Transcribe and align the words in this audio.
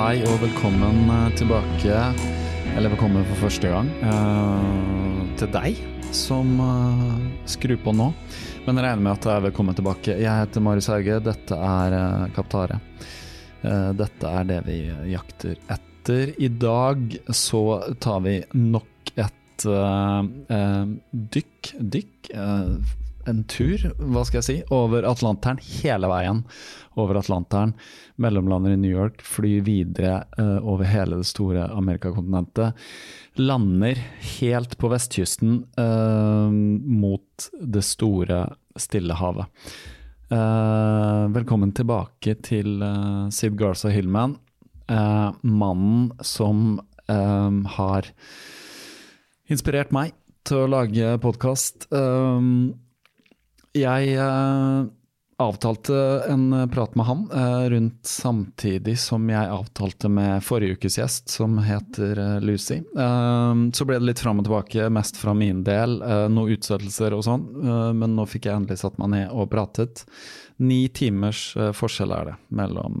Hei 0.00 0.22
og 0.24 0.38
velkommen 0.40 1.10
eh, 1.12 1.24
tilbake, 1.36 1.96
eller 2.72 2.88
velkommen 2.88 3.24
for 3.28 3.42
første 3.42 3.68
gang, 3.68 3.90
uh, 4.00 5.18
til 5.36 5.50
deg 5.52 5.76
som 6.16 6.54
uh, 6.56 7.18
skrur 7.44 7.76
på 7.84 7.92
nå. 7.92 8.06
Men 8.64 8.80
jeg 8.80 8.86
regner 8.86 9.04
med 9.04 9.10
at 9.12 9.28
jeg 9.28 9.34
er 9.34 9.44
velkommen 9.50 9.76
tilbake. 9.76 10.14
Jeg 10.16 10.32
heter 10.40 10.64
Marius 10.64 10.88
Hauge, 10.88 11.18
dette 11.26 11.58
er 11.68 11.96
uh, 11.98 12.24
Kaptare. 12.32 12.80
Uh, 13.60 13.92
dette 13.98 14.32
er 14.40 14.48
det 14.48 14.58
vi 14.70 14.78
jakter 15.12 15.60
etter. 15.68 16.32
I 16.32 16.48
dag 16.48 17.18
så 17.28 17.62
tar 18.00 18.24
vi 18.24 18.38
nok 18.56 19.12
et 19.20 19.68
dykk, 21.36 21.74
dykk, 21.76 22.32
en 23.28 23.42
tur, 23.50 23.82
hva 23.98 24.22
skal 24.26 24.40
jeg 24.40 24.46
si, 24.46 24.56
over 24.72 25.04
Atlanteren 25.08 25.60
hele 25.80 26.08
veien. 26.10 26.42
Over 27.00 27.20
Atlanteren, 27.20 27.74
mellomlander 28.20 28.74
i 28.74 28.80
New 28.80 28.92
York, 28.92 29.22
flyr 29.26 29.64
videre 29.66 30.22
uh, 30.40 30.58
over 30.64 30.88
hele 30.88 31.20
det 31.20 31.28
store 31.28 31.68
Amerikakontinentet. 31.76 32.78
Lander 33.40 34.00
helt 34.40 34.76
på 34.80 34.90
vestkysten 34.92 35.62
uh, 35.80 36.50
mot 36.50 37.50
det 37.60 37.84
store 37.86 38.44
Stillehavet. 38.80 39.48
Uh, 40.30 41.26
velkommen 41.34 41.72
tilbake 41.74 42.36
til 42.46 42.82
eh, 42.86 43.26
Sid 43.34 43.56
Garza 43.58 43.90
Hillman, 43.90 44.36
eh, 44.86 45.30
mannen 45.42 46.12
som 46.22 46.78
eh, 47.10 47.56
har 47.74 48.06
inspirert 49.50 49.90
meg 49.90 50.14
til 50.46 50.64
å 50.64 50.70
lage 50.70 51.16
podkast. 51.24 51.88
Jeg 53.76 54.14
eh, 54.16 54.88
avtalte 55.40 56.22
en 56.28 56.70
prat 56.72 56.94
med 56.94 57.06
han 57.06 57.30
eh, 57.34 57.70
rundt 57.70 58.06
samtidig 58.06 58.98
som 58.98 59.28
jeg 59.30 59.48
avtalte 59.48 60.10
med 60.12 60.44
forrige 60.44 60.76
ukes 60.76 60.98
gjest, 61.00 61.30
som 61.32 61.56
heter 61.64 62.18
eh, 62.18 62.36
Lucy. 62.44 62.80
Eh, 62.80 63.54
så 63.72 63.88
ble 63.88 64.00
det 64.00 64.08
litt 64.10 64.22
fram 64.22 64.42
og 64.42 64.48
tilbake, 64.48 64.90
mest 64.92 65.20
fra 65.20 65.34
min 65.36 65.64
del, 65.64 66.00
eh, 66.02 66.26
noen 66.28 66.56
utsettelser 66.58 67.16
og 67.16 67.24
sånn, 67.26 67.48
eh, 67.64 67.90
men 67.96 68.16
nå 68.18 68.28
fikk 68.28 68.50
jeg 68.50 68.60
endelig 68.60 68.82
satt 68.82 69.00
meg 69.00 69.14
ned 69.16 69.32
og 69.32 69.50
pratet. 69.54 70.04
Ni 70.60 70.88
timers 70.92 71.54
forskjell 71.56 72.10
er 72.12 72.26
det 72.28 72.34
mellom 72.52 73.00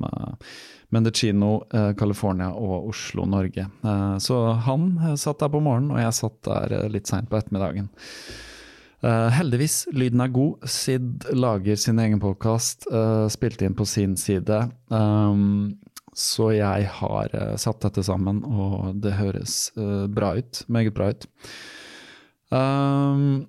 Mendocino, 0.96 1.58
eh, 1.76 1.90
California 1.92 2.54
og 2.56 2.88
Oslo, 2.94 3.26
Norge. 3.28 3.66
Så 4.24 4.38
han 4.64 4.94
satt 5.20 5.42
der 5.44 5.52
på 5.52 5.60
morgenen, 5.60 5.92
og 5.92 6.00
jeg 6.00 6.16
satt 6.16 6.40
der 6.48 6.88
litt 6.88 7.10
seint 7.10 7.28
på 7.28 7.36
ettermiddagen. 7.36 7.90
Eh, 9.00 9.28
heldigvis, 9.32 9.86
lyden 9.96 10.20
er 10.20 10.32
god. 10.34 10.66
Sid 10.68 11.28
lager 11.32 11.78
sin 11.80 12.00
egen 12.02 12.20
podkast, 12.20 12.84
spilte 13.32 13.64
inn 13.64 13.76
på 13.78 13.86
sin 13.88 14.16
side. 14.20 14.66
Um, 14.92 15.78
så 16.16 16.50
jeg 16.52 16.88
har 16.98 17.32
uh, 17.32 17.54
satt 17.60 17.80
dette 17.86 18.02
sammen, 18.04 18.42
og 18.44 18.98
det 19.00 19.14
høres 19.14 19.70
eh, 19.78 20.04
bra 20.10 20.34
ut. 20.36 20.64
Meget 20.68 20.92
bra 20.96 21.12
ut. 21.14 21.24
Um, 22.50 23.46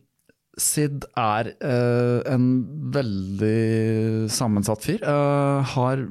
Sid 0.62 1.06
er 1.18 1.48
eh, 1.64 2.34
en 2.34 2.48
veldig 2.94 4.28
sammensatt 4.30 4.84
fyr. 4.84 5.00
eh, 5.02 5.72
har 5.74 6.04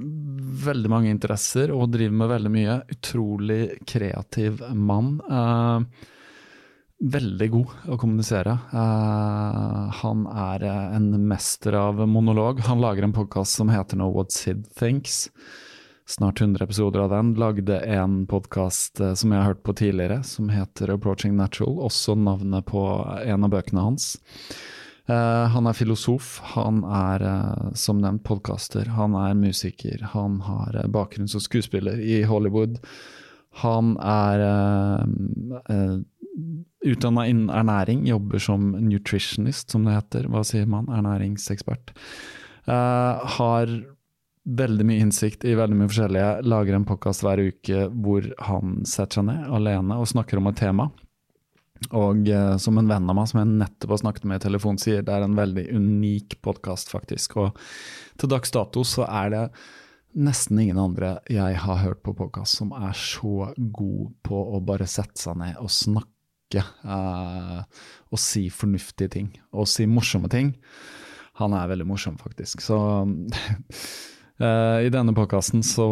veldig 0.64 0.90
mange 0.90 1.12
interesser 1.12 1.70
og 1.74 1.92
driver 1.92 2.16
med 2.22 2.32
veldig 2.32 2.52
mye. 2.54 2.78
Utrolig 2.96 3.60
kreativ 3.86 4.64
mann. 4.74 5.20
eh, 5.28 6.08
veldig 7.00 7.48
god 7.50 7.74
å 7.88 7.98
kommunisere. 8.00 8.56
Uh, 8.74 9.88
han 10.02 10.26
er 10.28 10.64
eh, 10.68 10.96
en 10.98 11.08
mester 11.28 11.76
av 11.80 12.02
monolog. 12.08 12.60
Han 12.68 12.82
lager 12.82 13.06
en 13.06 13.16
podkast 13.16 13.56
som 13.56 13.72
heter 13.72 14.00
No 14.00 14.10
What 14.12 14.34
Sid 14.36 14.66
Thinks. 14.76 15.28
Snart 16.10 16.40
100 16.42 16.64
episoder 16.64 17.06
av 17.06 17.14
den. 17.14 17.32
Lagde 17.40 17.78
en 17.86 18.26
podkast 18.28 18.98
som 18.98 19.32
jeg 19.32 19.38
har 19.38 19.52
hørt 19.52 19.62
på 19.64 19.76
tidligere, 19.78 20.20
som 20.26 20.50
heter 20.50 20.92
Approaching 20.92 21.36
Natural. 21.38 21.78
Også 21.86 22.18
navnet 22.18 22.66
på 22.68 22.82
en 23.24 23.46
av 23.46 23.54
bøkene 23.54 23.86
hans. 23.86 24.16
Uh, 25.10 25.48
han 25.50 25.66
er 25.66 25.74
filosof, 25.74 26.36
han 26.52 26.84
er 26.86 27.22
eh, 27.26 27.70
som 27.74 27.98
nevnt 27.98 28.22
podkaster, 28.22 28.92
han 28.94 29.16
er 29.18 29.32
musiker, 29.34 30.04
han 30.12 30.36
har 30.46 30.76
eh, 30.76 30.90
bakgrunn 30.92 31.30
som 31.30 31.42
skuespiller 31.42 31.98
i 31.98 32.20
Hollywood. 32.28 32.78
Han 33.64 33.96
er 33.98 34.44
utdanna 36.84 37.26
innen 37.28 37.50
ernæring, 37.50 38.06
jobber 38.08 38.38
som 38.38 38.70
nutritionist, 38.70 39.70
som 39.70 39.84
det 39.84 39.96
heter. 39.96 40.28
Hva 40.30 40.44
sier 40.46 40.68
man? 40.70 40.88
Ernæringsekspert. 40.92 41.92
Uh, 42.68 43.20
har 43.36 43.72
veldig 44.50 44.86
mye 44.88 45.04
innsikt 45.04 45.44
i 45.44 45.56
veldig 45.58 45.76
mye 45.76 45.90
forskjellige. 45.90 46.30
Lager 46.48 46.76
en 46.76 46.88
podkast 46.88 47.24
hver 47.24 47.42
uke 47.50 47.86
hvor 47.92 48.26
han 48.46 48.80
setter 48.88 49.20
seg 49.20 49.28
ned 49.28 49.48
alene 49.60 50.00
og 50.00 50.08
snakker 50.10 50.40
om 50.40 50.50
et 50.50 50.60
tema. 50.60 50.88
Og 51.96 52.26
uh, 52.28 52.56
som 52.60 52.78
en 52.80 52.88
venn 52.88 53.10
av 53.10 53.16
meg 53.16 53.28
som 53.30 53.42
jeg 53.42 53.52
nettopp 53.52 53.96
har 53.96 54.02
snakket 54.04 54.30
med 54.30 54.40
i 54.40 54.46
telefon, 54.46 54.80
sier 54.80 55.04
det 55.04 55.16
er 55.16 55.26
en 55.26 55.36
veldig 55.38 55.68
unik 55.76 56.40
podkast, 56.44 56.92
faktisk. 56.92 57.38
Og 57.40 57.60
til 58.20 58.32
dags 58.32 58.52
dato 58.54 58.84
så 58.86 59.06
er 59.08 59.34
det 59.34 59.44
nesten 60.20 60.58
ingen 60.58 60.78
andre 60.80 61.18
jeg 61.30 61.58
har 61.62 61.82
hørt 61.84 62.00
på 62.02 62.16
podkast 62.18 62.58
som 62.58 62.72
er 62.74 62.96
så 62.98 63.52
god 63.56 64.08
på 64.26 64.40
å 64.56 64.58
bare 64.64 64.88
sette 64.90 65.22
seg 65.22 65.38
ned 65.38 65.60
og 65.62 65.70
snakke 65.70 66.19
eh, 66.58 67.58
og 68.10 68.18
si 68.20 68.48
fornuftige 68.50 69.12
ting. 69.12 69.28
Og 69.54 69.68
si 69.70 69.86
morsomme 69.86 70.30
ting. 70.32 70.54
Han 71.40 71.54
er 71.56 71.70
veldig 71.70 71.86
morsom, 71.88 72.18
faktisk. 72.20 72.60
Så 72.64 72.76
eh, 74.44 74.78
i 74.86 74.90
denne 74.92 75.14
podkasten 75.16 75.62
så, 75.64 75.86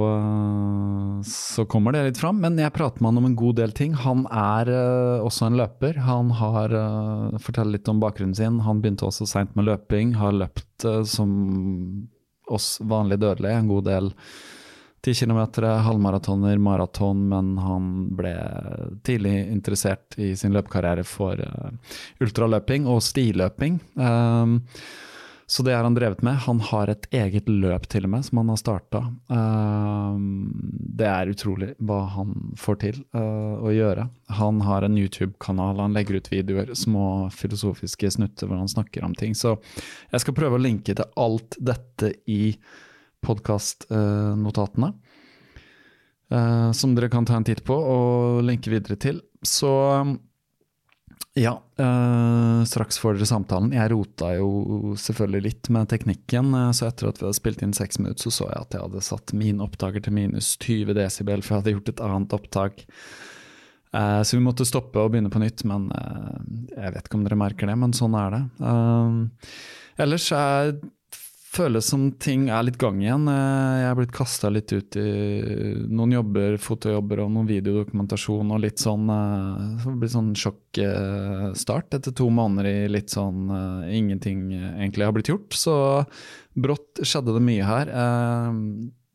så 1.24 1.64
kommer 1.70 1.94
det 1.94 2.04
litt 2.08 2.20
fram. 2.20 2.42
Men 2.42 2.58
jeg 2.60 2.74
prater 2.74 3.00
med 3.00 3.12
han 3.12 3.22
om 3.22 3.30
en 3.30 3.38
god 3.38 3.60
del 3.62 3.72
ting. 3.76 3.96
Han 4.02 4.26
er 4.28 4.72
eh, 4.74 5.24
også 5.24 5.48
en 5.48 5.58
løper. 5.62 6.02
Han 6.08 6.34
har 6.42 6.74
uh, 6.74 7.40
forteller 7.40 7.78
litt 7.78 7.88
om 7.88 8.02
bakgrunnen 8.02 8.36
sin. 8.36 8.60
Han 8.66 8.82
begynte 8.84 9.08
også 9.08 9.28
seint 9.30 9.56
med 9.56 9.70
løping. 9.70 10.16
Har 10.20 10.36
løpt 10.36 10.88
eh, 10.88 11.04
som 11.08 11.32
oss 12.48 12.78
vanlige 12.80 13.20
dødelige 13.20 13.60
en 13.60 13.68
god 13.68 13.84
del 13.84 14.14
Ti 15.00 15.14
kilometer, 15.14 15.62
halvmaratoner, 15.62 16.58
maraton, 16.58 17.28
men 17.30 17.52
han 17.62 17.90
ble 18.18 18.34
tidlig 19.06 19.34
interessert 19.52 20.16
i 20.18 20.32
sin 20.36 20.56
løpekarriere 20.56 21.04
for 21.06 21.38
uh, 21.38 21.92
ultraløping 22.24 22.88
og 22.90 22.98
stiløping. 23.06 23.78
Um, 23.94 24.58
så 25.48 25.62
det 25.62 25.72
har 25.72 25.86
han 25.86 25.94
drevet 25.94 26.20
med. 26.22 26.34
Han 26.44 26.58
har 26.60 26.90
et 26.92 27.06
eget 27.14 27.46
løp 27.48 27.86
til 27.88 28.04
og 28.04 28.10
med, 28.12 28.24
som 28.26 28.42
han 28.42 28.50
har 28.52 28.58
starta. 28.60 29.04
Uh, 29.30 30.18
det 30.98 31.06
er 31.08 31.30
utrolig 31.32 31.70
hva 31.78 32.02
han 32.18 32.34
får 32.58 32.80
til 32.82 32.98
uh, 33.16 33.54
å 33.62 33.72
gjøre. 33.72 34.08
Han 34.40 34.60
har 34.66 34.84
en 34.84 34.98
YouTube-kanal, 34.98 35.78
han 35.80 35.94
legger 35.96 36.18
ut 36.18 36.28
videoer, 36.34 36.74
små 36.76 37.06
filosofiske 37.32 38.10
snutter 38.18 38.50
hvor 38.50 38.60
han 38.60 38.68
snakker 38.68 39.06
om 39.06 39.14
ting. 39.16 39.38
Så 39.38 39.54
jeg 40.10 40.26
skal 40.26 40.36
prøve 40.36 40.58
å 40.58 40.66
linke 40.66 40.98
til 40.98 41.08
alt 41.16 41.56
dette 41.70 42.12
i 42.26 42.42
podkastnotatene. 43.24 44.92
Uh, 46.28 46.72
som 46.72 46.92
dere 46.92 47.08
kan 47.08 47.24
ta 47.24 47.38
en 47.38 47.44
titt 47.46 47.62
på 47.64 47.72
og 47.72 48.42
linke 48.44 48.68
videre 48.68 48.98
til. 49.00 49.22
Så 49.40 49.70
ja, 51.38 51.54
uh, 51.56 52.64
straks 52.68 52.98
får 53.00 53.16
dere 53.16 53.28
samtalen. 53.30 53.72
Jeg 53.72 53.92
rota 53.94 54.34
jo 54.36 54.92
selvfølgelig 55.00 55.42
litt 55.46 55.70
med 55.72 55.88
teknikken, 55.88 56.52
så 56.76 56.90
etter 56.90 57.08
at 57.08 57.20
vi 57.20 57.28
hadde 57.28 57.38
spilt 57.38 57.64
inn 57.64 57.72
seks 57.76 58.00
minutter, 58.02 58.26
så 58.26 58.34
så 58.34 58.50
jeg 58.50 58.66
at 58.66 58.76
jeg 58.76 58.84
hadde 58.84 59.06
satt 59.06 59.34
min 59.38 59.64
opptaker 59.64 60.04
til 60.04 60.16
minus 60.18 60.52
20 60.60 60.98
desibel, 60.98 61.44
for 61.44 61.56
jeg 61.56 61.62
hadde 61.62 61.76
gjort 61.78 61.92
et 61.94 62.04
annet 62.04 62.36
opptak. 62.36 62.84
Så 63.88 64.36
vi 64.36 64.42
måtte 64.44 64.66
stoppe 64.68 65.00
og 65.00 65.14
begynne 65.14 65.30
på 65.32 65.40
nytt, 65.40 65.62
men 65.64 65.86
jeg 66.74 66.92
vet 66.92 67.06
ikke 67.06 67.16
om 67.16 67.22
dere 67.24 67.38
merker 67.40 67.70
det, 67.70 67.76
men 67.80 67.94
sånn 67.96 68.18
er 68.20 68.34
det. 68.34 68.42
ellers 70.04 70.26
er 70.36 70.74
føles 71.48 71.86
som 71.88 72.06
ting 72.20 72.48
er 72.52 72.66
litt 72.66 72.78
gang 72.80 73.00
igjen. 73.02 73.24
Jeg 73.30 73.86
er 73.88 73.96
blitt 73.98 74.14
kasta 74.14 74.50
litt 74.52 74.72
ut 74.72 74.98
i 75.00 75.04
noen 75.88 76.12
jobber, 76.18 76.56
fotojobber 76.62 77.22
og 77.24 77.32
noen 77.34 77.48
videodokumentasjon 77.48 78.52
og 78.54 78.62
litt 78.62 78.82
sånn 78.82 79.08
Det 79.08 79.94
blir 80.00 80.12
sånn 80.12 80.34
sjokkstart 80.38 81.96
etter 81.98 82.14
to 82.16 82.28
måneder 82.34 82.68
i 82.70 82.92
litt 82.92 83.10
sånn 83.14 83.48
ingenting 83.88 84.52
egentlig 84.54 85.08
har 85.08 85.16
blitt 85.16 85.32
gjort. 85.32 85.56
Så 85.56 85.74
brått 86.58 87.02
skjedde 87.02 87.34
det 87.36 87.44
mye 87.48 87.66
her. 87.66 87.94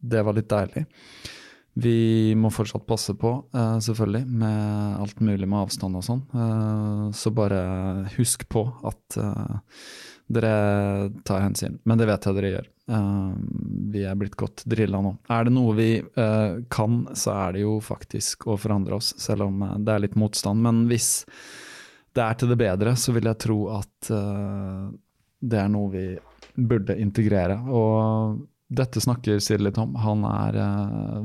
Det 0.04 0.26
var 0.26 0.38
litt 0.38 0.52
deilig. 0.52 0.88
Vi 1.74 2.34
må 2.38 2.52
fortsatt 2.54 2.84
passe 2.86 3.16
på, 3.18 3.30
selvfølgelig, 3.82 4.28
med 4.30 4.98
alt 5.02 5.22
mulig 5.26 5.48
med 5.50 5.64
avstand 5.64 5.98
og 5.98 6.04
sånn. 6.06 6.20
Så 7.18 7.34
bare 7.34 7.62
husk 8.18 8.46
på 8.52 8.68
at 8.86 9.18
dere 10.28 11.10
tar 11.28 11.44
hensyn, 11.44 11.80
men 11.84 12.00
det 12.00 12.08
vet 12.08 12.26
jeg 12.26 12.38
dere 12.38 12.52
gjør. 12.54 12.70
Uh, 12.92 13.32
vi 13.94 14.04
er 14.04 14.16
blitt 14.20 14.36
godt 14.40 14.66
drilla 14.68 15.00
nå. 15.04 15.14
Er 15.32 15.48
det 15.48 15.54
noe 15.56 15.76
vi 15.78 15.90
uh, 16.02 16.60
kan, 16.74 17.04
så 17.16 17.36
er 17.46 17.56
det 17.56 17.64
jo 17.64 17.78
faktisk 17.84 18.48
å 18.52 18.58
forandre 18.60 18.98
oss, 19.00 19.14
selv 19.22 19.48
om 19.48 19.62
uh, 19.64 19.78
det 19.80 19.94
er 19.94 20.04
litt 20.06 20.18
motstand. 20.20 20.64
Men 20.64 20.84
hvis 20.92 21.12
det 22.14 22.24
er 22.24 22.40
til 22.40 22.52
det 22.52 22.60
bedre, 22.62 22.96
så 23.00 23.16
vil 23.16 23.30
jeg 23.30 23.42
tro 23.42 23.60
at 23.74 24.10
det 24.14 25.58
er 25.58 25.70
noe 25.74 25.90
vi 25.90 26.04
burde 26.54 26.94
integrere. 27.02 27.56
Og 27.74 28.44
dette 28.70 29.02
snakker 29.02 29.42
Siri 29.42 29.66
litt 29.66 29.80
om. 29.82 29.96
Han 29.98 30.22
er 30.30 30.60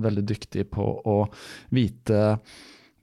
veldig 0.00 0.24
dyktig 0.30 0.64
på 0.72 0.86
å 1.04 1.18
vite 1.76 2.38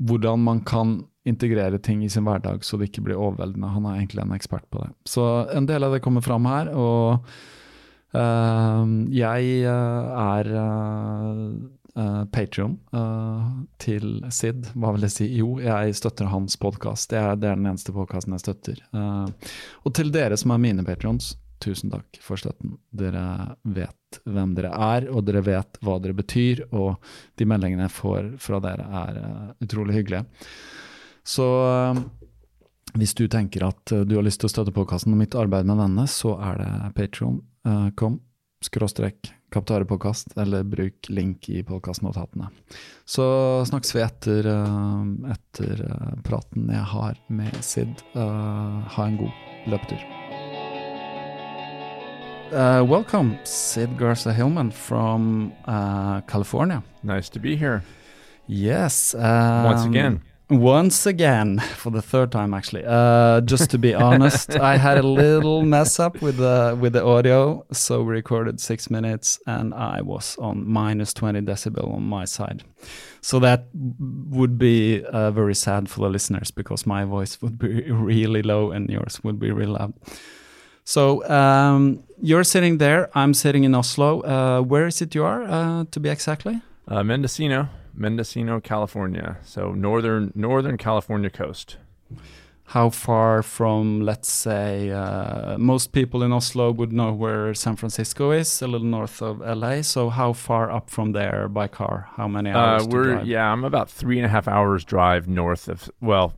hvordan 0.01 0.41
man 0.47 0.63
kan 0.65 0.95
integrere 1.25 1.79
ting 1.81 2.03
i 2.05 2.09
sin 2.09 2.25
hverdag 2.27 2.63
så 2.63 2.77
det 2.77 2.91
ikke 2.91 3.07
blir 3.07 3.19
overveldende. 3.19 3.73
Han 3.73 3.87
er 3.89 3.99
egentlig 3.99 4.23
en 4.23 4.35
ekspert 4.35 4.67
på 4.69 4.83
det. 4.83 4.91
Så 5.09 5.23
en 5.55 5.65
del 5.69 5.83
av 5.83 5.95
det 5.95 6.03
kommer 6.05 6.21
fram 6.25 6.45
her. 6.49 6.69
Og 6.77 7.25
uh, 8.15 8.83
jeg 9.13 9.55
uh, 9.65 10.03
er 10.25 10.51
uh, 10.53 11.47
uh 11.95 12.21
til 13.81 14.05
Sid. 14.29 14.69
Hva 14.75 14.93
vil 14.93 15.07
jeg 15.07 15.15
si? 15.15 15.29
Jo, 15.39 15.55
jeg 15.63 15.95
støtter 15.97 16.29
hans 16.29 16.59
podkast. 16.61 17.09
Det, 17.09 17.23
det, 17.41 17.49
er 17.49 17.57
den 17.57 17.71
eneste 17.71 17.95
podkasten 17.95 18.35
jeg 18.35 18.45
støtter. 18.45 18.83
og 18.93 19.93
til 19.95 20.11
dere 20.11 20.37
som 20.37 20.51
er 20.51 20.61
mine 20.61 20.83
patrions, 20.83 21.33
tusen 21.63 21.89
takk 21.89 22.19
for 22.21 22.37
støtten. 22.37 22.75
Dere 22.91 23.55
vet 23.63 24.19
hvem 24.27 24.53
dere 24.59 24.75
er, 24.75 25.07
og 25.09 25.23
dere 25.25 25.41
vet 25.47 25.79
hva 25.81 25.97
dere 26.03 26.13
betyr. 26.13 26.65
Og 26.75 26.99
de 27.39 27.47
meldingene 27.47 27.87
jeg 27.87 27.95
får 27.95 28.31
fra 28.43 28.59
dere, 28.67 28.85
er 28.85 29.21
utrolig 29.63 29.95
hyggelige. 30.01 30.25
Så 31.25 31.45
eh, 31.65 32.01
hvis 32.99 33.15
du 33.17 33.25
tenker 33.27 33.65
at 33.67 33.91
eh, 33.91 34.05
du 34.05 34.15
har 34.19 34.25
lyst 34.25 34.43
til 34.43 34.49
å 34.49 34.53
støtte 34.53 34.75
podkasten 34.75 35.15
og 35.15 35.21
mitt 35.23 35.37
arbeid 35.37 35.67
med 35.67 35.81
denne, 35.81 36.05
så 36.11 36.35
er 36.37 36.61
det 36.61 36.93
patron.com 36.99 38.19
eh, 38.19 38.21
skråstrek 38.65 39.31
kaptarepodkast, 39.53 40.33
eller 40.41 40.65
bruk 40.67 41.07
link 41.13 41.47
i 41.53 41.61
podkastnotatene. 41.63 42.49
Så 43.07 43.25
snakkes 43.69 43.93
vi 43.95 44.01
etter, 44.03 44.49
etter 45.31 45.83
praten 46.25 46.73
jeg 46.73 46.83
har 46.91 47.21
med 47.29 47.55
Sid. 47.63 48.01
ha 48.17 49.05
en 49.05 49.19
god 49.21 49.69
løpetur. 49.71 50.01
Uh, 52.51 52.83
welcome, 52.83 53.37
Sid 53.45 53.97
Garza 53.97 54.33
Hillman 54.33 54.71
from 54.71 55.53
uh, 55.67 56.21
California. 56.27 56.83
Nice 57.03 57.29
to 57.29 57.39
be 57.39 57.55
here. 57.55 57.83
Yes. 58.47 59.13
Um, 59.13 59.63
Once 59.63 59.85
again. 59.85 60.21
Once 60.49 61.07
again, 61.07 61.57
for 61.75 61.89
the 61.89 62.01
third 62.01 62.31
time 62.31 62.53
actually. 62.53 62.83
Uh, 62.85 63.41
just 63.41 63.71
to 63.71 63.79
be 63.79 63.95
honest, 63.95 64.55
I 64.55 64.77
had 64.77 64.99
a 64.99 65.07
little 65.07 65.63
mess 65.63 65.99
up 65.99 66.21
with 66.21 66.37
the 66.37 66.77
with 66.79 66.93
the 66.93 67.03
audio, 67.03 67.65
so 67.71 68.03
we 68.03 68.13
recorded 68.13 68.59
six 68.59 68.89
minutes, 68.89 69.39
and 69.47 69.73
I 69.73 70.01
was 70.01 70.37
on 70.37 70.67
minus 70.67 71.13
twenty 71.13 71.41
decibel 71.41 71.91
on 71.95 72.03
my 72.03 72.25
side. 72.25 72.63
So 73.21 73.39
that 73.39 73.65
would 74.29 74.59
be 74.59 75.03
uh, 75.03 75.31
very 75.31 75.55
sad 75.55 75.89
for 75.89 76.01
the 76.01 76.09
listeners 76.09 76.51
because 76.51 76.85
my 76.85 77.05
voice 77.05 77.41
would 77.41 77.57
be 77.57 77.91
really 77.91 78.43
low 78.43 78.71
and 78.71 78.87
yours 78.87 79.19
would 79.23 79.39
be 79.39 79.49
really 79.51 79.71
loud. 79.71 79.93
So 80.83 81.27
um, 81.27 82.03
you're 82.21 82.43
sitting 82.43 82.77
there. 82.77 83.09
I'm 83.15 83.33
sitting 83.33 83.63
in 83.63 83.73
Oslo. 83.73 84.21
Uh, 84.21 84.61
where 84.61 84.85
is 84.85 85.01
it 85.01 85.15
you 85.15 85.23
are, 85.25 85.41
uh, 85.41 85.85
to 85.89 85.99
be 85.99 86.09
exactly? 86.09 86.61
Uh, 86.87 87.01
Mendocino. 87.01 87.67
Mendocino, 87.95 88.59
California. 88.59 89.37
So 89.43 89.71
northern 89.73 90.31
northern 90.35 90.77
California 90.77 91.29
coast. 91.29 91.77
How 92.69 92.89
far 92.89 93.43
from, 93.43 94.01
let's 94.01 94.31
say, 94.31 94.89
uh, 94.89 95.55
most 95.59 95.91
people 95.91 96.23
in 96.23 96.33
Oslo 96.33 96.71
would 96.71 96.91
know 96.91 97.13
where 97.13 97.53
San 97.53 97.75
Francisco 97.75 98.31
is, 98.31 98.59
a 98.59 98.67
little 98.67 98.87
north 98.87 99.21
of 99.21 99.39
LA. 99.39 99.83
So 99.83 100.09
how 100.09 100.33
far 100.33 100.71
up 100.71 100.89
from 100.89 101.11
there 101.11 101.47
by 101.47 101.67
car? 101.67 102.09
How 102.15 102.27
many 102.27 102.49
uh, 102.49 102.57
hours? 102.57 102.83
Uh, 102.83 102.87
we're 102.89 103.21
yeah, 103.21 103.51
I'm 103.51 103.63
about 103.63 103.87
three 103.89 104.17
and 104.17 104.25
a 104.25 104.29
half 104.29 104.47
hours 104.47 104.83
drive 104.83 105.27
north 105.27 105.67
of 105.67 105.91
well, 106.01 106.33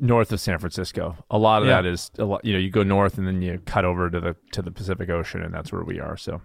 north 0.00 0.32
of 0.32 0.40
San 0.40 0.58
Francisco. 0.58 1.16
A 1.30 1.38
lot 1.38 1.62
of 1.62 1.68
yeah. 1.68 1.80
that 1.80 1.86
is 1.86 2.10
a 2.18 2.24
lot. 2.24 2.44
You 2.44 2.54
know, 2.54 2.58
you 2.58 2.70
go 2.70 2.82
north 2.82 3.16
and 3.16 3.26
then 3.26 3.40
you 3.40 3.60
cut 3.64 3.84
over 3.84 4.10
to 4.10 4.20
the 4.20 4.36
to 4.52 4.62
the 4.62 4.72
Pacific 4.72 5.10
Ocean, 5.10 5.42
and 5.42 5.54
that's 5.54 5.72
where 5.72 5.84
we 5.84 6.00
are. 6.00 6.16
So 6.16 6.42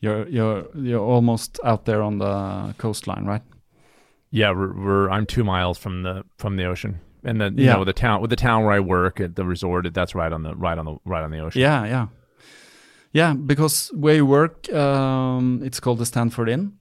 you're 0.00 0.26
you're 0.28 0.66
you're 0.74 1.00
almost 1.04 1.60
out 1.64 1.84
there 1.84 2.02
on 2.02 2.18
the 2.18 2.74
coastline, 2.78 3.24
right? 3.24 3.42
Yeah, 4.30 4.50
we're, 4.52 4.72
we're 4.72 5.10
I'm 5.10 5.26
two 5.26 5.44
miles 5.44 5.78
from 5.78 6.02
the 6.02 6.24
from 6.38 6.56
the 6.56 6.64
ocean, 6.64 7.00
and 7.22 7.40
the 7.40 7.52
you 7.56 7.66
yeah. 7.66 7.74
know 7.74 7.84
the 7.84 7.92
town 7.92 8.20
with 8.20 8.30
the 8.30 8.36
town 8.36 8.64
where 8.64 8.72
I 8.72 8.80
work 8.80 9.20
at 9.20 9.36
the 9.36 9.44
resort. 9.44 9.92
That's 9.92 10.14
right 10.14 10.32
on 10.32 10.42
the 10.42 10.54
right 10.54 10.78
on 10.78 10.84
the 10.86 10.96
right 11.04 11.22
on 11.22 11.30
the 11.30 11.38
ocean. 11.38 11.60
Yeah, 11.60 11.84
yeah, 11.84 12.06
yeah. 13.12 13.34
Because 13.34 13.90
where 13.94 14.14
you 14.14 14.26
work, 14.26 14.72
um, 14.72 15.60
it's 15.62 15.80
called 15.80 15.98
the 15.98 16.06
Stanford 16.06 16.48
Inn. 16.48 16.78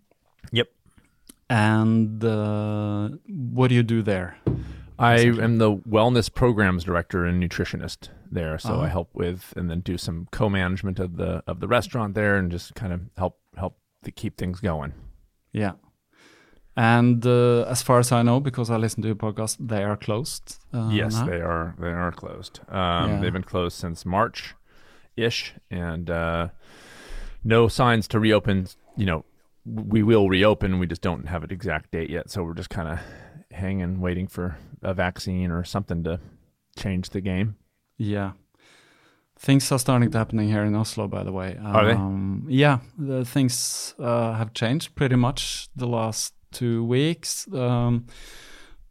Yep. 0.51 0.69
And 1.49 2.23
uh, 2.23 3.09
what 3.27 3.69
do 3.69 3.75
you 3.75 3.83
do 3.83 4.01
there? 4.01 4.37
I 4.99 5.19
am 5.19 5.57
the 5.57 5.75
wellness 5.77 6.31
programs 6.31 6.83
director 6.83 7.25
and 7.25 7.41
nutritionist 7.41 8.09
there, 8.31 8.57
so 8.57 8.73
uh-huh. 8.73 8.81
I 8.83 8.87
help 8.89 9.09
with 9.13 9.53
and 9.55 9.69
then 9.69 9.81
do 9.81 9.97
some 9.97 10.27
co-management 10.31 10.99
of 10.99 11.17
the 11.17 11.43
of 11.47 11.59
the 11.59 11.67
restaurant 11.67 12.13
there, 12.15 12.35
and 12.37 12.51
just 12.51 12.75
kind 12.75 12.93
of 12.93 13.01
help 13.17 13.39
help 13.57 13.77
to 14.03 14.11
keep 14.11 14.37
things 14.37 14.59
going. 14.59 14.93
Yeah. 15.51 15.73
And 16.77 17.25
uh, 17.25 17.63
as 17.63 17.81
far 17.81 17.99
as 17.99 18.11
I 18.11 18.21
know, 18.21 18.39
because 18.39 18.69
I 18.69 18.77
listen 18.77 19.01
to 19.01 19.09
your 19.09 19.15
podcast, 19.15 19.57
they 19.59 19.83
are 19.83 19.97
closed. 19.97 20.59
Uh, 20.73 20.89
yes, 20.93 21.15
now. 21.15 21.25
they 21.25 21.41
are. 21.41 21.75
They 21.77 21.89
are 21.89 22.11
closed. 22.11 22.61
Um, 22.69 23.11
yeah. 23.11 23.19
They've 23.19 23.33
been 23.33 23.43
closed 23.43 23.77
since 23.77 24.05
March, 24.05 24.55
ish, 25.17 25.55
and 25.69 26.09
uh, 26.09 26.49
no 27.43 27.67
signs 27.67 28.07
to 28.09 28.19
reopen. 28.19 28.67
You 28.95 29.07
know, 29.07 29.25
we 29.65 30.03
will 30.03 30.29
reopen. 30.29 30.79
We 30.79 30.87
just 30.87 31.01
don't 31.01 31.27
have 31.27 31.43
an 31.43 31.51
exact 31.51 31.91
date 31.91 32.09
yet, 32.09 32.29
so 32.29 32.43
we're 32.43 32.53
just 32.53 32.69
kind 32.69 32.87
of 32.87 32.99
hanging, 33.51 33.99
waiting 33.99 34.27
for 34.27 34.57
a 34.81 34.93
vaccine 34.93 35.51
or 35.51 35.65
something 35.65 36.03
to 36.05 36.21
change 36.77 37.09
the 37.09 37.19
game. 37.19 37.57
Yeah. 37.99 38.31
Things 39.37 39.71
are 39.71 39.79
starting 39.79 40.09
to 40.09 40.17
happening 40.17 40.49
here 40.49 40.63
in 40.63 40.75
Oslo, 40.75 41.07
by 41.07 41.23
the 41.23 41.31
way. 41.31 41.57
Um, 41.57 41.75
are 41.75 41.85
they? 41.85 41.93
Um, 41.93 42.45
yeah, 42.49 42.79
the 42.97 43.23
things 43.23 43.93
uh, 43.99 44.33
have 44.33 44.53
changed 44.53 44.95
pretty 44.95 45.15
much 45.15 45.69
the 45.75 45.87
last 45.87 46.33
two 46.51 46.83
weeks. 46.83 47.47
Um, 47.53 48.07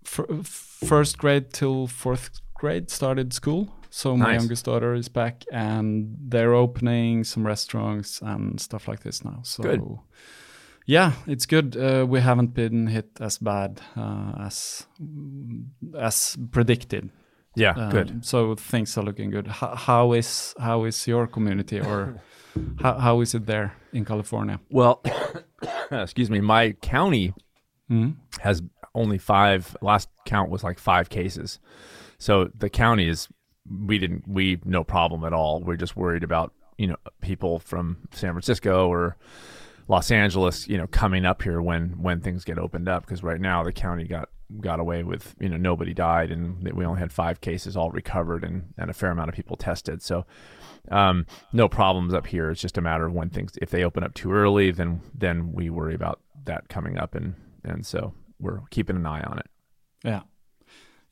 first 0.04 1.18
grade 1.18 1.52
till 1.52 1.86
fourth 1.86 2.40
grade 2.54 2.90
started 2.90 3.32
school. 3.32 3.68
So 3.90 4.16
my 4.16 4.26
nice. 4.26 4.40
youngest 4.40 4.64
daughter 4.66 4.94
is 4.94 5.08
back, 5.08 5.44
and 5.52 6.14
they're 6.18 6.54
opening 6.54 7.24
some 7.24 7.46
restaurants 7.46 8.22
and 8.22 8.60
stuff 8.60 8.88
like 8.88 9.00
this 9.00 9.24
now. 9.24 9.40
So 9.42 9.62
Good 9.62 9.82
Yeah, 10.86 11.12
it's 11.26 11.46
good. 11.46 11.76
Uh, 11.76 12.06
we 12.08 12.20
haven't 12.20 12.54
been 12.54 12.86
hit 12.86 13.10
as 13.20 13.38
bad 13.38 13.80
uh, 13.96 14.32
as 14.40 14.86
as 15.98 16.36
predicted. 16.50 17.10
Yeah, 17.56 17.74
Um, 17.76 17.90
good. 17.90 18.24
So 18.24 18.54
things 18.54 18.96
are 18.96 19.04
looking 19.04 19.30
good. 19.30 19.46
How, 19.46 19.74
how 19.74 20.12
is 20.12 20.54
how 20.60 20.84
is 20.84 21.06
your 21.06 21.26
community, 21.26 21.80
or 21.80 22.20
how, 22.82 22.98
how 22.98 23.20
is 23.20 23.34
it 23.34 23.46
there 23.46 23.72
in 23.92 24.04
California? 24.04 24.60
Well, 24.70 25.02
excuse 25.90 26.30
me, 26.30 26.40
my 26.40 26.72
county 26.82 27.34
has 28.40 28.62
only 28.94 29.18
five. 29.18 29.76
Last 29.80 30.08
count 30.26 30.50
was 30.50 30.62
like 30.62 30.78
five 30.78 31.08
cases. 31.08 31.58
So 32.18 32.50
the 32.58 32.68
county 32.70 33.08
is 33.08 33.28
we 33.86 33.98
didn't 33.98 34.24
we 34.28 34.60
no 34.64 34.84
problem 34.84 35.24
at 35.24 35.32
all. 35.32 35.60
We're 35.60 35.76
just 35.76 35.96
worried 35.96 36.22
about 36.24 36.52
you 36.76 36.86
know 36.86 36.96
people 37.20 37.58
from 37.58 37.96
San 38.12 38.32
Francisco 38.32 38.88
or 38.88 39.16
Los 39.88 40.10
Angeles, 40.10 40.68
you 40.68 40.76
know, 40.76 40.86
coming 40.86 41.24
up 41.24 41.42
here 41.42 41.60
when 41.62 42.02
when 42.02 42.20
things 42.20 42.44
get 42.44 42.58
opened 42.58 42.88
up 42.88 43.04
because 43.06 43.22
right 43.22 43.40
now 43.40 43.62
the 43.64 43.72
county 43.72 44.04
got 44.04 44.28
got 44.60 44.80
away 44.80 45.02
with 45.02 45.34
you 45.38 45.48
know 45.48 45.56
nobody 45.58 45.92
died 45.92 46.30
and 46.30 46.64
that 46.66 46.74
we 46.74 46.84
only 46.84 47.00
had 47.00 47.12
five 47.12 47.40
cases 47.40 47.76
all 47.76 47.90
recovered 47.90 48.44
and 48.44 48.72
and 48.78 48.90
a 48.90 48.94
fair 48.94 49.10
amount 49.10 49.28
of 49.28 49.34
people 49.34 49.56
tested. 49.56 50.00
So 50.02 50.24
um, 50.90 51.26
no 51.52 51.68
problems 51.68 52.14
up 52.14 52.26
here. 52.26 52.50
It's 52.50 52.60
just 52.60 52.78
a 52.78 52.80
matter 52.80 53.06
of 53.06 53.12
when 53.12 53.28
things 53.30 53.52
if 53.60 53.70
they 53.70 53.84
open 53.84 54.02
up 54.04 54.14
too 54.14 54.32
early, 54.32 54.70
then 54.70 55.02
then 55.14 55.52
we 55.52 55.68
worry 55.70 55.94
about 55.94 56.20
that 56.44 56.68
coming 56.68 56.96
up 56.98 57.14
and 57.14 57.34
and 57.64 57.84
so 57.84 58.14
we're 58.40 58.60
keeping 58.70 58.96
an 58.96 59.04
eye 59.06 59.20
on 59.22 59.38
it. 59.38 59.46
Yeah, 60.04 60.22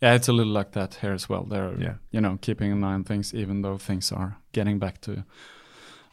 yeah, 0.00 0.14
it's 0.14 0.28
a 0.28 0.32
little 0.32 0.52
like 0.52 0.72
that 0.72 0.94
here 0.94 1.12
as 1.12 1.28
well. 1.28 1.44
They're 1.44 1.74
Yeah. 1.78 1.94
you 2.10 2.20
know 2.20 2.38
keeping 2.40 2.72
an 2.72 2.84
eye 2.84 2.94
on 2.94 3.04
things, 3.04 3.34
even 3.34 3.62
though 3.62 3.76
things 3.78 4.12
are 4.12 4.38
getting 4.52 4.78
back 4.78 5.00
to 5.02 5.24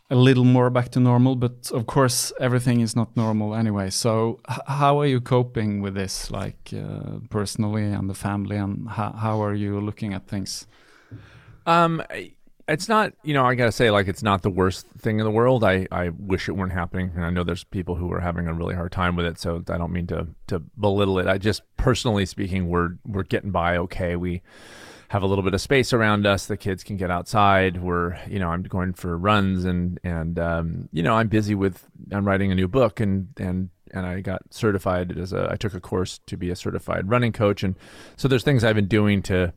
a 0.09 0.15
little 0.15 0.43
more 0.43 0.69
back 0.69 0.89
to 0.89 0.99
normal. 0.99 1.35
But 1.35 1.71
of 1.71 1.85
course, 1.85 2.31
everything 2.39 2.81
is 2.81 2.95
not 2.95 3.15
normal 3.15 3.55
anyway. 3.55 3.89
So 3.89 4.39
how 4.67 4.99
are 4.99 5.07
you 5.07 5.21
coping 5.21 5.81
with 5.81 5.95
this, 5.95 6.31
like 6.31 6.71
uh, 6.73 7.19
personally 7.29 7.85
and 7.85 8.09
the 8.09 8.13
family, 8.13 8.57
and 8.57 8.89
how 8.89 9.11
how 9.11 9.43
are 9.43 9.53
you 9.53 9.79
looking 9.79 10.13
at 10.13 10.27
things? 10.27 10.67
Um, 11.65 12.03
it's 12.67 12.87
not, 12.87 13.13
you 13.23 13.33
know, 13.33 13.45
I 13.45 13.55
gotta 13.55 13.71
say, 13.71 13.91
like, 13.91 14.07
it's 14.07 14.23
not 14.23 14.41
the 14.41 14.49
worst 14.49 14.87
thing 14.97 15.19
in 15.19 15.25
the 15.25 15.31
world. 15.31 15.63
I, 15.63 15.85
I 15.91 16.09
wish 16.09 16.47
it 16.47 16.53
weren't 16.53 16.71
happening, 16.71 17.11
and 17.15 17.25
I 17.25 17.29
know 17.29 17.43
there's 17.43 17.65
people 17.65 17.95
who 17.95 18.11
are 18.13 18.21
having 18.21 18.47
a 18.47 18.53
really 18.53 18.75
hard 18.75 18.91
time 18.91 19.15
with 19.15 19.25
it. 19.25 19.37
So 19.39 19.63
I 19.69 19.77
don't 19.77 19.91
mean 19.91 20.07
to 20.07 20.27
to 20.47 20.59
belittle 20.59 21.19
it. 21.19 21.27
I 21.27 21.37
just 21.37 21.61
personally 21.75 22.25
speaking, 22.25 22.67
we're 22.67 22.97
we're 23.05 23.23
getting 23.23 23.51
by 23.51 23.77
okay. 23.77 24.15
We 24.15 24.41
have 25.13 25.21
a 25.21 25.27
little 25.27 25.43
bit 25.43 25.53
of 25.53 25.61
space 25.61 25.93
around 25.93 26.25
us. 26.25 26.47
The 26.47 26.57
kids 26.57 26.83
can 26.83 26.97
get 26.97 27.11
outside. 27.11 27.79
We're, 27.79 28.17
you 28.27 28.39
know, 28.39 28.49
I'm 28.49 28.63
going 28.63 28.93
for 28.93 29.15
runs, 29.15 29.63
and 29.63 29.99
and 30.03 30.39
um, 30.39 30.89
you 30.91 31.03
know, 31.03 31.13
I'm 31.13 31.27
busy 31.27 31.53
with. 31.53 31.85
I'm 32.11 32.25
writing 32.25 32.51
a 32.51 32.55
new 32.55 32.67
book, 32.67 32.99
and 32.99 33.27
and 33.37 33.69
and 33.91 34.07
I 34.07 34.21
got 34.21 34.41
certified 34.49 35.15
as 35.15 35.31
a. 35.31 35.49
I 35.51 35.55
took 35.55 35.75
a 35.75 35.79
course 35.79 36.19
to 36.25 36.35
be 36.35 36.49
a 36.49 36.55
certified 36.55 37.11
running 37.11 37.31
coach, 37.31 37.61
and 37.61 37.75
so 38.17 38.27
there's 38.27 38.43
things 38.43 38.63
I've 38.63 38.75
been 38.75 38.87
doing 38.87 39.21
to 39.23 39.53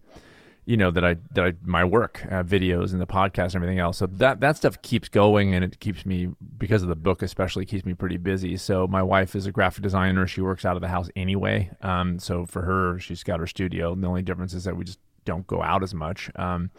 you 0.67 0.77
know 0.77 0.91
that 0.91 1.05
I 1.07 1.17
that 1.33 1.45
I 1.45 1.53
my 1.65 1.85
work 1.85 2.23
uh, 2.27 2.43
videos 2.43 2.93
and 2.93 3.01
the 3.01 3.07
podcast 3.07 3.55
and 3.55 3.57
everything 3.57 3.79
else. 3.79 3.97
So 3.97 4.07
that 4.07 4.41
that 4.41 4.59
stuff 4.59 4.83
keeps 4.83 5.09
going 5.09 5.55
and 5.55 5.65
it 5.65 5.81
keeps 5.81 6.05
me 6.05 6.29
because 6.59 6.83
of 6.83 6.89
the 6.89 6.97
book 6.97 7.23
especially 7.23 7.65
keeps 7.65 7.87
me 7.87 7.95
pretty 7.95 8.19
busy. 8.19 8.59
So 8.59 8.87
my 8.87 9.03
wife 9.03 9.35
is 9.35 9.47
a 9.47 9.53
graphic 9.53 9.85
designer. 9.85 10.27
She 10.27 10.43
works 10.43 10.67
out 10.67 10.77
of 10.77 10.83
the 10.83 10.89
house 10.89 11.09
anyway. 11.17 11.71
Um, 11.81 12.19
so 12.19 12.45
for 12.45 12.63
her, 12.63 12.99
she's 12.99 13.23
got 13.23 13.41
her 13.41 13.47
studio. 13.47 13.95
The 13.95 14.07
only 14.07 14.23
difference 14.23 14.53
is 14.53 14.65
that 14.65 14.77
we 14.77 14.85
just 14.85 14.99
don't 15.27 15.47
go 15.47 15.63
out 15.63 15.83
as 15.83 15.93
much. 15.93 16.31
Um, 16.37 16.71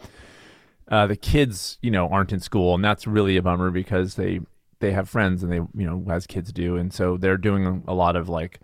uh, 0.90 1.06
the 1.06 1.16
kids, 1.16 1.78
you 1.82 1.90
know, 1.92 2.08
aren't 2.08 2.32
in 2.32 2.40
school, 2.40 2.74
and 2.74 2.84
that's 2.84 3.06
really 3.06 3.36
a 3.36 3.42
bummer 3.42 3.70
because 3.70 4.16
they 4.16 4.40
they 4.80 4.92
have 4.92 5.08
friends 5.08 5.42
and 5.42 5.52
they 5.52 5.56
you 5.56 5.86
know 5.86 6.04
as 6.10 6.26
kids 6.26 6.52
do, 6.52 6.76
and 6.76 6.92
so 6.92 7.16
they're 7.16 7.36
doing 7.36 7.84
a 7.86 7.94
lot 7.94 8.16
of 8.16 8.28
like 8.28 8.58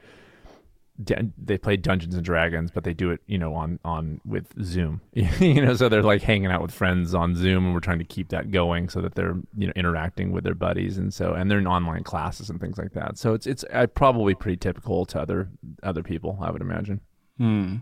they 0.96 1.58
play 1.58 1.76
Dungeons 1.76 2.14
and 2.14 2.24
Dragons, 2.24 2.70
but 2.70 2.84
they 2.84 2.94
do 2.94 3.10
it, 3.10 3.20
you 3.26 3.36
know, 3.36 3.54
on 3.54 3.80
on 3.84 4.20
with 4.24 4.46
Zoom. 4.62 5.00
you 5.12 5.60
know, 5.60 5.74
so 5.74 5.88
they're 5.88 6.04
like 6.04 6.22
hanging 6.22 6.52
out 6.52 6.62
with 6.62 6.70
friends 6.70 7.14
on 7.14 7.34
Zoom, 7.34 7.64
and 7.64 7.74
we're 7.74 7.80
trying 7.80 7.98
to 7.98 8.04
keep 8.04 8.28
that 8.28 8.52
going 8.52 8.88
so 8.88 9.00
that 9.00 9.16
they're 9.16 9.36
you 9.56 9.66
know 9.66 9.72
interacting 9.74 10.30
with 10.30 10.44
their 10.44 10.54
buddies, 10.54 10.96
and 10.96 11.12
so 11.12 11.34
and 11.34 11.50
they're 11.50 11.58
in 11.58 11.66
online 11.66 12.04
classes 12.04 12.48
and 12.48 12.60
things 12.60 12.78
like 12.78 12.92
that. 12.92 13.18
So 13.18 13.34
it's 13.34 13.46
it's 13.46 13.64
uh, 13.72 13.88
probably 13.88 14.34
pretty 14.34 14.56
typical 14.56 15.04
to 15.06 15.20
other 15.20 15.48
other 15.82 16.02
people, 16.02 16.38
I 16.40 16.50
would 16.50 16.62
imagine. 16.62 17.00
Hmm. 17.38 17.76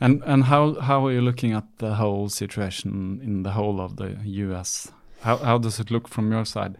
And 0.00 0.22
and 0.24 0.44
how 0.44 0.80
how 0.80 1.06
are 1.06 1.12
you 1.12 1.20
looking 1.20 1.52
at 1.52 1.64
the 1.78 1.94
whole 1.94 2.28
situation 2.28 3.20
in 3.22 3.42
the 3.42 3.52
whole 3.52 3.80
of 3.80 3.96
the 3.96 4.16
U.S.? 4.24 4.92
How 5.22 5.36
how 5.38 5.58
does 5.58 5.80
it 5.80 5.90
look 5.90 6.08
from 6.08 6.30
your 6.30 6.44
side? 6.44 6.78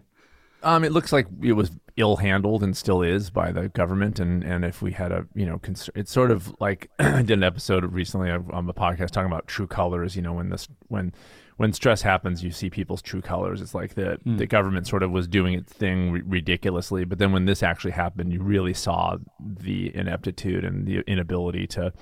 Um, 0.61 0.83
it 0.83 0.91
looks 0.91 1.13
like 1.13 1.27
it 1.41 1.53
was 1.53 1.71
ill 1.95 2.17
handled 2.17 2.63
and 2.63 2.75
still 2.75 3.01
is 3.01 3.29
by 3.29 3.51
the 3.51 3.69
government. 3.69 4.19
And, 4.19 4.43
and 4.43 4.65
if 4.65 4.81
we 4.81 4.91
had 4.91 5.11
a, 5.11 5.25
you 5.33 5.45
know, 5.45 5.59
it's 5.95 6.11
sort 6.11 6.31
of 6.31 6.53
like 6.59 6.89
I 6.99 7.21
did 7.21 7.31
an 7.31 7.43
episode 7.43 7.85
recently 7.93 8.29
on 8.29 8.65
the 8.65 8.73
podcast 8.73 9.11
talking 9.11 9.31
about 9.31 9.47
true 9.47 9.67
colors. 9.67 10.15
You 10.15 10.21
know, 10.21 10.33
when 10.33 10.49
this 10.49 10.67
when 10.87 11.13
when 11.57 11.73
stress 11.73 12.01
happens, 12.01 12.43
you 12.43 12.51
see 12.51 12.69
people's 12.69 13.01
true 13.01 13.21
colors. 13.21 13.61
It's 13.61 13.75
like 13.75 13.95
the 13.95 14.17
the 14.25 14.47
government 14.47 14.87
sort 14.87 15.03
of 15.03 15.11
was 15.11 15.27
doing 15.27 15.53
its 15.53 15.73
thing 15.73 16.11
ri- 16.11 16.23
ridiculously, 16.25 17.03
but 17.03 17.19
then 17.19 17.31
when 17.31 17.45
this 17.45 17.63
actually 17.63 17.91
happened, 17.91 18.31
you 18.33 18.41
really 18.41 18.73
saw 18.73 19.17
the 19.39 19.95
ineptitude 19.95 20.63
and 20.63 20.85
the 20.85 20.99
inability 21.07 21.67
to 21.67 21.93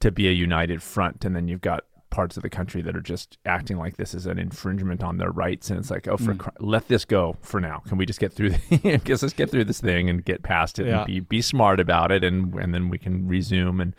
to 0.00 0.10
be 0.10 0.28
a 0.28 0.32
united 0.32 0.82
front. 0.82 1.24
And 1.24 1.34
then 1.34 1.48
you've 1.48 1.60
got 1.60 1.84
parts 2.10 2.36
of 2.36 2.42
the 2.42 2.50
country 2.50 2.82
that 2.82 2.96
are 2.96 3.00
just 3.00 3.36
acting 3.44 3.78
like 3.78 3.96
this 3.96 4.14
is 4.14 4.26
an 4.26 4.38
infringement 4.38 5.02
on 5.02 5.18
their 5.18 5.30
rights 5.30 5.70
and 5.70 5.78
it's 5.78 5.90
like 5.90 6.06
oh 6.08 6.16
for 6.16 6.32
hmm. 6.32 6.38
cr- 6.38 6.50
let 6.60 6.88
this 6.88 7.04
go 7.04 7.36
for 7.42 7.60
now. 7.60 7.82
Can 7.88 7.98
we 7.98 8.06
just 8.06 8.20
get 8.20 8.32
through 8.32 8.50
the, 8.50 9.00
guess 9.04 9.22
let's 9.22 9.34
get 9.34 9.50
through 9.50 9.64
this 9.64 9.80
thing 9.80 10.08
and 10.08 10.24
get 10.24 10.42
past 10.42 10.78
it 10.78 10.86
Yeah. 10.86 10.98
and 10.98 11.06
be 11.06 11.20
be 11.20 11.42
smart 11.42 11.80
about 11.80 12.12
it 12.12 12.24
and 12.24 12.54
and 12.54 12.74
then 12.74 12.88
we 12.88 12.98
can 12.98 13.26
resume 13.26 13.80
and 13.80 13.94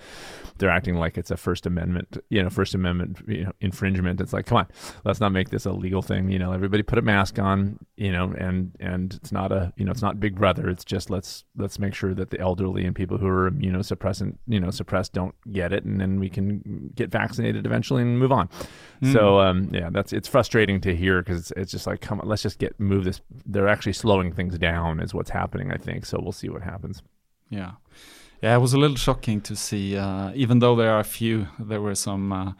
they're 0.57 0.69
acting 0.71 0.95
like 0.95 1.17
it's 1.17 1.29
a 1.29 1.37
first 1.37 1.67
amendment 1.67 2.17
you 2.29 2.41
know 2.41 2.49
first 2.49 2.73
amendment 2.73 3.19
you 3.27 3.43
know 3.43 3.51
infringement. 3.61 4.21
It's 4.21 4.33
like 4.33 4.45
come 4.45 4.59
on 4.59 4.67
let's 5.03 5.19
not 5.19 5.31
make 5.31 5.49
this 5.49 5.65
a 5.65 5.71
legal 5.71 6.01
thing 6.01 6.29
you 6.29 6.39
know. 6.39 6.53
Everybody 6.53 6.83
put 6.83 6.97
a 6.97 7.03
mask 7.03 7.39
on 7.39 7.77
you 7.97 8.11
know 8.11 8.33
and 8.37 8.75
and 8.79 9.13
it's 9.15 9.31
not 9.31 9.51
a 9.51 9.73
you 9.77 9.85
know 9.85 9.91
it's 9.91 10.01
not 10.01 10.19
big 10.19 10.35
brother. 10.35 10.69
It's 10.69 10.85
just 10.85 11.09
let's 11.09 11.43
let's 11.57 11.77
make 11.77 11.93
sure 11.93 12.13
that 12.13 12.29
the 12.29 12.39
elderly 12.39 12.85
and 12.85 12.95
people 12.95 13.17
who 13.17 13.27
are 13.27 13.51
immunosuppressant 13.51 14.37
you 14.47 14.59
know 14.59 14.71
suppressed 14.71 15.13
don't 15.13 15.35
get 15.51 15.73
it 15.73 15.83
and 15.83 15.99
then 15.99 16.19
we 16.19 16.29
can 16.29 16.91
get 16.95 17.11
vaccinated 17.11 17.65
eventually 17.65 17.96
and 18.01 18.19
move 18.19 18.31
on 18.31 18.49
so 19.13 19.39
um 19.39 19.69
yeah 19.71 19.89
that's 19.91 20.11
it's 20.11 20.27
frustrating 20.27 20.81
to 20.81 20.95
hear 20.95 21.21
because 21.21 21.37
it's, 21.39 21.51
it's 21.55 21.71
just 21.71 21.85
like 21.85 22.01
come 22.01 22.19
on 22.19 22.27
let's 22.27 22.41
just 22.41 22.57
get 22.57 22.79
move 22.79 23.03
this 23.03 23.21
they're 23.45 23.67
actually 23.67 23.93
slowing 23.93 24.33
things 24.33 24.57
down 24.57 24.99
is 24.99 25.13
what's 25.13 25.29
happening 25.29 25.71
i 25.71 25.77
think 25.77 26.03
so 26.05 26.17
we'll 26.21 26.31
see 26.31 26.49
what 26.49 26.63
happens 26.63 27.03
Yeah, 27.49 27.71
yeah. 28.41 28.55
It 28.55 28.59
was 28.59 28.73
a 28.73 28.77
little 28.77 28.97
shocking 28.97 29.39
to 29.41 29.55
see. 29.55 29.95
Uh, 29.95 30.31
even 30.35 30.59
though 30.59 30.75
there 30.75 30.91
are 30.91 30.99
a 30.99 31.03
few, 31.19 31.47
there 31.59 31.79
were 31.81 31.95
some 31.95 32.33
uh, 32.33 32.51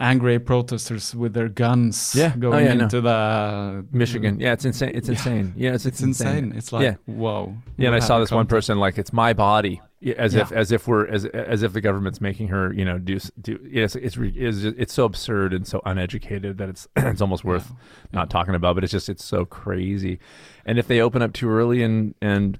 angry 0.00 0.38
protesters 0.40 1.14
with 1.14 1.34
their 1.34 1.48
guns 1.48 2.14
Yeah. 2.16 2.32
Oh, 2.34 2.38
going 2.38 2.64
yeah, 2.66 2.74
no. 2.74 2.84
into 2.84 3.00
the 3.00 3.86
michigan 3.92 4.40
yeah 4.40 4.52
it's 4.52 4.64
insane 4.64 4.90
it's 4.94 5.08
insane 5.08 5.52
yeah 5.56 5.74
it's, 5.74 5.86
It's 5.86 6.02
insane. 6.02 6.52
It's 6.56 6.72
like 6.72 6.82
Yeah. 6.82 6.94
whoa. 7.06 7.56
Yeah, 7.76 7.88
and 7.88 7.96
I 7.96 8.00
saw 8.00 8.18
this 8.18 8.30
we 8.30 8.36
one 8.36 8.46
person 8.46 8.78
like 8.78 8.98
it's 8.98 9.12
my 9.12 9.32
body, 9.32 9.80
as 10.16 10.34
if 10.34 10.50
Yeah. 10.50 10.58
as 10.58 10.72
if 10.72 10.86
we're 10.88 11.06
as 11.06 11.24
as 11.26 11.62
if 11.62 11.72
the 11.72 11.80
government's 11.80 12.20
making 12.20 12.48
her, 12.48 12.72
you 12.72 12.84
know, 12.84 12.98
do 12.98 13.18
do. 13.40 13.58
Yes, 13.70 13.94
it's 13.96 14.16
is 14.16 14.64
it's 14.64 14.92
so 14.92 15.04
absurd 15.04 15.52
and 15.54 15.66
so 15.66 15.80
uneducated 15.86 16.58
that 16.58 16.68
it's 16.68 16.88
it's 16.96 17.20
almost 17.20 17.44
worth 17.44 17.72
not 18.12 18.30
talking 18.30 18.54
about. 18.54 18.74
But 18.74 18.84
it's 18.84 18.92
just 18.92 19.08
it's 19.08 19.24
so 19.24 19.44
crazy, 19.44 20.18
and 20.66 20.78
if 20.78 20.86
they 20.88 21.00
open 21.00 21.22
up 21.22 21.32
too 21.32 21.48
early 21.48 21.82
and 21.82 22.14
and 22.20 22.58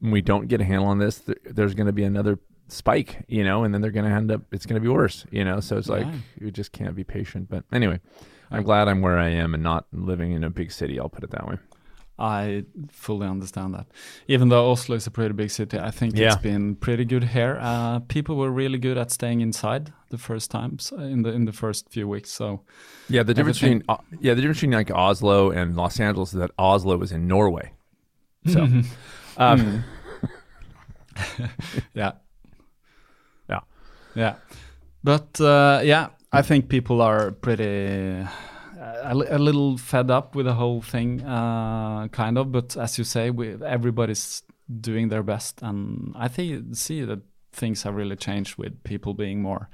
we 0.00 0.20
don't 0.22 0.46
get 0.48 0.60
a 0.60 0.64
handle 0.64 0.86
on 0.86 0.98
this, 0.98 1.20
th- 1.20 1.38
there's 1.44 1.74
going 1.74 1.86
to 1.88 1.92
be 1.92 2.04
another 2.04 2.38
spike, 2.68 3.24
you 3.28 3.44
know, 3.44 3.64
and 3.64 3.72
then 3.72 3.80
they're 3.80 3.90
going 3.90 4.06
to 4.08 4.10
end 4.16 4.30
up. 4.30 4.42
It's 4.52 4.66
going 4.66 4.80
to 4.80 4.80
be 4.80 4.88
worse, 4.88 5.24
you 5.30 5.44
know. 5.44 5.60
So 5.60 5.76
it's 5.78 5.88
like 5.88 6.06
Yeah. 6.06 6.14
you 6.40 6.50
just 6.50 6.72
can't 6.72 6.94
be 6.94 7.04
patient. 7.04 7.48
But 7.48 7.64
anyway, 7.72 8.00
I'm 8.50 8.62
glad 8.62 8.88
I'm 8.88 9.00
where 9.02 9.18
I 9.18 9.28
am 9.30 9.54
and 9.54 9.62
not 9.62 9.86
living 9.92 10.32
in 10.32 10.44
a 10.44 10.50
big 10.50 10.70
city. 10.72 10.98
I'll 11.00 11.08
put 11.08 11.24
it 11.24 11.30
that 11.30 11.46
way. 11.48 11.58
I 12.18 12.64
fully 12.90 13.26
understand 13.26 13.74
that. 13.74 13.86
Even 14.26 14.48
though 14.48 14.70
Oslo 14.70 14.96
is 14.96 15.06
a 15.06 15.10
pretty 15.10 15.34
big 15.34 15.50
city, 15.50 15.78
I 15.78 15.90
think 15.90 16.16
Yeah. 16.16 16.28
it's 16.28 16.36
been 16.42 16.74
pretty 16.76 17.04
good 17.04 17.24
here. 17.24 17.58
Uh, 17.60 17.98
people 18.08 18.36
were 18.36 18.50
really 18.50 18.78
good 18.78 18.96
at 18.96 19.10
staying 19.10 19.42
inside 19.42 19.92
the 20.08 20.16
first 20.16 20.50
times 20.50 20.92
uh, 20.98 21.02
in 21.02 21.22
the 21.22 21.30
in 21.32 21.44
the 21.44 21.52
first 21.52 21.90
few 21.90 22.08
weeks. 22.08 22.30
So 22.30 22.62
Yeah, 23.10 23.22
the 23.22 23.34
difference 23.34 23.58
Everything- 23.62 23.80
between 23.80 23.96
uh, 23.98 24.18
yeah 24.20 24.32
the 24.34 24.40
difference 24.40 24.60
between 24.60 24.72
like 24.78 24.90
Oslo 24.90 25.50
and 25.50 25.76
Los 25.76 26.00
Angeles 26.00 26.32
is 26.32 26.38
that 26.40 26.52
Oslo 26.58 27.02
is 27.02 27.12
in 27.12 27.28
Norway. 27.28 27.72
So, 28.46 28.62
um, 29.36 29.84
yeah, 31.38 31.48
yeah, 31.94 32.12
yeah. 34.16 34.34
But 35.04 35.40
uh, 35.40 35.80
yeah, 35.84 36.08
I 36.32 36.42
think 36.42 36.68
people 36.68 37.00
are 37.00 37.30
pretty 37.30 38.26
uh, 38.80 39.02
a, 39.04 39.14
a 39.14 39.38
little 39.38 39.78
fed 39.78 40.10
up 40.10 40.34
with 40.34 40.46
the 40.46 40.54
whole 40.54 40.82
thing, 40.82 41.22
uh, 41.22 42.08
kind 42.08 42.38
of. 42.38 42.50
But 42.50 42.76
as 42.76 42.98
you 42.98 43.04
say, 43.04 43.30
we, 43.30 43.56
everybody's 43.64 44.42
doing 44.80 45.08
their 45.08 45.22
best, 45.22 45.62
and 45.62 46.12
I 46.16 46.28
think 46.28 46.74
see 46.74 47.04
that 47.04 47.20
things 47.52 47.84
have 47.84 47.94
really 47.94 48.16
changed 48.16 48.56
with 48.58 48.82
people 48.82 49.14
being 49.14 49.40
more 49.40 49.68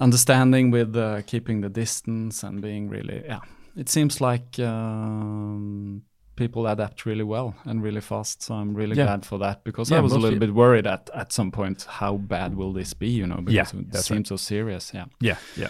understanding 0.00 0.70
with 0.70 0.96
uh, 0.96 1.22
keeping 1.22 1.60
the 1.60 1.68
distance 1.68 2.42
and 2.42 2.60
being 2.60 2.88
really 2.88 3.22
yeah. 3.24 3.40
It 3.76 3.88
seems 3.88 4.20
like 4.20 4.58
um, 4.60 6.02
people 6.36 6.66
adapt 6.66 7.06
really 7.06 7.22
well 7.24 7.54
and 7.64 7.82
really 7.82 8.00
fast. 8.00 8.42
So 8.42 8.54
I'm 8.54 8.74
really 8.74 8.96
Yeah. 8.96 9.06
glad 9.06 9.24
for 9.26 9.38
that 9.38 9.64
because 9.64 9.90
Yeah, 9.90 9.98
I 9.98 10.02
was 10.02 10.12
a 10.12 10.18
little 10.18 10.38
bit 10.38 10.54
worried 10.54 10.86
at 10.86 11.10
at 11.14 11.32
some 11.32 11.50
point 11.50 11.86
how 11.88 12.16
bad 12.16 12.54
will 12.56 12.72
this 12.72 12.94
be, 12.94 13.08
you 13.08 13.26
know, 13.26 13.40
because 13.42 13.72
Yeah, 13.74 13.80
it 14.00 14.04
seems 14.04 14.28
so 14.28 14.36
serious. 14.36 14.92
Yeah. 14.94 15.06
Yeah, 15.20 15.36
yeah. 15.56 15.68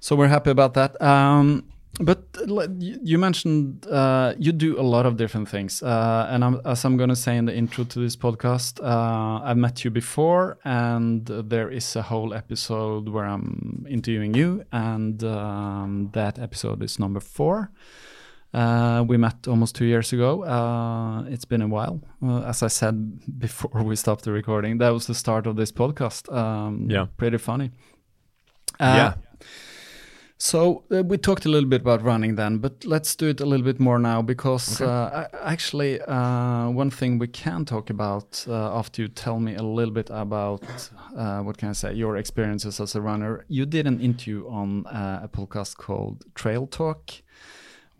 So 0.00 0.16
we're 0.16 0.28
happy 0.28 0.50
about 0.50 0.74
that. 0.74 1.00
Um, 1.02 1.64
but 2.00 2.22
you 2.78 2.98
you 3.02 3.18
mentioned 3.18 3.86
uh, 3.90 4.32
you 4.38 4.52
do 4.52 4.78
a 4.80 4.82
lot 4.82 5.06
of 5.06 5.16
different 5.16 5.48
things, 5.50 5.82
uh, 5.82 6.26
and 6.32 6.44
I'm, 6.44 6.60
as 6.64 6.84
I'm 6.84 6.96
going 6.96 7.10
to 7.10 7.16
say 7.16 7.36
in 7.36 7.46
the 7.46 7.54
intro 7.54 7.84
to 7.84 7.98
this 8.00 8.16
podcast, 8.16 8.80
uh, 8.80 9.42
I've 9.50 9.56
met 9.58 9.84
you 9.84 9.90
before, 9.90 10.56
and 10.64 11.26
there 11.26 11.68
is 11.68 11.96
a 11.96 12.02
whole 12.02 12.32
episode 12.32 13.08
where 13.08 13.26
I'm 13.26 13.84
interviewing 13.88 14.34
you, 14.36 14.62
and 14.72 15.22
um, 15.24 16.10
that 16.12 16.38
episode 16.38 16.82
is 16.84 16.98
number 16.98 17.20
four. 17.20 17.70
Uh, 18.52 19.04
we 19.06 19.16
met 19.16 19.46
almost 19.46 19.76
two 19.76 19.84
years 19.84 20.12
ago. 20.12 20.42
Uh, 20.44 21.22
it's 21.28 21.44
been 21.44 21.62
a 21.62 21.68
while. 21.68 22.00
Uh, 22.22 22.42
as 22.42 22.62
I 22.62 22.68
said 22.68 23.20
before 23.38 23.82
we 23.82 23.96
stopped 23.96 24.24
the 24.24 24.32
recording, 24.32 24.78
that 24.78 24.90
was 24.90 25.06
the 25.06 25.14
start 25.14 25.46
of 25.46 25.56
this 25.56 25.72
podcast. 25.72 26.32
Um, 26.32 26.90
Yeah. 26.90 27.06
Pretty 27.16 27.38
funny. 27.38 27.70
Uh, 28.80 28.94
Yeah. 28.96 29.14
So 30.42 30.84
uh, 30.90 31.02
we 31.02 31.18
talked 31.18 31.44
a 31.44 31.50
little 31.50 31.68
bit 31.68 31.82
about 31.82 32.02
running 32.02 32.36
then, 32.36 32.58
but 32.60 32.82
let's 32.86 33.14
do 33.14 33.28
it 33.28 33.42
a 33.42 33.44
little 33.44 33.64
bit 33.64 33.78
more 33.78 33.98
now 33.98 34.22
because 34.22 34.80
uh, 34.80 35.28
actually 35.44 36.00
uh, 36.00 36.70
one 36.70 36.90
thing 36.90 37.18
we 37.18 37.28
can 37.28 37.66
talk 37.66 37.90
about 37.90 38.46
uh, 38.48 38.78
after 38.78 39.02
you 39.02 39.08
tell 39.08 39.38
me 39.38 39.54
a 39.54 39.62
little 39.62 39.92
bit 39.92 40.08
about 40.10 40.62
uh, 41.14 41.40
what 41.40 41.58
can 41.58 41.68
I 41.68 41.72
say 41.72 41.92
your 41.92 42.16
experiences 42.16 42.80
as 42.80 42.94
a 42.94 43.02
runner. 43.02 43.44
You 43.48 43.66
did 43.66 43.86
an 43.86 44.00
interview 44.00 44.48
on 44.48 44.86
uh, 44.86 45.20
a 45.24 45.28
podcast 45.28 45.76
called 45.76 46.24
Trail 46.34 46.66
Talk 46.66 47.10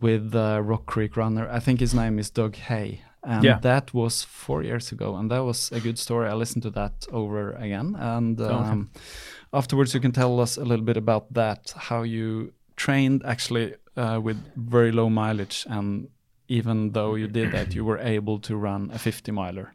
with 0.01 0.35
uh, 0.35 0.61
Rock 0.63 0.87
Creek 0.87 1.17
runner. 1.17 1.49
I 1.51 1.61
think 1.61 1.81
his 1.81 1.95
name 1.95 2.19
is 2.19 2.31
Doug 2.31 2.57
Hay. 2.57 3.03
And 3.23 3.45
Yeah. 3.45 3.59
that 3.61 3.93
was 3.93 4.25
four 4.25 4.63
years 4.63 4.93
ago, 4.93 5.15
and 5.17 5.31
that 5.31 5.45
was 5.45 5.71
a 5.73 5.81
good 5.81 5.99
story. 5.99 6.27
I 6.29 6.35
listened 6.35 6.63
to 6.63 6.71
that 6.71 7.07
over 7.13 7.53
again, 7.53 7.95
and 7.99 8.41
okay. 8.41 8.55
um, 8.71 8.91
afterwards 9.53 9.93
you 9.95 10.01
can 10.01 10.13
tell 10.13 10.41
us 10.41 10.57
a 10.57 10.65
little 10.65 10.85
bit 10.85 10.97
about 10.97 11.33
that 11.35 11.75
how 11.77 12.03
you 12.03 12.53
trained 12.77 13.23
actually 13.27 13.75
uh, 13.97 14.19
with 14.23 14.39
very 14.57 14.91
low 14.93 15.11
mileage 15.11 15.67
and 15.69 16.09
even 16.49 16.93
though 16.93 17.15
you 17.15 17.29
did 17.29 17.53
that 17.53 17.75
you 17.75 17.85
were 17.85 17.99
able 17.99 18.39
to 18.39 18.57
run 18.57 18.91
a 18.95 18.99
50 18.99 19.33
miler 19.33 19.75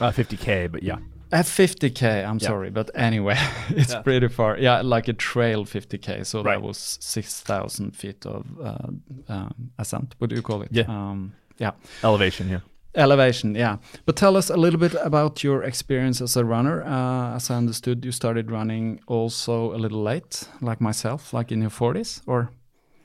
Uh, 0.00 0.10
50k, 0.12 0.70
but 0.72 0.82
yeah. 0.82 0.98
A 1.32 1.42
50k 1.42 2.02
i'm 2.24 2.38
Yeah. 2.40 2.48
sorry 2.48 2.70
but 2.70 2.90
anyway 2.94 3.36
it's 3.70 3.92
Yeah. 3.92 4.02
pretty 4.02 4.28
far 4.28 4.56
yeah 4.58 4.80
like 4.82 5.08
a 5.10 5.12
trail 5.14 5.64
50k 5.64 6.24
so 6.24 6.42
that 6.42 6.50
Right. 6.50 6.62
was 6.62 6.98
6000 7.00 7.96
feet 7.96 8.26
of 8.26 8.44
uh, 8.62 8.88
um, 9.28 9.70
ascent 9.78 10.14
what 10.18 10.30
do 10.30 10.36
you 10.36 10.42
call 10.42 10.62
it 10.62 10.68
Yeah. 10.72 10.84
um, 10.88 11.32
yeah 11.58 11.72
Elevation, 12.04 12.48
yeah. 12.48 12.60
Elevation, 12.94 13.54
yeah. 13.54 13.76
But 14.04 14.16
tell 14.16 14.36
us 14.36 14.50
a 14.50 14.56
little 14.56 14.80
bit 14.80 14.94
about 15.04 15.44
your 15.44 15.62
experience 15.62 16.20
as 16.20 16.36
a 16.36 16.44
runner. 16.44 16.82
Uh, 16.82 17.36
as 17.36 17.48
I 17.48 17.54
understood, 17.56 18.04
you 18.04 18.10
started 18.10 18.50
running 18.50 18.98
also 19.06 19.72
a 19.72 19.78
little 19.78 20.02
late, 20.02 20.48
like 20.60 20.80
myself, 20.80 21.32
like 21.32 21.52
in 21.54 21.60
your 21.60 21.70
40s, 21.70 22.20
or? 22.26 22.50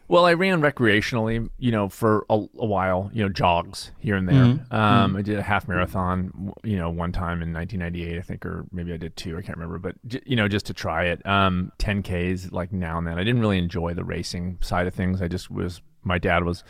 Well, 0.08 0.26
I 0.26 0.34
ran 0.34 0.62
recreationally, 0.62 1.50
you 1.58 1.72
know, 1.72 1.90
for 1.90 2.26
a, 2.30 2.36
a 2.36 2.66
while, 2.66 3.10
you 3.12 3.24
know, 3.24 3.30
jogs 3.30 3.92
here 3.98 4.16
and 4.16 4.30
there. 4.30 4.36
Mhm. 4.36 4.72
Um, 4.72 5.16
I 5.16 5.24
did 5.24 5.40
a 5.40 5.42
half 5.42 5.68
marathon, 5.68 6.54
you 6.64 6.78
know, 6.78 6.92
one 6.92 7.12
time 7.12 7.42
in 7.42 7.52
1998, 7.52 8.18
I 8.18 8.22
think, 8.22 8.46
or 8.46 8.66
maybe 8.72 8.94
I 8.94 8.98
did 8.98 9.16
two, 9.16 9.36
I 9.36 9.42
can't 9.42 9.58
remember, 9.58 9.80
but 9.80 9.96
j- 10.08 10.22
you 10.26 10.36
know, 10.36 10.48
just 10.48 10.68
to 10.68 10.74
try 10.76 11.06
it. 11.06 11.26
Um, 11.26 11.72
10Ks 11.80 12.52
like 12.52 12.72
now 12.72 13.00
and 13.00 13.08
then. 13.08 13.18
I 13.18 13.24
didn't 13.24 13.42
really 13.42 13.58
enjoy 13.58 13.96
the 13.96 14.04
racing 14.04 14.60
side 14.62 14.86
of 14.86 14.94
things. 14.94 15.24
I 15.24 15.28
just 15.28 15.50
was, 15.50 15.82
my 16.04 16.20
dad 16.20 16.44
was, 16.44 16.64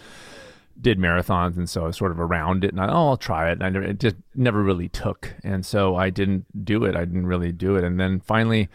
did 0.79 0.97
marathons, 0.97 1.57
and 1.57 1.69
so 1.69 1.83
I 1.83 1.87
was 1.87 1.97
sort 1.97 2.11
of 2.11 2.19
around 2.21 2.63
it, 2.63 2.71
and 2.71 2.79
I, 2.79 2.87
oh, 2.87 3.09
I'll 3.09 3.17
try 3.17 3.49
it. 3.49 3.53
And 3.53 3.63
I 3.63 3.69
never, 3.69 3.85
it 3.85 3.99
just 3.99 4.15
never 4.33 4.63
really 4.63 4.87
took, 4.89 5.33
and 5.43 5.65
so 5.65 5.95
I 5.97 6.09
didn't 6.09 6.65
do 6.65 6.85
it. 6.85 6.95
I 6.95 7.03
didn't 7.05 7.27
really 7.27 7.51
do 7.51 7.75
it, 7.75 7.83
and 7.83 7.99
then 7.99 8.21
finally, 8.21 8.69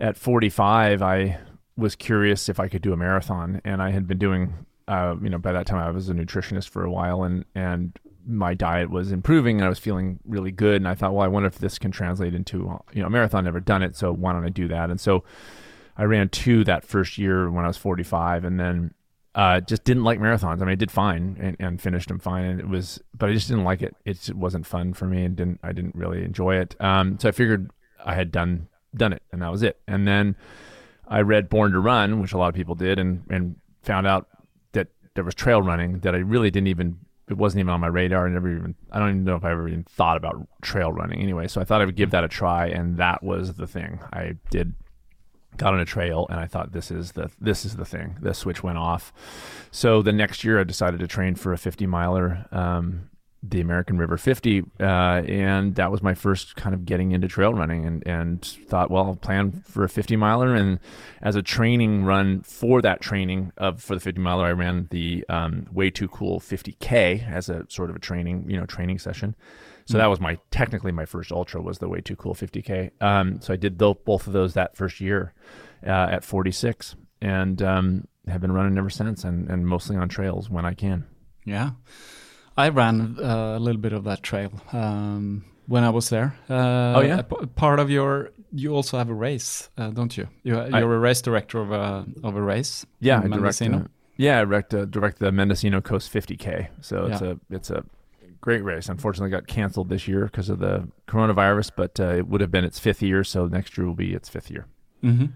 at 0.00 0.16
45, 0.16 1.02
I 1.02 1.38
was 1.78 1.94
curious 1.94 2.48
if 2.48 2.58
I 2.58 2.68
could 2.68 2.82
do 2.82 2.92
a 2.92 2.96
marathon, 2.96 3.62
and 3.64 3.80
I 3.80 3.90
had 3.90 4.06
been 4.06 4.18
doing, 4.18 4.52
uh, 4.88 5.14
you 5.22 5.30
know, 5.30 5.38
by 5.38 5.52
that 5.52 5.66
time 5.66 5.78
I 5.78 5.90
was 5.90 6.08
a 6.08 6.12
nutritionist 6.12 6.68
for 6.68 6.84
a 6.84 6.90
while, 6.90 7.22
and 7.22 7.44
and 7.54 7.98
my 8.26 8.52
diet 8.52 8.90
was 8.90 9.12
improving, 9.12 9.58
and 9.58 9.64
I 9.64 9.68
was 9.68 9.78
feeling 9.78 10.18
really 10.26 10.50
good, 10.50 10.76
and 10.76 10.88
I 10.88 10.94
thought, 10.94 11.14
well, 11.14 11.24
I 11.24 11.28
wonder 11.28 11.46
if 11.46 11.58
this 11.58 11.78
can 11.78 11.92
translate 11.92 12.34
into, 12.34 12.78
you 12.92 13.00
know, 13.00 13.06
a 13.06 13.10
marathon. 13.10 13.44
Never 13.44 13.60
done 13.60 13.82
it, 13.82 13.96
so 13.96 14.12
why 14.12 14.32
don't 14.32 14.44
I 14.44 14.50
do 14.50 14.68
that? 14.68 14.90
And 14.90 15.00
so 15.00 15.24
I 15.96 16.04
ran 16.04 16.28
two 16.28 16.64
that 16.64 16.84
first 16.84 17.16
year 17.16 17.48
when 17.50 17.64
I 17.64 17.68
was 17.68 17.76
45, 17.76 18.44
and 18.44 18.58
then 18.58 18.92
uh, 19.36 19.60
just 19.60 19.84
didn't 19.84 20.02
like 20.02 20.18
marathons. 20.18 20.56
I 20.56 20.64
mean, 20.64 20.70
I 20.70 20.74
did 20.74 20.90
fine 20.90 21.36
and, 21.40 21.56
and 21.60 21.80
finished 21.80 22.08
them 22.08 22.18
fine, 22.18 22.44
and 22.44 22.60
it 22.60 22.68
was, 22.68 23.00
but 23.16 23.30
I 23.30 23.32
just 23.32 23.46
didn't 23.46 23.64
like 23.64 23.82
it. 23.82 23.94
It 24.04 24.14
just 24.14 24.34
wasn't 24.34 24.66
fun 24.66 24.94
for 24.94 25.06
me, 25.06 25.24
and 25.24 25.36
didn't 25.36 25.60
I 25.62 25.70
didn't 25.70 25.94
really 25.94 26.24
enjoy 26.24 26.56
it. 26.56 26.74
Um, 26.80 27.20
so 27.20 27.28
I 27.28 27.32
figured 27.32 27.70
I 28.04 28.14
had 28.16 28.32
done 28.32 28.66
done 28.96 29.12
it, 29.12 29.22
and 29.30 29.42
that 29.42 29.52
was 29.52 29.62
it. 29.62 29.80
And 29.86 30.08
then 30.08 30.34
I 31.08 31.20
read 31.20 31.48
Born 31.48 31.72
to 31.72 31.80
Run, 31.80 32.20
which 32.20 32.32
a 32.32 32.38
lot 32.38 32.48
of 32.48 32.54
people 32.54 32.74
did, 32.74 32.98
and 32.98 33.24
and 33.30 33.56
found 33.82 34.06
out 34.06 34.28
that 34.72 34.88
there 35.14 35.24
was 35.24 35.34
trail 35.34 35.62
running 35.62 36.00
that 36.00 36.14
I 36.14 36.18
really 36.18 36.50
didn't 36.50 36.68
even. 36.68 36.98
It 37.28 37.36
wasn't 37.36 37.60
even 37.60 37.70
on 37.70 37.80
my 37.80 37.88
radar. 37.88 38.26
I 38.26 38.30
never 38.30 38.50
even. 38.54 38.74
I 38.90 38.98
don't 38.98 39.10
even 39.10 39.24
know 39.24 39.36
if 39.36 39.44
I 39.44 39.50
ever 39.50 39.68
even 39.68 39.84
thought 39.84 40.16
about 40.16 40.46
trail 40.62 40.92
running. 40.92 41.20
Anyway, 41.20 41.46
so 41.48 41.60
I 41.60 41.64
thought 41.64 41.82
I 41.82 41.84
would 41.84 41.96
give 41.96 42.10
that 42.12 42.24
a 42.24 42.28
try, 42.28 42.68
and 42.68 42.96
that 42.96 43.22
was 43.22 43.54
the 43.54 43.66
thing. 43.66 44.00
I 44.12 44.36
did 44.50 44.74
got 45.58 45.74
on 45.74 45.80
a 45.80 45.84
trail 45.84 46.26
and 46.30 46.38
I 46.38 46.46
thought 46.46 46.72
this 46.72 46.90
is 46.90 47.12
the 47.12 47.30
this 47.40 47.64
is 47.64 47.76
the 47.76 47.84
thing. 47.84 48.16
The 48.20 48.32
switch 48.32 48.62
went 48.62 48.78
off. 48.78 49.12
So 49.70 50.02
the 50.02 50.12
next 50.12 50.44
year 50.44 50.60
I 50.60 50.64
decided 50.64 51.00
to 51.00 51.06
train 51.06 51.34
for 51.34 51.52
a 51.52 51.58
50 51.58 51.86
miler, 51.86 52.46
um, 52.52 53.10
the 53.42 53.60
American 53.60 53.98
River 53.98 54.16
50, 54.16 54.62
uh, 54.80 54.82
and 54.82 55.74
that 55.76 55.92
was 55.92 56.02
my 56.02 56.14
first 56.14 56.56
kind 56.56 56.74
of 56.74 56.84
getting 56.84 57.12
into 57.12 57.28
trail 57.28 57.54
running 57.54 57.86
and 57.86 58.06
and 58.06 58.44
thought, 58.44 58.90
well, 58.90 59.04
I'll 59.04 59.16
plan 59.16 59.62
for 59.66 59.84
a 59.84 59.88
50 59.88 60.16
miler 60.16 60.54
and 60.54 60.80
as 61.22 61.36
a 61.36 61.42
training 61.42 62.04
run 62.04 62.42
for 62.42 62.82
that 62.82 63.00
training 63.00 63.52
of 63.56 63.82
for 63.82 63.94
the 63.94 64.00
50 64.00 64.20
miler, 64.20 64.46
I 64.46 64.52
ran 64.52 64.88
the 64.90 65.24
um, 65.28 65.66
way 65.72 65.90
too 65.90 66.08
cool 66.08 66.40
50k 66.40 67.30
as 67.30 67.48
a 67.48 67.64
sort 67.68 67.90
of 67.90 67.96
a 67.96 68.00
training 68.00 68.46
you 68.48 68.58
know 68.58 68.66
training 68.66 68.98
session. 68.98 69.36
So 69.86 69.96
that 69.96 70.06
was 70.06 70.20
my 70.20 70.36
technically 70.50 70.92
my 70.92 71.06
first 71.06 71.32
ultra 71.32 71.62
was 71.62 71.78
the 71.78 71.88
way 71.88 72.02
too 72.02 72.14
cool 72.14 72.34
50k. 72.34 72.90
Um, 73.00 73.40
so 73.40 73.54
I 73.54 73.56
did 73.56 73.78
both 73.78 74.26
of 74.26 74.34
those 74.34 74.52
that 74.52 74.76
first 74.76 75.00
year 75.00 75.32
uh, 75.86 76.08
at 76.10 76.24
46, 76.24 76.94
and 77.20 77.62
um, 77.62 78.08
have 78.26 78.40
been 78.40 78.52
running 78.52 78.78
ever 78.78 78.90
since, 78.90 79.24
and, 79.24 79.48
and 79.48 79.66
mostly 79.66 79.96
on 79.96 80.08
trails 80.08 80.50
when 80.50 80.64
I 80.64 80.74
can. 80.74 81.06
Yeah. 81.44 81.70
I 82.58 82.68
ran 82.70 83.16
uh, 83.18 83.54
a 83.56 83.60
little 83.60 83.80
bit 83.80 83.92
of 83.92 84.04
that 84.04 84.22
trail 84.22 84.50
um, 84.72 85.44
when 85.66 85.84
I 85.84 85.90
was 85.90 86.08
there. 86.10 86.34
Uh, 86.50 86.94
Oh, 86.96 87.00
yeah? 87.00 87.22
part 87.54 87.78
of 87.80 87.88
your, 87.90 88.30
you 88.52 88.74
also 88.74 88.98
have 88.98 89.08
a 89.10 89.14
race, 89.14 89.70
uh, 89.78 89.90
don't 89.90 90.16
you? 90.16 90.28
you 90.42 90.54
you're 90.54 90.94
a 90.94 90.98
race 90.98 91.22
director 91.22 91.60
of 91.60 91.70
a 91.72 92.04
of 92.24 92.34
a 92.36 92.42
race. 92.42 92.84
Yeah, 93.00 93.18
in 93.24 93.32
I 93.32 93.36
direct. 93.36 93.60
Mendocino. 93.60 93.78
uh, 93.78 93.88
yeah, 94.16 94.40
I 94.40 94.44
direct, 94.44 94.74
uh, 94.74 94.84
direct 94.86 95.18
the 95.20 95.30
Mendocino 95.32 95.80
Coast 95.80 96.12
50k. 96.12 96.68
So 96.80 97.06
it's 97.06 97.22
Yeah. 97.22 97.34
a 97.34 97.54
it's 97.54 97.70
a 97.70 97.84
great 98.40 98.64
race. 98.64 98.88
Unfortunately, 98.88 99.30
got 99.30 99.46
canceled 99.46 99.88
this 99.88 100.08
year 100.08 100.24
because 100.24 100.48
of 100.48 100.58
the 100.58 100.88
coronavirus, 101.06 101.70
but 101.76 102.00
uh, 102.00 102.14
it 102.16 102.26
would 102.28 102.40
have 102.40 102.50
been 102.50 102.64
its 102.64 102.78
fifth 102.80 103.02
year. 103.02 103.22
So 103.24 103.46
next 103.46 103.76
year 103.78 103.86
will 103.86 103.94
be 103.94 104.14
its 104.14 104.28
fifth 104.28 104.50
year. 104.50 104.66
Hmm 105.00 105.26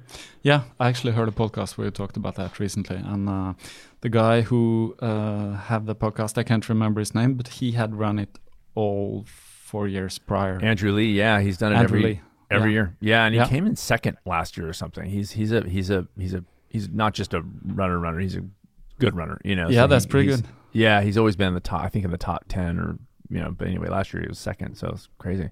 Yeah, 0.42 0.62
I 0.81 0.88
actually 0.88 1.12
heard 1.12 1.29
a 1.29 1.33
podcast 1.33 1.77
where 1.79 1.87
you 1.87 1.90
talked 1.90 2.16
about 2.16 2.35
that 2.37 2.59
recently, 2.59 2.96
and 2.96 3.29
uh, 3.29 3.55
the 4.01 4.09
guy 4.09 4.42
who 4.42 4.96
uh, 5.01 5.55
had 5.57 5.87
the 5.87 5.94
podcast, 5.94 6.37
I 6.38 6.42
can't 6.42 6.68
remember 6.68 7.01
his 7.01 7.14
name, 7.14 7.35
but 7.35 7.48
he 7.48 7.72
had 7.72 7.94
run 7.94 8.18
it 8.18 8.38
all 8.75 9.25
four 9.27 9.87
years 9.88 10.18
prior. 10.18 10.59
Andrew 10.62 10.92
Lee, 10.92 11.12
yeah, 11.12 11.40
he's 11.40 11.59
done 11.59 11.72
it 11.72 11.77
Andrew 11.77 11.98
every 11.98 12.11
Lee, 12.14 12.20
every 12.51 12.70
yeah. 12.70 12.75
year. 12.75 12.96
Yeah, 13.01 13.25
and 13.27 13.35
he 13.35 13.40
Yeah. 13.40 13.46
came 13.48 13.66
in 13.66 13.77
second 13.77 14.16
last 14.27 14.57
year 14.57 14.68
or 14.68 14.72
something. 14.72 15.09
He's 15.09 15.31
he's 15.33 15.53
a 15.53 15.62
he's 15.68 15.90
a 15.90 16.07
he's 16.18 16.35
a 16.35 16.44
he's 16.68 16.88
not 16.88 17.14
just 17.14 17.33
a 17.35 17.42
runner 17.64 17.98
runner. 17.98 18.18
He's 18.18 18.37
a 18.37 18.42
good 18.98 19.14
runner. 19.16 19.40
You 19.44 19.57
know. 19.57 19.68
yeah, 19.68 19.83
so 19.83 19.87
that's 19.88 20.05
he- 20.05 20.11
pretty 20.11 20.29
good. 20.29 20.44
Yeah, 20.72 21.03
he's 21.03 21.18
always 21.18 21.37
been 21.37 21.48
in 21.48 21.55
the 21.55 21.61
top. 21.61 21.83
I 21.85 21.88
think 21.88 22.05
in 22.05 22.11
the 22.11 22.18
top 22.18 22.44
ten 22.48 22.79
or 22.79 22.98
you 23.31 23.40
know. 23.40 23.51
But 23.57 23.68
anyway, 23.68 23.88
last 23.88 24.12
year 24.12 24.22
he 24.22 24.29
was 24.29 24.38
second, 24.38 24.75
so 24.77 24.88
it's 24.88 25.09
crazy. 25.18 25.51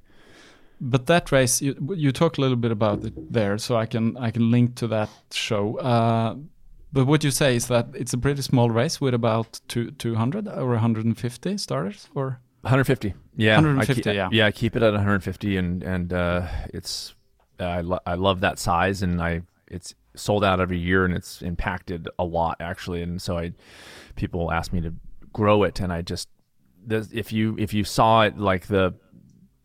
But 0.81 1.07
that 1.07 1.31
race, 1.31 1.61
you, 1.61 1.75
you 1.95 2.11
talk 2.11 2.39
a 2.39 2.41
little 2.41 2.57
bit 2.57 2.71
about 2.71 3.05
it 3.05 3.33
there, 3.33 3.59
so 3.59 3.77
I 3.77 3.87
can 3.87 4.17
I 4.17 4.31
can 4.31 4.51
link 4.51 4.77
to 4.77 4.87
that 4.89 5.11
show. 5.31 5.77
Uh, 5.79 6.37
but 6.93 7.07
what 7.07 7.23
you 7.23 7.31
say 7.31 7.57
is 7.57 7.69
that 7.69 7.89
it's 7.95 8.13
a 8.13 8.19
pretty 8.19 8.43
small 8.43 8.71
race 8.71 9.01
with 9.01 9.15
about 9.15 9.61
two, 9.69 9.91
200 9.93 10.49
or 10.49 10.71
150 10.71 11.59
starters, 11.59 12.09
or 12.15 12.41
150. 12.63 13.15
Yeah, 13.37 13.57
150, 13.57 13.93
I 13.93 13.95
keep, 13.95 14.15
yeah. 14.17 14.29
yeah. 14.33 14.47
I 14.47 14.53
keep 14.53 14.75
it 14.75 14.83
at 14.83 14.93
150, 14.93 15.57
and 15.57 15.83
and 15.83 16.13
uh, 16.13 16.47
it's 16.73 17.15
uh, 17.61 17.65
I 17.65 17.81
lo- 17.83 18.01
I 18.07 18.15
love 18.15 18.41
that 18.41 18.59
size, 18.59 19.03
and 19.03 19.21
I 19.21 19.43
it's 19.69 19.95
sold 20.17 20.45
out 20.45 20.61
every 20.61 20.79
year, 20.79 21.05
and 21.05 21.15
it's 21.15 21.43
impacted 21.43 22.09
a 22.19 22.25
lot 22.25 22.57
actually, 22.61 23.03
and 23.03 23.21
so 23.21 23.39
I 23.39 23.53
people 24.17 24.51
ask 24.51 24.73
me 24.73 24.81
to 24.81 24.95
grow 25.33 25.63
it, 25.63 25.81
and 25.81 25.93
I 25.93 26.03
just 26.03 26.29
if 26.89 27.33
you 27.33 27.57
if 27.59 27.75
you 27.75 27.85
saw 27.85 28.23
it 28.23 28.39
like 28.39 28.67
the 28.67 28.95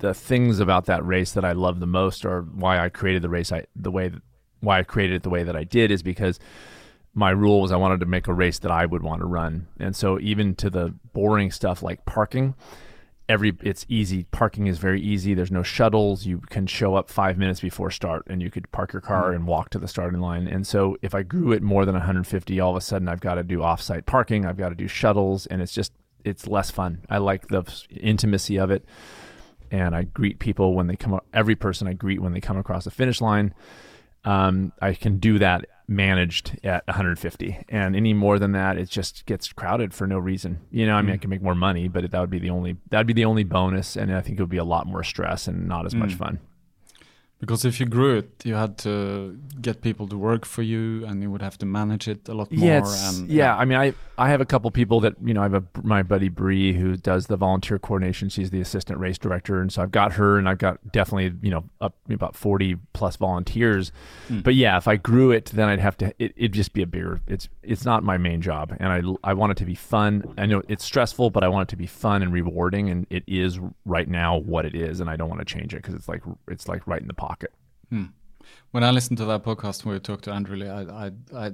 the 0.06 0.13
things 0.13 0.60
about 0.60 0.86
that 0.86 1.06
race 1.06 1.32
that 1.34 1.44
I 1.44 1.54
love 1.54 1.80
the 1.80 1.88
most, 1.88 2.26
or 2.26 2.41
why 2.41 2.80
I 2.80 2.89
created 2.89 3.22
the 3.22 3.30
race 3.30 3.52
I 3.52 3.65
the 3.76 3.91
way 3.91 4.10
that, 4.10 4.22
why 4.60 4.80
I 4.80 4.84
created 4.84 5.15
it 5.18 5.24
the 5.24 5.30
way 5.30 5.44
that 5.44 5.56
I 5.56 5.63
did 5.63 5.91
is 5.91 6.04
because 6.04 6.39
my 7.13 7.32
rule 7.32 7.62
was 7.62 7.72
I 7.72 7.78
wanted 7.78 8.02
to 8.02 8.06
make 8.06 8.28
a 8.28 8.34
race 8.34 8.60
that 8.60 8.72
I 8.72 8.86
would 8.86 9.02
want 9.02 9.22
to 9.22 9.26
run. 9.26 9.68
And 9.80 9.96
so 9.96 10.20
even 10.20 10.54
to 10.56 10.70
the 10.70 10.94
boring 11.13 11.50
stuff 11.50 11.82
like 11.82 12.06
parking, 12.06 12.54
every 13.28 13.58
it's 13.62 13.86
easy. 13.89 14.26
Parking 14.26 14.68
is 14.68 14.78
very 14.78 15.02
easy. 15.02 15.34
There's 15.34 15.52
no 15.52 15.63
shuttles. 15.63 16.26
You 16.26 16.39
can 16.50 16.68
show 16.68 16.96
up 16.96 17.10
five 17.10 17.38
minutes 17.38 17.62
before 17.62 17.89
start, 17.89 18.26
and 18.28 18.41
you 18.41 18.52
could 18.52 18.72
park 18.72 18.94
your 18.94 19.02
car 19.02 19.26
mm-hmm. 19.26 19.36
and 19.36 19.48
walk 19.48 19.70
to 19.72 19.80
the 19.80 19.88
starting 19.88 20.20
line. 20.20 20.48
And 20.48 20.68
so 20.68 20.98
if 21.02 21.15
I 21.15 21.24
grew 21.24 21.52
it 21.52 21.63
more 21.63 21.86
than 21.86 21.96
150, 21.96 22.60
all 22.60 22.72
of 22.72 22.78
a 22.78 22.82
sudden 22.82 23.08
I've 23.08 23.22
got 23.22 23.36
to 23.36 23.44
do 23.44 23.60
offsite 23.60 24.06
parking. 24.06 24.46
I've 24.46 24.58
got 24.58 24.70
to 24.70 24.76
do 24.76 24.88
shuttles, 24.88 25.48
and 25.48 25.62
it's 25.62 25.74
just 25.74 25.94
it's 26.24 26.48
less 26.48 26.70
fun. 26.70 27.06
I 27.10 27.18
like 27.18 27.48
the 27.48 27.63
intimacy 27.89 28.58
of 28.58 28.72
it, 28.72 28.86
and 29.71 29.95
I 29.95 30.04
greet 30.04 30.39
people 30.39 30.73
when 30.73 30.88
they 30.88 30.95
come. 30.95 31.19
Every 31.34 31.56
person 31.56 31.88
I 31.88 31.93
greet 31.93 32.21
when 32.21 32.34
they 32.34 32.41
come 32.41 32.58
across 32.58 32.86
the 32.86 32.91
finish 32.91 33.21
line. 33.21 33.54
Um, 34.23 34.71
I 34.82 34.93
can 34.93 35.17
do 35.19 35.38
that 35.39 35.65
managed 35.88 36.60
at 36.63 36.86
150 36.88 37.63
and 37.69 37.95
any 37.95 38.12
more 38.12 38.39
than 38.39 38.54
that 38.54 38.75
it 38.75 38.89
just 38.89 39.23
gets 39.28 39.54
crowded 39.54 39.93
for 39.93 40.08
no 40.08 40.17
reason 40.17 40.60
you 40.71 40.84
know 40.84 40.95
i 40.95 41.01
mean 41.04 41.13
i 41.13 41.17
can 41.17 41.30
make 41.30 41.43
more 41.43 41.54
money 41.54 41.88
but 41.88 42.10
that 42.10 42.19
would 42.19 42.32
be 42.32 42.39
the 42.39 42.49
only 42.49 42.75
that'd 42.89 43.06
be 43.06 43.13
the 43.13 43.23
only 43.23 43.43
bonus 43.43 43.95
and 43.95 44.12
i 44.12 44.19
think 44.19 44.39
it 44.39 44.41
would 44.41 44.49
be 44.49 44.58
a 44.58 44.63
lot 44.63 44.88
more 44.88 45.04
stress 45.04 45.47
and 45.47 45.67
not 45.67 45.86
as 45.86 45.93
much 45.93 46.15
fun 46.15 46.39
Because 47.39 47.65
if 47.65 47.80
you 47.80 47.86
grew 47.86 48.17
it, 48.17 48.30
you 48.45 48.56
had 48.56 48.78
to 48.80 49.38
get 49.62 49.82
people 49.82 50.08
to 50.08 50.17
work 50.17 50.45
for 50.45 50.63
you, 50.63 51.06
and 51.06 51.21
you 51.21 51.30
would 51.30 51.41
have 51.41 51.58
to 51.58 51.65
manage 51.65 52.08
it 52.08 52.30
a 52.30 52.34
lot 52.34 52.49
more. 52.51 52.65
yeah, 52.67 53.10
and 53.10 53.30
yeah. 53.30 53.62
I 53.62 53.65
mean, 53.65 53.78
I 53.78 53.93
I 54.17 54.30
have 54.30 54.41
a 54.41 54.45
couple 54.45 54.69
people 54.71 54.99
that 55.01 55.15
you 55.23 55.34
know. 55.34 55.41
I 55.41 55.43
have 55.43 55.54
a, 55.54 55.63
my 55.84 56.04
buddy 56.04 56.30
Bree 56.30 56.73
who 56.73 56.95
does 56.95 57.28
the 57.28 57.36
volunteer 57.36 57.78
coordination. 57.78 58.30
She's 58.30 58.49
the 58.49 58.62
assistant 58.62 58.99
race 58.99 59.17
director, 59.17 59.62
and 59.62 59.71
so 59.71 59.82
I've 59.82 59.91
got 59.91 60.13
her, 60.13 60.38
and 60.38 60.47
I've 60.47 60.58
got 60.58 60.91
definitely 60.91 61.38
you 61.41 61.51
know 61.51 61.65
up 61.82 61.95
about 62.10 62.36
forty 62.36 62.78
plus 62.93 63.17
volunteers. 63.17 63.91
Hmm. 64.28 64.39
But 64.39 64.56
yeah, 64.56 64.78
if 64.78 64.88
I 64.88 64.95
grew 64.95 65.32
it, 65.32 65.45
then 65.45 65.67
I'd 65.67 65.80
have 65.80 65.97
to. 65.97 66.13
It, 66.17 66.34
it'd 66.38 66.54
just 66.54 66.73
be 66.73 66.82
a 66.82 66.88
bigger. 66.88 67.21
It's 67.28 67.49
it's 67.62 67.84
not 67.84 68.04
my 68.04 68.17
main 68.17 68.41
job, 68.41 68.75
and 68.80 68.91
I 68.91 69.30
I 69.30 69.34
want 69.34 69.51
it 69.51 69.58
to 69.58 69.65
be 69.65 69.75
fun. 69.75 70.34
I 70.38 70.45
know 70.45 70.62
it's 70.67 70.86
stressful, 70.86 71.30
but 71.32 71.43
I 71.43 71.47
want 71.49 71.69
it 71.69 71.71
to 71.71 71.78
be 71.78 71.88
fun 71.88 72.21
and 72.21 72.32
rewarding, 72.32 72.89
and 72.89 73.06
it 73.10 73.23
is 73.28 73.60
right 73.86 74.08
now 74.08 74.38
what 74.38 74.65
it 74.65 74.75
is, 74.75 74.99
and 75.01 75.10
I 75.10 75.17
don't 75.17 75.30
want 75.30 75.39
to 75.39 75.45
change 75.45 75.73
it 75.73 75.78
because 75.78 75.93
it's 75.93 76.08
like 76.08 76.23
it's 76.47 76.67
like 76.67 76.88
right 76.88 77.01
in 77.01 77.08
the 77.08 77.13
pocket. 77.13 77.51
Hmm. 77.89 78.06
When 78.71 78.84
I 78.84 78.91
listened 78.91 79.17
to 79.17 79.25
that 79.25 79.43
podcast 79.43 79.86
where 79.86 79.95
we 79.95 79.99
talked 79.99 80.25
to 80.25 80.32
Andrew 80.32 80.58
Lee, 80.58 80.69
I, 80.69 80.82
I, 80.82 81.12
I, 81.36 81.51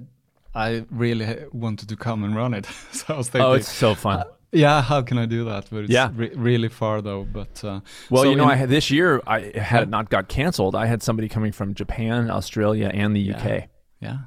I 0.53 0.85
really 0.91 1.45
wanted 1.51 1.89
to 1.89 1.95
come 1.95 2.23
and 2.23 2.35
run 2.35 2.53
it. 2.53 2.65
so 2.91 3.13
I 3.13 3.17
was 3.17 3.29
thinking, 3.29 3.47
Oh, 3.49 3.53
it's 3.53 3.71
so 3.71 3.95
fun. 3.95 4.23
yeah, 4.51 4.81
how 4.81 5.01
can 5.01 5.17
I 5.17 5.25
do 5.25 5.45
that? 5.45 5.67
But 5.71 5.83
it's 5.85 5.93
Yeah. 5.93 6.09
re- 6.13 6.33
really 6.35 6.67
far 6.69 7.01
though. 7.01 7.23
But 7.23 7.63
uh, 7.63 7.79
Well, 8.09 8.23
so 8.23 8.29
you 8.29 8.35
know, 8.35 8.43
in- 8.45 8.49
I 8.51 8.55
had 8.55 8.69
this 8.69 8.91
year. 8.91 9.21
I 9.25 9.39
had 9.57 9.83
it 9.83 9.89
not 9.89 10.09
got 10.09 10.27
canceled. 10.27 10.75
I 10.75 10.85
had 10.87 11.01
somebody 11.01 11.29
coming 11.29 11.51
from 11.53 11.73
Japan, 11.73 12.29
Australia, 12.29 12.91
and 12.93 13.15
the 13.15 13.33
UK. 13.33 13.69
yeah. 14.01 14.17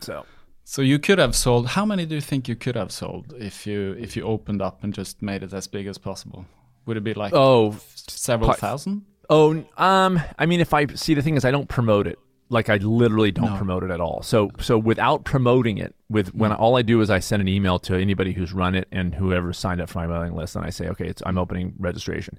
So 0.00 0.24
So 0.64 0.82
you 0.82 0.98
could 0.98 1.18
have 1.18 1.34
sold. 1.34 1.66
How 1.68 1.84
many 1.84 2.06
do 2.06 2.14
you 2.14 2.20
think 2.22 2.48
you 2.48 2.56
could 2.56 2.76
have 2.76 2.90
sold 2.92 3.34
if 3.38 3.66
you 3.66 3.94
if 3.98 4.16
you 4.16 4.22
opened 4.24 4.62
up 4.62 4.82
and 4.84 4.94
just 4.96 5.22
made 5.22 5.42
it 5.42 5.52
as 5.52 5.66
big 5.68 5.86
as 5.86 5.98
possible? 5.98 6.46
Would 6.86 6.96
it 6.96 7.04
be 7.04 7.14
like 7.14 7.32
oh, 7.34 7.76
several 8.06 8.50
pi- 8.50 8.56
thousand? 8.56 9.02
oh, 9.30 9.62
um, 9.76 10.20
I 10.38 10.46
mean, 10.46 10.60
if 10.60 10.72
I 10.72 10.86
see 10.94 11.14
the 11.14 11.22
thing 11.22 11.36
is, 11.36 11.44
I 11.44 11.50
don't 11.50 11.68
promote 11.68 12.06
it. 12.06 12.18
Like 12.50 12.68
I 12.70 12.76
literally 12.76 13.30
don't 13.30 13.56
promote 13.56 13.82
it 13.82 13.90
at 13.90 14.00
all. 14.00 14.22
So 14.22 14.50
so 14.58 14.78
without 14.78 15.24
promoting 15.24 15.78
it, 15.78 15.94
with 16.08 16.34
when 16.34 16.52
all 16.52 16.76
I 16.76 16.82
do 16.82 17.00
is 17.00 17.10
I 17.10 17.18
send 17.18 17.42
an 17.42 17.48
email 17.48 17.78
to 17.80 17.94
anybody 17.94 18.32
who's 18.32 18.52
run 18.52 18.74
it 18.74 18.88
and 18.90 19.14
whoever 19.14 19.52
signed 19.52 19.80
up 19.80 19.90
for 19.90 19.98
my 19.98 20.06
mailing 20.06 20.34
list, 20.34 20.56
and 20.56 20.64
I 20.64 20.70
say, 20.70 20.88
okay, 20.88 21.06
it's 21.06 21.22
I'm 21.26 21.36
opening 21.38 21.74
registration. 21.78 22.38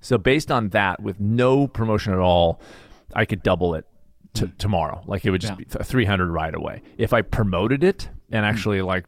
So 0.00 0.18
based 0.18 0.50
on 0.50 0.70
that, 0.70 1.02
with 1.02 1.20
no 1.20 1.68
promotion 1.68 2.12
at 2.12 2.18
all, 2.18 2.60
I 3.14 3.24
could 3.24 3.42
double 3.42 3.74
it 3.74 3.86
to 4.34 4.46
mm. 4.46 4.58
tomorrow. 4.58 5.02
Like 5.06 5.24
it 5.24 5.30
would 5.30 5.40
just 5.40 5.52
Yeah. 5.52 5.64
be 5.78 5.84
300 5.84 6.30
right 6.30 6.54
away. 6.54 6.82
If 6.98 7.12
I 7.12 7.22
promoted 7.22 7.84
it 7.84 8.08
and 8.30 8.44
mm. 8.44 8.48
actually 8.48 8.82
like 8.82 9.06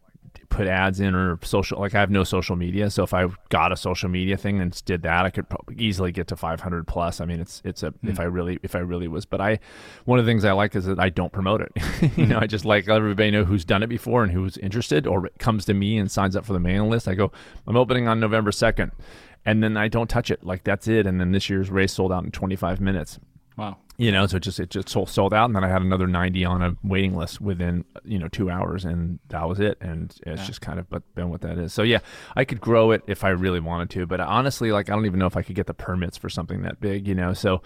put 0.55 0.69
ads 0.69 1.01
in 1.01 1.17
or 1.17 1.37
social, 1.43 1.81
like 1.81 1.97
I 1.97 2.01
have 2.01 2.11
no 2.11 2.23
social 2.23 2.55
media, 2.55 2.89
so 2.89 3.03
if 3.03 3.13
I 3.13 3.27
got 3.49 3.73
a 3.73 3.77
social 3.77 4.09
media 4.09 4.37
thing 4.37 4.61
and 4.61 4.85
did 4.85 5.03
that, 5.03 5.27
I 5.27 5.31
could 5.31 5.49
probably 5.49 5.75
easily 5.77 6.13
get 6.13 6.29
to 6.29 6.37
500 6.37 6.87
plus. 6.87 7.21
I 7.21 7.25
mean, 7.25 7.41
it's 7.41 7.61
it's 7.65 7.83
a 7.83 7.93
if 8.05 8.17
hmm. 8.17 8.23
I 8.23 8.25
really 8.25 8.61
if 8.63 8.77
I 8.77 8.79
really 8.79 9.09
was. 9.09 9.27
But 9.27 9.41
I 9.41 9.59
one 10.05 10.21
of 10.21 10.25
the 10.25 10.31
things 10.31 10.45
I 10.45 10.53
like 10.53 10.77
is 10.77 10.85
that 10.85 11.01
I 11.01 11.09
don't 11.09 11.33
promote 11.33 11.61
it. 11.61 11.73
you 12.17 12.27
know, 12.27 12.37
hmm. 12.37 12.45
I 12.45 12.47
just 12.47 12.65
like 12.65 12.87
let 12.87 12.99
everybody 12.99 13.33
know 13.33 13.45
who's 13.45 13.65
done 13.65 13.83
it 13.83 13.89
before 13.89 14.23
and 14.23 14.31
who's 14.31 14.57
interested 14.59 15.07
or 15.07 15.29
comes 15.39 15.65
to 15.65 15.75
me 15.75 15.99
and 15.99 16.09
signs 16.09 16.37
up 16.37 16.45
for 16.45 16.53
the 16.53 16.61
mailing 16.61 16.89
list. 16.89 17.09
I 17.09 17.15
go, 17.15 17.33
I'm 17.67 17.77
opening 17.77 18.07
on 18.07 18.21
November 18.21 18.53
2nd. 18.53 18.93
And 19.47 19.63
then 19.63 19.77
I 19.77 19.89
don't 19.89 20.09
touch 20.09 20.31
it. 20.31 20.45
Like 20.45 20.65
that's 20.65 20.89
it. 20.89 21.07
And 21.07 21.21
then 21.21 21.33
this 21.33 21.51
year's 21.51 21.69
race 21.69 21.93
sold 21.93 22.13
out 22.13 22.25
in 22.25 22.31
25 22.31 22.81
minutes 22.81 23.19
Wow. 23.57 23.77
You 23.97 24.11
know 24.11 24.27
so 24.27 24.37
it 24.37 24.41
just 24.41 24.59
it 24.59 24.71
just 24.71 24.89
sold, 24.89 25.09
sold 25.09 25.33
out. 25.33 25.47
And 25.47 25.57
then 25.57 25.65
i 25.65 25.69
had 25.69 25.83
another 25.83 26.07
90 26.07 26.45
on 26.45 26.63
a 26.63 26.77
waiting 26.83 27.15
list 27.15 27.41
within 27.41 27.85
you 28.05 28.19
know 28.19 28.29
two 28.29 28.51
hours 28.51 28.85
and 28.85 29.19
that 29.29 29.49
was 29.49 29.61
it. 29.61 29.79
And 29.81 30.15
it's 30.27 30.47
just 30.47 30.61
kind 30.61 30.79
of 30.79 30.89
but 30.89 31.03
been 31.15 31.31
what 31.31 31.43
that 31.43 31.59
is. 31.59 31.73
So 31.73 31.83
yeah 31.83 32.01
i 32.37 32.45
could 32.45 32.61
grow 32.61 32.91
it 32.91 33.03
if 33.07 33.25
i 33.25 33.31
really 33.31 33.61
wanted 33.61 33.91
to. 33.91 34.07
But 34.07 34.21
honestly 34.21 34.73
like 34.73 34.91
i 34.91 34.95
don't 34.95 35.07
even 35.07 35.19
know 35.19 35.27
if 35.27 35.37
i 35.37 35.43
could 35.43 35.57
get 35.57 35.67
the 35.67 35.75
permits 35.75 36.17
for 36.17 36.29
something 36.29 36.63
that 36.63 36.81
big 36.81 37.07
you 37.07 37.15
know? 37.15 37.33
So 37.33 37.63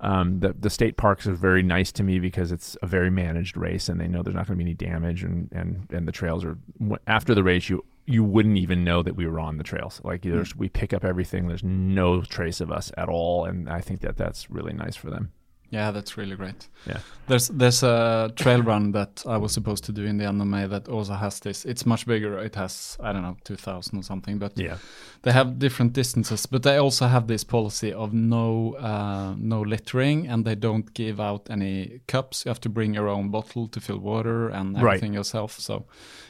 um, 0.00 0.40
the, 0.40 0.54
the 0.58 0.70
state 0.70 0.96
parks 0.96 1.26
are 1.26 1.34
very 1.34 1.62
nice 1.62 1.90
to 1.92 2.02
me 2.02 2.18
because 2.18 2.52
it's 2.52 2.76
a 2.82 2.86
very 2.86 3.10
managed 3.10 3.56
race 3.56 3.88
and 3.88 4.00
they 4.00 4.06
know 4.06 4.22
there's 4.22 4.34
not 4.34 4.46
going 4.46 4.58
to 4.58 4.64
be 4.64 4.70
any 4.70 4.74
damage 4.74 5.22
and, 5.24 5.48
and, 5.52 5.86
and 5.90 6.06
the 6.06 6.12
trails 6.12 6.44
are 6.44 6.58
after 7.06 7.34
the 7.34 7.42
race 7.42 7.68
you 7.68 7.84
you 8.08 8.22
wouldn't 8.22 8.56
even 8.56 8.84
know 8.84 9.02
that 9.02 9.16
we 9.16 9.26
were 9.26 9.40
on 9.40 9.58
the 9.58 9.64
trails. 9.64 10.00
Like 10.04 10.22
there's, 10.22 10.54
we 10.54 10.68
pick 10.68 10.92
up 10.92 11.04
everything. 11.04 11.48
There's 11.48 11.64
no 11.64 12.22
trace 12.22 12.60
of 12.60 12.70
us 12.70 12.92
at 12.96 13.08
all. 13.08 13.44
And 13.44 13.68
i 13.68 13.80
think 13.80 14.00
that 14.00 14.16
that's 14.16 14.50
really 14.50 14.72
nice 14.72 14.94
for 14.96 15.10
them 15.10 15.32
Yeah, 15.70 15.90
that's 15.90 16.16
really 16.16 16.36
great. 16.36 16.68
yeah 16.86 17.00
There's 17.26 17.48
there's 17.48 17.82
a 17.82 18.30
trail 18.36 18.62
run 18.62 18.92
that 18.92 19.24
I 19.26 19.36
was 19.36 19.52
supposed 19.52 19.84
to 19.84 19.92
do 19.92 20.04
in 20.04 20.18
the 20.18 20.24
end 20.26 20.40
of 20.40 20.46
May 20.46 20.66
that 20.68 20.88
also 20.88 21.14
has 21.14 21.40
this. 21.40 21.64
It's 21.64 21.84
much 21.84 22.06
bigger. 22.06 22.38
It 22.38 22.54
has 22.54 22.96
I 23.00 23.12
don't 23.12 23.22
know 23.22 23.36
2,000 23.44 23.98
or 23.98 24.02
something, 24.02 24.38
but 24.38 24.52
yeah 24.56 24.76
they 25.22 25.32
have 25.32 25.58
different 25.58 25.92
distances. 25.92 26.46
But 26.46 26.62
they 26.62 26.76
also 26.76 27.06
have 27.06 27.26
this 27.26 27.44
policy 27.44 27.92
of 27.92 28.12
no 28.12 28.74
uh, 28.78 29.34
no 29.38 29.60
littering, 29.62 30.28
and 30.28 30.44
they 30.44 30.54
don't 30.54 30.94
give 30.94 31.18
out 31.20 31.50
any 31.50 32.00
cups. 32.06 32.44
You 32.44 32.50
have 32.50 32.60
to 32.60 32.68
bring 32.68 32.94
your 32.94 33.08
own 33.08 33.30
bottle 33.30 33.66
to 33.68 33.80
fill 33.80 33.98
water 33.98 34.48
and 34.48 34.74
Right. 34.76 34.84
everything 34.94 35.14
yourself. 35.14 35.58
So 35.58 35.84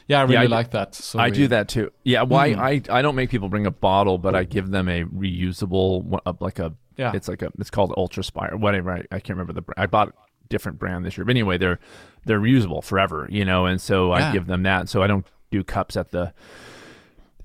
yeah, 0.07 0.21
I 0.21 0.23
really 0.23 0.37
I 0.37 0.47
d- 0.47 0.55
like 0.57 0.71
that. 0.71 0.95
So 0.95 1.19
I 1.19 1.29
we- 1.29 1.35
do 1.37 1.47
that 1.49 1.67
too. 1.67 1.91
Yeah, 2.03 2.23
why 2.23 2.45
I 2.71 2.81
I 2.89 3.01
don't 3.03 3.15
make 3.15 3.29
people 3.29 3.49
bring 3.49 3.67
a 3.67 3.71
bottle, 3.81 4.17
but 4.17 4.33
I 4.33 4.45
give 4.45 4.71
them 4.71 4.87
a 4.87 5.03
reusable 5.03 6.19
uh, 6.25 6.33
like 6.39 6.57
a 6.63 6.73
Yeah. 6.97 7.11
It's 7.13 7.27
like 7.27 7.41
a 7.41 7.51
it's 7.59 7.69
called 7.69 7.91
UltrAspire, 7.91 8.59
whatever. 8.59 8.91
I, 8.91 9.03
I 9.11 9.19
can't 9.19 9.37
remember 9.37 9.53
the. 9.53 9.63
I 9.77 9.85
bought 9.85 10.09
a 10.09 10.13
different 10.49 10.79
brand 10.79 11.05
this 11.05 11.17
year, 11.17 11.25
but 11.25 11.31
anyway, 11.31 11.57
they're 11.57 11.79
they're 12.25 12.39
reusable 12.39 12.83
forever, 12.83 13.27
you 13.29 13.45
know. 13.45 13.65
And 13.65 13.79
so 13.79 14.11
I 14.11 14.31
give 14.31 14.47
them 14.47 14.63
that. 14.63 14.89
So 14.89 15.03
I 15.03 15.07
don't 15.07 15.25
do 15.51 15.63
cups 15.63 15.95
at 15.95 16.11
the 16.11 16.33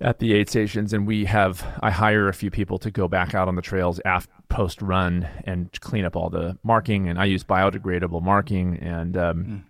at 0.00 0.18
the 0.18 0.32
aid 0.34 0.48
stations, 0.48 0.92
and 0.92 1.06
we 1.06 1.26
have 1.26 1.64
I 1.80 1.90
hire 1.90 2.28
a 2.28 2.34
few 2.34 2.50
people 2.50 2.78
to 2.78 2.90
go 2.90 3.08
back 3.08 3.34
out 3.34 3.46
on 3.46 3.54
the 3.54 3.62
trails 3.62 4.00
after 4.04 4.32
post 4.48 4.82
run 4.82 5.28
and 5.44 5.70
clean 5.80 6.04
up 6.04 6.16
all 6.16 6.30
the 6.30 6.58
marking, 6.62 7.08
and 7.08 7.18
I 7.18 7.26
use 7.26 7.44
biodegradable 7.44 8.22
marking 8.22 8.78
and. 8.78 9.16
Um, 9.16 9.64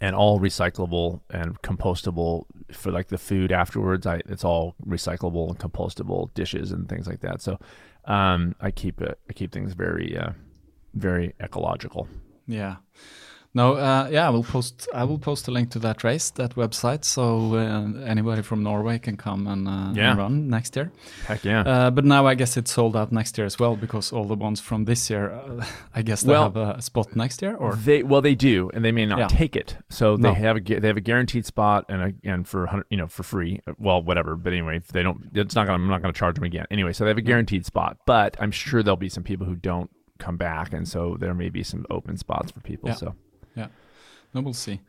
and 0.00 0.16
all 0.16 0.40
recyclable 0.40 1.20
and 1.30 1.62
compostable 1.62 2.44
for 2.72 2.90
like 2.90 3.06
the 3.08 3.18
food 3.18 3.52
afterwards. 3.52 4.04
I 4.04 4.20
it's 4.26 4.44
all 4.44 4.74
recyclable 4.84 5.48
and 5.48 5.58
compostable 5.58 6.34
dishes 6.34 6.72
and 6.72 6.88
things 6.88 7.06
like 7.06 7.20
that. 7.20 7.40
So 7.40 7.60
um, 8.04 8.54
I 8.60 8.70
keep 8.70 9.00
it. 9.00 9.18
I 9.28 9.32
keep 9.32 9.52
things 9.52 9.72
very 9.74 10.16
uh, 10.16 10.30
very 10.94 11.34
ecological. 11.40 12.08
Yeah. 12.46 12.76
No, 13.54 13.74
uh, 13.74 14.08
yeah, 14.10 14.26
I 14.26 14.30
will 14.30 14.44
post. 14.44 14.88
I 14.94 15.04
will 15.04 15.18
post 15.18 15.46
a 15.46 15.50
link 15.50 15.70
to 15.72 15.78
that 15.80 16.02
race, 16.04 16.30
that 16.30 16.54
website, 16.54 17.04
so 17.04 17.54
uh, 17.54 18.02
anybody 18.06 18.40
from 18.40 18.62
Norway 18.62 18.98
can 18.98 19.18
come 19.18 19.46
and, 19.46 19.68
uh, 19.68 19.92
Yeah. 19.94 20.10
and 20.12 20.18
run 20.18 20.48
next 20.48 20.74
year. 20.74 20.90
Heck 21.26 21.44
yeah. 21.44 21.60
Uh, 21.60 21.90
but 21.90 22.06
now 22.06 22.26
I 22.26 22.34
guess 22.34 22.56
it's 22.56 22.72
sold 22.72 22.96
out 22.96 23.12
next 23.12 23.36
year 23.36 23.44
as 23.46 23.58
well 23.58 23.76
because 23.76 24.10
all 24.10 24.24
the 24.24 24.36
ones 24.36 24.58
from 24.60 24.86
this 24.86 25.10
year, 25.10 25.32
uh, 25.32 25.64
I 25.94 26.00
guess 26.00 26.22
they 26.22 26.32
Well- 26.32 26.44
have 26.44 26.56
a 26.56 26.80
spot 26.80 27.14
next 27.14 27.42
year. 27.42 27.54
Or 27.54 27.74
they 27.76 28.02
well 28.02 28.22
they 28.22 28.34
do, 28.34 28.70
and 28.72 28.82
they 28.82 28.92
may 28.92 29.04
not 29.04 29.18
Yeah. 29.18 29.26
take 29.28 29.54
it. 29.54 29.76
So 29.90 30.16
they 30.16 30.28
No. 30.28 30.34
have 30.34 30.56
a 30.56 30.60
they 30.80 30.86
have 30.88 30.96
a 30.96 31.02
guaranteed 31.02 31.44
spot 31.44 31.84
and 31.90 32.02
a, 32.02 32.12
and 32.24 32.48
for 32.48 32.84
you 32.88 32.96
know 32.96 33.06
for 33.06 33.22
free. 33.22 33.60
Well, 33.78 34.02
whatever. 34.02 34.34
But 34.34 34.54
anyway, 34.54 34.76
if 34.78 34.88
they 34.88 35.02
don't. 35.02 35.28
It's 35.34 35.54
not 35.54 35.66
gonna. 35.66 35.82
I'm 35.82 35.88
not 35.90 36.00
gonna 36.00 36.14
charge 36.14 36.36
them 36.36 36.44
again. 36.44 36.64
Anyway, 36.70 36.94
so 36.94 37.04
they 37.04 37.10
have 37.10 37.18
a 37.18 37.20
guaranteed 37.20 37.66
spot. 37.66 37.98
But 38.06 38.34
I'm 38.40 38.50
sure 38.50 38.82
there'll 38.82 38.96
be 38.96 39.10
some 39.10 39.24
people 39.24 39.46
who 39.46 39.56
don't 39.56 39.90
come 40.18 40.38
back, 40.38 40.72
and 40.72 40.88
so 40.88 41.18
there 41.20 41.34
may 41.34 41.50
be 41.50 41.62
some 41.62 41.84
open 41.90 42.16
spots 42.16 42.50
for 42.50 42.60
people. 42.60 42.88
Yeah. 42.88 42.94
So 42.96 43.14
yeah, 43.56 43.68
no, 44.34 44.40
we'll 44.40 44.54
see. 44.54 44.80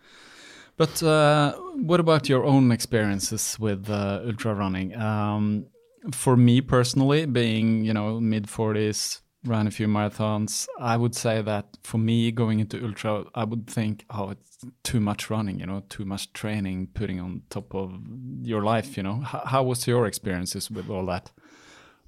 But 0.76 1.04
uh, 1.04 1.54
what 1.76 1.99
about 1.99 2.30
your 2.30 2.45
own 2.45 2.71
experiences 2.71 3.58
with 3.60 3.89
uh, 3.89 4.21
ultra 4.26 4.56
running? 4.56 4.95
Um, 4.95 5.67
for 6.12 6.36
me 6.36 6.62
personally, 6.62 7.26
being 7.26 7.86
you 7.86 7.93
know 7.93 8.19
mid 8.19 8.49
forties, 8.49 9.21
ran 9.45 9.67
a 9.67 9.71
few 9.71 9.88
marathons, 9.88 10.67
I 10.80 10.97
would 10.97 11.15
say 11.15 11.41
that 11.41 11.78
for 11.84 11.97
me 11.97 12.32
going 12.32 12.60
into 12.60 12.84
ultra, 12.84 13.26
I 13.36 13.43
would 13.43 13.67
think, 13.67 14.06
oh, 14.10 14.30
it's 14.32 14.65
too 14.84 14.99
much 14.99 15.30
running, 15.30 15.60
you 15.60 15.65
know, 15.65 15.84
too 15.89 16.06
much 16.06 16.32
training, 16.34 16.88
putting 16.93 17.19
on 17.19 17.41
top 17.49 17.76
of 17.76 17.93
your 18.41 18.63
life. 18.63 18.95
You 18.95 19.04
know, 19.04 19.21
H- 19.21 19.41
how 19.45 19.63
was 19.63 19.86
your 19.86 20.08
experiences 20.08 20.71
with 20.71 20.89
all 20.89 21.06
that? 21.08 21.32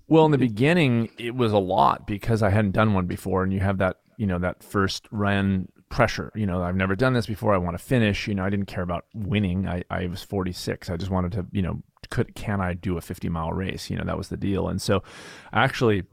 Well, 0.08 0.26
in 0.26 0.32
the 0.32 0.38
beginning, 0.38 1.10
it 1.18 1.36
was 1.36 1.52
a 1.52 1.58
lot 1.58 2.06
because 2.06 2.44
I 2.44 2.52
hadn't 2.52 2.72
done 2.72 2.94
one 2.94 3.08
before, 3.08 3.44
and 3.44 3.52
you 3.52 3.60
have 3.60 3.80
that, 3.80 3.98
you 4.18 4.28
know, 4.28 4.39
that 4.39 4.63
first 4.63 5.08
run 5.12 5.68
pressure. 5.89 6.32
You 6.36 6.45
know, 6.45 6.62
I've 6.62 6.76
never 6.76 6.95
done 6.95 7.13
this 7.13 7.26
before. 7.26 7.54
I 7.54 7.58
want 7.58 7.78
to 7.78 7.84
finish. 7.84 8.28
You 8.28 8.36
know, 8.36 8.43
I 8.43 8.50
didn't 8.50 8.65
care 8.65 8.84
about 8.84 9.06
winning. 9.13 9.67
I, 9.67 9.84
I 9.89 10.08
was 10.08 10.21
46. 10.24 10.89
I 10.89 10.98
just 10.98 11.12
wanted 11.12 11.32
to, 11.34 11.45
you 11.52 11.62
know, 11.62 11.82
could 12.10 12.36
can 12.36 12.62
I 12.62 12.74
do 12.74 12.98
a 12.98 13.02
50 13.02 13.30
mile 13.30 13.52
race? 13.52 13.89
You 13.89 13.98
know, 13.98 14.04
that 14.06 14.17
was 14.17 14.30
the 14.30 14.38
deal. 14.38 14.67
And 14.67 14.82
so, 14.82 15.04
I 15.52 15.63
actually, 15.63 16.04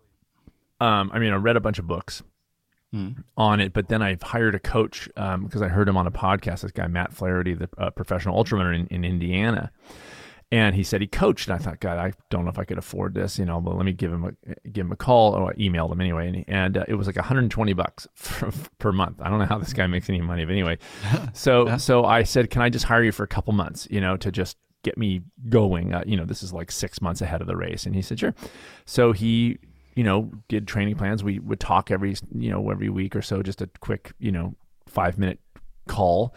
um, 0.80 1.10
I 1.12 1.18
mean, 1.18 1.32
I 1.32 1.36
read 1.36 1.56
a 1.56 1.60
bunch 1.60 1.78
of 1.78 1.86
books 1.86 2.22
mm. 2.94 3.22
on 3.36 3.60
it, 3.60 3.72
but 3.72 3.88
then 3.88 4.02
I've 4.02 4.22
hired 4.22 4.54
a 4.54 4.60
coach 4.60 5.06
because 5.14 5.62
um, 5.62 5.62
I 5.62 5.68
heard 5.68 5.88
him 5.88 5.96
on 5.96 6.06
a 6.06 6.10
podcast. 6.10 6.62
This 6.62 6.72
guy 6.72 6.86
Matt 6.86 7.12
Flaherty, 7.12 7.54
the 7.54 7.68
uh, 7.78 7.90
professional 7.90 8.42
ultrarunner 8.42 8.74
in, 8.74 8.86
in 8.88 9.04
Indiana 9.04 9.70
and 10.52 10.76
he 10.76 10.84
said 10.84 11.00
he 11.00 11.06
coached 11.08 11.48
and 11.48 11.54
i 11.54 11.58
thought 11.58 11.80
god 11.80 11.98
i 11.98 12.12
don't 12.30 12.44
know 12.44 12.50
if 12.50 12.58
i 12.58 12.64
could 12.64 12.78
afford 12.78 13.14
this 13.14 13.38
you 13.38 13.44
know 13.44 13.60
but 13.60 13.76
let 13.76 13.84
me 13.84 13.92
give 13.92 14.12
him 14.12 14.24
a 14.24 14.68
give 14.68 14.86
him 14.86 14.92
a 14.92 14.96
call 14.96 15.34
or 15.34 15.50
I 15.50 15.54
emailed 15.54 15.90
him 15.90 16.00
anyway 16.00 16.28
and, 16.28 16.44
and 16.46 16.78
uh, 16.78 16.84
it 16.86 16.94
was 16.94 17.06
like 17.06 17.16
120 17.16 17.72
bucks 17.72 18.06
for, 18.14 18.52
per 18.78 18.92
month. 18.92 19.20
I 19.20 19.28
don't 19.28 19.40
know 19.40 19.46
how 19.46 19.58
this 19.58 19.72
guy 19.72 19.86
makes 19.88 20.08
any 20.08 20.20
money 20.20 20.44
but 20.44 20.52
anyway. 20.52 20.78
So 21.34 21.66
yeah. 21.66 21.76
so 21.78 22.04
i 22.04 22.22
said 22.22 22.50
can 22.50 22.62
i 22.62 22.68
just 22.68 22.84
hire 22.84 23.02
you 23.02 23.10
for 23.10 23.24
a 23.24 23.28
couple 23.28 23.52
months 23.52 23.88
you 23.90 24.00
know 24.00 24.16
to 24.18 24.30
just 24.30 24.56
get 24.82 24.98
me 24.98 25.22
going? 25.48 25.94
Uh, 25.94 26.02
you 26.06 26.16
know 26.16 26.24
this 26.24 26.42
is 26.42 26.52
like 26.52 26.70
six 26.70 27.00
months 27.00 27.20
ahead 27.20 27.40
of 27.40 27.46
the 27.46 27.56
race. 27.56 27.86
And 27.86 27.94
he 27.94 28.02
said 28.02 28.20
sure. 28.20 28.34
So 28.84 29.12
he 29.12 29.58
you 29.94 30.04
know 30.04 30.30
did 30.48 30.68
training 30.68 30.96
plans. 30.96 31.24
We 31.24 31.38
would 31.38 31.60
talk 31.60 31.90
every 31.90 32.16
you 32.34 32.50
know 32.50 32.70
every 32.70 32.88
week 32.88 33.16
or 33.16 33.22
so 33.22 33.42
just 33.42 33.62
a 33.62 33.68
quick 33.80 34.12
you 34.18 34.32
know 34.32 34.54
five 34.86 35.18
minute 35.18 35.40
call 35.88 36.34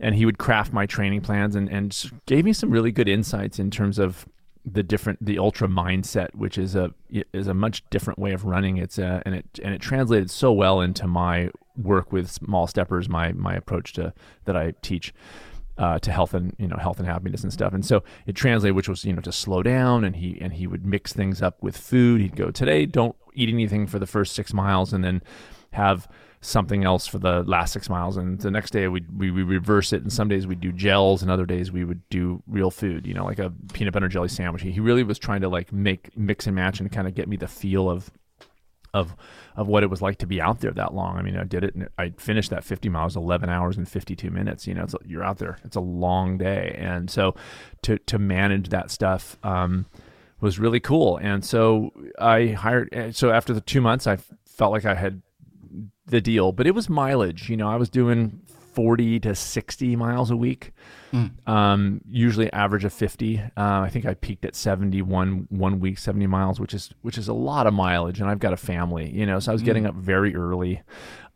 and 0.00 0.14
he 0.14 0.24
would 0.24 0.38
craft 0.38 0.72
my 0.72 0.86
training 0.86 1.20
plans 1.20 1.54
and, 1.54 1.68
and 1.68 2.10
gave 2.26 2.44
me 2.44 2.52
some 2.52 2.70
really 2.70 2.92
good 2.92 3.08
insights 3.08 3.58
in 3.58 3.70
terms 3.70 3.98
of 3.98 4.26
the 4.64 4.82
different 4.82 5.22
the 5.24 5.38
ultra 5.38 5.68
mindset 5.68 6.34
which 6.34 6.56
is 6.56 6.74
a 6.74 6.90
is 7.34 7.46
a 7.46 7.54
much 7.54 7.84
different 7.90 8.18
way 8.18 8.32
of 8.32 8.44
running. 8.44 8.78
It's 8.78 8.98
a, 8.98 9.22
and 9.26 9.34
it 9.34 9.60
and 9.62 9.74
it 9.74 9.80
translated 9.80 10.30
so 10.30 10.52
well 10.52 10.80
into 10.80 11.06
my 11.06 11.50
work 11.76 12.12
with 12.12 12.30
small 12.30 12.66
steppers 12.66 13.08
my 13.08 13.32
my 13.32 13.54
approach 13.54 13.92
to 13.94 14.14
that 14.46 14.56
I 14.56 14.72
teach 14.80 15.12
uh, 15.76 15.98
to 15.98 16.12
health 16.12 16.34
and 16.34 16.54
you 16.58 16.68
know 16.68 16.76
health 16.76 16.98
and 16.98 17.06
happiness 17.06 17.42
and 17.42 17.52
stuff. 17.52 17.74
And 17.74 17.84
so 17.84 18.02
it 18.26 18.34
translated 18.34 18.74
which 18.74 18.88
was 18.88 19.04
you 19.04 19.12
know 19.12 19.20
to 19.20 19.32
slow 19.32 19.62
down 19.62 20.04
and 20.04 20.16
he 20.16 20.38
and 20.40 20.54
he 20.54 20.66
would 20.66 20.86
mix 20.86 21.12
things 21.12 21.42
up 21.42 21.62
with 21.62 21.76
food. 21.76 22.20
He'd 22.20 22.36
go 22.36 22.50
today 22.50 22.86
don't 22.86 23.16
eat 23.34 23.48
anything 23.48 23.86
for 23.86 23.98
the 23.98 24.06
first 24.06 24.34
6 24.34 24.54
miles 24.54 24.92
and 24.92 25.02
then 25.02 25.20
have 25.72 26.08
something 26.44 26.84
else 26.84 27.06
for 27.06 27.18
the 27.18 27.42
last 27.44 27.72
six 27.72 27.88
miles, 27.88 28.16
and 28.16 28.38
the 28.38 28.50
next 28.50 28.72
day 28.72 28.86
we 28.88 29.02
we, 29.16 29.30
we 29.30 29.42
reverse 29.42 29.92
it. 29.92 30.02
And 30.02 30.12
some 30.12 30.28
days 30.28 30.46
we 30.46 30.54
do 30.54 30.72
gels, 30.72 31.22
and 31.22 31.30
other 31.30 31.46
days 31.46 31.72
we 31.72 31.84
would 31.84 32.08
do 32.10 32.42
real 32.46 32.70
food. 32.70 33.06
You 33.06 33.14
know, 33.14 33.24
like 33.24 33.38
a 33.38 33.52
peanut 33.72 33.92
butter 33.92 34.08
jelly 34.08 34.28
sandwich. 34.28 34.62
He 34.62 34.80
really 34.80 35.02
was 35.02 35.18
trying 35.18 35.40
to 35.40 35.48
like 35.48 35.72
make 35.72 36.16
mix 36.16 36.46
and 36.46 36.54
match 36.54 36.80
and 36.80 36.90
kind 36.92 37.08
of 37.08 37.14
get 37.14 37.28
me 37.28 37.36
the 37.36 37.48
feel 37.48 37.90
of 37.90 38.10
of 38.92 39.16
of 39.56 39.68
what 39.68 39.82
it 39.82 39.90
was 39.90 40.02
like 40.02 40.18
to 40.18 40.26
be 40.26 40.40
out 40.40 40.60
there 40.60 40.70
that 40.72 40.94
long. 40.94 41.16
I 41.16 41.22
mean, 41.22 41.36
I 41.36 41.44
did 41.44 41.64
it 41.64 41.74
and 41.74 41.88
I 41.98 42.10
finished 42.16 42.50
that 42.50 42.64
50 42.64 42.88
miles 42.88 43.16
11 43.16 43.48
hours 43.48 43.76
and 43.76 43.88
52 43.88 44.30
minutes. 44.30 44.66
You 44.66 44.74
know, 44.74 44.84
it's, 44.84 44.94
you're 45.04 45.24
out 45.24 45.38
there. 45.38 45.58
It's 45.64 45.76
a 45.76 45.80
long 45.80 46.38
day, 46.38 46.76
and 46.78 47.10
so 47.10 47.34
to 47.82 47.98
to 47.98 48.18
manage 48.18 48.68
that 48.68 48.90
stuff 48.90 49.36
um, 49.42 49.86
was 50.40 50.58
really 50.58 50.80
cool. 50.80 51.16
And 51.16 51.44
so 51.44 51.92
I 52.18 52.48
hired. 52.48 52.88
Eh, 52.92 53.10
so 53.12 53.30
after 53.30 53.52
the 53.52 53.60
two 53.60 53.80
months, 53.80 54.06
I 54.06 54.18
felt 54.46 54.72
like 54.72 54.84
I 54.84 54.94
had 54.94 55.22
the 56.06 56.20
deal, 56.20 56.52
but 56.52 56.66
it 56.66 56.72
was 56.72 56.88
mileage. 56.88 57.48
You 57.48 57.56
know, 57.56 57.68
I 57.68 57.76
was 57.76 57.88
doing 57.88 58.40
40 58.74 59.20
to 59.20 59.34
60 59.34 59.96
miles 59.96 60.30
a 60.30 60.36
week. 60.36 60.72
Mm. 61.12 61.48
Um, 61.48 62.00
usually 62.10 62.52
average 62.52 62.84
of 62.84 62.92
50. 62.92 63.38
Uh, 63.38 63.50
I 63.56 63.88
think 63.88 64.04
I 64.04 64.14
peaked 64.14 64.44
at 64.44 64.56
71 64.56 65.46
one 65.48 65.78
week, 65.78 65.98
70 65.98 66.26
miles, 66.26 66.58
which 66.58 66.74
is 66.74 66.92
which 67.02 67.16
is 67.16 67.28
a 67.28 67.32
lot 67.32 67.68
of 67.68 67.74
mileage. 67.74 68.20
And 68.20 68.28
I've 68.28 68.40
got 68.40 68.52
a 68.52 68.56
family, 68.56 69.10
you 69.10 69.24
know, 69.24 69.38
so 69.38 69.52
I 69.52 69.54
was 69.54 69.62
mm. 69.62 69.66
getting 69.66 69.86
up 69.86 69.94
very 69.94 70.34
early 70.34 70.82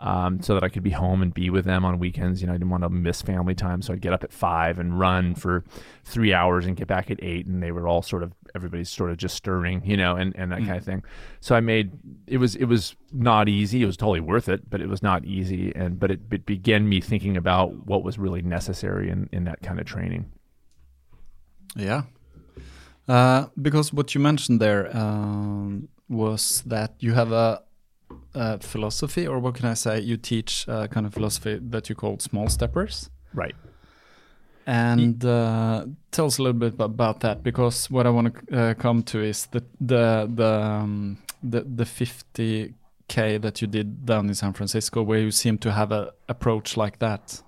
um, 0.00 0.42
so 0.42 0.54
that 0.54 0.64
I 0.64 0.68
could 0.68 0.82
be 0.82 0.90
home 0.90 1.22
and 1.22 1.32
be 1.32 1.48
with 1.48 1.64
them 1.64 1.84
on 1.84 2.00
weekends. 2.00 2.40
You 2.40 2.48
know, 2.48 2.54
I 2.54 2.56
didn't 2.56 2.70
want 2.70 2.82
to 2.82 2.88
miss 2.88 3.22
family 3.22 3.54
time, 3.54 3.82
so 3.82 3.92
I'd 3.92 4.00
get 4.00 4.12
up 4.12 4.24
at 4.24 4.32
five 4.32 4.80
and 4.80 4.98
run 4.98 5.36
for 5.36 5.64
three 6.04 6.32
hours 6.32 6.66
and 6.66 6.76
get 6.76 6.88
back 6.88 7.10
at 7.10 7.22
eight. 7.22 7.46
And 7.46 7.62
they 7.62 7.70
were 7.70 7.86
all 7.86 8.02
sort 8.02 8.24
of 8.24 8.32
everybody's 8.54 8.90
sort 8.90 9.10
of 9.10 9.16
just 9.16 9.36
stirring, 9.36 9.82
you 9.84 9.96
know, 9.96 10.16
and, 10.16 10.34
and 10.36 10.52
that 10.52 10.60
mm. 10.60 10.66
kind 10.66 10.78
of 10.78 10.84
thing. 10.84 11.02
So 11.40 11.54
I 11.54 11.60
made 11.60 11.92
it 12.26 12.38
was 12.38 12.56
it 12.56 12.66
was 12.66 12.96
not 13.12 13.48
easy. 13.48 13.82
It 13.82 13.86
was 13.86 13.96
totally 13.96 14.20
worth 14.20 14.48
it, 14.48 14.68
but 14.70 14.80
it 14.80 14.88
was 14.88 15.02
not 15.02 15.24
easy. 15.24 15.72
And 15.74 15.98
but 15.98 16.10
it, 16.10 16.20
it 16.30 16.46
began 16.46 16.88
me 16.88 17.00
thinking 17.00 17.36
about 17.36 17.86
what 17.86 18.02
was 18.02 18.18
really 18.18 18.42
necessary 18.42 19.10
in 19.10 19.28
in 19.32 19.44
that 19.44 19.62
kind 19.62 19.80
of 19.80 19.86
training. 19.86 20.30
Yeah, 21.76 22.04
uh, 23.08 23.46
because 23.60 23.92
what 23.92 24.14
you 24.14 24.20
mentioned 24.20 24.60
there 24.60 24.94
um, 24.96 25.88
was 26.08 26.62
that 26.66 26.94
you 27.00 27.14
have 27.14 27.32
a, 27.32 27.62
a, 28.34 28.58
philosophy, 28.60 29.26
or 29.26 29.38
what 29.38 29.54
can 29.54 29.66
I 29.66 29.74
say? 29.74 30.00
You 30.00 30.16
teach 30.16 30.66
a 30.68 30.88
kind 30.88 31.06
of 31.06 31.14
philosophy 31.14 31.58
that 31.60 31.88
you 31.88 31.94
call 31.94 32.18
small 32.18 32.48
steppers. 32.48 33.08
Right. 33.32 33.54
And 34.68 35.24
uh, 35.24 35.86
tell 36.10 36.26
us 36.26 36.38
a 36.38 36.42
little 36.42 36.58
bit 36.58 36.74
about 36.78 37.20
that, 37.20 37.42
because 37.42 37.90
what 37.90 38.06
I 38.06 38.10
want 38.10 38.48
to 38.48 38.58
uh, 38.58 38.74
come 38.74 39.02
to 39.04 39.22
is 39.22 39.46
the 39.46 39.64
the 39.80 40.30
the 40.32 40.60
um, 40.60 41.18
the, 41.42 41.62
the 41.62 41.84
50k 41.84 43.40
that 43.40 43.62
you 43.62 43.66
did 43.66 44.04
down 44.04 44.28
in 44.28 44.34
San 44.34 44.52
Francisco, 44.52 45.02
where 45.02 45.20
you 45.20 45.30
seem 45.30 45.56
to 45.58 45.72
have 45.72 45.90
a 45.90 46.12
approach 46.28 46.76
like 46.76 46.98
that 46.98 47.42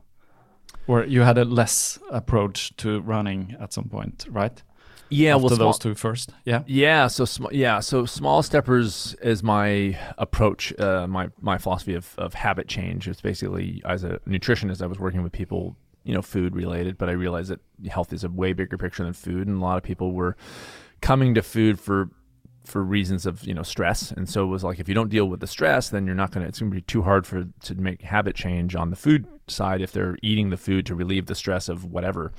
where 0.87 1.05
you 1.07 1.21
had 1.21 1.39
a 1.39 1.45
less 1.45 1.99
approach 2.11 2.75
to 2.77 3.01
running 3.03 3.57
at 3.61 3.73
some 3.73 3.89
point, 3.89 4.27
right? 4.29 4.63
Yeah, 5.09 5.35
After 5.35 5.49
well, 5.49 5.57
those 5.57 5.79
two 5.79 5.95
first, 5.95 6.33
yeah, 6.45 6.63
yeah. 6.67 7.09
So 7.09 7.25
sm- 7.25 7.53
yeah, 7.53 7.81
so 7.81 8.07
small 8.07 8.43
steppers 8.43 9.17
is 9.23 9.43
my 9.43 9.99
approach, 10.19 10.73
uh, 10.79 11.07
my 11.09 11.31
my 11.41 11.59
philosophy 11.59 11.95
of 11.95 12.15
of 12.17 12.35
habit 12.35 12.69
change. 12.69 13.09
It's 13.09 13.21
basically 13.21 13.83
as 13.85 14.05
a 14.05 14.21
nutritionist, 14.29 14.81
I 14.83 14.87
was 14.87 15.01
working 15.01 15.23
with 15.25 15.33
people, 15.33 15.77
you 16.05 16.15
know, 16.15 16.23
food 16.23 16.55
related, 16.55 16.99
but 16.99 17.09
I 17.09 17.13
realized 17.13 17.51
that 17.51 17.61
health 17.91 18.13
is 18.13 18.25
a 18.25 18.29
way 18.29 18.53
bigger 18.53 18.79
picture 18.79 19.05
than 19.05 19.13
food, 19.13 19.47
and 19.47 19.59
a 19.59 19.65
lot 19.65 19.77
of 19.77 19.83
people 19.83 20.13
were 20.13 20.37
coming 21.01 21.35
to 21.35 21.43
food 21.43 21.79
for 21.79 22.11
for 22.65 22.83
reasons 22.83 23.27
of 23.27 23.43
you 23.45 23.55
know 23.55 23.63
stress. 23.63 24.11
And 24.11 24.29
so 24.29 24.45
it 24.45 24.49
was 24.49 24.63
like 24.63 24.79
if 24.79 24.89
you 24.89 24.95
don't 24.95 25.09
deal 25.09 25.27
with 25.27 25.41
the 25.41 25.47
stress 25.47 25.89
then 25.89 26.07
you're 26.07 26.15
not 26.15 26.31
going 26.31 26.43
to 26.43 26.49
it's 26.49 26.61
going 26.61 26.71
to 26.71 26.75
be 26.75 26.83
too 26.83 27.03
hard 27.03 27.27
for 27.27 27.47
to 27.63 27.75
make 27.75 28.03
habit 28.03 28.37
change 28.37 28.75
on 28.77 28.91
the 28.91 28.97
food 28.97 29.27
side 29.49 29.81
if 29.81 29.93
they're 29.93 30.17
eating 30.23 30.51
the 30.51 30.57
food 30.57 30.87
to 30.87 30.95
relieve 30.95 31.27
the 31.27 31.35
stress 31.35 31.69
of 31.69 31.85
whatever. 31.85 32.33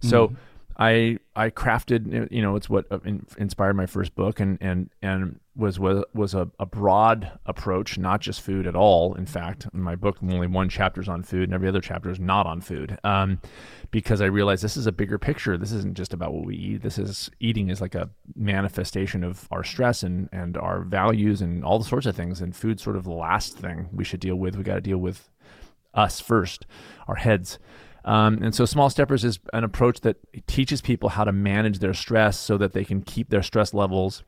Mm-hmm. 0.00 0.08
so 0.08 0.32
I 0.78 1.18
I 1.34 1.50
crafted 1.50 2.30
you 2.30 2.40
know 2.40 2.54
it's 2.54 2.70
what 2.70 2.86
uh, 2.90 2.98
inspired 3.36 3.74
my 3.74 3.86
first 3.86 4.14
book 4.14 4.38
and 4.38 4.58
and 4.60 4.90
and 5.02 5.40
was 5.56 5.80
was 5.80 6.04
was 6.14 6.34
a, 6.34 6.48
a 6.60 6.66
broad 6.66 7.32
approach 7.46 7.98
not 7.98 8.20
just 8.20 8.40
food 8.40 8.64
at 8.66 8.76
all. 8.76 9.14
In 9.14 9.26
fact 9.26 9.66
in 9.74 9.82
my 9.82 9.96
book 9.96 10.18
only 10.22 10.46
one 10.46 10.68
chapter 10.68 11.00
is 11.00 11.08
on 11.08 11.24
food 11.24 11.44
and 11.44 11.54
every 11.54 11.68
other 11.68 11.80
chapter 11.80 12.10
is 12.10 12.20
not 12.20 12.46
on 12.46 12.60
food 12.60 12.96
um, 13.02 13.40
because 13.90 14.20
I 14.20 14.26
realized 14.26 14.62
this 14.62 14.76
is 14.76 14.86
a 14.86 14.92
bigger 14.92 15.18
picture. 15.18 15.58
This 15.58 15.72
isn't 15.72 15.96
just 15.96 16.14
about 16.14 16.32
what 16.32 16.46
we 16.46 16.54
eat. 16.54 16.82
This 16.82 16.98
is 16.98 17.28
eating 17.40 17.70
is 17.70 17.80
like 17.80 17.96
a 17.96 18.10
manifestation 18.36 19.24
of 19.24 19.48
our 19.50 19.64
stress 19.64 20.04
and 20.04 20.28
and 20.32 20.56
our 20.56 20.82
values 20.82 21.40
and 21.42 21.64
all 21.64 21.80
the 21.80 21.84
sorts 21.84 22.06
of 22.06 22.14
things. 22.14 22.40
And 22.40 22.54
food 22.54 22.78
sort 22.78 22.94
of 22.94 23.02
the 23.02 23.10
last 23.10 23.58
thing 23.58 23.88
we 23.92 24.04
should 24.04 24.20
deal 24.20 24.36
with. 24.36 24.54
We 24.54 24.62
got 24.62 24.76
to 24.76 24.80
deal 24.80 24.98
with 24.98 25.28
us 25.94 26.20
first 26.20 26.66
our 27.08 27.16
heads 27.16 27.58
um, 28.08 28.42
and 28.42 28.54
so, 28.54 28.64
Small 28.64 28.88
Steppers 28.88 29.22
is 29.22 29.38
an 29.52 29.64
approach 29.64 30.00
that 30.00 30.16
teaches 30.46 30.80
people 30.80 31.10
how 31.10 31.24
to 31.24 31.32
manage 31.32 31.80
their 31.80 31.92
stress 31.92 32.38
so 32.38 32.56
that 32.56 32.72
they 32.72 32.82
can 32.82 33.02
keep 33.02 33.28
their 33.28 33.42
stress 33.42 33.74
levels 33.74 34.22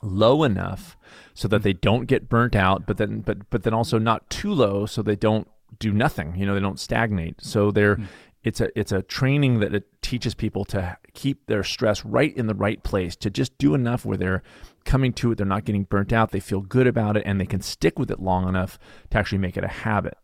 low 0.00 0.42
enough 0.42 0.96
so 1.34 1.46
that 1.48 1.62
they 1.62 1.74
don't 1.74 2.06
get 2.06 2.30
burnt 2.30 2.56
out, 2.56 2.86
but 2.86 2.96
then 2.96 3.20
but 3.20 3.50
but 3.50 3.62
then 3.62 3.74
also 3.74 3.98
not 3.98 4.30
too 4.30 4.54
low 4.54 4.86
so 4.86 5.02
they 5.02 5.16
don't 5.16 5.46
do 5.78 5.92
nothing. 5.92 6.34
You 6.36 6.46
know, 6.46 6.54
they 6.54 6.60
don't 6.60 6.80
stagnate. 6.80 7.42
So 7.42 7.70
they're 7.70 7.96
mm. 7.96 8.06
it's 8.42 8.62
a 8.62 8.78
it's 8.78 8.90
a 8.90 9.02
training 9.02 9.60
that 9.60 9.74
it 9.74 9.84
teaches 10.00 10.34
people 10.34 10.64
to 10.66 10.96
keep 11.12 11.44
their 11.44 11.62
stress 11.62 12.06
right 12.06 12.34
in 12.34 12.46
the 12.46 12.54
right 12.54 12.82
place, 12.82 13.16
to 13.16 13.28
just 13.28 13.58
do 13.58 13.74
enough 13.74 14.06
where 14.06 14.16
they're 14.16 14.42
coming 14.86 15.12
to 15.14 15.32
it, 15.32 15.36
they're 15.36 15.46
not 15.46 15.66
getting 15.66 15.84
burnt 15.84 16.12
out, 16.12 16.30
they 16.30 16.40
feel 16.40 16.62
good 16.62 16.86
about 16.86 17.18
it, 17.18 17.22
and 17.26 17.38
they 17.38 17.46
can 17.46 17.60
stick 17.60 17.98
with 17.98 18.10
it 18.10 18.20
long 18.20 18.48
enough 18.48 18.78
to 19.10 19.18
actually 19.18 19.38
make 19.38 19.58
it 19.58 19.64
a 19.64 19.68
habit. 19.68 20.16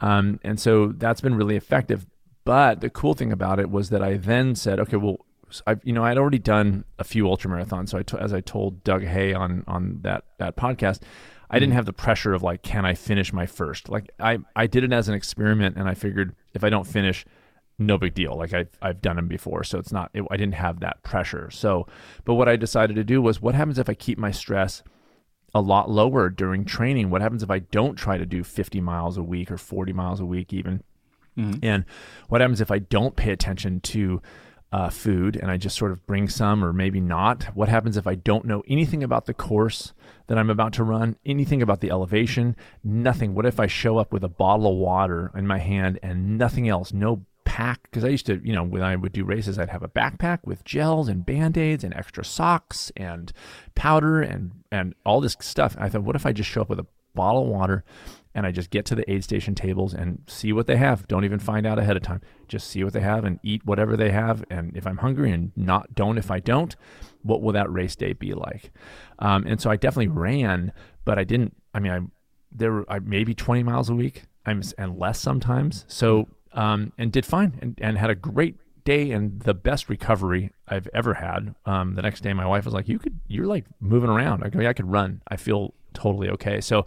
Um, 0.00 0.40
and 0.42 0.60
so 0.60 0.88
that's 0.88 1.20
been 1.20 1.34
really 1.34 1.56
effective. 1.56 2.06
But 2.44 2.80
the 2.80 2.90
cool 2.90 3.14
thing 3.14 3.32
about 3.32 3.60
it 3.60 3.70
was 3.70 3.90
that 3.90 4.02
I 4.02 4.16
then 4.16 4.54
said, 4.54 4.80
okay, 4.80 4.96
well, 4.96 5.18
I've, 5.66 5.80
you 5.84 5.92
know 5.92 6.04
I'd 6.04 6.18
already 6.18 6.38
done 6.38 6.84
a 6.98 7.04
few 7.04 7.28
ultra 7.28 7.50
marathons. 7.50 7.90
So 7.90 7.98
I 7.98 8.02
t- 8.02 8.18
as 8.18 8.32
I 8.32 8.40
told 8.40 8.84
Doug 8.84 9.02
Hay 9.04 9.32
on 9.34 9.64
on 9.66 10.00
that 10.02 10.24
that 10.38 10.56
podcast, 10.56 11.00
I 11.50 11.58
didn't 11.58 11.72
mm. 11.72 11.76
have 11.76 11.86
the 11.86 11.92
pressure 11.92 12.34
of 12.34 12.42
like, 12.42 12.62
can 12.62 12.84
I 12.84 12.94
finish 12.94 13.32
my 13.32 13.46
first? 13.46 13.88
Like 13.88 14.10
I 14.20 14.38
I 14.54 14.66
did 14.66 14.84
it 14.84 14.92
as 14.92 15.08
an 15.08 15.14
experiment, 15.14 15.76
and 15.76 15.88
I 15.88 15.94
figured 15.94 16.34
if 16.54 16.64
I 16.64 16.70
don't 16.70 16.86
finish, 16.86 17.24
no 17.78 17.98
big 17.98 18.14
deal. 18.14 18.36
Like 18.36 18.52
I've 18.52 18.76
I've 18.82 19.00
done 19.00 19.16
them 19.16 19.28
before, 19.28 19.64
so 19.64 19.78
it's 19.78 19.92
not. 19.92 20.10
It, 20.12 20.24
I 20.30 20.36
didn't 20.36 20.54
have 20.54 20.80
that 20.80 21.02
pressure. 21.02 21.50
So, 21.50 21.86
but 22.24 22.34
what 22.34 22.48
I 22.48 22.56
decided 22.56 22.96
to 22.96 23.04
do 23.04 23.22
was, 23.22 23.40
what 23.40 23.54
happens 23.54 23.78
if 23.78 23.88
I 23.88 23.94
keep 23.94 24.18
my 24.18 24.30
stress 24.30 24.82
a 25.54 25.60
lot 25.60 25.90
lower 25.90 26.28
during 26.28 26.64
training. 26.64 27.10
What 27.10 27.22
happens 27.22 27.42
if 27.42 27.50
I 27.50 27.60
don't 27.60 27.96
try 27.96 28.18
to 28.18 28.26
do 28.26 28.44
50 28.44 28.80
miles 28.80 29.16
a 29.16 29.22
week 29.22 29.50
or 29.50 29.58
40 29.58 29.92
miles 29.92 30.20
a 30.20 30.26
week 30.26 30.52
even? 30.52 30.82
Mm-hmm. 31.36 31.58
And 31.62 31.84
what 32.28 32.40
happens 32.40 32.60
if 32.60 32.70
I 32.70 32.78
don't 32.78 33.16
pay 33.16 33.30
attention 33.30 33.80
to 33.80 34.20
uh, 34.70 34.90
food 34.90 35.36
and 35.36 35.50
I 35.50 35.56
just 35.56 35.78
sort 35.78 35.92
of 35.92 36.04
bring 36.06 36.28
some 36.28 36.64
or 36.64 36.72
maybe 36.72 37.00
not? 37.00 37.44
What 37.54 37.68
happens 37.68 37.96
if 37.96 38.06
I 38.06 38.14
don't 38.14 38.44
know 38.44 38.62
anything 38.68 39.02
about 39.02 39.26
the 39.26 39.34
course 39.34 39.92
that 40.26 40.36
I'm 40.36 40.50
about 40.50 40.74
to 40.74 40.84
run, 40.84 41.16
anything 41.24 41.62
about 41.62 41.80
the 41.80 41.90
elevation, 41.90 42.56
nothing? 42.84 43.34
What 43.34 43.46
if 43.46 43.58
I 43.58 43.66
show 43.66 43.98
up 43.98 44.12
with 44.12 44.24
a 44.24 44.28
bottle 44.28 44.70
of 44.70 44.76
water 44.76 45.30
in 45.34 45.46
my 45.46 45.58
hand 45.58 45.98
and 46.02 46.36
nothing 46.36 46.68
else, 46.68 46.92
no 46.92 47.24
pack? 47.58 47.82
Because 47.82 48.04
I 48.04 48.08
used 48.08 48.26
to, 48.26 48.40
you 48.44 48.52
know, 48.52 48.62
when 48.62 48.82
I 48.82 48.94
would 48.94 49.10
do 49.10 49.24
races, 49.24 49.58
I'd 49.58 49.68
have 49.70 49.82
a 49.82 49.88
backpack 49.88 50.38
with 50.44 50.64
gels 50.64 51.08
and 51.08 51.26
band 51.26 51.58
aids 51.58 51.82
and 51.82 51.92
extra 51.92 52.24
socks 52.24 52.92
and 52.96 53.32
powder 53.74 54.20
and, 54.20 54.52
and 54.70 54.94
all 55.04 55.20
this 55.20 55.36
stuff. 55.40 55.74
I 55.76 55.88
thought, 55.88 56.04
what 56.04 56.14
if 56.14 56.24
I 56.24 56.30
just 56.30 56.48
show 56.48 56.60
up 56.60 56.68
with 56.68 56.78
a 56.78 56.86
bottle 57.16 57.42
of 57.42 57.48
water 57.48 57.84
and 58.32 58.46
I 58.46 58.52
just 58.52 58.70
get 58.70 58.84
to 58.86 58.94
the 58.94 59.10
aid 59.10 59.24
station 59.24 59.56
tables 59.56 59.92
and 59.92 60.22
see 60.28 60.52
what 60.52 60.68
they 60.68 60.76
have. 60.76 61.08
Don't 61.08 61.24
even 61.24 61.40
find 61.40 61.66
out 61.66 61.80
ahead 61.80 61.96
of 61.96 62.04
time. 62.04 62.20
Just 62.46 62.68
see 62.68 62.84
what 62.84 62.92
they 62.92 63.00
have 63.00 63.24
and 63.24 63.40
eat 63.42 63.66
whatever 63.66 63.96
they 63.96 64.12
have. 64.12 64.44
And 64.50 64.76
if 64.76 64.86
I'm 64.86 64.98
hungry 64.98 65.32
and 65.32 65.50
not 65.56 65.96
don't 65.96 66.16
if 66.16 66.30
I 66.30 66.38
don't, 66.38 66.76
what 67.22 67.42
will 67.42 67.54
that 67.54 67.72
race 67.72 67.96
day 67.96 68.12
be 68.12 68.34
like? 68.34 68.70
Um, 69.18 69.44
and 69.48 69.60
so 69.60 69.68
I 69.68 69.74
definitely 69.74 70.08
ran, 70.08 70.72
but 71.04 71.18
I 71.18 71.24
didn't. 71.24 71.56
I 71.74 71.80
mean, 71.80 71.90
I 71.90 72.00
there 72.52 72.70
were 72.70 72.84
I, 72.88 73.00
maybe 73.00 73.34
20 73.34 73.64
miles 73.64 73.90
a 73.90 73.96
week. 73.96 74.26
I'm 74.46 74.62
and 74.78 74.96
less 74.96 75.18
sometimes. 75.18 75.84
So 75.88 76.28
um, 76.52 76.92
and 76.98 77.12
did 77.12 77.26
fine 77.26 77.58
and, 77.60 77.78
and 77.80 77.98
had 77.98 78.10
a 78.10 78.14
great 78.14 78.56
day 78.84 79.10
and 79.10 79.40
the 79.40 79.54
best 79.54 79.88
recovery 79.88 80.50
I've 80.66 80.88
ever 80.94 81.14
had. 81.14 81.54
Um, 81.66 81.94
the 81.94 82.02
next 82.02 82.22
day, 82.22 82.32
my 82.32 82.46
wife 82.46 82.64
was 82.64 82.74
like, 82.74 82.88
"You 82.88 82.98
could, 82.98 83.20
you're 83.26 83.46
like 83.46 83.64
moving 83.80 84.10
around." 84.10 84.42
I 84.44 84.48
go, 84.48 84.60
"Yeah, 84.60 84.70
I 84.70 84.72
could 84.72 84.90
run. 84.90 85.22
I 85.28 85.36
feel 85.36 85.74
totally 85.92 86.30
okay." 86.30 86.60
So 86.60 86.86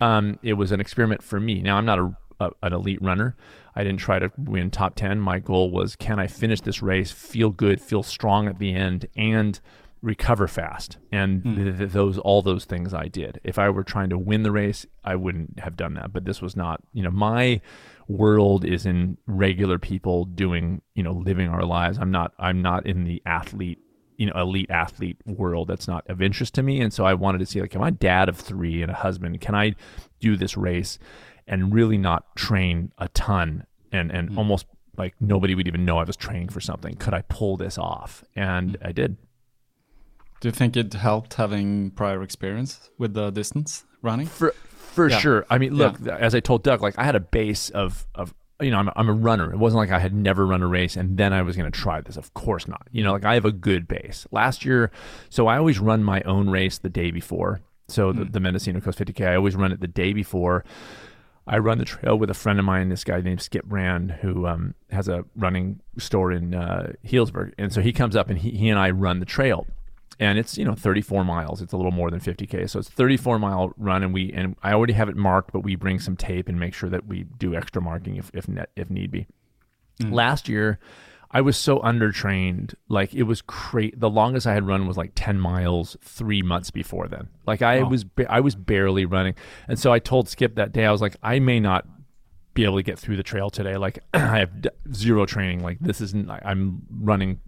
um, 0.00 0.38
it 0.42 0.54
was 0.54 0.72
an 0.72 0.80
experiment 0.80 1.22
for 1.22 1.40
me. 1.40 1.60
Now 1.60 1.76
I'm 1.76 1.86
not 1.86 1.98
a, 1.98 2.16
a, 2.40 2.50
an 2.62 2.72
elite 2.72 3.02
runner. 3.02 3.36
I 3.74 3.82
didn't 3.82 3.98
try 3.98 4.20
to 4.20 4.30
win 4.38 4.70
top 4.70 4.94
ten. 4.94 5.18
My 5.18 5.40
goal 5.40 5.70
was, 5.70 5.96
can 5.96 6.20
I 6.20 6.28
finish 6.28 6.60
this 6.60 6.80
race, 6.80 7.10
feel 7.10 7.50
good, 7.50 7.80
feel 7.80 8.04
strong 8.04 8.46
at 8.46 8.58
the 8.60 8.72
end, 8.72 9.06
and 9.16 9.58
recover 10.04 10.46
fast 10.46 10.98
and 11.10 11.42
mm. 11.42 11.56
th- 11.56 11.78
th- 11.78 11.90
those 11.90 12.18
all 12.18 12.42
those 12.42 12.66
things 12.66 12.92
I 12.92 13.08
did. 13.08 13.40
If 13.42 13.58
I 13.58 13.70
were 13.70 13.82
trying 13.82 14.10
to 14.10 14.18
win 14.18 14.42
the 14.42 14.52
race, 14.52 14.86
I 15.02 15.16
wouldn't 15.16 15.58
have 15.60 15.76
done 15.76 15.94
that, 15.94 16.12
but 16.12 16.26
this 16.26 16.42
was 16.42 16.54
not, 16.54 16.82
you 16.92 17.02
know, 17.02 17.10
my 17.10 17.62
world 18.08 18.64
is 18.64 18.86
in 18.86 19.18
regular 19.26 19.78
people 19.78 20.24
doing, 20.24 20.82
you 20.94 21.02
know, 21.02 21.12
living 21.12 21.48
our 21.48 21.64
lives. 21.64 21.98
I'm 21.98 22.10
not 22.10 22.32
I'm 22.38 22.62
not 22.62 22.86
in 22.86 23.04
the 23.04 23.22
athlete 23.26 23.78
you 24.16 24.26
know 24.26 24.32
elite 24.40 24.70
athlete 24.70 25.16
world. 25.26 25.68
That's 25.68 25.88
not 25.88 26.08
of 26.08 26.22
interest 26.22 26.54
to 26.54 26.62
me. 26.62 26.80
And 26.80 26.92
so 26.92 27.04
i 27.04 27.14
wanted 27.14 27.38
to 27.38 27.46
see 27.46 27.60
like 27.60 27.74
am 27.74 27.82
i 27.82 27.90
dad 27.90 28.28
of 28.28 28.36
three 28.36 28.82
and 28.82 28.90
a 28.90 28.94
husband 28.94 29.40
can 29.40 29.54
i 29.54 29.74
do 30.20 30.36
this 30.36 30.56
race 30.56 30.98
and 31.46 31.74
really 31.74 31.98
not 31.98 32.34
train 32.36 32.92
a 32.98 33.08
ton? 33.08 33.66
And 33.92 34.10
and 34.10 34.30
mm. 34.30 34.38
almost 34.38 34.66
like 34.96 35.14
nobody 35.20 35.54
would 35.54 35.66
even 35.66 35.84
know 35.84 35.98
i 35.98 36.04
was 36.04 36.16
training 36.16 36.48
for 36.48 36.60
something. 36.60 36.94
Could 36.94 37.14
i 37.14 37.22
pull 37.22 37.56
this 37.56 37.78
off? 37.78 38.24
And 38.36 38.78
mm. 38.78 38.86
i 38.86 38.92
did. 38.92 39.16
Do 40.40 40.48
you 40.48 40.52
think 40.52 40.76
it 40.76 40.92
helped 40.92 41.34
having 41.34 41.90
prior 41.92 42.22
experience 42.22 42.90
with 42.98 43.14
the 43.14 43.30
distance 43.30 43.84
running? 44.02 44.26
For 44.26 44.54
for 44.94 45.08
yeah. 45.08 45.18
sure 45.18 45.46
i 45.50 45.58
mean 45.58 45.74
look 45.74 45.96
yeah. 46.02 46.16
as 46.16 46.34
i 46.34 46.40
told 46.40 46.62
doug 46.62 46.80
like 46.80 46.98
i 46.98 47.04
had 47.04 47.16
a 47.16 47.20
base 47.20 47.70
of 47.70 48.06
of 48.14 48.34
you 48.60 48.70
know, 48.70 48.78
I'm 48.78 48.88
a, 48.88 48.92
I'm 48.96 49.08
a 49.08 49.12
runner. 49.12 49.52
It 49.52 49.58
wasn't 49.58 49.78
like 49.78 49.90
I 49.90 49.98
had 49.98 50.14
never 50.14 50.46
run 50.46 50.62
a 50.62 50.66
race 50.66 50.96
and 50.96 51.16
then 51.16 51.32
I 51.32 51.42
was 51.42 51.56
going 51.56 51.70
to 51.70 51.78
try 51.78 52.00
this. 52.00 52.16
Of 52.16 52.34
course 52.34 52.68
not. 52.68 52.86
You 52.92 53.02
know, 53.02 53.12
like 53.12 53.24
I 53.24 53.34
have 53.34 53.44
a 53.44 53.52
good 53.52 53.88
base. 53.88 54.26
Last 54.30 54.64
year, 54.64 54.90
so 55.28 55.46
I 55.48 55.58
always 55.58 55.78
run 55.78 56.04
my 56.04 56.22
own 56.22 56.48
race 56.48 56.78
the 56.78 56.88
day 56.88 57.10
before. 57.10 57.60
So 57.88 58.12
the, 58.12 58.24
mm. 58.24 58.32
the 58.32 58.40
Mendocino 58.40 58.80
Coast 58.80 58.98
50K, 58.98 59.28
I 59.28 59.36
always 59.36 59.56
run 59.56 59.72
it 59.72 59.80
the 59.80 59.88
day 59.88 60.12
before. 60.12 60.64
I 61.46 61.58
run 61.58 61.78
the 61.78 61.84
trail 61.84 62.16
with 62.16 62.30
a 62.30 62.34
friend 62.34 62.58
of 62.58 62.64
mine, 62.64 62.88
this 62.88 63.04
guy 63.04 63.20
named 63.20 63.42
Skip 63.42 63.66
Brand, 63.66 64.12
who 64.12 64.46
um, 64.46 64.74
has 64.90 65.08
a 65.08 65.24
running 65.36 65.80
store 65.98 66.32
in 66.32 66.54
uh, 66.54 66.92
Healdsburg. 67.04 67.52
And 67.58 67.72
so 67.72 67.82
he 67.82 67.92
comes 67.92 68.16
up 68.16 68.30
and 68.30 68.38
he, 68.38 68.50
he 68.50 68.68
and 68.70 68.78
I 68.78 68.90
run 68.90 69.20
the 69.20 69.26
trail 69.26 69.66
and 70.20 70.38
it's 70.38 70.56
you 70.56 70.64
know 70.64 70.74
34 70.74 71.24
miles. 71.24 71.62
It's 71.62 71.72
a 71.72 71.76
little 71.76 71.92
more 71.92 72.10
than 72.10 72.20
50k 72.20 72.68
so 72.68 72.78
it's 72.78 72.88
34 72.88 73.38
mile 73.38 73.72
run 73.76 74.02
and 74.02 74.12
we 74.12 74.32
and 74.32 74.56
i 74.62 74.72
already 74.72 74.92
have 74.92 75.08
it 75.08 75.16
marked 75.16 75.52
but 75.52 75.60
we 75.60 75.76
bring 75.76 75.98
some 75.98 76.16
tape 76.16 76.48
and 76.48 76.58
make 76.58 76.74
sure 76.74 76.90
that 76.90 77.06
we 77.06 77.24
do 77.38 77.54
extra 77.54 77.82
marking 77.82 78.16
if 78.16 78.30
if, 78.34 78.48
net, 78.48 78.70
if 78.76 78.90
need 78.90 79.10
be. 79.10 79.26
Mm. 80.00 80.12
last 80.12 80.48
year 80.48 80.78
i 81.30 81.40
was 81.40 81.56
so 81.56 81.78
undertrained. 81.80 82.74
Like 82.88 83.14
it 83.14 83.24
was 83.24 83.42
great 83.42 83.98
the 83.98 84.10
longest 84.10 84.46
i 84.46 84.54
had 84.54 84.66
run 84.66 84.86
was 84.86 84.96
like 84.96 85.12
10 85.14 85.40
miles 85.40 85.96
three 86.02 86.42
months 86.42 86.70
before 86.70 87.08
then. 87.08 87.28
Like 87.46 87.62
i 87.62 87.80
oh. 87.80 87.88
was 87.88 88.04
i 88.28 88.40
was 88.40 88.54
barely 88.54 89.04
running. 89.04 89.34
And 89.68 89.78
so 89.78 89.92
i 89.92 89.98
told 89.98 90.28
skip 90.28 90.54
that 90.56 90.72
day 90.72 90.86
i 90.86 90.92
was 90.92 91.00
like 91.00 91.16
i 91.22 91.38
may 91.38 91.60
not 91.60 91.86
be 92.54 92.64
able 92.64 92.76
to 92.76 92.84
get 92.84 92.98
through 92.98 93.16
the 93.16 93.22
trail 93.24 93.50
today. 93.50 93.76
Like 93.76 93.98
i 94.14 94.38
have 94.38 94.50
zero 94.92 95.26
training. 95.26 95.62
Like 95.62 95.78
this 95.80 96.00
isn't 96.00 96.30
i'm 96.30 96.82
running 96.90 97.40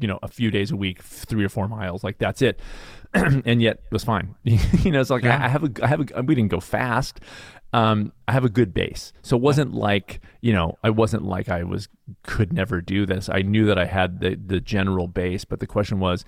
you 0.00 0.08
know 0.08 0.18
a 0.22 0.28
few 0.28 0.50
days 0.50 0.70
a 0.70 0.76
week, 0.76 1.02
three 1.02 1.44
or 1.44 1.48
four 1.48 1.68
miles. 1.68 2.04
Like 2.04 2.18
that's 2.18 2.42
it, 2.42 2.60
and 3.14 3.62
yet 3.62 3.76
it 3.76 3.92
was 3.92 4.04
fine. 4.04 4.34
you 4.44 4.90
know, 4.90 5.00
it's 5.00 5.10
like 5.10 5.24
yeah. 5.24 5.38
I, 5.40 5.46
I, 5.46 5.48
have 5.48 5.64
a 5.64 5.84
I 5.84 5.86
have 5.86 6.00
a 6.14 6.22
we 6.22 6.34
didn't 6.34 6.50
go 6.50 6.60
fast. 6.60 7.20
Um, 7.72 8.12
I 8.26 8.32
have 8.32 8.44
a 8.44 8.48
good 8.48 8.72
base, 8.72 9.12
so 9.22 9.36
it 9.36 9.42
wasn't 9.42 9.74
like 9.74 10.20
you 10.40 10.52
know 10.52 10.78
I 10.82 10.90
wasn't 10.90 11.24
like 11.24 11.48
I 11.48 11.64
was 11.64 11.88
could 12.22 12.52
never 12.52 12.80
do 12.80 13.06
this. 13.06 13.28
I 13.28 13.42
knew 13.42 13.66
that 13.66 13.78
I 13.78 13.84
had 13.84 14.20
the 14.20 14.34
the 14.34 14.60
general 14.60 15.06
base, 15.06 15.44
but 15.44 15.60
the 15.60 15.66
question 15.66 16.00
was, 16.00 16.24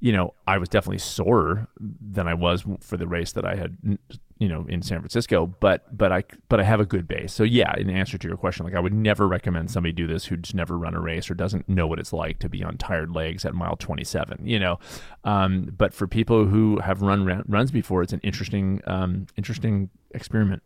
you 0.00 0.12
know, 0.12 0.34
I 0.46 0.58
was 0.58 0.68
definitely 0.68 0.98
sorer 0.98 1.68
than 1.78 2.28
I 2.28 2.34
was 2.34 2.64
for 2.80 2.96
the 2.96 3.06
race 3.06 3.32
that 3.32 3.44
I 3.44 3.56
had 3.56 3.98
you 4.38 4.48
know 4.48 4.66
in 4.68 4.82
San 4.82 4.98
Francisco, 5.00 5.46
but 5.60 5.96
but 5.96 6.12
I 6.12 6.24
but 6.48 6.60
I 6.60 6.64
have 6.64 6.80
a 6.80 6.84
good 6.84 7.06
base. 7.06 7.32
So 7.32 7.44
yeah, 7.44 7.74
in 7.76 7.88
answer 7.88 8.18
to 8.18 8.28
your 8.28 8.36
question, 8.36 8.64
like 8.64 8.74
I 8.74 8.80
would 8.80 8.92
never 8.92 9.28
recommend 9.28 9.70
somebody 9.70 9.92
do 9.92 10.06
this 10.06 10.26
who's 10.26 10.54
never 10.54 10.76
run 10.76 10.94
a 10.94 11.00
race 11.00 11.30
or 11.30 11.34
doesn't 11.34 11.68
know 11.68 11.86
what 11.86 11.98
it's 11.98 12.12
like 12.12 12.38
to 12.40 12.48
be 12.48 12.62
on 12.62 12.76
tired 12.76 13.14
legs 13.14 13.44
at 13.44 13.54
mile 13.54 13.76
27. 13.76 14.46
You 14.46 14.58
know, 14.58 14.78
um, 15.24 15.72
but 15.76 15.94
for 15.94 16.06
people 16.06 16.46
who 16.46 16.78
have 16.80 17.02
run 17.02 17.44
runs 17.46 17.70
before, 17.70 18.02
it's 18.02 18.12
an 18.12 18.20
interesting 18.22 18.80
um, 18.86 19.26
interesting 19.36 19.90
experiment. 20.12 20.62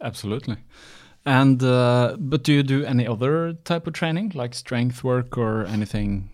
Absolutely. 0.00 0.56
And 1.26 1.62
uh, 1.62 2.16
but 2.18 2.42
do 2.42 2.52
you 2.52 2.62
do 2.62 2.84
any 2.84 3.06
other 3.06 3.54
type 3.64 3.86
of 3.86 3.94
training 3.94 4.32
like 4.34 4.54
strength 4.54 5.02
work 5.02 5.38
or 5.38 5.64
anything 5.66 6.30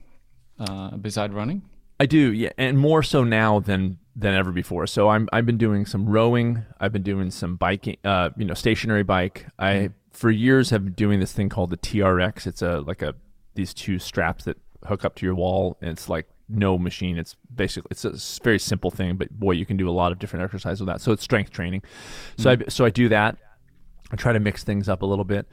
uh, 0.58 0.96
beside 0.96 1.32
running? 1.32 1.62
I 2.00 2.06
do, 2.06 2.32
yeah, 2.32 2.50
and 2.56 2.78
more 2.78 3.02
so 3.02 3.24
now 3.24 3.60
than 3.60 3.98
than 4.16 4.34
ever 4.34 4.52
before. 4.52 4.86
So 4.86 5.08
I'm 5.08 5.28
I've 5.32 5.46
been 5.46 5.58
doing 5.58 5.86
some 5.86 6.08
rowing. 6.08 6.64
I've 6.80 6.92
been 6.92 7.02
doing 7.02 7.30
some 7.30 7.56
biking. 7.56 7.96
Uh, 8.04 8.30
you 8.36 8.44
know, 8.44 8.54
stationary 8.54 9.02
bike. 9.02 9.46
I 9.58 9.72
mm-hmm. 9.72 9.94
for 10.12 10.30
years 10.30 10.70
have 10.70 10.84
been 10.84 10.94
doing 10.94 11.20
this 11.20 11.32
thing 11.32 11.48
called 11.48 11.70
the 11.70 11.76
TRX. 11.76 12.46
It's 12.46 12.62
a 12.62 12.80
like 12.80 13.02
a 13.02 13.14
these 13.54 13.74
two 13.74 13.98
straps 13.98 14.44
that 14.44 14.56
hook 14.86 15.04
up 15.04 15.14
to 15.16 15.26
your 15.26 15.34
wall, 15.34 15.76
and 15.80 15.90
it's 15.90 16.08
like 16.08 16.28
no 16.48 16.78
machine. 16.78 17.18
It's 17.18 17.36
basically 17.54 17.88
it's 17.90 18.04
a 18.04 18.14
very 18.42 18.58
simple 18.58 18.90
thing, 18.90 19.16
but 19.16 19.30
boy, 19.30 19.52
you 19.52 19.66
can 19.66 19.76
do 19.76 19.88
a 19.88 19.92
lot 19.92 20.12
of 20.12 20.18
different 20.18 20.44
exercises 20.44 20.80
with 20.80 20.88
that. 20.88 21.00
So 21.00 21.12
it's 21.12 21.22
strength 21.22 21.50
training. 21.50 21.82
So 22.36 22.50
mm-hmm. 22.50 22.64
I 22.66 22.68
so 22.68 22.84
I 22.84 22.90
do 22.90 23.08
that. 23.10 23.36
I 24.12 24.16
try 24.16 24.32
to 24.32 24.40
mix 24.40 24.64
things 24.64 24.88
up 24.88 25.02
a 25.02 25.06
little 25.06 25.24
bit. 25.24 25.46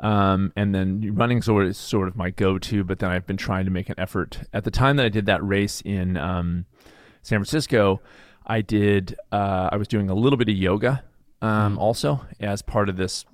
Um, 0.00 0.52
and 0.54 0.74
then 0.74 1.14
running 1.14 1.40
sort 1.40 1.66
of, 1.66 1.76
sort 1.76 2.08
of 2.08 2.16
my 2.16 2.30
go-to, 2.30 2.84
but 2.84 2.98
then 2.98 3.10
I've 3.10 3.26
been 3.26 3.36
trying 3.36 3.64
to 3.64 3.70
make 3.70 3.88
an 3.88 3.94
effort. 3.98 4.40
At 4.52 4.64
the 4.64 4.70
time 4.70 4.96
that 4.96 5.06
I 5.06 5.08
did 5.08 5.26
that 5.26 5.44
race 5.44 5.80
in 5.80 6.16
um, 6.16 6.66
San 7.24 7.38
Francisco, 7.38 8.00
I 8.46 8.60
did. 8.60 9.16
Uh, 9.32 9.70
I 9.72 9.76
was 9.76 9.88
doing 9.88 10.10
a 10.10 10.14
little 10.14 10.36
bit 10.36 10.48
of 10.48 10.54
yoga 10.54 11.02
um, 11.42 11.76
mm. 11.76 11.80
also 11.80 12.24
as 12.38 12.62
part 12.62 12.88
of 12.88 12.96
this 12.96 13.24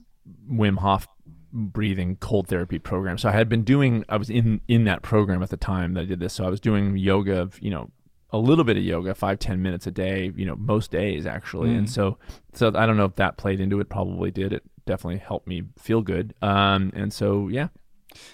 Wim 0.50 0.79
Hof 0.79 1.09
breathing 1.53 2.16
cold 2.16 2.46
therapy 2.46 2.79
program. 2.79 3.18
So 3.18 3.29
I 3.29 3.33
had 3.33 3.48
been 3.48 3.64
doing. 3.64 4.05
I 4.09 4.16
was 4.16 4.31
in 4.31 4.61
in 4.68 4.85
that 4.85 5.03
program 5.03 5.42
at 5.42 5.50
the 5.50 5.57
time 5.57 5.94
that 5.94 6.03
I 6.03 6.05
did 6.05 6.20
this. 6.20 6.33
So 6.33 6.44
I 6.44 6.48
was 6.48 6.61
doing 6.61 6.96
yoga. 6.96 7.40
of 7.40 7.61
You 7.61 7.70
know, 7.70 7.90
a 8.31 8.38
little 8.38 8.64
bit 8.64 8.76
of 8.76 8.85
yoga, 8.85 9.14
five 9.14 9.40
ten 9.40 9.61
minutes 9.61 9.88
a 9.88 9.90
day. 9.90 10.33
You 10.37 10.46
know, 10.46 10.55
most 10.57 10.92
days 10.92 11.26
actually. 11.26 11.70
Mm. 11.70 11.79
And 11.79 11.90
so, 11.90 12.16
so 12.53 12.68
I 12.68 12.87
don't 12.87 12.96
know 12.96 13.07
if 13.07 13.16
that 13.16 13.37
played 13.37 13.61
into 13.61 13.81
it. 13.81 13.88
Probably 13.88 14.31
did. 14.31 14.53
It 14.53 14.62
definitely 14.87 15.18
helped 15.18 15.48
me 15.48 15.64
feel 15.76 16.00
good. 16.00 16.33
Um, 16.40 16.92
and 16.94 17.12
so 17.12 17.48
yeah. 17.48 17.68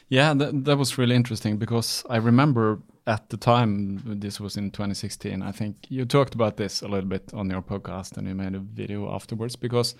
Yeah, 0.08 0.32
that, 0.32 0.64
that 0.64 0.78
was 0.78 0.96
really 0.96 1.14
interesting 1.14 1.58
because 1.58 2.02
I 2.08 2.16
remember 2.16 2.80
at 3.06 3.28
the 3.28 3.36
time, 3.36 4.02
this 4.04 4.40
was 4.40 4.56
in 4.56 4.70
2016, 4.70 5.42
I 5.42 5.52
think 5.52 5.76
you 5.88 6.04
talked 6.04 6.34
about 6.34 6.56
this 6.56 6.82
a 6.82 6.88
little 6.88 7.08
bit 7.08 7.32
on 7.32 7.48
your 7.48 7.62
podcast 7.62 8.16
and 8.16 8.26
you 8.26 8.34
made 8.34 8.54
a 8.54 8.58
video 8.58 9.14
afterwards 9.14 9.54
because 9.54 9.94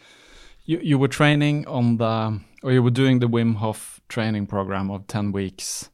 you, 0.65 0.81
you 0.83 0.99
were 0.99 1.09
training 1.09 1.67
on 1.69 1.99
the, 1.99 2.41
or 2.65 2.73
you 2.73 2.83
were 2.83 2.91
doing 2.91 3.21
the 3.21 3.29
Wim 3.29 3.57
Hof 3.57 4.01
training 4.09 4.47
program 4.47 4.91
of 4.91 5.07
10 5.07 5.31
weeks. 5.31 5.91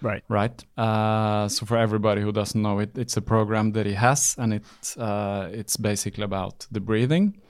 Right. 0.00 0.22
Right. 0.28 0.64
Uh, 0.78 1.48
so 1.48 1.66
for 1.66 1.76
everybody 1.76 2.22
who 2.22 2.30
doesn't 2.30 2.60
know 2.60 2.78
it, 2.78 2.96
it's 2.96 3.16
a 3.16 3.22
program 3.22 3.72
that 3.72 3.86
he 3.86 3.94
has 3.94 4.36
and 4.38 4.54
it, 4.54 4.96
uh, 4.96 5.48
it's 5.50 5.76
basically 5.76 6.24
about 6.24 6.66
the 6.70 6.80
breathing. 6.80 7.40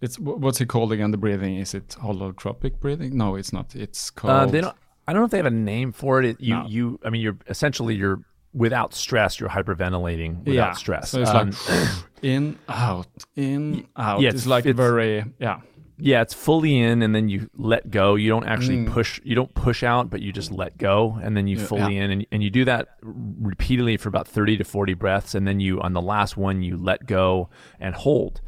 It's 0.00 0.18
what's 0.18 0.60
it 0.60 0.66
called 0.66 0.92
again? 0.92 1.10
The 1.10 1.18
breathing 1.18 1.56
is 1.56 1.74
it 1.74 1.88
holotropic 1.88 2.80
breathing? 2.80 3.16
No, 3.16 3.36
it's 3.36 3.52
not. 3.52 3.76
It's 3.76 4.08
called. 4.10 4.32
Uh, 4.32 4.46
they 4.46 4.62
don't. 4.62 4.74
I 5.06 5.12
don't 5.12 5.20
know 5.20 5.26
if 5.26 5.30
they 5.30 5.36
have 5.36 5.46
a 5.46 5.50
name 5.50 5.92
for 5.92 6.22
it. 6.22 6.30
it 6.30 6.40
you, 6.40 6.54
no. 6.54 6.66
you. 6.66 7.00
I 7.04 7.10
mean, 7.10 7.20
you're 7.20 7.36
essentially 7.48 7.96
you're 7.96 8.20
without 8.52 8.94
stress, 8.94 9.38
you're 9.38 9.48
hyperventilating 9.48 10.38
without 10.38 10.54
yeah. 10.54 10.72
stress. 10.72 11.10
So 11.10 11.22
it's 11.22 11.30
um, 11.30 11.50
like 11.50 11.88
in, 12.22 12.58
out, 12.68 13.06
in, 13.36 13.86
out. 13.96 14.20
Yeah, 14.20 14.30
it's, 14.30 14.38
it's 14.38 14.46
like 14.46 14.66
it 14.66 14.74
very, 14.74 15.24
yeah. 15.38 15.60
yeah, 15.98 16.22
it's 16.22 16.34
fully 16.34 16.78
in, 16.78 17.02
and 17.02 17.14
then 17.14 17.28
you 17.28 17.48
let 17.56 17.90
go. 17.90 18.16
You 18.16 18.28
don't 18.28 18.46
actually 18.46 18.84
push. 18.86 19.20
You 19.24 19.34
don't 19.34 19.52
push 19.54 19.82
out, 19.82 20.10
but 20.10 20.20
you 20.20 20.32
just 20.32 20.50
let 20.50 20.78
go, 20.78 21.18
and 21.22 21.36
then 21.36 21.46
you 21.46 21.58
fully 21.58 21.96
in, 21.96 22.10
and, 22.10 22.26
and 22.32 22.42
you 22.42 22.50
do 22.50 22.64
that 22.64 22.88
repeatedly 23.02 23.96
for 23.96 24.08
about 24.08 24.26
thirty 24.26 24.56
to 24.56 24.64
forty 24.64 24.94
breaths, 24.94 25.34
and 25.34 25.46
then 25.46 25.60
you 25.60 25.80
on 25.80 25.92
the 25.92 26.02
last 26.02 26.36
one 26.36 26.62
you 26.62 26.76
let 26.76 27.06
go 27.06 27.50
and 27.78 27.94
hold, 27.94 28.40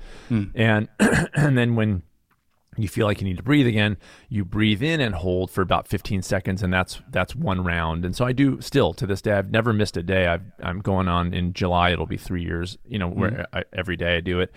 and 0.54 0.88
and 1.34 1.56
then 1.56 1.76
when 1.76 2.02
you 2.76 2.88
feel 2.88 3.06
like 3.06 3.20
you 3.20 3.26
need 3.26 3.36
to 3.36 3.42
breathe 3.42 3.66
again, 3.66 3.98
you 4.28 4.44
breathe 4.44 4.82
in 4.82 5.00
and 5.00 5.14
hold 5.14 5.50
for 5.50 5.60
about 5.60 5.86
15 5.86 6.22
seconds, 6.22 6.62
and 6.62 6.72
that's 6.72 7.00
that's 7.10 7.34
one 7.34 7.62
round. 7.62 8.04
And 8.04 8.16
so 8.16 8.24
I 8.24 8.32
do 8.32 8.60
still 8.60 8.94
to 8.94 9.06
this 9.06 9.20
day. 9.20 9.32
I've 9.32 9.50
never 9.50 9.72
missed 9.72 9.96
a 9.96 10.02
day. 10.02 10.26
I've, 10.26 10.42
I'm 10.62 10.80
going 10.80 11.06
on 11.06 11.34
in 11.34 11.52
July. 11.52 11.90
It'll 11.90 12.06
be 12.06 12.16
three 12.16 12.42
years. 12.42 12.78
You 12.86 12.98
know, 12.98 13.08
where 13.08 13.46
I, 13.52 13.64
every 13.72 13.96
day 13.96 14.16
I 14.16 14.20
do 14.20 14.40
it. 14.40 14.52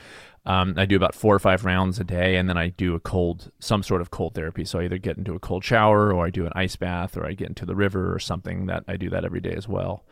Um, 0.45 0.75
I 0.77 0.85
do 0.85 0.95
about 0.95 1.15
four 1.15 1.35
or 1.35 1.39
five 1.39 1.65
rounds 1.65 1.99
a 1.99 2.03
day, 2.03 2.35
and 2.37 2.47
then 2.47 2.57
I 2.57 2.69
do 2.69 2.95
a 2.95 2.99
cold, 2.99 3.51
some 3.59 3.83
sort 3.83 3.99
of 3.99 4.11
cold 4.11 4.35
therapy. 4.35 4.63
So 4.63 4.79
I 4.79 4.85
either 4.85 4.99
get 4.99 5.17
into 5.17 5.33
a 5.33 5.39
cold 5.39 5.63
shower, 5.63 6.13
or 6.13 6.25
I 6.25 6.29
do 6.29 6.45
an 6.45 6.53
ice 6.55 6.75
bath, 6.75 7.17
or 7.17 7.25
I 7.25 7.33
get 7.33 7.49
into 7.49 7.65
the 7.65 7.75
river 7.75 8.13
or 8.13 8.19
something. 8.19 8.67
That 8.67 8.85
I 8.87 8.95
do 8.95 9.09
that 9.09 9.25
every 9.25 9.41
day 9.41 9.55
as 9.55 9.67
well. 9.67 10.05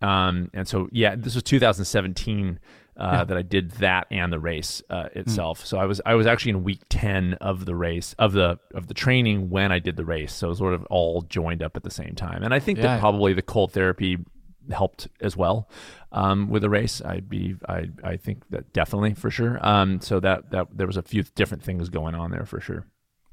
Um, 0.00 0.50
and 0.54 0.66
so 0.66 0.88
yeah, 0.92 1.16
this 1.16 1.34
was 1.34 1.42
2017 1.42 2.60
uh, 2.96 3.24
that 3.24 3.36
I 3.36 3.42
did 3.42 3.72
that 3.72 4.06
and 4.10 4.32
the 4.32 4.38
race 4.38 4.82
uh, 4.90 5.08
itself. 5.14 5.64
So 5.66 5.78
I 5.78 5.84
was 5.84 6.00
I 6.06 6.14
was 6.14 6.26
actually 6.26 6.50
in 6.50 6.64
week 6.64 6.80
10 6.88 7.34
of 7.34 7.64
the 7.66 7.74
race 7.74 8.14
of 8.18 8.32
the 8.32 8.58
of 8.74 8.86
the 8.86 8.94
training 8.94 9.50
when 9.50 9.70
I 9.72 9.78
did 9.78 9.96
the 9.96 10.04
race. 10.04 10.32
So 10.32 10.46
it 10.46 10.50
was 10.50 10.58
sort 10.58 10.74
of 10.74 10.84
all 10.86 11.22
joined 11.22 11.62
up 11.62 11.76
at 11.76 11.82
the 11.82 11.90
same 11.90 12.14
time. 12.14 12.42
And 12.42 12.54
I 12.54 12.58
think 12.58 12.78
Yeah. 12.78 12.84
that 12.84 13.00
probably 13.00 13.32
the 13.32 13.42
cold 13.42 13.72
therapy 13.72 14.18
helped 14.72 15.06
as 15.20 15.36
well 15.36 15.68
um, 16.12 16.48
with 16.48 16.62
the 16.62 16.70
race. 16.70 17.00
I'd 17.04 17.28
be 17.28 17.54
I 17.68 17.90
I 18.02 18.16
think 18.16 18.48
that 18.50 18.72
definitely 18.72 19.14
for 19.14 19.30
sure. 19.30 19.58
Um, 19.66 20.00
so 20.00 20.18
that 20.20 20.50
that 20.50 20.68
there 20.74 20.86
was 20.86 20.96
a 20.96 21.02
few 21.02 21.22
different 21.34 21.62
things 21.62 21.88
going 21.88 22.14
on 22.14 22.30
there 22.30 22.46
for 22.46 22.60
sure. 22.60 22.86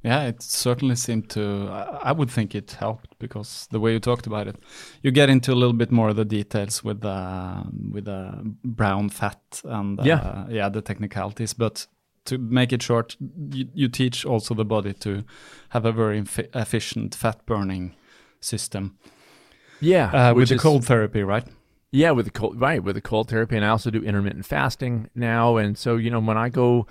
Yeah, 0.04 0.24
it 0.28 0.42
certainly 0.42 0.96
seemed 0.96 1.30
to. 1.30 1.70
I 2.04 2.12
would 2.12 2.30
think 2.30 2.54
it 2.56 2.72
helped 2.80 3.18
because 3.20 3.68
the 3.72 3.80
way 3.80 3.94
you 3.94 4.00
talked 4.00 4.28
about 4.28 4.48
it, 4.48 4.58
you 5.02 5.12
get 5.12 5.30
into 5.30 5.54
a 5.54 5.56
little 5.56 5.74
bit 5.78 5.92
more 5.92 6.10
of 6.10 6.16
the 6.18 6.26
details 6.26 6.84
with 6.84 7.00
the 7.02 7.64
with 7.94 8.06
the 8.06 8.56
brown 8.66 9.10
fat 9.10 9.62
and 9.64 10.00
uh, 10.00 10.04
Yeah. 10.04 10.46
yeah, 10.50 10.70
the 10.70 10.82
technicalities. 10.82 11.54
But 11.54 11.88
to 12.26 12.38
make 12.38 12.74
it 12.74 12.84
short, 12.84 13.16
you, 13.54 13.68
you 13.74 13.88
teach 13.90 14.26
also 14.26 14.54
the 14.54 14.66
body 14.66 14.94
to 14.94 15.24
have 15.70 15.86
a 15.86 15.92
very 15.94 16.24
efficient 16.54 17.16
fat 17.16 17.46
burning 17.46 17.96
system 18.42 18.98
Yeah, 19.80 20.12
uh, 20.32 20.34
with 20.34 20.50
the 20.50 20.56
is- 20.56 20.62
cold 20.62 20.84
therapy, 20.86 21.24
right? 21.24 21.46
Yeah, 21.92 22.12
with 22.16 22.26
the 22.26 22.32
cold, 22.32 22.60
right, 22.60 22.84
with 22.84 22.96
the 22.96 23.02
cold 23.02 23.30
therapy, 23.30 23.56
and 23.56 23.64
I 23.64 23.70
also 23.70 23.92
do 23.92 24.02
intermittent 24.04 24.46
fasting 24.48 25.10
now. 25.14 25.58
And 25.58 25.78
so, 25.78 25.96
you 25.98 26.10
know, 26.10 26.20
when 26.20 26.38
I 26.38 26.50
go 26.50 26.88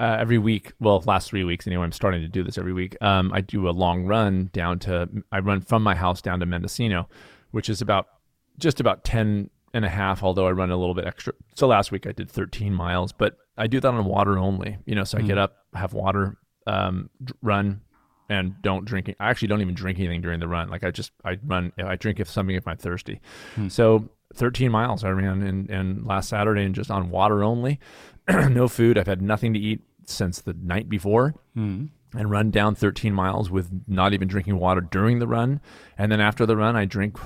uh, 0.00 0.16
every 0.18 0.38
week, 0.38 0.72
well, 0.80 1.02
last 1.06 1.28
three 1.28 1.44
weeks 1.44 1.66
anyway, 1.66 1.84
I'm 1.84 1.92
starting 1.92 2.22
to 2.22 2.28
do 2.28 2.42
this 2.42 2.56
every 2.56 2.72
week. 2.72 2.96
Um, 3.02 3.30
I 3.34 3.42
do 3.42 3.68
a 3.68 3.70
long 3.70 4.06
run 4.06 4.48
down 4.54 4.78
to, 4.80 5.08
I 5.30 5.40
run 5.40 5.60
from 5.60 5.82
my 5.82 5.94
house 5.94 6.22
down 6.22 6.40
to 6.40 6.46
Mendocino, 6.46 7.06
which 7.50 7.68
is 7.68 7.82
about 7.82 8.06
just 8.58 8.80
about 8.80 9.04
10 9.04 9.50
and 9.74 9.84
a 9.84 9.90
half, 9.90 10.22
although 10.22 10.46
I 10.46 10.52
run 10.52 10.70
a 10.70 10.76
little 10.76 10.94
bit 10.94 11.06
extra. 11.06 11.34
So 11.54 11.66
last 11.66 11.92
week 11.92 12.06
I 12.06 12.12
did 12.12 12.30
13 12.30 12.72
miles, 12.72 13.12
but 13.12 13.36
I 13.58 13.66
do 13.66 13.78
that 13.78 13.88
on 13.88 14.04
water 14.06 14.38
only, 14.38 14.78
you 14.86 14.94
know, 14.94 15.04
so 15.04 15.18
I 15.18 15.20
get 15.20 15.36
up, 15.36 15.56
have 15.74 15.92
water, 15.92 16.38
um, 16.66 17.10
run, 17.42 17.82
and 18.30 18.54
don't 18.62 18.86
drink. 18.86 19.14
I 19.20 19.28
actually 19.28 19.48
don't 19.48 19.60
even 19.60 19.74
drink 19.74 19.98
anything 19.98 20.22
during 20.22 20.40
the 20.40 20.48
run. 20.48 20.70
Like 20.70 20.82
I 20.82 20.90
just 20.90 21.12
I 21.24 21.36
run 21.44 21.72
I 21.78 21.96
drink 21.96 22.20
if 22.20 22.30
something 22.30 22.54
if 22.56 22.66
I'm 22.66 22.78
thirsty. 22.78 23.20
So 23.68 24.08
13 24.34 24.70
miles 24.70 25.02
I 25.04 25.10
ran 25.10 25.42
and 25.42 25.68
and 25.68 26.06
last 26.06 26.28
Saturday 26.28 26.64
and 26.64 26.74
just 26.74 26.90
on 26.90 27.10
water 27.10 27.42
only, 27.42 27.80
no 28.28 28.68
food. 28.68 28.96
I've 28.96 29.08
had 29.08 29.20
nothing 29.20 29.52
to 29.54 29.58
eat 29.58 29.80
since 30.06 30.40
the 30.40 30.54
night 30.54 30.88
before. 30.88 31.34
Hmm. 31.54 31.86
And 32.12 32.28
run 32.28 32.50
down 32.50 32.74
13 32.74 33.14
miles 33.14 33.52
with 33.52 33.70
not 33.86 34.12
even 34.12 34.26
drinking 34.26 34.58
water 34.58 34.80
during 34.80 35.20
the 35.20 35.28
run, 35.28 35.60
and 35.96 36.10
then 36.10 36.20
after 36.20 36.44
the 36.44 36.56
run, 36.56 36.74
I 36.74 36.84
drink 36.84 37.16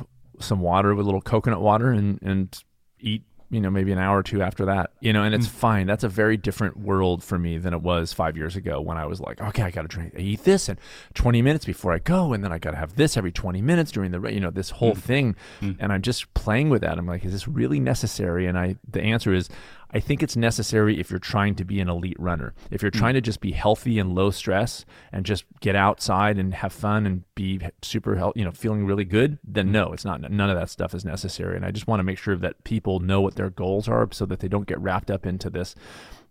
some 0.40 0.60
water 0.60 0.94
with 0.94 1.04
a 1.04 1.06
little 1.06 1.22
coconut 1.22 1.60
water 1.60 1.90
and 1.90 2.20
and 2.22 2.62
eat 3.00 3.22
you 3.50 3.60
know 3.60 3.70
maybe 3.70 3.92
an 3.92 3.98
hour 3.98 4.18
or 4.18 4.22
two 4.22 4.42
after 4.42 4.64
that 4.64 4.90
you 5.00 5.12
know 5.12 5.22
and 5.22 5.34
it's 5.34 5.46
hmm. 5.46 5.52
fine. 5.52 5.86
That's 5.86 6.04
a 6.04 6.08
very 6.08 6.36
different 6.36 6.78
world 6.78 7.22
for 7.22 7.38
me 7.38 7.58
than 7.58 7.72
it 7.72 7.82
was 7.82 8.12
five 8.12 8.36
years 8.36 8.56
ago 8.56 8.80
when 8.80 8.96
i 8.96 9.06
was 9.06 9.20
like 9.20 9.40
okay 9.40 9.62
i 9.62 9.70
gotta 9.70 9.88
drink 9.88 10.12
I 10.16 10.20
eat 10.20 10.44
this 10.44 10.68
and 10.68 10.78
20 11.14 11.42
minutes 11.42 11.64
before 11.64 11.92
i 11.92 11.98
go. 11.98 12.32
And 12.32 12.42
then 12.42 12.52
i 12.52 12.58
gotta 12.58 12.76
have 12.76 12.96
this 12.96 13.16
every 13.16 13.32
20 13.32 13.62
minutes 13.62 13.92
during 13.92 14.10
the 14.10 14.20
you 14.32 14.40
know 14.40 14.50
this 14.50 14.70
whole 14.70 14.94
hmm. 14.94 15.00
thing. 15.00 15.36
And 15.78 15.92
i'm 15.92 16.02
just 16.02 16.32
playing 16.34 16.70
with 16.70 16.82
that. 16.82 16.98
I'm 16.98 17.06
like 17.06 17.24
is 17.24 17.32
this 17.32 17.46
really 17.46 17.80
necessary? 17.80 18.46
And 18.46 18.58
i 18.58 18.76
the 18.90 19.02
answer 19.02 19.32
is 19.32 19.48
I 19.94 20.00
think 20.00 20.24
it's 20.24 20.36
necessary 20.36 20.98
if 20.98 21.08
you're 21.08 21.20
trying 21.20 21.54
to 21.54 21.64
be 21.64 21.78
an 21.78 21.88
elite 21.88 22.18
runner. 22.18 22.52
If 22.72 22.82
you're 22.82 22.90
hmm. 22.90 22.98
trying 22.98 23.14
to 23.14 23.20
just 23.20 23.40
be 23.40 23.52
healthy 23.52 24.00
and 24.00 24.14
low 24.14 24.32
stress 24.32 24.84
and 25.12 25.24
just 25.24 25.44
get 25.60 25.76
outside 25.76 26.36
and 26.36 26.52
have 26.52 26.72
fun 26.72 27.06
and 27.06 27.22
be 27.36 27.60
super 27.80 28.16
healthy, 28.16 28.40
you 28.40 28.44
know, 28.44 28.50
feeling 28.50 28.84
really 28.84 29.04
good, 29.04 29.38
then 29.44 29.66
hmm. 29.66 29.72
no, 29.72 29.92
it's 29.92 30.04
not. 30.04 30.20
None 30.20 30.50
of 30.50 30.56
that 30.56 30.68
stuff 30.68 30.94
is 30.94 31.04
necessary. 31.04 31.56
And 31.56 31.64
I 31.64 31.70
just 31.70 31.86
want 31.86 32.00
to 32.00 32.04
make 32.04 32.18
sure 32.18 32.36
that 32.36 32.64
people 32.64 32.98
know 32.98 33.20
what 33.20 33.36
their 33.36 33.50
goals 33.50 33.88
are 33.88 34.08
so 34.10 34.26
that 34.26 34.40
they 34.40 34.48
don't 34.48 34.66
get 34.66 34.80
wrapped 34.80 35.10
up 35.10 35.24
into 35.24 35.48
this 35.48 35.76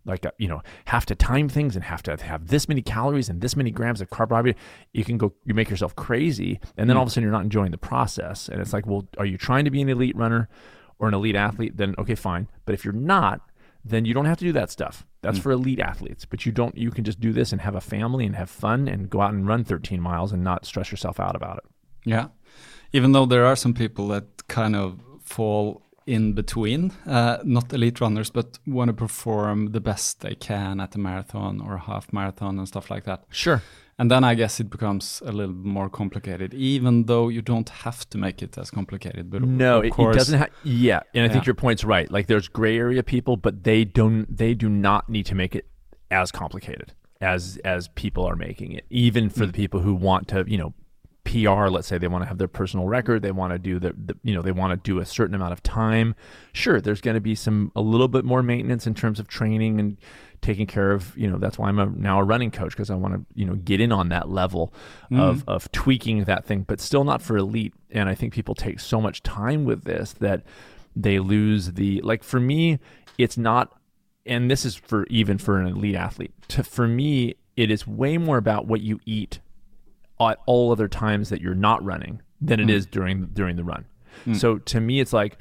like 0.06 0.26
uh, 0.26 0.32
you 0.38 0.50
know 0.50 0.62
have 0.86 1.06
to 1.06 1.16
time 1.16 1.48
things 1.48 1.78
and 1.78 1.86
have 1.86 2.04
to 2.04 2.18
have 2.18 2.48
this 2.48 2.68
many 2.68 2.82
calories 2.82 3.30
and 3.30 3.40
this 3.40 3.56
many 3.56 3.72
grams 3.72 4.02
of 4.02 4.10
carbohydrate 4.10 4.58
you 4.92 5.06
can 5.06 5.18
go 5.18 5.34
you 5.46 5.54
make 5.54 5.70
yourself 5.70 5.96
crazy 5.96 6.60
and 6.76 6.90
then 6.90 6.96
hmm. 6.96 6.98
all 6.98 7.04
of 7.04 7.08
a 7.08 7.10
sudden 7.10 7.24
you're 7.24 7.32
not 7.32 7.44
enjoying 7.44 7.72
the 7.72 7.78
process 7.78 8.50
and 8.50 8.60
it's 8.60 8.74
like 8.74 8.86
well 8.86 9.08
are 9.18 9.26
you 9.26 9.38
trying 9.38 9.64
to 9.64 9.72
be 9.72 9.82
an 9.82 9.88
elite 9.88 10.14
runner 10.18 10.50
or 11.00 11.08
an 11.08 11.14
elite 11.14 11.38
athlete 11.38 11.78
then 11.78 11.96
okay 11.98 12.16
fine 12.16 12.50
but 12.66 12.74
if 12.74 12.84
you're 12.84 12.94
not 12.94 13.40
then 13.86 14.06
you 14.06 14.14
don't 14.14 14.26
have 14.26 14.38
to 14.38 14.46
do 14.46 14.52
that 14.54 14.70
stuff 14.72 15.06
that's 15.22 15.40
for 15.40 15.52
elite 15.52 15.80
athletes 15.80 16.26
but 16.26 16.46
you 16.46 16.52
don't 16.52 16.78
you 16.78 16.92
can 16.92 17.04
just 17.04 17.20
do 17.20 17.32
this 17.34 17.52
and 17.52 17.62
have 17.62 17.76
a 17.76 17.82
family 17.82 18.26
and 18.26 18.36
have 18.36 18.50
fun 18.50 18.88
and 18.88 19.10
go 19.10 19.22
out 19.22 19.34
and 19.34 19.48
run 19.48 19.64
13 19.64 20.00
miles 20.02 20.32
and 20.32 20.44
not 20.44 20.66
stress 20.66 20.92
yourself 20.92 21.20
out 21.20 21.36
about 21.36 21.58
it 21.58 21.66
Yeah. 22.06 22.28
Even 22.92 23.12
though 23.14 23.26
there 23.26 23.46
are 23.46 23.56
some 23.56 23.74
people 23.74 24.08
that 24.10 24.26
kind 24.48 24.76
of 24.76 25.00
fall 25.24 25.82
in 26.06 26.34
between, 26.34 26.92
uh, 27.08 27.38
not 27.44 27.74
elite 27.74 28.02
runners, 28.02 28.30
but 28.30 28.60
want 28.68 28.90
to 28.90 28.94
perform 28.94 29.72
the 29.72 29.80
best 29.80 30.20
they 30.20 30.36
can 30.36 30.80
at 30.80 30.96
a 30.96 31.00
marathon 31.00 31.62
or 31.62 31.76
a 31.76 31.80
half 31.80 32.12
marathon 32.12 32.60
and 32.60 32.68
stuff 32.68 32.92
like 32.92 33.06
that. 33.06 33.24
sure 33.30 33.62
And 34.04 34.12
then 34.12 34.26
I 34.26 34.36
guess 34.36 34.60
it 34.60 34.70
becomes 34.70 35.24
a 35.26 35.32
little 35.32 35.56
more 35.56 35.90
complicated, 35.90 36.54
even 36.54 37.06
though 37.06 37.30
you 37.30 37.42
don't 37.42 37.70
have 37.70 38.10
to 38.10 38.18
make 38.18 38.44
it 38.44 38.58
as 38.58 38.70
complicated. 38.70 39.32
But 39.32 39.44
No, 39.44 39.80
it, 39.80 39.94
it 39.98 40.14
doesn't. 40.14 40.40
Ha- 40.40 40.48
yeah, 40.66 41.04
and 41.14 41.24
I 41.24 41.34
think 41.34 41.46
your 41.46 41.56
point's 41.56 41.86
right. 41.86 42.12
Like, 42.12 42.28
there's 42.28 42.50
gray 42.50 42.78
area 42.78 43.02
people, 43.02 43.38
but 43.38 43.64
they 43.64 43.86
don't. 43.86 44.26
They 44.28 44.56
do 44.56 44.68
not 44.68 45.08
need 45.08 45.26
to 45.28 45.36
make 45.36 45.56
it 45.56 45.68
as 46.12 46.34
complicated 46.34 46.92
as 47.22 47.58
as 47.64 47.88
people 47.96 48.26
are 48.26 48.36
making 48.36 48.74
it. 48.74 48.84
Even 48.90 49.30
for 49.30 49.46
mm. 49.46 49.48
the 49.48 49.54
people 49.54 49.80
who 49.80 49.96
want 49.96 50.28
to, 50.28 50.44
you 50.50 50.58
know, 50.58 50.74
PR. 51.24 51.70
Let's 51.70 51.88
say 51.88 51.98
they 51.98 52.10
want 52.10 52.24
to 52.24 52.28
have 52.28 52.40
their 52.40 52.50
personal 52.50 52.88
record. 52.88 53.22
They 53.22 53.32
want 53.32 53.54
to 53.54 53.58
do 53.58 53.80
the, 53.80 53.94
the 53.94 54.18
you 54.22 54.36
know, 54.36 54.42
they 54.42 54.52
want 54.52 54.72
to 54.72 54.92
do 54.92 55.00
a 55.00 55.06
certain 55.06 55.34
amount 55.34 55.54
of 55.54 55.64
time. 55.64 56.14
Sure, 56.52 56.82
there's 56.82 57.00
going 57.00 57.16
to 57.16 57.22
be 57.22 57.36
some 57.36 57.72
a 57.74 57.82
little 57.82 58.10
bit 58.10 58.26
more 58.26 58.44
maintenance 58.44 58.86
in 58.86 58.96
terms 58.96 59.18
of 59.18 59.30
training 59.30 59.80
and 59.80 59.98
taking 60.44 60.68
care 60.68 60.92
of. 60.92 61.18
You 61.18 61.30
know, 61.30 61.38
that's 61.38 61.58
why 61.58 61.70
I'm 61.70 61.80
a, 61.80 61.88
now 61.88 62.20
a 62.20 62.24
running 62.24 62.52
coach 62.52 62.72
because 62.72 62.90
I 62.90 62.96
want 62.96 63.16
to, 63.16 63.26
you 63.34 63.46
know, 63.46 63.56
get 63.56 63.82
in 63.82 63.92
on 63.92 64.10
that 64.10 64.30
level 64.30 64.74
mm-hmm. 65.06 65.20
of 65.20 65.44
of 65.48 65.72
tweaking 65.72 66.26
that 66.26 66.46
thing, 66.46 66.64
but 66.64 66.80
still 66.80 67.04
not 67.04 67.22
for 67.22 67.38
elite. 67.38 67.74
And 67.90 68.10
I 68.10 68.16
think 68.16 68.34
people 68.34 68.54
take 68.54 68.80
so 68.80 69.02
much 69.02 69.24
time 69.24 69.66
with 69.66 69.84
this 69.84 70.14
that 70.14 70.44
they 70.96 71.20
lose 71.20 71.74
the 71.74 72.02
like. 72.02 72.24
For 72.24 72.40
me, 72.40 72.80
it's 73.18 73.38
not 73.38 73.74
and 74.26 74.50
this 74.50 74.66
is 74.66 74.76
for 74.76 75.06
even 75.08 75.38
for 75.38 75.60
an 75.60 75.68
elite 75.68 75.96
athlete. 75.96 76.34
To, 76.50 76.64
for 76.64 76.88
me, 76.88 77.36
it 77.56 77.72
is 77.72 77.88
way 77.88 78.18
more 78.18 78.38
about 78.38 78.68
what 78.68 78.82
you 78.82 79.00
eat 79.06 79.40
at 80.20 80.40
all 80.46 80.72
other 80.72 80.88
times 80.88 81.30
that 81.30 81.42
you're 81.42 81.56
not 81.56 81.84
running 81.84 82.22
than 82.40 82.60
it 82.60 82.64
mm-hmm. 82.64 82.72
is 82.72 82.86
during 82.86 83.26
during 83.28 83.56
the 83.56 83.64
run. 83.64 83.86
Mm. 84.26 84.36
So 84.36 84.58
to 84.58 84.80
me, 84.80 85.00
it's 85.00 85.14
like 85.14 85.40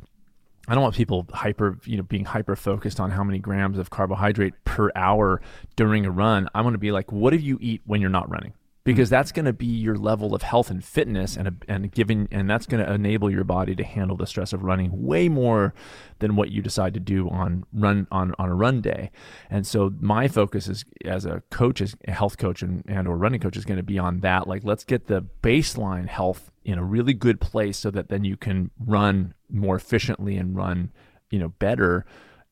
I 0.68 0.74
don't 0.74 0.82
want 0.82 0.94
people 0.94 1.26
hyper, 1.32 1.78
you 1.84 1.96
know, 1.96 2.04
being 2.04 2.24
hyper 2.24 2.54
focused 2.54 3.00
on 3.00 3.10
how 3.10 3.24
many 3.24 3.40
grams 3.40 3.78
of 3.78 3.90
carbohydrate 3.90 4.54
per 4.64 4.90
hour 4.94 5.40
during 5.74 6.06
a 6.06 6.10
run. 6.10 6.48
I 6.54 6.62
want 6.62 6.74
to 6.74 6.78
be 6.78 6.92
like, 6.92 7.10
what 7.10 7.30
do 7.30 7.36
you 7.36 7.58
eat 7.60 7.82
when 7.84 8.00
you're 8.00 8.10
not 8.10 8.30
running? 8.30 8.52
Because 8.84 9.08
mm-hmm. 9.08 9.14
that's 9.14 9.32
going 9.32 9.44
to 9.44 9.52
be 9.52 9.66
your 9.66 9.96
level 9.96 10.34
of 10.34 10.42
health 10.42 10.70
and 10.70 10.84
fitness, 10.84 11.36
and 11.36 11.64
and 11.68 11.90
giving, 11.92 12.28
and 12.32 12.50
that's 12.50 12.66
going 12.66 12.84
to 12.84 12.92
enable 12.92 13.30
your 13.30 13.44
body 13.44 13.76
to 13.76 13.84
handle 13.84 14.16
the 14.16 14.26
stress 14.26 14.52
of 14.52 14.62
running 14.62 15.04
way 15.04 15.28
more 15.28 15.72
than 16.18 16.36
what 16.36 16.50
you 16.50 16.62
decide 16.62 16.94
to 16.94 17.00
do 17.00 17.28
on 17.28 17.64
run 17.72 18.06
on 18.10 18.34
on 18.38 18.48
a 18.48 18.54
run 18.54 18.80
day. 18.80 19.10
And 19.50 19.66
so 19.66 19.92
my 20.00 20.26
focus 20.26 20.68
is 20.68 20.84
as 21.04 21.24
a 21.24 21.42
coach, 21.50 21.80
as 21.80 21.96
a 22.08 22.12
health 22.12 22.38
coach 22.38 22.62
and, 22.62 22.84
and 22.88 23.06
or 23.06 23.16
running 23.16 23.40
coach 23.40 23.56
is 23.56 23.64
going 23.64 23.78
to 23.78 23.84
be 23.84 23.98
on 23.98 24.20
that. 24.20 24.48
Like, 24.48 24.64
let's 24.64 24.84
get 24.84 25.06
the 25.06 25.26
baseline 25.42 26.08
health 26.08 26.50
in 26.64 26.78
a 26.78 26.84
really 26.84 27.14
good 27.14 27.40
place 27.40 27.78
so 27.78 27.90
that 27.90 28.08
then 28.08 28.24
you 28.24 28.36
can 28.36 28.70
run 28.78 29.34
more 29.52 29.76
efficiently 29.76 30.36
and 30.36 30.56
run, 30.56 30.90
you 31.30 31.38
know, 31.38 31.48
better. 31.48 32.04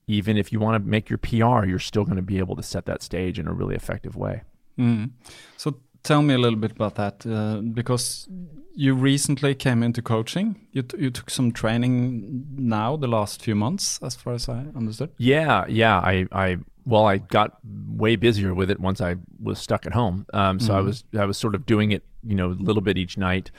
Even 0.06 0.36
if 0.36 0.52
you 0.52 0.60
want 0.60 0.82
to 0.82 0.88
make 0.88 1.08
your 1.08 1.18
PR, 1.18 1.66
you're 1.66 1.78
still 1.78 2.04
going 2.04 2.16
to 2.16 2.22
be 2.22 2.38
able 2.38 2.56
to 2.56 2.62
set 2.62 2.84
that 2.86 3.02
stage 3.02 3.38
in 3.38 3.46
a 3.46 3.52
really 3.52 3.76
effective 3.76 4.16
way. 4.16 4.42
Mm. 4.78 5.10
So 5.56 5.76
tell 6.02 6.22
me 6.22 6.34
a 6.34 6.38
little 6.38 6.58
bit 6.58 6.72
about 6.72 6.96
that, 6.96 7.24
uh, 7.26 7.60
because 7.60 8.28
you 8.74 8.94
recently 8.94 9.54
came 9.54 9.82
into 9.82 10.02
coaching. 10.02 10.66
You 10.72 10.82
t- 10.82 10.98
you 10.98 11.10
took 11.10 11.30
some 11.30 11.52
training 11.52 12.46
now 12.56 12.96
the 12.96 13.08
last 13.08 13.42
few 13.42 13.54
months, 13.54 13.98
as 14.02 14.14
far 14.16 14.34
as 14.34 14.48
I 14.48 14.66
understood. 14.74 15.10
Yeah, 15.18 15.64
yeah. 15.68 15.98
I, 15.98 16.26
I 16.32 16.58
well, 16.86 17.06
I 17.06 17.18
got 17.18 17.58
way 17.64 18.16
busier 18.16 18.54
with 18.54 18.70
it 18.70 18.80
once 18.80 19.00
I 19.00 19.16
was 19.40 19.58
stuck 19.58 19.86
at 19.86 19.92
home. 19.92 20.26
Um, 20.32 20.58
so 20.58 20.74
I 20.74 20.80
was 20.80 21.04
I 21.16 21.24
was 21.24 21.36
sort 21.36 21.54
of 21.54 21.66
doing 21.66 21.92
it, 21.92 22.02
you 22.24 22.34
know, 22.34 22.48
a 22.50 22.58
little 22.58 22.82
bit 22.82 22.96
each 22.96 23.18
night. 23.18 23.50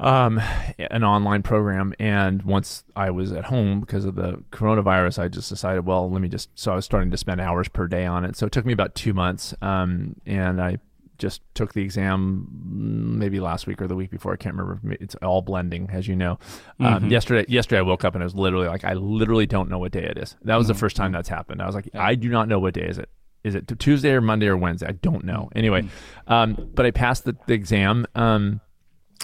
Um, 0.00 0.40
an 0.78 1.04
online 1.04 1.42
program, 1.42 1.94
and 1.98 2.42
once 2.42 2.84
I 2.96 3.10
was 3.10 3.32
at 3.32 3.44
home 3.44 3.80
because 3.80 4.06
of 4.06 4.14
the 4.14 4.42
coronavirus, 4.50 5.18
I 5.18 5.28
just 5.28 5.50
decided, 5.50 5.84
well, 5.84 6.10
let 6.10 6.22
me 6.22 6.28
just. 6.28 6.48
So 6.54 6.72
I 6.72 6.76
was 6.76 6.86
starting 6.86 7.10
to 7.10 7.16
spend 7.18 7.40
hours 7.40 7.68
per 7.68 7.86
day 7.86 8.06
on 8.06 8.24
it. 8.24 8.36
So 8.36 8.46
it 8.46 8.52
took 8.52 8.64
me 8.64 8.72
about 8.72 8.94
two 8.94 9.12
months, 9.12 9.54
um, 9.60 10.16
and 10.24 10.60
I 10.60 10.78
just 11.20 11.42
took 11.54 11.74
the 11.74 11.82
exam 11.82 12.48
mm, 12.50 13.18
maybe 13.18 13.38
last 13.38 13.66
week 13.66 13.80
or 13.80 13.86
the 13.86 13.94
week 13.94 14.10
before. 14.10 14.32
I 14.32 14.36
can't 14.36 14.56
remember. 14.56 14.96
It's 15.00 15.14
all 15.16 15.42
blending, 15.42 15.88
as 15.92 16.08
you 16.08 16.16
know. 16.16 16.38
Um, 16.80 17.10
yesterday, 17.10 17.44
yesterday 17.48 17.78
I 17.78 17.82
woke 17.82 18.04
up 18.04 18.14
and 18.14 18.22
I 18.22 18.26
was 18.26 18.34
literally 18.34 18.66
like, 18.66 18.84
I 18.84 18.94
literally 18.94 19.46
don't 19.46 19.68
know 19.68 19.78
what 19.78 19.92
day 19.92 20.04
it 20.04 20.16
is. 20.16 20.34
That 20.42 20.56
was 20.56 20.66
the 20.66 20.74
first 20.74 20.96
time 20.96 21.12
that's 21.12 21.28
happened. 21.28 21.60
I 21.60 21.66
was 21.66 21.74
like, 21.74 21.90
I 21.94 22.14
do 22.14 22.30
not 22.30 22.48
know 22.48 22.58
what 22.58 22.74
day 22.74 22.86
is 22.86 22.98
it. 22.98 23.10
Is 23.44 23.54
it 23.54 23.70
Tuesday 23.78 24.10
or 24.12 24.20
Monday 24.20 24.48
or 24.48 24.56
Wednesday? 24.56 24.88
I 24.88 24.92
don't 24.92 25.24
know. 25.24 25.50
Anyway, 25.54 25.86
um, 26.26 26.70
but 26.74 26.84
I 26.86 26.90
passed 26.90 27.24
the, 27.24 27.36
the 27.46 27.54
exam. 27.54 28.06
Um, 28.14 28.60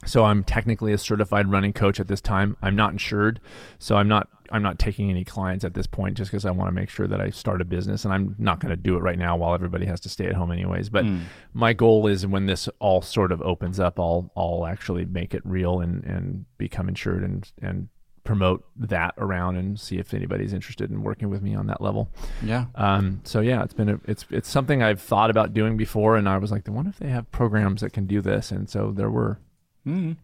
so 0.04 0.24
I'm 0.24 0.44
technically 0.44 0.92
a 0.92 0.98
certified 0.98 1.50
running 1.50 1.72
coach 1.72 1.98
at 1.98 2.08
this 2.08 2.20
time. 2.20 2.56
I'm 2.62 2.76
not 2.76 2.92
insured, 2.92 3.40
so 3.78 3.96
I'm 3.96 4.08
not 4.08 4.28
I'm 4.50 4.62
not 4.62 4.78
taking 4.78 5.10
any 5.10 5.24
clients 5.24 5.64
at 5.64 5.74
this 5.74 5.86
point 5.86 6.16
just 6.16 6.30
because 6.30 6.44
I 6.44 6.52
want 6.52 6.68
to 6.68 6.72
make 6.72 6.88
sure 6.88 7.08
that 7.08 7.20
I 7.20 7.30
start 7.30 7.60
a 7.60 7.64
business 7.64 8.04
and 8.04 8.14
I'm 8.14 8.36
not 8.38 8.60
going 8.60 8.70
to 8.70 8.76
do 8.76 8.96
it 8.96 9.00
right 9.00 9.18
now 9.18 9.36
while 9.36 9.54
everybody 9.54 9.86
has 9.86 9.98
to 10.00 10.08
stay 10.08 10.26
at 10.26 10.34
home 10.34 10.52
anyways. 10.52 10.88
But 10.88 11.04
my 11.52 11.72
goal 11.72 12.06
is 12.06 12.26
when 12.26 12.46
this 12.46 12.68
all 12.78 13.02
sort 13.02 13.32
of 13.32 13.42
opens 13.42 13.80
up, 13.80 13.98
I'll 13.98 14.30
I'll 14.36 14.66
actually 14.66 15.04
make 15.04 15.34
it 15.34 15.42
real 15.44 15.80
and 15.80 16.04
and 16.04 16.44
become 16.58 16.88
insured 16.88 17.22
and 17.24 17.50
and 17.62 17.88
promote 18.26 18.64
that 18.76 19.14
around 19.18 19.56
and 19.56 19.78
see 19.80 19.98
if 19.98 20.12
anybody's 20.12 20.52
interested 20.52 20.90
in 20.90 21.02
working 21.02 21.30
with 21.30 21.40
me 21.40 21.54
on 21.54 21.68
that 21.68 21.80
level. 21.80 22.10
Yeah. 22.42 22.66
Um, 22.74 23.20
so 23.24 23.40
yeah, 23.40 23.62
it's 23.62 23.72
been 23.72 23.88
a, 23.88 24.00
it's 24.06 24.26
it's 24.30 24.48
something 24.48 24.82
I've 24.82 25.00
thought 25.00 25.30
about 25.30 25.54
doing 25.54 25.76
before, 25.76 26.16
and 26.16 26.28
I 26.28 26.36
was 26.36 26.50
like, 26.52 26.68
what 26.68 26.86
if 26.86 26.98
they 26.98 27.08
have 27.08 27.30
programs 27.32 27.80
that 27.80 27.90
can 27.90 28.06
do 28.06 28.20
this? 28.20 28.50
And 28.50 28.68
so 28.68 28.92
there 28.94 29.10
were. 29.10 29.38
Mm. 29.86 30.16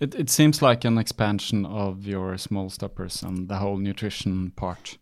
It 0.00 0.14
it 0.14 0.30
seems 0.30 0.62
like 0.62 0.84
an 0.84 0.98
expansion 0.98 1.66
of 1.66 2.06
your 2.06 2.38
Small 2.38 2.70
Steppers 2.70 3.22
and 3.22 3.48
the 3.48 3.56
whole 3.56 3.76
nutrition 3.78 4.50
part. 4.56 4.98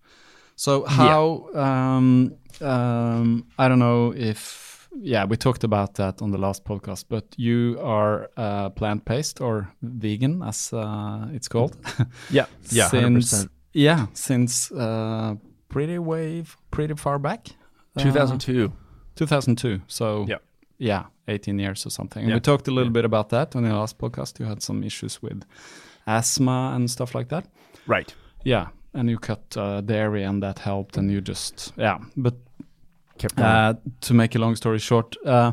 So 0.57 0.85
how 0.85 1.49
um, 1.55 2.35
um, 2.61 3.47
I 3.59 3.69
don't 3.69 3.79
know 3.79 4.13
if 4.17 4.89
yeah 5.01 5.25
we 5.25 5.37
talked 5.37 5.65
about 5.65 5.95
that 5.95 6.23
on 6.23 6.31
the 6.31 6.39
last 6.39 6.65
podcast, 6.65 7.07
but 7.09 7.25
you 7.37 7.79
are 7.83 8.29
uh, 8.37 8.69
plant 8.71 9.05
based 9.05 9.41
or 9.41 9.73
vegan 9.83 10.43
as 10.43 10.73
uh, 10.73 11.29
it's 11.35 11.49
called. 11.49 11.77
Yeah, 12.31 12.47
yeah, 12.71 12.89
since 12.89 13.31
percent. 13.31 13.51
yeah 13.73 14.07
since 14.13 14.71
uh, 14.73 15.35
pretty 15.69 15.99
wave 15.99 16.57
pretty 16.71 16.95
far 16.95 17.19
back. 17.19 17.49
Uh, 17.97 18.03
Two 18.03 18.13
thousand 18.13 18.39
two. 18.41 18.73
2002. 19.17 19.81
So 19.89 20.25
Yeah. 20.29 20.39
Yeah, 20.83 21.05
18 21.29 21.59
years 21.61 21.87
or 21.87 21.91
something. 21.91 22.23
And 22.25 22.31
Yeah. 22.31 22.37
we 22.37 22.41
talked 22.41 22.69
a 22.69 22.75
little 22.75 22.93
bit 22.93 23.05
about 23.05 23.29
that 23.29 23.57
on 23.57 23.63
the 23.63 23.73
last 23.75 23.99
podcast. 23.99 24.39
You 24.41 24.47
had 24.49 24.63
some 24.63 24.87
issues 24.87 25.23
with 25.23 25.45
asthma 26.07 26.73
and 26.75 26.91
stuff 26.91 27.15
like 27.15 27.29
that. 27.29 27.45
Right. 27.87 28.15
Yeah, 28.45 28.67
and 28.95 29.09
you 29.09 29.19
cut 29.19 29.57
uh, 29.57 29.81
dairy 29.81 30.25
and 30.25 30.43
that 30.43 30.59
helped, 30.59 30.97
and 30.99 31.11
you 31.11 31.21
just 31.21 31.73
yeah. 31.79 31.99
But 32.17 32.35
Kept 33.19 33.39
uh, 33.39 33.75
to 34.01 34.15
make 34.15 34.35
a 34.35 34.39
long 34.39 34.57
story 34.57 34.79
short, 34.79 35.17
uh, 35.27 35.53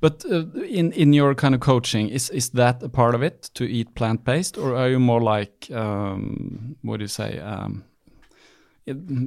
but 0.00 0.24
uh, 0.30 0.44
in 0.68 0.92
in 0.92 1.14
your 1.14 1.34
kind 1.34 1.54
of 1.54 1.60
coaching, 1.60 2.08
is 2.10 2.30
is 2.30 2.50
that 2.50 2.82
a 2.82 2.88
part 2.88 3.14
of 3.14 3.22
it 3.22 3.50
to 3.54 3.64
eat 3.64 3.94
plant 3.94 4.24
based, 4.24 4.58
or 4.58 4.76
are 4.76 4.90
you 4.90 4.98
more 5.00 5.20
like 5.36 5.70
um, 5.74 6.76
what 6.82 6.98
do 6.98 7.02
you 7.04 7.08
say? 7.08 7.38
Um, 7.40 7.84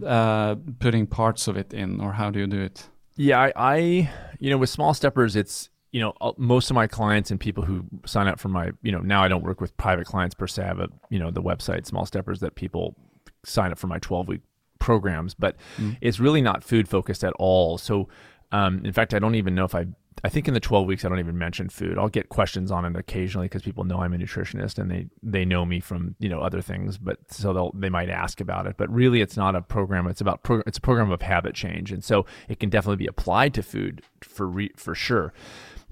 uh, 0.05 0.55
putting 0.79 1.07
parts 1.07 1.47
of 1.47 1.57
it 1.57 1.73
in, 1.73 2.01
or 2.01 2.13
how 2.13 2.29
do 2.31 2.39
you 2.39 2.47
do 2.47 2.61
it? 2.61 2.89
Yeah, 3.19 3.37
I, 3.37 3.51
I, 3.55 4.09
you 4.39 4.49
know, 4.49 4.57
with 4.57 4.69
small 4.69 4.93
steppers, 4.93 5.35
it's 5.35 5.69
you 5.91 5.99
know, 5.99 6.13
uh, 6.21 6.31
most 6.37 6.69
of 6.69 6.75
my 6.75 6.87
clients 6.87 7.31
and 7.31 7.39
people 7.39 7.65
who 7.65 7.83
sign 8.05 8.27
up 8.27 8.39
for 8.39 8.47
my, 8.47 8.71
you 8.81 8.91
know, 8.91 8.99
now 8.99 9.23
I 9.23 9.27
don't 9.27 9.43
work 9.43 9.59
with 9.59 9.75
private 9.75 10.05
clients 10.05 10.35
per 10.35 10.47
se. 10.47 10.63
I 10.63 10.67
have 10.67 10.79
a, 10.79 10.87
you 11.09 11.19
know, 11.19 11.31
the 11.31 11.41
website 11.41 11.85
Small 11.85 12.05
Steppers 12.05 12.39
that 12.39 12.55
people 12.55 12.95
sign 13.43 13.71
up 13.71 13.77
for 13.77 13.87
my 13.87 13.99
12 13.99 14.27
week 14.27 14.41
programs, 14.79 15.33
but 15.33 15.57
it's 15.99 16.19
really 16.19 16.41
not 16.41 16.63
food 16.63 16.87
focused 16.87 17.23
at 17.23 17.33
all. 17.39 17.77
So, 17.77 18.07
um, 18.51 18.85
in 18.85 18.93
fact, 18.93 19.13
I 19.13 19.19
don't 19.19 19.35
even 19.35 19.53
know 19.55 19.65
if 19.65 19.75
I, 19.75 19.87
I 20.23 20.29
think 20.29 20.47
in 20.49 20.53
the 20.53 20.59
12 20.59 20.85
weeks, 20.85 21.05
I 21.05 21.09
don't 21.09 21.19
even 21.19 21.37
mention 21.37 21.69
food. 21.69 21.97
I'll 21.97 22.09
get 22.09 22.27
questions 22.27 22.71
on 22.71 22.83
it 22.83 22.95
occasionally 22.97 23.45
because 23.45 23.61
people 23.61 23.85
know 23.85 24.01
I'm 24.01 24.13
a 24.13 24.17
nutritionist 24.17 24.77
and 24.77 24.91
they, 24.91 25.07
they 25.23 25.45
know 25.45 25.65
me 25.65 25.79
from, 25.79 26.15
you 26.19 26.27
know, 26.27 26.41
other 26.41 26.61
things, 26.61 26.97
but 26.97 27.19
so 27.29 27.53
they'll, 27.53 27.71
they 27.73 27.89
might 27.89 28.09
ask 28.09 28.41
about 28.41 28.67
it, 28.67 28.75
but 28.75 28.89
really 28.93 29.21
it's 29.21 29.37
not 29.37 29.55
a 29.55 29.61
program. 29.61 30.07
It's 30.07 30.19
about, 30.19 30.43
pro, 30.43 30.61
it's 30.67 30.77
a 30.77 30.81
program 30.81 31.11
of 31.11 31.21
habit 31.21 31.55
change. 31.55 31.93
And 31.93 32.03
so 32.03 32.25
it 32.49 32.59
can 32.59 32.69
definitely 32.69 32.97
be 32.97 33.07
applied 33.07 33.53
to 33.53 33.63
food 33.63 34.01
for, 34.21 34.45
re, 34.45 34.71
for 34.75 34.93
sure 34.93 35.33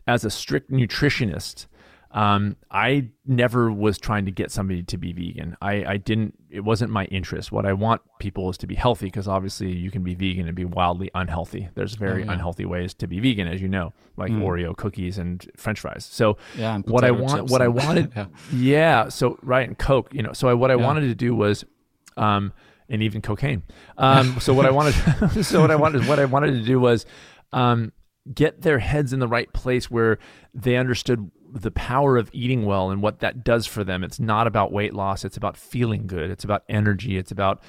as 0.08 0.24
a 0.24 0.30
strict 0.30 0.72
nutritionist, 0.72 1.68
um, 2.12 2.56
I 2.72 3.10
never 3.26 3.72
was 3.72 3.98
trying 3.98 4.26
to 4.26 4.32
get 4.32 4.52
somebody 4.52 4.82
to 4.84 4.98
be 4.98 5.12
vegan. 5.12 5.58
I, 5.62 5.84
I 5.86 5.98
didn't, 5.98 6.36
it 6.50 6.62
wasn't 6.62 6.92
my 6.92 7.06
interest. 7.06 7.52
What 7.52 7.66
I 7.66 7.74
want 7.74 8.02
people 8.20 8.50
is 8.50 8.58
to 8.60 8.68
be 8.68 8.76
healthy 8.76 9.08
because 9.08 9.28
obviously 9.28 9.72
you 9.72 9.92
can 9.92 10.04
be 10.04 10.16
vegan 10.16 10.48
and 10.48 10.56
be 10.56 10.66
wildly 10.66 11.12
unhealthy. 11.14 11.70
There's 11.76 11.96
very 11.96 12.24
yeah. 12.24 12.32
unhealthy 12.32 12.66
ways 12.66 12.94
to 12.96 13.08
be 13.08 13.20
vegan, 13.20 13.48
as 13.48 13.62
you 13.62 13.68
know, 13.68 13.94
like 14.16 14.32
Oreo 14.32 14.76
cookies 14.76 15.18
and 15.18 15.50
french 15.58 15.82
fries. 15.82 16.08
So 16.10 16.38
Yeah, 16.56 16.80
what 16.80 17.04
I 17.04 17.12
want, 17.12 17.50
what 17.50 17.62
I 17.62 17.68
wanted, 17.86 18.14
yeah. 18.16 18.26
yeah. 18.54 19.10
So, 19.10 19.38
right. 19.42 19.68
And 19.68 19.78
Coke, 19.78 20.14
you 20.14 20.24
know, 20.24 20.34
so 20.34 20.48
I, 20.48 20.54
what 20.54 20.72
I 20.72 20.76
wanted 20.76 21.02
to 21.02 21.16
do 21.16 21.36
was, 21.36 21.66
um, 22.16 22.54
and 22.90 23.04
even 23.04 23.22
cocaine. 23.22 23.64
Um, 23.98 24.40
so 24.40 24.54
what 24.54 24.66
I 24.66 24.72
wanted, 24.72 24.94
so 25.44 25.60
what 25.60 25.72
I 25.72 25.76
wanted, 25.76 26.08
what 26.08 26.20
I 26.20 26.26
wanted 26.26 26.52
to 26.54 26.62
do 26.64 26.80
was, 26.80 27.06
um, 27.52 27.92
get 28.34 28.62
their 28.62 28.80
heads 28.80 29.14
in 29.14 29.20
the 29.20 29.28
right 29.28 29.52
place 29.54 29.90
where 29.90 30.18
they 30.54 30.76
understood 30.78 31.32
the 31.54 31.72
power 31.72 32.18
of 32.18 32.30
eating 32.34 32.66
well 32.66 32.90
and 32.90 33.02
what 33.02 33.20
that 33.20 33.44
does 33.44 33.66
for 33.66 33.84
them. 33.84 34.04
It's 34.04 34.20
not 34.20 34.48
about 34.48 34.72
weight 34.72 34.94
loss. 34.94 35.24
It's 35.24 35.38
about 35.38 35.58
feeling 35.58 36.08
good. 36.08 36.30
It's 36.30 36.44
about 36.44 36.64
energy. 36.68 37.18
It's 37.18 37.32
about, 37.32 37.62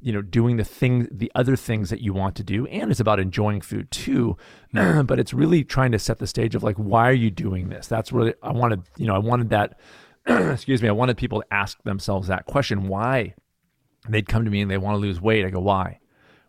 you 0.00 0.12
know, 0.12 0.22
doing 0.22 0.56
the 0.56 0.64
thing, 0.64 1.08
the 1.10 1.32
other 1.34 1.56
things 1.56 1.90
that 1.90 2.00
you 2.00 2.12
want 2.12 2.36
to 2.36 2.44
do. 2.44 2.66
And 2.66 2.90
it's 2.90 3.00
about 3.00 3.20
enjoying 3.20 3.60
food 3.60 3.90
too. 3.90 4.36
but 4.72 5.18
it's 5.18 5.34
really 5.34 5.64
trying 5.64 5.92
to 5.92 5.98
set 5.98 6.18
the 6.18 6.26
stage 6.26 6.54
of 6.54 6.62
like, 6.62 6.76
why 6.76 7.08
are 7.08 7.12
you 7.12 7.30
doing 7.30 7.68
this? 7.68 7.86
That's 7.86 8.12
really, 8.12 8.34
I 8.42 8.52
wanted, 8.52 8.82
you 8.96 9.06
know, 9.06 9.14
I 9.14 9.18
wanted 9.18 9.50
that, 9.50 9.78
excuse 10.26 10.82
me, 10.82 10.88
I 10.88 10.92
wanted 10.92 11.16
people 11.16 11.40
to 11.40 11.46
ask 11.52 11.82
themselves 11.82 12.28
that 12.28 12.46
question. 12.46 12.88
Why? 12.88 13.34
They'd 14.08 14.28
come 14.28 14.44
to 14.44 14.50
me 14.50 14.60
and 14.60 14.70
they 14.70 14.78
want 14.78 14.94
to 14.94 15.00
lose 15.00 15.20
weight. 15.20 15.44
I 15.44 15.50
go, 15.50 15.60
why? 15.60 15.98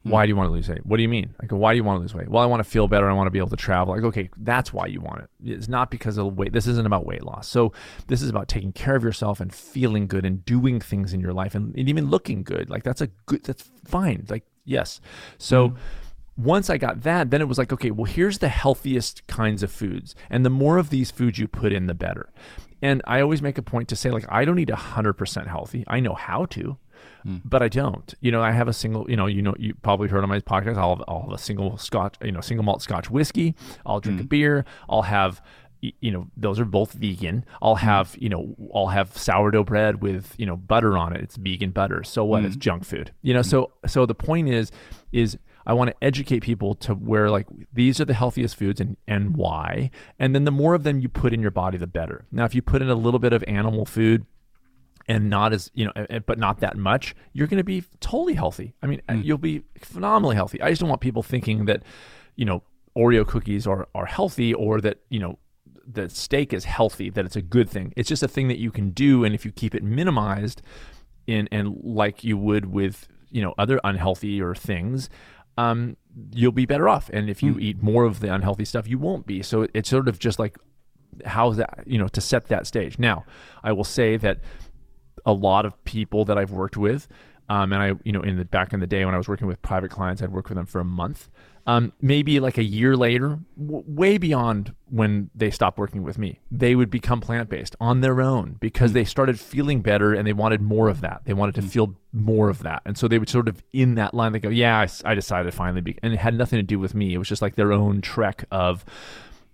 Hmm. 0.06 0.12
Why 0.12 0.26
do 0.26 0.30
you 0.30 0.36
want 0.36 0.50
to 0.50 0.54
lose 0.54 0.70
weight? 0.70 0.86
What 0.86 0.98
do 0.98 1.04
you 1.04 1.10
mean? 1.10 1.34
I 1.40 1.48
go, 1.48 1.58
why 1.58 1.74
do 1.74 1.78
you 1.78 1.84
want 1.84 1.98
to 1.98 2.02
lose 2.02 2.14
weight? 2.14 2.30
Well, 2.30 2.44
I 2.44 2.46
want 2.46 2.64
to 2.64 2.70
feel 2.70 2.88
better. 2.88 3.10
I 3.10 3.14
want 3.14 3.26
to 3.26 3.32
be 3.32 3.40
able 3.40 3.50
to 3.50 3.56
travel. 3.56 4.00
Go, 4.00 4.08
okay, 4.08 4.30
that's 4.38 4.72
why 4.72 4.86
you 4.86 5.02
want 5.02 5.24
it. 5.24 5.30
It's 5.44 5.68
not 5.68 5.90
because 5.90 6.18
of 6.18 6.38
weight. 6.38 6.54
This 6.54 6.68
isn't 6.68 6.86
about 6.86 7.08
weight 7.08 7.24
loss. 7.24 7.48
So 7.48 7.74
this 8.08 8.22
is 8.22 8.30
about 8.30 8.48
taking 8.48 8.72
care 8.72 8.96
of 8.96 9.04
yourself 9.04 9.40
and 9.40 9.54
feeling 9.54 10.06
good 10.06 10.24
and 10.24 10.46
doing 10.46 10.80
things 10.80 11.12
in 11.12 11.22
your 11.22 11.34
life 11.34 11.56
and, 11.56 11.76
and 11.76 11.90
even 11.90 12.12
looking 12.12 12.44
good. 12.44 12.70
Like 12.70 12.84
that's 12.84 13.02
a 13.02 13.08
good, 13.26 13.44
that's 13.44 13.64
fine. 13.84 14.28
Like, 14.30 14.46
yes. 14.64 15.02
So 15.40 15.70
hmm. 15.70 15.78
once 16.38 16.70
I 16.70 16.78
got 16.78 17.02
that, 17.02 17.32
then 17.32 17.42
it 17.42 17.48
was 17.48 17.58
like, 17.58 17.74
okay, 17.74 17.90
well, 17.90 18.06
here's 18.06 18.38
the 18.38 18.50
healthiest 18.50 19.26
kinds 19.26 19.64
of 19.64 19.72
foods. 19.72 20.14
And 20.30 20.46
the 20.46 20.52
more 20.52 20.78
of 20.78 20.92
these 20.92 21.10
foods 21.10 21.40
you 21.40 21.48
put 21.48 21.74
in, 21.74 21.88
the 21.88 21.96
better. 21.96 22.30
And 22.80 23.02
I 23.08 23.22
always 23.22 23.42
make 23.42 23.58
a 23.58 23.64
point 23.64 23.90
to 23.90 23.96
say, 23.96 24.12
like, 24.12 24.26
I 24.30 24.46
don't 24.46 24.60
eat 24.60 24.70
100% 24.70 25.48
healthy. 25.48 25.84
I 25.88 26.00
know 26.00 26.14
how 26.14 26.46
to 26.48 26.78
Hmm. 27.26 27.38
but 27.44 27.64
I 27.64 27.70
don't. 27.70 28.14
You 28.22 28.32
know, 28.32 28.44
I 28.44 28.52
have 28.52 28.68
a 28.68 28.74
single. 28.74 29.10
You 29.10 29.16
know, 29.16 29.26
you 29.26 29.42
know, 29.42 29.56
you 29.58 29.74
probably 29.82 30.08
heard 30.08 30.22
on 30.22 30.30
my 30.30 30.40
podcast. 30.42 30.78
I'll 30.78 30.96
have, 30.96 31.04
I'll 31.08 31.22
have 31.24 31.32
a 31.32 31.40
single 31.40 31.76
Scotch, 31.76 32.18
you 32.22 32.32
know, 32.32 32.40
single 32.40 32.64
malt 32.64 32.84
Scotch 32.84 33.10
whiskey. 33.10 33.56
I'll 33.84 34.00
drink 34.00 34.20
a 34.20 34.24
hmm. 34.24 34.28
beer. 34.28 34.66
I'll 34.88 35.02
have, 35.02 35.42
you 35.82 36.12
know, 36.12 36.28
those 36.38 36.60
are 36.60 36.66
both 36.66 36.94
vegan. 36.94 37.44
I'll 37.64 37.78
hmm. 37.78 37.86
have, 37.86 38.16
you 38.20 38.30
know, 38.30 38.56
I'll 38.76 38.90
have 38.90 39.18
sourdough 39.18 39.64
bread 39.64 40.04
with, 40.04 40.36
you 40.38 40.46
know, 40.46 40.56
butter 40.56 40.96
on 40.96 41.16
it. 41.16 41.22
It's 41.22 41.36
vegan 41.36 41.72
butter. 41.72 42.04
So 42.04 42.24
what? 42.24 42.46
It's 42.46 42.56
junk 42.56 42.86
food. 42.86 43.12
You 43.24 43.34
know, 43.34 43.42
so 43.42 43.72
so 43.88 44.06
the 44.06 44.14
point 44.14 44.50
is, 44.50 44.72
is 45.12 45.40
I 45.66 45.74
want 45.74 45.90
to 45.90 45.96
educate 46.04 46.42
people 46.42 46.76
to 46.76 46.94
where 46.94 47.32
like 47.32 47.48
these 47.74 48.00
are 48.00 48.06
the 48.06 48.14
healthiest 48.14 48.56
foods 48.56 48.80
and 48.80 48.98
and 49.08 49.36
why. 49.36 49.90
And 50.20 50.36
then 50.36 50.44
the 50.44 50.52
more 50.52 50.76
of 50.76 50.84
them 50.84 51.00
you 51.00 51.10
put 51.10 51.34
in 51.34 51.42
your 51.42 51.50
body, 51.50 51.80
the 51.80 51.88
better. 51.88 52.26
Now, 52.32 52.46
if 52.46 52.54
you 52.54 52.62
put 52.62 52.84
in 52.84 52.90
a 52.92 52.96
little 52.96 53.20
bit 53.20 53.34
of 53.34 53.44
animal 53.48 53.86
food 53.86 54.28
and 55.08 55.30
not 55.30 55.54
as 55.54 55.70
you 55.74 55.86
know 55.86 55.92
but 56.26 56.38
not 56.40 56.60
that 56.62 56.76
much 56.78 57.16
you're 57.34 57.48
going 57.48 57.58
to 57.58 57.64
be 57.64 57.84
totally 58.00 58.34
healthy. 58.34 58.74
I 58.82 58.88
mean 58.88 59.02
Mm. 59.10 59.24
you'll 59.24 59.38
be 59.38 59.64
phenomenally 59.80 60.36
healthy. 60.36 60.62
I 60.62 60.70
just 60.70 60.80
don't 60.82 60.90
want 60.90 61.02
people 61.02 61.24
thinking 61.24 61.66
that 61.66 61.84
you 62.36 62.46
know 62.46 62.64
oreo 62.98 63.26
cookies 63.28 63.68
are 63.68 63.88
are 63.94 64.06
healthy 64.06 64.54
or 64.54 64.82
that 64.82 64.98
you 65.10 65.20
know 65.20 65.38
the 65.88 66.10
steak 66.10 66.52
is 66.54 66.64
healthy 66.66 67.10
that 67.12 67.26
it's 67.26 67.36
a 67.36 67.42
good 67.42 67.70
thing. 67.70 67.94
It's 67.96 68.10
just 68.10 68.24
a 68.24 68.28
thing 68.28 68.48
that 68.48 68.58
you 68.58 68.72
can 68.72 68.90
do 68.90 69.24
and 69.24 69.36
if 69.36 69.46
you 69.46 69.52
keep 69.52 69.76
it 69.76 69.84
minimized 69.84 70.62
in 71.28 71.48
and 71.52 71.76
like 71.84 72.24
you 72.24 72.38
would 72.38 72.66
with 72.66 73.08
you 73.30 73.42
know 73.42 73.54
other 73.58 73.80
unhealthy 73.84 74.42
or 74.42 74.56
things 74.56 75.10
um 75.58 75.98
you'll 76.34 76.52
be 76.52 76.66
better 76.66 76.88
off. 76.90 77.10
And 77.14 77.30
if 77.30 77.44
you 77.44 77.54
Mm. 77.56 77.62
eat 77.62 77.84
more 77.84 78.06
of 78.06 78.20
the 78.22 78.34
unhealthy 78.34 78.66
stuff 78.66 78.88
you 78.88 78.98
won't 78.98 79.26
be. 79.28 79.44
So 79.44 79.68
it's 79.76 79.90
sort 79.90 80.08
of 80.08 80.18
just 80.18 80.40
like 80.40 80.58
how's 81.26 81.58
that 81.58 81.84
you 81.86 81.98
know 81.98 82.08
to 82.10 82.22
set 82.22 82.48
that 82.48 82.66
stage. 82.68 82.98
Now 82.98 83.26
i 83.64 83.72
will 83.72 83.84
say 84.00 84.18
that 84.18 84.40
a 85.26 85.34
lot 85.34 85.66
of 85.66 85.84
people 85.84 86.26
that 86.26 86.38
I've 86.38 86.52
worked 86.52 86.78
with 86.78 87.08
Um, 87.48 87.74
and 87.74 87.82
I, 87.82 87.94
you 88.04 88.12
know, 88.12 88.22
in 88.22 88.38
the 88.38 88.46
back 88.46 88.74
in 88.74 88.80
the 88.80 88.88
day 88.88 89.06
when 89.06 89.14
I 89.14 89.18
was 89.18 89.28
working 89.28 89.48
with 89.48 89.62
private 89.62 89.92
clients, 89.92 90.22
I'd 90.24 90.32
work 90.32 90.50
with 90.50 90.56
them 90.58 90.66
for 90.66 90.82
a 90.82 90.86
month. 90.86 91.30
Um, 91.68 91.94
maybe 92.02 92.40
like 92.40 92.58
a 92.58 92.64
year 92.64 92.96
later, 92.96 93.40
w- 93.58 93.84
way 93.88 94.18
beyond 94.18 94.74
when 94.90 95.30
they 95.36 95.52
stopped 95.52 95.78
working 95.78 96.04
with 96.04 96.18
me, 96.18 96.40
they 96.52 96.76
would 96.76 96.90
become 96.90 97.22
plant 97.22 97.50
based 97.50 97.76
on 97.80 98.02
their 98.02 98.20
own 98.22 98.58
because 98.60 98.94
they 98.94 99.04
started 99.04 99.40
feeling 99.40 99.82
better 99.82 100.14
and 100.14 100.26
they 100.28 100.34
wanted 100.34 100.62
more 100.62 100.90
of 100.90 101.02
that. 101.02 101.22
They 101.26 101.34
wanted 101.34 101.56
to 101.56 101.62
feel 101.64 101.96
more 102.12 102.50
of 102.50 102.64
that. 102.64 102.82
And 102.86 102.98
so 102.98 103.08
they 103.08 103.20
would 103.20 103.30
sort 103.30 103.48
of 103.48 103.64
in 103.74 103.96
that 103.96 104.14
line, 104.14 104.32
they 104.32 104.40
go, 104.40 104.50
Yeah, 104.50 104.80
I, 104.80 104.88
I 105.12 105.16
decided 105.16 105.52
to 105.52 105.56
finally 105.58 105.82
be, 105.82 105.98
and 106.04 106.14
it 106.14 106.20
had 106.20 106.36
nothing 106.36 106.58
to 106.58 106.64
do 106.64 106.80
with 106.80 106.94
me. 106.96 107.14
It 107.14 107.18
was 107.20 107.30
just 107.30 107.42
like 107.42 107.56
their 107.56 107.72
own 107.74 108.02
trek 108.02 108.46
of, 108.52 108.86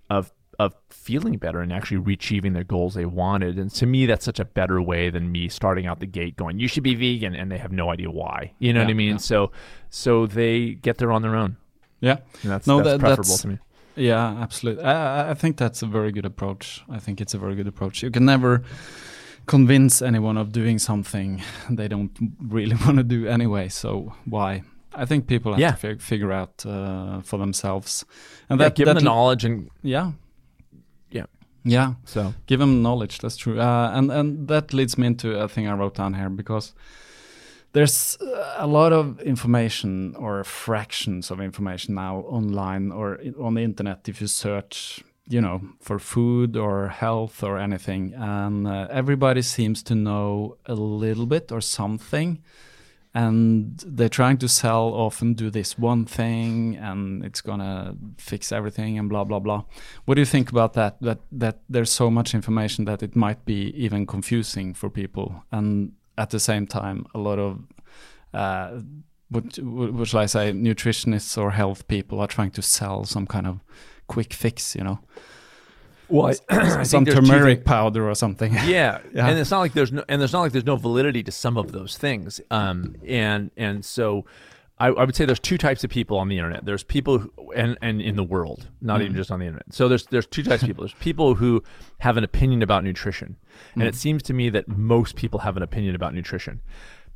of, 0.09 0.32
of 0.66 0.76
feeling 0.89 1.38
better 1.38 1.59
and 1.62 1.72
actually 1.74 2.14
achieving 2.14 2.53
their 2.53 2.64
goals 2.64 2.93
they 2.93 3.05
wanted. 3.05 3.57
And 3.59 3.72
to 3.72 3.86
me, 3.86 4.05
that's 4.05 4.24
such 4.26 4.39
a 4.39 4.45
better 4.45 4.82
way 4.82 5.09
than 5.09 5.32
me 5.32 5.49
starting 5.49 5.86
out 5.88 5.99
the 5.99 6.05
gate 6.07 6.36
going, 6.36 6.59
"You 6.59 6.68
should 6.68 6.84
be 6.84 6.95
vegan," 6.95 7.36
and 7.36 7.51
they 7.51 7.57
have 7.57 7.72
no 7.72 7.89
idea 7.89 8.09
why. 8.12 8.53
You 8.59 8.74
know 8.74 8.82
Yeah, 8.82 8.86
what 8.88 8.91
I 8.91 8.95
mean? 8.95 9.09
yeah. 9.12 9.18
So, 9.18 9.51
so 9.89 10.26
they 10.28 10.76
get 10.76 10.97
there 10.97 11.12
on 11.12 11.22
their 11.22 11.36
own. 11.36 11.57
Yeah. 11.99 12.18
And 12.43 12.51
that's, 12.51 12.68
No, 12.68 12.78
that's 12.78 12.89
that- 12.91 12.99
preferable 12.99 13.24
that's- 13.24 13.41
to 13.41 13.47
me. 13.49 13.57
Yeah, 13.95 14.26
absolutely. 14.41 14.84
I, 14.86 14.93
I- 14.93 15.30
I 15.32 15.34
think 15.34 15.57
that's 15.57 15.82
a 15.84 15.86
very 15.88 16.12
good 16.12 16.26
approach. 16.26 16.82
I 16.89 16.97
think 16.99 17.20
it's 17.22 17.34
a 17.34 17.38
very 17.38 17.55
good 17.55 17.68
approach. 17.68 18.01
You 18.03 18.09
can 18.12 18.26
never 18.26 18.64
convince 19.47 20.01
anyone 20.01 20.38
of 20.38 20.51
doing 20.51 20.80
something 20.80 21.41
they 21.70 21.88
don't 21.88 22.12
really 22.39 22.76
want 22.86 22.97
to 22.97 23.03
do 23.03 23.28
anyway. 23.28 23.68
So 23.70 24.14
why? 24.26 24.64
I 24.93 25.05
think 25.05 25.28
people 25.28 25.51
have 25.53 25.59
Yeah. 25.59 25.72
to 25.72 25.78
fig- 25.78 26.01
figure 26.01 26.32
out 26.32 26.66
uh, 26.66 27.22
for 27.22 27.38
themselves, 27.39 28.05
and 28.49 28.59
Yeah, 28.59 28.68
that 28.70 28.76
give 28.76 28.86
that 28.88 28.93
them 28.95 29.03
the 29.03 29.09
knowledge 29.09 29.45
and 29.45 29.70
Yeah, 29.84 30.12
yeah. 31.64 31.93
So 32.05 32.34
Give 32.47 32.59
them 32.59 32.82
knowledge. 32.82 33.20
That's 33.20 33.38
true. 33.38 33.59
Uh, 33.59 33.91
and 33.93 34.12
and 34.12 34.47
that 34.47 34.74
leads 34.74 34.97
me 34.97 35.07
into 35.07 35.39
a 35.39 35.47
thing 35.47 35.68
I 35.68 35.74
wrote 35.74 35.95
down 35.95 36.14
here 36.14 36.30
because 36.30 36.74
there's 37.74 38.18
a 38.57 38.68
lot 38.68 38.91
of 38.93 39.20
information 39.22 40.16
or 40.16 40.43
fractions 40.43 41.32
of 41.32 41.39
information 41.39 41.95
now 41.95 42.18
online 42.28 42.91
or 42.91 43.20
on 43.39 43.53
the 43.53 43.64
internet 43.64 44.09
if 44.09 44.20
you 44.20 44.28
search 44.28 45.03
you 45.28 45.39
know 45.39 45.62
for 45.80 45.99
food 45.99 46.57
or 46.57 46.89
health 46.89 47.43
or 47.43 47.57
anything 47.57 48.14
and 48.16 48.68
uh, 48.68 48.88
everybody 48.89 49.41
seems 49.41 49.82
to 49.84 49.95
know 49.95 50.57
a 50.66 50.74
little 50.74 51.26
bit 51.26 51.51
or 51.51 51.62
something 51.62 52.41
and 53.14 53.84
they're 53.86 54.09
trying 54.09 54.38
to 54.38 54.47
sell 54.47 54.93
often 54.93 55.34
do 55.34 55.49
this 55.49 55.78
one 55.78 56.05
thing 56.05 56.78
and 56.78 57.26
it's 57.26 57.41
gonna 57.41 57.95
fix 58.18 58.51
everything 58.51 58.97
and 58.97 59.09
blah 59.09 59.24
blah 59.24 59.39
blah. 59.39 59.64
What 60.05 60.16
do 60.16 60.22
you 60.22 60.26
think 60.26 60.49
about 60.49 60.74
that? 60.74 61.01
That 61.01 61.20
that 61.32 61.59
there's 61.70 61.91
so 61.91 62.09
much 62.09 62.34
information 62.34 62.86
that 62.86 63.03
it 63.03 63.16
might 63.16 63.43
be 63.45 63.74
even 63.76 64.05
confusing 64.05 64.74
for 64.74 64.89
people. 64.89 65.43
And 65.51 65.93
at 66.18 66.30
the 66.30 66.39
same 66.39 66.68
time 66.68 67.05
a 67.14 67.20
lot 67.20 67.39
of 67.39 67.59
uh, 68.34 68.80
what, 69.30 69.57
what 69.59 70.07
shall 70.07 70.22
I 70.22 70.26
say 70.26 70.51
nutritionists 70.53 71.38
or 71.38 71.51
health 71.51 71.88
people 71.88 72.20
are 72.20 72.28
trying 72.28 72.51
to 72.51 72.62
sell 72.62 73.05
some 73.05 73.28
kind 73.28 73.47
of 73.47 73.59
quick 74.07 74.34
fix 74.34 74.76
you 74.76 74.84
know 74.84 74.99
well, 76.12 76.34
I, 76.49 76.84
some 76.84 77.05
turmeric 77.05 77.64
powder 77.66 78.09
or 78.09 78.16
something. 78.16 78.53
Yeah. 78.53 78.99
Yeah. 79.14 79.28
and 79.28 79.39
it's 79.39 79.51
not 79.51 79.59
like 79.59 79.74
there's 79.74 79.91
no 79.91 80.03
and 80.07 80.20
there's 80.22 80.34
not 80.34 80.41
like 80.41 80.51
there's 80.51 80.66
no 80.66 80.76
validity 80.76 81.24
to 81.24 81.32
some 81.32 81.57
of 81.57 81.72
those 81.72 81.97
things. 81.97 82.39
Um 82.51 82.95
and 83.07 83.51
and 83.57 83.84
so 83.86 84.26
I, 84.80 84.88
I 84.88 85.03
would 85.03 85.16
say 85.16 85.26
there's 85.26 85.39
two 85.39 85.57
types 85.59 85.84
of 85.84 85.89
people 85.91 86.18
on 86.18 86.28
the 86.28 86.38
internet. 86.38 86.66
There's 86.66 86.84
people 86.84 87.20
who, 87.20 87.51
and 87.53 87.78
and 87.82 88.01
in 88.01 88.16
the 88.16 88.24
world 88.24 88.68
not 88.82 88.99
Mm. 88.99 89.03
even 89.03 89.16
just 89.16 89.32
on 89.32 89.39
the 89.39 89.45
internet. 89.45 89.74
So 89.74 89.88
there's 89.88 90.05
there's 90.07 90.26
two 90.28 90.43
types 90.43 90.64
of 90.64 90.68
people. 90.68 90.84
There's 90.86 90.93
people 90.95 91.36
who 91.36 91.64
have 91.99 92.18
an 92.18 92.24
opinion 92.24 92.62
about 92.64 92.84
nutrition. 92.84 93.38
And 93.76 93.84
Mm. 93.84 93.88
it 93.88 93.95
seems 93.95 94.24
to 94.24 94.34
me 94.34 94.49
that 94.49 94.68
most 94.68 95.16
people 95.16 95.39
have 95.41 95.55
an 95.57 95.64
opinion 95.64 95.93
about 95.95 96.14
nutrition. 96.16 96.62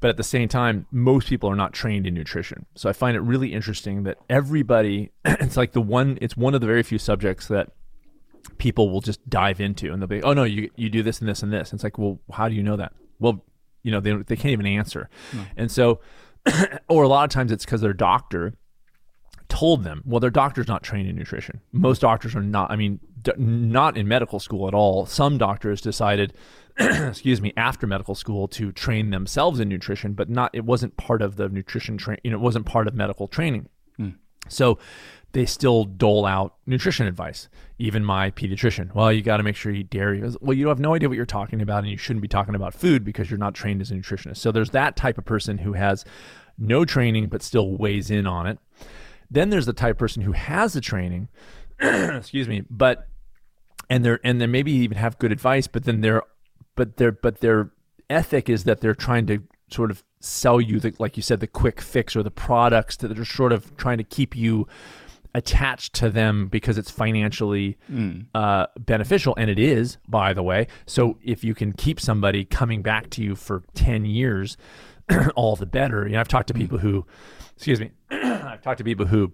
But 0.02 0.10
at 0.10 0.18
the 0.18 0.24
same 0.24 0.48
time 0.50 0.86
most 0.92 1.28
people 1.28 1.50
are 1.50 1.56
not 1.56 1.74
trained 1.74 2.06
in 2.06 2.14
nutrition. 2.14 2.66
So 2.76 2.90
i 2.90 2.94
find 2.94 3.16
it 3.18 3.22
really 3.22 3.52
interesting 3.54 4.04
that 4.04 4.18
everybody 4.30 5.12
it's 5.26 5.58
like 5.58 5.72
the 5.72 5.82
one 5.82 6.18
it's 6.22 6.38
one 6.38 6.54
of 6.54 6.62
the 6.62 6.68
very 6.68 6.84
few 6.84 7.00
subjects 7.00 7.48
that 7.48 7.70
people 8.58 8.90
will 8.90 9.02
just 9.02 9.28
dive 9.30 9.60
into 9.60 9.92
and 9.92 10.02
they'll 10.02 10.08
be, 10.08 10.24
oh 10.24 10.34
no, 10.34 10.44
you 10.44 10.70
you 10.76 10.90
do 10.90 11.04
this 11.04 11.20
and 11.20 11.30
this 11.30 11.44
and 11.44 11.52
this. 11.52 11.72
And 11.72 11.78
it's 11.78 11.84
like, 11.84 11.98
well, 11.98 12.20
how 12.32 12.50
do 12.50 12.56
you 12.56 12.64
know 12.64 12.76
that? 12.78 12.94
Well, 13.20 13.44
you 13.84 13.92
know, 13.92 14.00
they 14.00 14.14
they 14.14 14.36
can't 14.36 14.52
even 14.52 14.66
answer. 14.66 15.10
And 15.58 15.72
so, 15.72 16.00
or 16.90 17.04
a 17.04 17.08
lot 17.08 17.24
of 17.24 17.30
times 17.30 17.52
it's 17.52 17.66
because 17.66 17.82
their 17.82 17.94
doctor 17.94 18.54
told 19.48 19.84
them. 19.84 20.02
Well, 20.06 20.20
their 20.20 20.30
doctor's 20.30 20.68
not 20.68 20.84
trained 20.84 21.08
in 21.08 21.16
nutrition. 21.16 21.62
Most 21.72 22.02
doctors 22.02 22.36
are 22.36 22.42
not. 22.42 22.72
I 22.72 22.76
mean, 22.76 23.00
d- 23.22 23.34
not 23.38 23.98
in 23.98 24.08
medical 24.08 24.40
school 24.40 24.68
at 24.68 24.74
all. 24.74 25.06
Some 25.06 25.38
doctors 25.38 25.82
decided, 25.82 26.34
excuse 26.78 27.42
me, 27.42 27.54
after 27.56 27.88
medical 27.88 28.16
school 28.16 28.48
to 28.50 28.72
train 28.72 29.12
themselves 29.12 29.60
in 29.60 29.70
nutrition, 29.70 30.14
but 30.14 30.30
not. 30.30 30.52
It 30.54 30.66
wasn't 30.66 30.98
part 30.98 31.22
of 31.22 31.36
the 31.36 31.50
nutrition 31.50 31.98
train. 31.98 32.18
You 32.24 32.32
know, 32.32 32.38
it 32.38 32.42
wasn't 32.42 32.66
part 32.66 32.88
of 32.88 32.96
medical 32.96 33.28
training. 33.28 33.70
Hmm. 33.98 34.10
So 34.48 34.78
they 35.36 35.46
still 35.46 35.84
dole 35.84 36.26
out 36.26 36.56
nutrition 36.66 37.08
advice. 37.08 37.50
Even 37.78 38.06
my 38.06 38.32
pediatrician, 38.32 38.96
well, 38.96 39.12
you 39.12 39.22
got 39.22 39.36
to 39.36 39.44
make 39.44 39.58
sure 39.58 39.70
you 39.70 39.82
eat 39.82 39.90
dairy. 39.90 40.24
Well, 40.40 40.54
you 40.54 40.70
have 40.70 40.80
no 40.80 40.96
idea 40.96 41.10
what 41.10 41.18
you're 41.18 41.26
talking 41.26 41.62
about, 41.62 41.80
and 41.80 41.90
you 41.90 41.98
shouldn't 41.98 42.22
be 42.22 42.30
talking 42.30 42.56
about 42.56 42.74
food 42.74 43.04
because 43.04 43.30
you're 43.30 43.38
not 43.38 43.54
trained 43.54 43.82
as 43.82 43.92
a 43.92 43.96
nutritionist. 43.96 44.38
So 44.38 44.54
there's 44.54 44.70
that 44.70 44.96
type 44.96 45.18
of 45.18 45.26
person 45.26 45.58
who 45.58 45.74
has 45.74 46.06
no 46.58 46.86
training 46.86 47.28
but 47.28 47.44
still 47.44 47.76
weighs 47.76 48.10
in 48.10 48.26
on 48.26 48.48
it. 48.48 48.60
Then 49.30 49.50
there's 49.50 49.66
the 49.66 49.74
type 49.74 49.96
of 49.96 49.98
person 49.98 50.22
who 50.22 50.32
has 50.32 50.72
the 50.72 50.80
training, 50.80 51.28
excuse 51.82 52.48
me, 52.48 52.64
but 52.70 53.06
and 53.90 54.06
they're 54.06 54.22
and 54.24 54.40
they 54.40 54.48
maybe 54.48 54.72
even 54.72 54.98
have 54.98 55.20
good 55.20 55.34
advice, 55.34 55.68
but 55.68 55.84
then 55.84 56.00
they're 56.00 56.24
but 56.76 56.96
their 56.96 57.12
but 57.12 57.42
their 57.42 57.72
ethic 58.10 58.48
is 58.48 58.64
that 58.64 58.80
they're 58.80 58.96
trying 58.96 59.26
to 59.26 59.44
sort 59.70 59.92
of 59.92 60.02
sell 60.22 60.62
you 60.62 60.80
the 60.80 60.94
like 60.98 61.18
you 61.18 61.24
said 61.24 61.42
the 61.42 61.48
quick 61.48 61.82
fix 61.82 62.16
or 62.16 62.24
the 62.24 62.32
products 62.32 62.96
that 62.98 63.14
they're 63.14 63.26
sort 63.26 63.52
of 63.52 63.76
trying 63.76 63.98
to 63.98 64.04
keep 64.04 64.34
you 64.34 64.66
attached 65.36 65.94
to 65.94 66.10
them 66.10 66.48
because 66.48 66.78
it's 66.78 66.90
financially 66.90 67.78
uh, 68.34 68.66
beneficial 68.80 69.36
and 69.38 69.50
it 69.50 69.60
is 69.60 69.98
by 70.08 70.34
the 70.34 70.42
way. 70.42 70.68
So 70.86 71.18
if 71.24 71.44
you 71.44 71.54
can 71.54 71.74
keep 71.74 72.00
somebody 72.00 72.46
coming 72.46 72.82
back 72.82 73.10
to 73.12 73.22
you 73.22 73.36
for 73.36 73.64
10 73.76 74.06
years 74.06 74.58
all 75.36 75.56
the 75.56 75.68
better. 75.68 76.08
You 76.08 76.14
know 76.14 76.20
i've 76.20 76.28
talked 76.28 76.48
to 76.48 76.54
people 76.54 76.80
who 76.80 77.06
excuse 77.56 77.80
me 77.80 77.92
i've 78.10 78.62
talked 78.62 78.80
to 78.80 78.84
people 78.84 79.06
who 79.06 79.32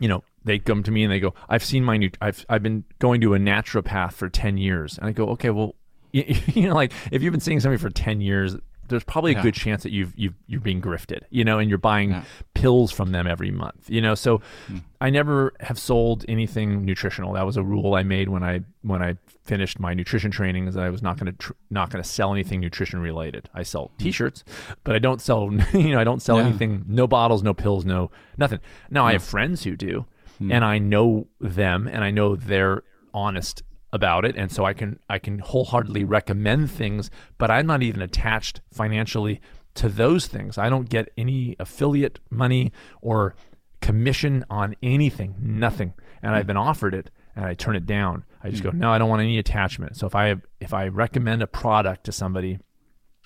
you 0.00 0.08
know, 0.08 0.24
they 0.44 0.58
come 0.58 0.82
to 0.82 0.90
me 0.90 1.04
and 1.04 1.12
they 1.12 1.20
go, 1.20 1.34
"I've 1.48 1.62
seen 1.62 1.84
my 1.84 1.96
new, 1.98 2.10
I've 2.20 2.44
I've 2.48 2.62
been 2.62 2.84
going 2.98 3.20
to 3.20 3.34
a 3.34 3.38
naturopath 3.38 4.14
for 4.14 4.28
ten 4.28 4.56
years," 4.56 4.98
and 4.98 5.06
I 5.06 5.12
go, 5.12 5.26
"Okay, 5.28 5.50
well, 5.50 5.76
you, 6.10 6.24
you 6.54 6.68
know, 6.68 6.74
like 6.74 6.92
if 7.12 7.22
you've 7.22 7.32
been 7.32 7.40
seeing 7.40 7.60
somebody 7.60 7.80
for 7.80 7.90
ten 7.90 8.20
years." 8.20 8.56
There's 8.90 9.04
probably 9.04 9.32
a 9.32 9.36
Yeah. 9.36 9.42
good 9.42 9.54
chance 9.54 9.82
that 9.84 9.92
you've 9.92 10.12
you've 10.16 10.34
you're 10.46 10.60
being 10.60 10.82
grifted, 10.82 11.20
you 11.30 11.44
know, 11.44 11.58
and 11.58 11.68
you're 11.70 11.78
buying 11.78 12.10
Yeah. 12.10 12.24
pills 12.54 12.92
from 12.92 13.12
them 13.12 13.26
every 13.26 13.50
month, 13.50 13.88
you 13.88 14.00
know. 14.00 14.14
So, 14.14 14.42
hmm. 14.68 14.78
I 15.00 15.08
never 15.08 15.54
have 15.60 15.78
sold 15.78 16.24
anything 16.28 16.84
nutritional. 16.84 17.32
That 17.32 17.46
was 17.46 17.56
a 17.56 17.62
rule 17.62 17.94
I 17.94 18.02
made 18.02 18.28
when 18.28 18.42
I 18.44 18.60
when 18.82 19.02
I 19.02 19.16
finished 19.44 19.80
my 19.80 19.94
nutrition 19.94 20.30
training, 20.30 20.68
is 20.68 20.74
that 20.74 20.84
I 20.84 20.90
was 20.90 21.02
not 21.02 21.18
going 21.18 21.32
to 21.32 21.38
tr- 21.38 21.52
not 21.70 21.90
going 21.90 22.02
to 22.02 22.08
sell 22.08 22.32
anything 22.32 22.60
nutrition 22.60 23.00
related. 23.00 23.48
I 23.54 23.62
sell 23.62 23.86
hmm. 23.96 24.04
T-shirts, 24.04 24.44
but 24.84 24.94
I 24.94 24.98
don't 24.98 25.20
sell, 25.20 25.50
you 25.72 25.90
know, 25.92 26.00
I 26.00 26.04
don't 26.04 26.20
sell 26.20 26.36
Yeah. 26.38 26.46
anything. 26.48 26.84
No 26.86 27.06
bottles, 27.06 27.42
no 27.42 27.54
pills, 27.54 27.84
no 27.84 28.10
nothing. 28.36 28.60
Now 28.90 29.06
I 29.06 29.12
have 29.12 29.22
friends 29.22 29.64
who 29.64 29.76
do, 29.76 30.04
hmm. 30.38 30.52
and 30.52 30.64
I 30.64 30.78
know 30.78 31.26
them, 31.40 31.88
and 31.88 32.04
I 32.04 32.10
know 32.10 32.36
they're 32.36 32.82
honest 33.14 33.62
about 33.92 34.24
it, 34.24 34.36
and 34.36 34.50
so 34.50 34.64
I 34.64 34.72
can 34.72 35.00
I 35.08 35.18
can 35.18 35.38
wholeheartedly 35.38 36.04
recommend 36.04 36.70
things, 36.70 37.10
but 37.38 37.50
I'm 37.50 37.66
not 37.66 37.82
even 37.82 38.02
attached 38.02 38.60
financially 38.72 39.40
to 39.74 39.88
those 39.88 40.26
things. 40.26 40.58
I 40.58 40.68
don't 40.68 40.88
get 40.88 41.12
any 41.16 41.56
affiliate 41.58 42.18
money 42.30 42.72
or 43.00 43.34
commission 43.80 44.44
on 44.50 44.76
anything, 44.82 45.34
nothing, 45.40 45.94
and 46.22 46.34
I've 46.34 46.44
hmm. 46.44 46.48
been 46.48 46.56
offered 46.56 46.94
it, 46.94 47.10
and 47.34 47.44
I 47.44 47.54
turn 47.54 47.76
it 47.76 47.86
down. 47.86 48.24
I 48.42 48.50
just 48.50 48.62
hmm. 48.62 48.70
go, 48.70 48.76
no, 48.76 48.90
I 48.92 48.98
don't 48.98 49.08
want 49.08 49.22
any 49.22 49.38
attachment. 49.38 49.96
So 49.96 50.06
if 50.06 50.14
I 50.14 50.36
if 50.60 50.72
I 50.72 50.88
recommend 50.88 51.42
a 51.42 51.46
product 51.46 52.04
to 52.04 52.12
somebody, 52.12 52.58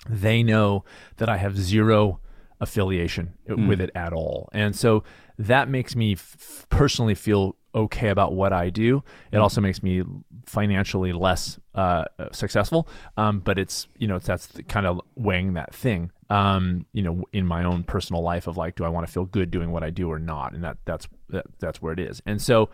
they 0.09 0.43
know 0.43 0.83
that 1.17 1.29
I 1.29 1.37
have 1.37 1.57
zero 1.57 2.19
affiliation 2.59 3.33
uh, 3.49 3.53
hmm. 3.53 3.67
with 3.67 3.81
it 3.81 3.91
at 3.95 4.13
all. 4.13 4.49
And 4.53 4.75
so 4.75 5.03
that 5.37 5.69
makes 5.69 5.95
me 5.95 6.13
f- 6.13 6.65
personally 6.69 7.15
feel 7.15 7.55
okay 7.75 8.09
about 8.09 8.33
what 8.33 8.53
I 8.53 8.69
do. 8.69 9.03
It 9.31 9.37
also 9.37 9.61
makes 9.61 9.83
me 9.83 10.03
financially 10.45 11.13
less 11.13 11.59
uh, 11.73 12.05
successful. 12.31 12.87
Um, 13.17 13.39
but 13.39 13.59
it's, 13.59 13.87
you 13.97 14.07
know, 14.07 14.15
it's, 14.15 14.25
that's 14.25 14.47
the 14.47 14.63
kind 14.63 14.85
of 14.85 15.01
weighing 15.15 15.53
that 15.53 15.75
thing, 15.75 16.11
um, 16.29 16.85
you 16.93 17.03
know, 17.03 17.23
in 17.33 17.45
my 17.45 17.63
own 17.63 17.83
personal 17.83 18.21
life 18.21 18.47
of 18.47 18.57
like, 18.57 18.75
do 18.75 18.85
I 18.85 18.89
want 18.89 19.05
to 19.05 19.11
feel 19.11 19.25
good 19.25 19.51
doing 19.51 19.71
what 19.71 19.83
I 19.83 19.89
do 19.89 20.11
or 20.11 20.19
not? 20.19 20.53
And 20.53 20.63
that 20.63 20.77
that's, 20.85 21.07
that, 21.29 21.45
that's 21.59 21.81
where 21.81 21.93
it 21.93 21.99
is. 21.99 22.21
And 22.25 22.41
so, 22.41 22.69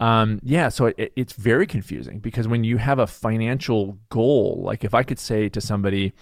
um, 0.00 0.40
yeah, 0.42 0.68
so 0.68 0.86
it, 0.86 1.12
it's 1.14 1.34
very 1.34 1.66
confusing 1.66 2.18
because 2.18 2.48
when 2.48 2.64
you 2.64 2.78
have 2.78 2.98
a 2.98 3.06
financial 3.06 3.98
goal, 4.08 4.60
like 4.64 4.82
if 4.84 4.94
I 4.94 5.04
could 5.04 5.18
say 5.18 5.48
to 5.50 5.60
somebody, 5.60 6.12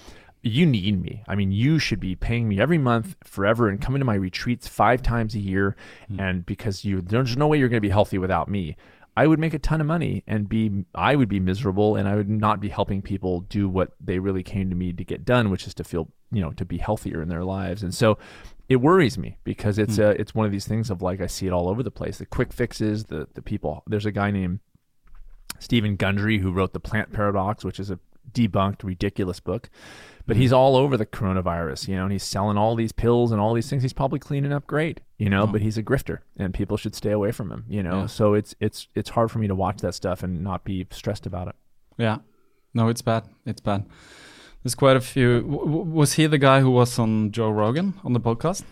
you 0.43 0.65
need 0.65 1.01
me. 1.03 1.23
I 1.29 1.35
mean, 1.35 1.53
you 1.53 1.79
should 1.79 2.01
be 2.01 2.17
paying 2.17 2.49
me 2.49 2.61
every 2.61 2.79
month 2.79 3.17
forever 3.25 3.69
and 3.69 3.81
coming 3.81 3.99
to 4.01 4.05
my 4.07 4.15
retreats 4.15 4.67
five 4.67 5.03
times 5.03 5.35
a 5.35 5.39
year. 5.39 5.77
And 6.19 6.47
because 6.47 6.85
you, 6.85 7.03
there's 7.03 7.37
no 7.37 7.47
way 7.47 7.59
you're 7.59 7.69
going 7.69 7.77
to 7.83 7.87
be 7.87 7.91
healthy 7.91 8.17
without 8.19 8.49
me. 8.49 8.77
I 9.17 9.27
would 9.27 9.39
make 9.39 9.53
a 9.53 9.59
ton 9.59 9.81
of 9.81 9.87
money 9.87 10.23
and 10.27 10.49
be 10.49 10.85
I 10.95 11.15
would 11.17 11.29
be 11.29 11.41
miserable 11.41 11.97
and 11.97 12.09
I 12.09 12.15
would 12.15 12.31
not 12.31 12.61
be 12.61 12.69
helping 12.69 13.03
people 13.03 13.41
do 13.41 13.69
what 13.69 13.93
they 14.01 14.19
really 14.19 14.43
came 14.43 14.71
to 14.71 14.77
me 14.77 14.93
to 14.95 15.05
get 15.05 15.25
done, 15.27 15.51
which 15.51 15.67
is 15.67 15.75
to 15.75 15.85
feel 15.85 16.09
you 16.33 16.41
know 16.41 16.53
to 16.53 16.65
be 16.65 16.79
healthier 16.79 17.21
in 17.21 17.29
their 17.29 17.45
lives. 17.45 17.83
And 17.83 17.93
so 17.95 18.19
it 18.69 18.77
worries 18.77 19.19
me 19.19 19.37
because 19.45 19.79
it's 19.79 19.97
Hmm. 19.97 20.03
uh, 20.03 20.11
it's 20.11 20.35
one 20.35 20.47
of 20.47 20.53
these 20.53 20.67
things 20.67 20.91
of 20.91 21.03
like 21.03 21.21
I 21.21 21.27
see 21.27 21.47
it 21.47 21.53
all 21.53 21.69
over 21.69 21.83
the 21.83 21.91
place. 21.91 22.19
The 22.19 22.25
quick 22.25 22.53
fixes, 22.53 23.07
the 23.07 23.27
the 23.35 23.43
people. 23.43 23.83
There's 23.87 24.07
a 24.07 24.13
guy 24.13 24.31
named 24.31 24.61
Steven 25.59 25.97
Gundry 25.97 26.39
who 26.39 26.53
wrote 26.53 26.73
the 26.73 26.81
Plant 26.81 27.13
Paradox, 27.13 27.65
which 27.65 27.81
is 27.81 27.91
a 27.91 27.99
debunked, 28.33 28.85
ridiculous 28.85 29.41
book. 29.41 29.69
But 30.31 30.37
he's 30.37 30.53
all 30.53 30.77
over 30.77 30.97
the 30.97 31.05
coronavirus, 31.07 31.89
you 31.89 31.97
know, 31.97 32.05
and 32.05 32.13
he's 32.13 32.23
selling 32.23 32.57
all 32.57 32.77
these 32.77 32.93
pills 32.93 33.33
and 33.33 33.41
all 33.41 33.53
these 33.53 33.69
things. 33.69 33.83
He's 33.83 33.93
probably 33.93 34.19
cleaning 34.21 34.53
up 34.53 34.67
great, 34.67 35.01
you 35.19 35.29
know, 35.29 35.47
but 35.47 35.61
he's 35.61 35.77
a 35.77 35.83
grifter, 35.83 36.19
and 36.39 36.55
people 36.55 36.77
should 36.77 36.95
stay 36.95 37.11
away 37.11 37.33
from 37.33 37.51
him, 37.51 37.65
you 37.69 37.83
know. 37.83 38.01
Yeah. 38.03 38.07
So 38.07 38.35
it's 38.35 38.55
it's 38.61 38.87
it's 38.95 39.11
hard 39.11 39.31
for 39.31 39.41
me 39.41 39.49
to 39.49 39.55
watch 39.55 39.79
that 39.81 39.95
stuff 39.95 40.23
and 40.23 40.43
not 40.45 40.63
be 40.65 40.87
stressed 40.91 41.27
about 41.27 41.49
it. 41.49 41.57
Yeah. 41.99 42.19
No, 42.75 42.89
it's 42.89 43.03
bad. 43.03 43.25
It's 43.45 43.61
bad. 43.61 43.87
There's 44.63 44.75
quite 44.77 44.97
a 44.97 45.01
few. 45.01 45.41
W- 45.43 45.67
was 45.83 46.13
he 46.13 46.27
the 46.27 46.39
guy 46.39 46.61
who 46.61 46.71
was 46.71 46.99
on 46.99 47.33
Joe 47.33 47.51
Rogan 47.51 47.95
on 48.05 48.13
the 48.13 48.21
podcast? 48.21 48.63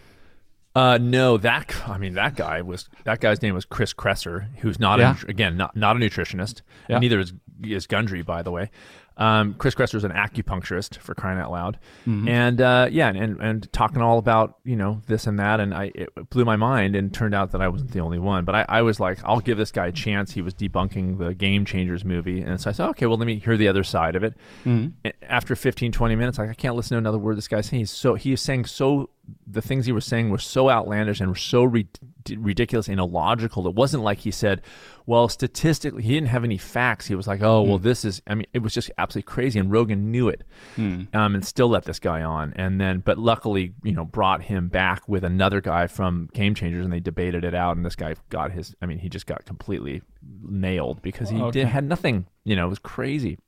Uh, 0.76 0.98
no, 1.00 1.36
that 1.38 1.74
I 1.88 1.98
mean 1.98 2.14
that 2.14 2.36
guy 2.36 2.62
was 2.62 2.88
that 3.04 3.20
guy's 3.20 3.42
name 3.42 3.54
was 3.54 3.64
Chris 3.64 3.92
Kresser, 3.92 4.46
who's 4.58 4.78
not 4.78 5.00
Yeah. 5.00 5.16
a, 5.26 5.30
again 5.30 5.56
not 5.56 5.74
not 5.74 5.96
a 5.96 5.98
nutritionist. 5.98 6.60
Yeah. 6.88 6.96
And 6.96 7.00
neither 7.02 7.18
is 7.18 7.32
is 7.64 7.86
Gundry, 7.88 8.22
by 8.22 8.42
the 8.42 8.52
way. 8.52 8.70
Um, 9.18 9.54
Chris 9.54 9.74
Kresser 9.74 9.96
is 9.96 10.04
an 10.04 10.12
acupuncturist 10.12 10.98
for 10.98 11.14
crying 11.14 11.38
out 11.38 11.50
loud, 11.50 11.78
Mm-hmm. 12.06 12.28
and 12.28 12.60
uh, 12.60 12.88
yeah, 12.90 13.08
and, 13.08 13.40
and 13.40 13.72
talking 13.72 14.00
all 14.00 14.18
about 14.18 14.58
you 14.64 14.76
know 14.76 15.02
this 15.08 15.26
and 15.26 15.38
that, 15.40 15.58
and 15.60 15.74
I 15.74 15.90
it 15.94 16.08
blew 16.30 16.44
my 16.44 16.56
mind, 16.56 16.94
and 16.96 17.12
turned 17.12 17.34
out 17.34 17.50
that 17.52 17.60
I 17.60 17.68
wasn't 17.68 17.90
the 17.90 18.00
only 18.00 18.18
one. 18.20 18.44
But 18.44 18.54
I, 18.54 18.66
I 18.68 18.82
was 18.82 19.00
like, 19.00 19.18
I'll 19.24 19.40
give 19.40 19.58
this 19.58 19.72
guy 19.72 19.88
a 19.88 19.92
chance. 19.92 20.32
He 20.32 20.40
was 20.40 20.54
debunking 20.54 21.18
the 21.18 21.34
Game 21.34 21.64
Changers 21.64 22.04
movie, 22.04 22.40
and 22.40 22.60
so 22.60 22.70
I 22.70 22.72
said, 22.72 22.88
okay, 22.90 23.06
well 23.06 23.18
let 23.18 23.26
me 23.26 23.38
hear 23.40 23.56
the 23.56 23.68
other 23.68 23.82
side 23.84 24.14
of 24.14 24.22
it. 24.22 24.34
Mm-hmm. 24.64 25.08
After 25.22 25.56
15, 25.56 25.90
20 25.92 26.14
minutes, 26.16 26.38
like 26.38 26.50
I 26.50 26.54
can't 26.54 26.76
listen 26.76 26.94
to 26.94 26.98
another 26.98 27.18
word 27.18 27.36
this 27.36 27.48
guy's 27.48 27.66
saying. 27.66 27.80
He's 27.80 27.90
so 27.90 28.14
he 28.14 28.32
is 28.32 28.40
saying 28.40 28.66
so 28.66 29.10
the 29.46 29.60
things 29.60 29.84
he 29.84 29.92
was 29.92 30.06
saying 30.06 30.30
were 30.30 30.38
so 30.38 30.70
outlandish 30.70 31.20
and 31.20 31.28
were 31.28 31.34
so 31.34 31.64
ri- 31.64 31.88
ridiculous 32.36 32.88
and 32.88 32.98
illogical. 33.00 33.66
It 33.66 33.74
wasn't 33.74 34.02
like 34.02 34.18
he 34.18 34.30
said, 34.30 34.60
well, 35.06 35.28
statistically, 35.28 36.02
he 36.02 36.12
didn't 36.14 36.28
have 36.28 36.44
any 36.44 36.58
facts. 36.58 37.06
He 37.06 37.14
was 37.14 37.26
like, 37.26 37.40
oh, 37.42 37.62
well, 37.62 37.78
this 37.78 38.04
is, 38.04 38.20
I 38.26 38.34
mean, 38.34 38.46
it 38.52 38.58
was 38.58 38.74
just 38.74 38.90
absolutely 38.98 39.26
crazy. 39.32 39.58
And 39.58 39.70
Rogan 39.70 40.10
knew 40.10 40.28
it 40.28 40.42
um, 40.76 41.34
and 41.34 41.44
still 41.44 41.68
let 41.68 41.84
this 41.84 41.98
guy 41.98 42.22
on. 42.22 42.52
And 42.56 42.80
then, 42.80 42.98
but 43.00 43.16
luckily, 43.18 43.72
you 43.82 43.92
know, 43.92 44.04
brought 44.04 44.42
him 44.42 44.68
back 44.68 45.08
with 45.08 45.24
another 45.24 45.60
guy 45.60 45.86
from 45.86 46.28
Game 46.34 46.54
Changers 46.54 46.84
and 46.84 46.92
they 46.92 47.00
debated 47.00 47.44
it 47.44 47.54
out. 47.54 47.76
And 47.76 47.86
this 47.86 47.96
guy 47.96 48.14
got 48.28 48.52
his, 48.52 48.74
I 48.82 48.86
mean, 48.86 48.98
he 48.98 49.08
just 49.08 49.26
got 49.26 49.44
completely 49.46 50.02
nailed 50.42 51.00
because 51.02 51.30
he 51.30 51.40
Okay. 51.40 51.60
did, 51.60 51.68
had 51.68 51.84
nothing, 51.84 52.26
you 52.44 52.54
know, 52.56 52.66
it 52.66 52.70
was 52.70 52.78
crazy. 52.78 53.38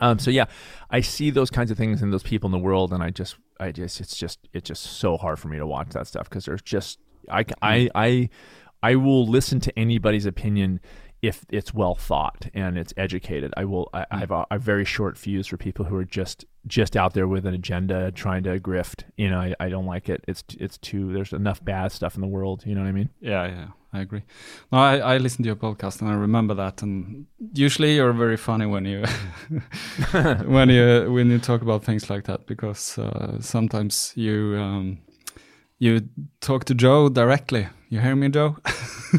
Um, 0.00 0.18
so 0.18 0.30
yeah, 0.30 0.46
I 0.90 1.00
see 1.00 1.30
those 1.30 1.50
kinds 1.50 1.70
of 1.70 1.76
things 1.76 2.02
and 2.02 2.12
those 2.12 2.22
people 2.22 2.48
in 2.48 2.52
the 2.52 2.58
world, 2.58 2.92
and 2.92 3.02
I 3.02 3.10
just, 3.10 3.36
I 3.60 3.72
just, 3.72 4.00
it's 4.00 4.16
just, 4.16 4.38
it's 4.52 4.66
just 4.68 4.82
so 4.82 5.16
hard 5.16 5.38
for 5.38 5.48
me 5.48 5.58
to 5.58 5.66
watch 5.66 5.90
that 5.90 6.06
stuff 6.06 6.28
because 6.28 6.46
there's 6.46 6.62
just, 6.62 6.98
I, 7.30 7.44
I, 7.60 7.88
I, 7.94 8.28
I 8.82 8.96
will 8.96 9.26
listen 9.26 9.60
to 9.60 9.78
anybody's 9.78 10.26
opinion 10.26 10.80
if 11.22 11.46
it's 11.50 11.72
well 11.72 11.94
thought 11.94 12.48
and 12.52 12.76
it's 12.76 12.92
educated. 12.96 13.54
I 13.56 13.64
will. 13.64 13.88
I, 13.94 14.04
I 14.10 14.18
have 14.18 14.32
a, 14.32 14.44
a 14.50 14.58
very 14.58 14.84
short 14.84 15.16
fuse 15.16 15.46
for 15.46 15.56
people 15.56 15.84
who 15.84 15.96
are 15.96 16.04
just, 16.04 16.44
just 16.66 16.96
out 16.96 17.14
there 17.14 17.28
with 17.28 17.46
an 17.46 17.54
agenda 17.54 18.10
trying 18.10 18.42
to 18.42 18.58
grift. 18.58 19.04
You 19.16 19.30
know, 19.30 19.38
I, 19.38 19.54
I 19.60 19.68
don't 19.68 19.86
like 19.86 20.08
it. 20.08 20.24
It's, 20.26 20.42
it's 20.58 20.78
too. 20.78 21.12
There's 21.12 21.32
enough 21.32 21.64
bad 21.64 21.92
stuff 21.92 22.16
in 22.16 22.20
the 22.20 22.26
world. 22.26 22.64
You 22.66 22.74
know 22.74 22.80
what 22.80 22.88
I 22.88 22.92
mean? 22.92 23.10
Yeah, 23.20 23.46
yeah, 23.46 23.66
I 23.92 24.00
agree. 24.00 24.24
No, 24.72 24.78
I, 24.78 24.98
I 24.98 25.18
listened 25.18 25.44
to 25.44 25.46
your 25.46 25.56
podcast 25.56 26.00
and 26.00 26.10
I 26.10 26.14
remember 26.14 26.54
that. 26.54 26.82
And 26.82 27.26
usually 27.54 27.94
you're 27.94 28.12
very 28.12 28.36
funny 28.36 28.66
when 28.66 28.84
you 28.84 29.04
when 30.44 30.70
you 30.70 31.12
when 31.12 31.30
you 31.30 31.38
talk 31.38 31.62
about 31.62 31.84
things 31.84 32.10
like 32.10 32.24
that 32.24 32.46
because 32.46 32.98
uh, 32.98 33.40
sometimes 33.40 34.12
you 34.16 34.56
um, 34.58 34.98
you 35.82 36.00
talk 36.40 36.64
to 36.66 36.74
Joe 36.74 37.08
directly. 37.08 37.66
You 37.88 38.00
hear 38.00 38.16
me, 38.16 38.28
Joe? 38.30 38.56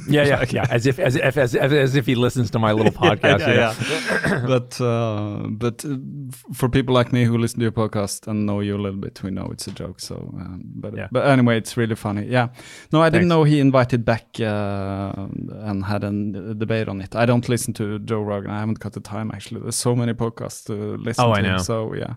Yeah, 0.08 0.24
yeah, 0.26 0.46
yeah. 0.58 0.66
As 0.72 0.86
if, 0.88 0.98
as 0.98 1.16
if, 1.16 1.38
as 1.38 1.54
if, 1.54 1.62
as 1.72 1.96
if 1.96 2.06
he 2.08 2.16
listens 2.16 2.50
to 2.52 2.60
my 2.60 2.72
little 2.72 2.92
podcast. 3.04 3.42
you 3.48 3.56
know? 4.42 4.48
but 4.48 4.82
uh, 4.82 5.48
but 5.50 5.86
uh, 5.86 5.98
for 6.54 6.70
people 6.70 6.96
like 6.96 7.14
me 7.14 7.26
who 7.26 7.38
listen 7.38 7.60
to 7.60 7.64
your 7.64 7.72
podcast 7.74 8.28
and 8.28 8.46
know 8.48 8.62
you 8.62 8.76
a 8.76 8.82
little 8.86 9.00
bit, 9.00 9.22
we 9.24 9.30
know 9.30 9.48
it's 9.52 9.68
a 9.68 9.72
joke. 9.72 10.00
So, 10.00 10.16
um, 10.16 10.64
but 10.76 10.96
Yeah. 10.96 11.08
but 11.12 11.28
anyway, 11.28 11.58
it's 11.58 11.78
really 11.78 11.96
funny. 11.96 12.26
Yeah. 12.26 12.48
No, 12.92 13.02
I 13.04 13.10
didn't 13.12 13.28
know 13.28 13.44
he 13.44 13.60
invited 13.60 14.06
back 14.06 14.26
uh, 14.40 15.14
and 15.68 15.84
had 15.86 16.04
a 16.04 16.12
debate 16.56 16.88
on 16.90 17.02
it. 17.02 17.16
I 17.16 17.26
don't 17.28 17.48
listen 17.50 17.74
to 17.74 18.00
Joe 18.00 18.22
Rogan. 18.24 18.50
I 18.52 18.60
haven't 18.60 18.80
got 18.80 18.94
the 18.94 19.02
time 19.02 19.30
actually. 19.36 19.62
There's 19.62 19.76
so 19.76 19.96
many 19.96 20.14
podcasts 20.14 20.64
to 20.66 20.74
listen 20.98 21.26
Oh, 21.26 21.34
to. 21.34 21.40
I 21.40 21.42
know. 21.42 21.58
So 21.60 21.94
yeah. 21.94 22.16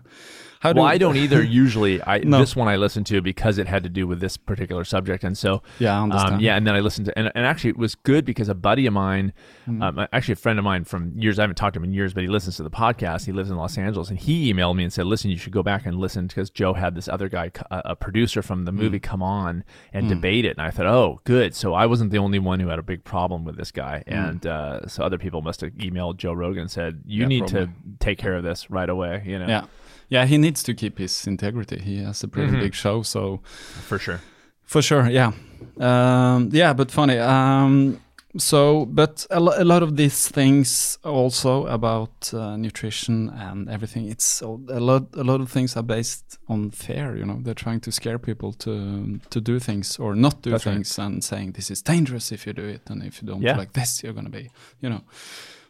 How 0.59 0.73
well, 0.73 0.85
I 0.85 0.97
don't 0.97 1.15
either. 1.25 1.43
Usually, 1.43 2.01
I 2.03 2.19
No. 2.19 2.39
this 2.39 2.55
one 2.55 2.67
I 2.67 2.75
listened 2.75 3.05
to 3.07 3.21
because 3.21 3.57
it 3.57 3.67
had 3.67 3.83
to 3.83 3.89
do 3.89 4.07
with 4.07 4.19
this 4.19 4.37
particular 4.37 4.83
subject, 4.83 5.23
and 5.23 5.37
so 5.37 5.61
Yeah, 5.79 5.97
I 5.99 6.03
understand. 6.03 6.35
Um, 6.35 6.39
yeah, 6.41 6.55
and 6.55 6.65
then 6.65 6.75
I 6.75 6.79
listened 6.79 7.05
to, 7.05 7.17
and, 7.17 7.31
and 7.35 7.45
actually 7.45 7.71
it 7.71 7.77
was 7.77 7.95
good 7.95 8.25
because 8.25 8.49
a 8.49 8.55
buddy 8.55 8.85
of 8.85 8.93
mine, 8.93 9.33
Hmm. 9.65 9.81
um, 9.81 10.07
actually 10.13 10.33
a 10.33 10.37
friend 10.37 10.57
of 10.59 10.65
mine 10.65 10.83
from 10.85 11.13
years, 11.17 11.37
I 11.39 11.43
haven't 11.43 11.55
talked 11.57 11.73
to 11.75 11.79
him 11.79 11.83
in 11.83 11.93
years, 11.93 12.13
but 12.13 12.23
he 12.23 12.27
listens 12.29 12.55
to 12.57 12.63
the 12.63 12.69
podcast. 12.69 13.25
He 13.25 13.31
lives 13.31 13.49
in 13.49 13.57
Los 13.57 13.77
Angeles, 13.77 14.09
and 14.09 14.17
he 14.17 14.51
emailed 14.53 14.75
me 14.75 14.83
and 14.83 14.91
said, 14.93 15.05
"Listen, 15.05 15.29
you 15.31 15.37
should 15.37 15.51
go 15.53 15.61
back 15.63 15.85
and 15.85 15.97
listen 15.97 16.27
because 16.27 16.49
Joe 16.49 16.73
had 16.73 16.95
this 16.95 17.07
other 17.07 17.27
guy, 17.29 17.51
a, 17.69 17.81
a 17.85 17.95
producer 17.95 18.41
from 18.41 18.59
Hmm. 18.59 18.65
the 18.65 18.71
movie, 18.71 18.99
come 18.99 19.21
on 19.21 19.63
and 19.93 20.07
debate 20.09 20.45
it." 20.45 20.57
And 20.57 20.65
I 20.65 20.71
thought, 20.71 20.85
"Oh, 20.87 21.21
good." 21.23 21.53
So 21.53 21.73
I 21.73 21.85
wasn't 21.85 22.11
the 22.11 22.17
only 22.17 22.39
one 22.39 22.59
who 22.59 22.69
had 22.69 22.79
a 22.79 22.83
big 22.83 23.03
problem 23.03 23.43
with 23.45 23.57
this 23.57 23.71
guy, 23.71 24.03
and 24.07 24.45
uh, 24.47 24.87
so 24.87 25.03
other 25.03 25.17
people 25.17 25.41
must 25.41 25.61
have 25.61 25.71
emailed 25.73 26.17
Joe 26.17 26.33
Rogan 26.33 26.61
and 26.61 26.71
said, 26.71 27.01
"You 27.05 27.17
Hmm. 27.25 27.31
Yeah, 27.31 27.37
need 27.39 27.47
probably. 27.51 27.65
to 27.67 27.71
take 27.99 28.17
care 28.17 28.35
of 28.35 28.43
this 28.43 28.69
right 28.71 28.89
away." 28.89 29.23
You 29.25 29.39
know, 29.39 29.47
Yeah. 29.47 29.65
Yeah, 30.09 30.25
he 30.25 30.37
needs 30.37 30.63
to 30.63 30.73
keep 30.73 30.97
his 30.99 31.27
integrity. 31.27 31.79
He 31.79 32.03
has 32.03 32.23
a 32.23 32.27
pretty 32.27 32.51
Mhm. 32.53 32.59
big 32.61 32.73
show, 32.73 33.03
so 33.03 33.39
for 33.87 33.99
sure. 33.99 34.19
For 34.63 34.81
sure, 34.81 35.09
yeah, 35.09 35.31
um, 35.79 36.49
yeah, 36.53 36.73
but 36.73 36.91
funny. 36.91 37.17
Um, 37.19 37.99
so, 38.37 38.85
but 38.85 39.25
a, 39.29 39.39
lo- 39.39 39.55
a 39.57 39.63
lot 39.63 39.81
of 39.83 39.95
these 39.95 40.27
things 40.31 40.97
also 41.03 41.65
about 41.67 42.33
uh, 42.33 42.57
nutrition 42.57 43.29
and 43.29 43.69
everything. 43.69 44.09
It's 44.11 44.41
a 44.41 44.47
lot. 44.79 45.03
A 45.15 45.23
lot 45.23 45.41
of 45.41 45.49
things 45.51 45.75
are 45.77 45.83
based 45.83 46.37
on 46.47 46.71
fear. 46.71 47.15
You 47.17 47.25
know, 47.25 47.39
they're 47.41 47.53
trying 47.63 47.79
to 47.81 47.91
scare 47.91 48.19
people 48.19 48.53
to 48.53 49.19
to 49.29 49.41
do 49.41 49.59
things 49.59 49.97
or 49.99 50.15
not 50.15 50.41
do 50.43 50.51
That's 50.51 50.65
right. 50.65 50.73
things, 50.75 50.99
and 50.99 51.23
saying 51.23 51.53
this 51.53 51.71
is 51.71 51.81
dangerous 51.81 52.31
if 52.31 52.45
you 52.45 52.53
do 52.53 52.65
it, 52.67 52.89
and 52.89 53.03
if 53.03 53.21
you 53.21 53.27
don't 53.27 53.41
Yeah. 53.41 53.57
like 53.59 53.71
this, 53.73 54.03
you're 54.03 54.13
gonna 54.15 54.29
be. 54.29 54.49
You 54.81 54.89
know. 54.89 55.01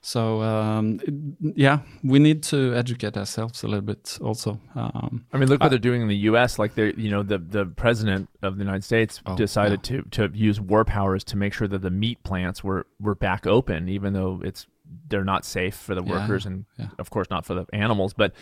So 0.01 0.41
um, 0.41 0.99
yeah, 1.41 1.79
we 2.03 2.19
need 2.19 2.43
to 2.43 2.73
educate 2.75 3.17
ourselves 3.17 3.63
a 3.63 3.67
little 3.67 3.81
bit 3.85 4.17
also. 4.21 4.59
Um, 4.75 5.25
I 5.33 5.37
mean, 5.37 5.49
look 5.49 5.61
what 5.61 5.69
they're 5.69 5.79
doing 5.79 6.01
in 6.01 6.07
the 6.07 6.17
U.S. 6.31 6.57
Like 6.59 6.75
they're, 6.75 6.91
you 6.91 7.09
know, 7.11 7.23
the 7.23 7.37
the 7.37 7.65
president 7.65 8.29
of 8.41 8.57
the 8.57 8.63
United 8.63 8.83
States 8.83 9.21
Oh, 9.25 9.35
decided 9.35 9.83
to 9.83 10.03
to 10.11 10.29
use 10.33 10.61
war 10.61 10.85
powers 10.85 11.23
to 11.25 11.37
make 11.37 11.53
sure 11.53 11.67
that 11.67 11.81
the 11.81 11.91
meat 11.91 12.23
plants 12.23 12.63
were 12.63 12.85
were 12.99 13.15
back 13.15 13.45
open, 13.47 13.89
even 13.89 14.13
though 14.13 14.41
it's 14.43 14.67
they're 15.09 15.25
not 15.25 15.43
safe 15.43 15.75
for 15.75 15.95
the 15.95 16.03
Yeah, 16.03 16.11
workers 16.11 16.45
and 16.45 16.65
yeah. 16.77 16.87
of 16.97 17.09
course 17.09 17.29
not 17.29 17.45
for 17.45 17.53
the 17.53 17.65
animals. 17.73 18.13
But 18.13 18.33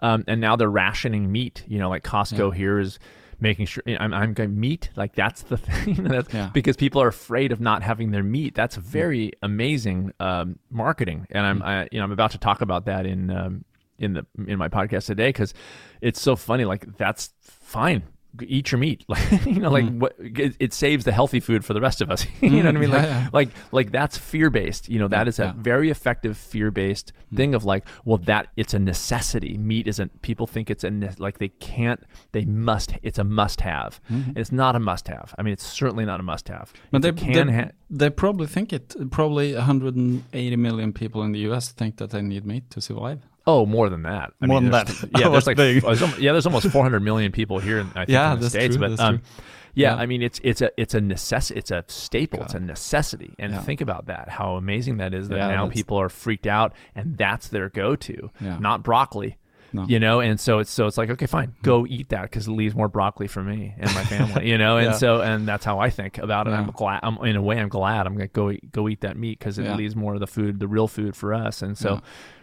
um, 0.00 0.24
and 0.28 0.40
now 0.40 0.56
they're 0.56 0.68
rationing 0.70 1.32
meat. 1.32 1.64
You 1.66 1.78
know, 1.78 1.88
like 1.88 2.02
Costco 2.04 2.54
here 2.54 2.78
is 2.78 2.98
making 3.40 3.66
sure 3.66 3.82
I'm 3.86 4.12
I'm 4.14 4.32
going 4.32 4.58
meat 4.58 4.90
like 4.96 5.14
that's 5.14 5.42
the 5.42 5.56
thing 5.68 6.04
that's 6.04 6.32
Yeah. 6.32 6.50
because 6.52 6.76
people 6.76 7.02
are 7.02 7.08
afraid 7.08 7.52
of 7.52 7.60
not 7.60 7.82
having 7.82 8.10
their 8.10 8.22
meat. 8.22 8.54
That's 8.54 8.76
very 8.76 9.32
amazing 9.42 10.12
um, 10.20 10.58
marketing, 10.70 11.26
and 11.30 11.46
I'm 11.46 11.62
I, 11.62 11.88
you 11.92 11.98
know 11.98 12.04
I'm 12.04 12.12
about 12.12 12.30
to 12.32 12.38
talk 12.38 12.60
about 12.60 12.86
that 12.86 13.06
in 13.06 13.30
um, 13.30 13.64
in 13.98 14.14
the 14.14 14.26
in 14.46 14.58
my 14.58 14.68
podcast 14.68 15.06
today 15.06 15.28
because 15.28 15.54
it's 16.00 16.20
so 16.20 16.36
funny. 16.36 16.64
Like 16.64 16.96
that's 16.96 17.32
fine. 17.40 18.02
Eat 18.42 18.72
your 18.72 18.78
meat, 18.78 19.04
like 19.08 19.46
you 19.46 19.60
know, 19.60 19.70
like 19.70 19.84
mm. 19.84 19.98
what 19.98 20.14
it, 20.18 20.56
it 20.58 20.72
saves 20.72 21.04
the 21.04 21.12
healthy 21.12 21.40
food 21.40 21.64
for 21.64 21.74
the 21.74 21.80
rest 21.80 22.00
of 22.00 22.10
us. 22.10 22.26
you 22.40 22.50
know 22.50 22.56
what 22.56 22.66
I 22.66 22.70
mm, 22.72 22.80
mean? 22.80 22.90
yeah, 22.90 22.96
Like, 22.96 23.06
yeah. 23.06 23.28
like, 23.32 23.48
like 23.72 23.92
that's 23.92 24.18
fear 24.18 24.50
based. 24.50 24.88
You 24.88 24.98
know, 24.98 25.08
that 25.08 25.26
Yeah, 25.26 25.28
is 25.28 25.38
a 25.38 25.54
very 25.56 25.90
effective 25.90 26.36
fear 26.36 26.70
based 26.70 27.12
mm. 27.32 27.36
thing 27.36 27.54
of 27.54 27.64
like, 27.64 27.86
well, 28.04 28.18
that 28.18 28.48
it's 28.56 28.74
a 28.74 28.78
necessity. 28.78 29.56
Meat 29.58 29.86
isn't. 29.86 30.22
People 30.22 30.46
think 30.46 30.70
it's 30.70 30.84
a 30.84 30.90
ne- 30.90 31.14
like 31.18 31.38
they 31.38 31.48
can't. 31.48 32.02
They 32.32 32.44
must. 32.44 32.94
It's 33.02 33.18
a 33.18 33.24
must 33.24 33.60
have. 33.60 34.00
Mm-hmm. 34.10 34.30
And 34.30 34.38
it's 34.38 34.52
not 34.52 34.76
a 34.76 34.80
must 34.80 35.08
have. 35.08 35.34
I 35.38 35.42
mean, 35.42 35.52
it's 35.52 35.66
certainly 35.66 36.04
not 36.04 36.20
a 36.20 36.22
must 36.22 36.48
have. 36.48 36.72
But 36.90 37.02
they, 37.02 37.12
can 37.12 37.46
they, 37.46 37.52
ha- 37.52 37.70
they 37.90 38.10
probably 38.10 38.46
think 38.46 38.72
it. 38.72 38.94
Probably 39.10 39.54
180 39.54 40.56
million 40.56 40.92
people 40.92 41.22
in 41.22 41.32
the 41.32 41.40
U.S. 41.40 41.70
think 41.70 41.96
that 41.98 42.10
they 42.10 42.22
need 42.22 42.44
meat 42.46 42.70
to 42.70 42.80
survive. 42.80 43.20
Oh, 43.46 43.64
more 43.64 43.88
than 43.88 44.02
that. 44.02 44.32
I 44.42 44.46
More 44.46 44.60
mean, 44.60 44.70
than 44.70 44.86
that. 44.86 45.08
Yeah, 45.18 45.28
there's 45.30 45.46
like 45.46 45.56
there's 45.56 45.84
yeah, 46.18 46.32
there's 46.32 46.46
almost 46.46 46.68
400 46.68 47.00
million 47.00 47.30
people 47.32 47.58
here. 47.58 47.78
In, 47.78 47.86
I 47.90 48.04
think, 48.04 48.08
Yeah, 48.10 48.32
in 48.34 48.40
the 48.40 48.50
states, 48.50 48.74
true, 48.76 48.80
but 48.80 48.88
that's 48.90 49.00
um, 49.02 49.18
true. 49.18 49.26
yeah, 49.74 49.94
Yeah. 49.94 50.00
I 50.02 50.06
mean, 50.06 50.22
it's 50.22 50.40
it's 50.42 50.60
a 50.62 50.70
it's 50.80 50.94
a 50.94 51.00
necess 51.00 51.50
it's 51.50 51.70
a 51.70 51.84
staple, 51.86 52.42
it's 52.42 52.54
a 52.54 52.60
necessity. 52.60 53.34
And 53.38 53.52
Yeah. 53.52 53.60
think 53.60 53.80
about 53.80 54.06
that, 54.06 54.28
how 54.30 54.56
amazing 54.56 54.96
that 54.96 55.14
is 55.14 55.28
that 55.28 55.36
Yeah, 55.36 55.48
now 55.48 55.68
people 55.68 55.96
are 56.00 56.08
freaked 56.08 56.46
out, 56.46 56.72
and 56.94 57.16
that's 57.16 57.48
their 57.48 57.68
go-to, 57.68 58.30
not 58.40 58.82
broccoli. 58.82 59.36
No. 59.72 59.84
You 59.86 59.98
know, 59.98 60.20
and 60.20 60.40
so 60.40 60.60
it's 60.60 60.70
so 60.70 60.86
it's 60.86 60.96
like 60.96 61.10
okay, 61.10 61.26
fine, 61.26 61.54
go 61.62 61.86
eat 61.86 62.08
that 62.10 62.22
because 62.22 62.46
it 62.46 62.52
leaves 62.52 62.74
more 62.74 62.88
broccoli 62.88 63.26
for 63.26 63.42
me 63.42 63.74
and 63.76 63.92
my 63.94 64.04
family. 64.04 64.48
You 64.48 64.56
know, 64.58 64.78
and 64.78 64.94
so 65.02 65.20
and 65.20 65.46
that's 65.46 65.64
how 65.64 65.80
I 65.80 65.90
think 65.90 66.18
about 66.18 66.46
it. 66.46 66.50
I'm 66.50 66.70
glad. 66.70 67.00
I'm 67.02 67.18
in 67.26 67.36
a 67.36 67.42
way, 67.42 67.58
I'm 67.58 67.68
glad. 67.68 68.06
I'm 68.06 68.14
gonna 68.14 68.28
go 68.28 68.52
go 68.72 68.88
eat 68.88 69.02
that 69.02 69.16
meat 69.16 69.38
because 69.38 69.58
it 69.58 69.70
leaves 69.76 69.94
more 69.94 70.14
of 70.14 70.20
the 70.20 70.26
food, 70.26 70.60
the 70.60 70.68
real 70.68 70.88
food 70.88 71.14
for 71.14 71.32
us. 71.34 71.62
And 71.62 71.76
so. 71.76 72.00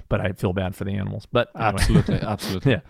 But 0.09 0.21
I 0.21 0.31
feel 0.33 0.53
bad 0.53 0.75
for 0.75 0.83
the 0.85 0.93
animals. 0.93 1.25
But 1.31 1.49
anyway. 1.55 1.69
Absolutely, 1.73 2.15
absolutely. 2.21 2.71
Yeah. 2.71 2.81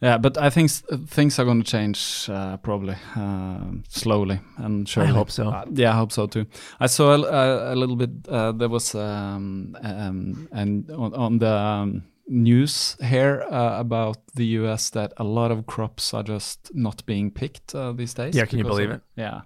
Yeah, 0.00 0.16
but 0.16 0.38
I 0.38 0.48
think 0.48 0.70
things 1.08 1.38
are 1.40 1.44
going 1.44 1.60
to 1.64 1.68
change 1.68 2.30
uh, 2.30 2.56
probably 2.58 2.94
uh, 3.16 3.58
slowly 3.88 4.38
and 4.56 4.88
surely. 4.88 5.10
I 5.10 5.12
hope 5.12 5.28
so. 5.30 5.48
Uh, 5.48 5.64
yeah, 5.72 5.90
I 5.92 5.96
hope 5.96 6.12
so 6.12 6.26
too. 6.28 6.46
I 6.78 6.86
saw 6.86 7.14
a, 7.14 7.20
a, 7.22 7.74
a 7.74 7.76
little 7.76 7.96
bit. 7.96 8.10
Uh, 8.28 8.52
there 8.52 8.68
was 8.68 8.94
um, 8.94 9.76
um, 9.82 10.48
and 10.52 10.88
on, 10.92 11.14
on 11.14 11.38
the 11.38 11.52
um, 11.52 12.04
news 12.28 12.96
here 13.02 13.44
uh, 13.50 13.80
about 13.80 14.18
the 14.36 14.44
U.S. 14.60 14.90
that 14.90 15.12
a 15.16 15.24
lot 15.24 15.50
of 15.50 15.66
crops 15.66 16.14
are 16.14 16.22
just 16.22 16.70
not 16.74 17.04
being 17.04 17.32
picked 17.32 17.74
uh, 17.74 17.90
these 17.90 18.14
days. 18.14 18.36
Yeah, 18.36 18.44
can 18.46 18.58
you 18.58 18.64
believe 18.64 18.90
of- 18.90 18.96
it? 18.96 19.02
Yeah, 19.16 19.40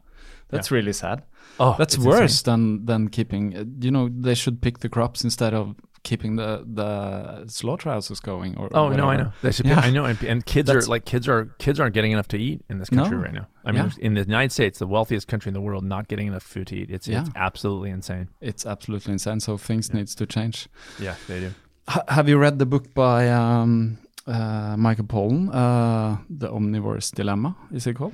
that's 0.51 0.70
really 0.70 0.93
sad. 0.93 1.22
Oh, 1.59 1.74
That's 1.78 1.97
worse 1.99 2.41
insane. 2.41 2.53
than 2.53 2.85
than 2.87 3.09
keeping. 3.09 3.76
You 3.80 3.91
know, 3.91 4.11
they 4.11 4.35
should 4.35 4.61
pick 4.61 4.78
the 4.80 4.89
crops 4.91 5.24
instead 5.24 5.55
of 5.55 5.76
keeping 6.05 6.37
the 6.37 6.65
the 6.67 7.45
slaughterhouses 7.49 8.21
going. 8.21 8.57
Or 8.59 8.69
Oh 8.73 8.89
no, 8.89 9.09
I 9.09 9.17
know. 9.17 9.33
They 9.43 9.53
should. 9.53 9.67
Yeah. 9.67 9.81
I 9.81 9.91
know. 9.91 10.05
And, 10.05 10.23
and 10.25 10.45
kids 10.45 10.69
are 10.71 10.81
like 10.83 11.05
kids 11.05 11.29
are 11.29 11.47
kids 11.59 11.79
aren't 11.81 11.95
getting 11.95 12.13
enough 12.13 12.29
to 12.29 12.37
eat 12.39 12.65
in 12.69 12.79
this 12.79 12.89
country 12.91 13.17
No. 13.17 13.23
right 13.23 13.33
now. 13.35 13.47
I 13.65 13.73
mean, 13.73 13.85
Yeah. 13.85 14.07
in 14.07 14.15
the 14.15 14.23
United 14.23 14.53
States, 14.53 14.79
the 14.79 14.87
wealthiest 14.87 15.29
country 15.29 15.51
in 15.51 15.55
the 15.55 15.61
world, 15.61 15.85
not 15.85 16.09
getting 16.09 16.27
enough 16.27 16.43
food 16.43 16.67
to 16.69 16.77
eat. 16.77 16.91
It's 16.91 17.09
it's 17.09 17.31
absolutely 17.37 17.91
insane. 17.91 18.29
It's 18.41 18.67
absolutely 18.67 19.13
insane. 19.13 19.41
So 19.41 19.57
things 19.59 19.93
needs 19.95 20.15
to 20.17 20.27
change. 20.27 20.69
Yeah, 21.01 21.15
they 21.29 21.41
do. 21.41 21.51
H- 21.91 22.03
have 22.09 22.29
you 22.29 22.39
read 22.39 22.59
the 22.59 22.67
book 22.67 22.95
by 22.95 23.29
um, 23.31 23.99
uh, 24.27 24.77
Michael 24.77 25.05
Pollan, 25.07 25.49
uh, 25.53 26.17
The 26.31 26.49
Omnivore's 26.49 27.11
Dilemma? 27.11 27.57
Is 27.73 27.87
it 27.87 27.95
called? 27.97 28.13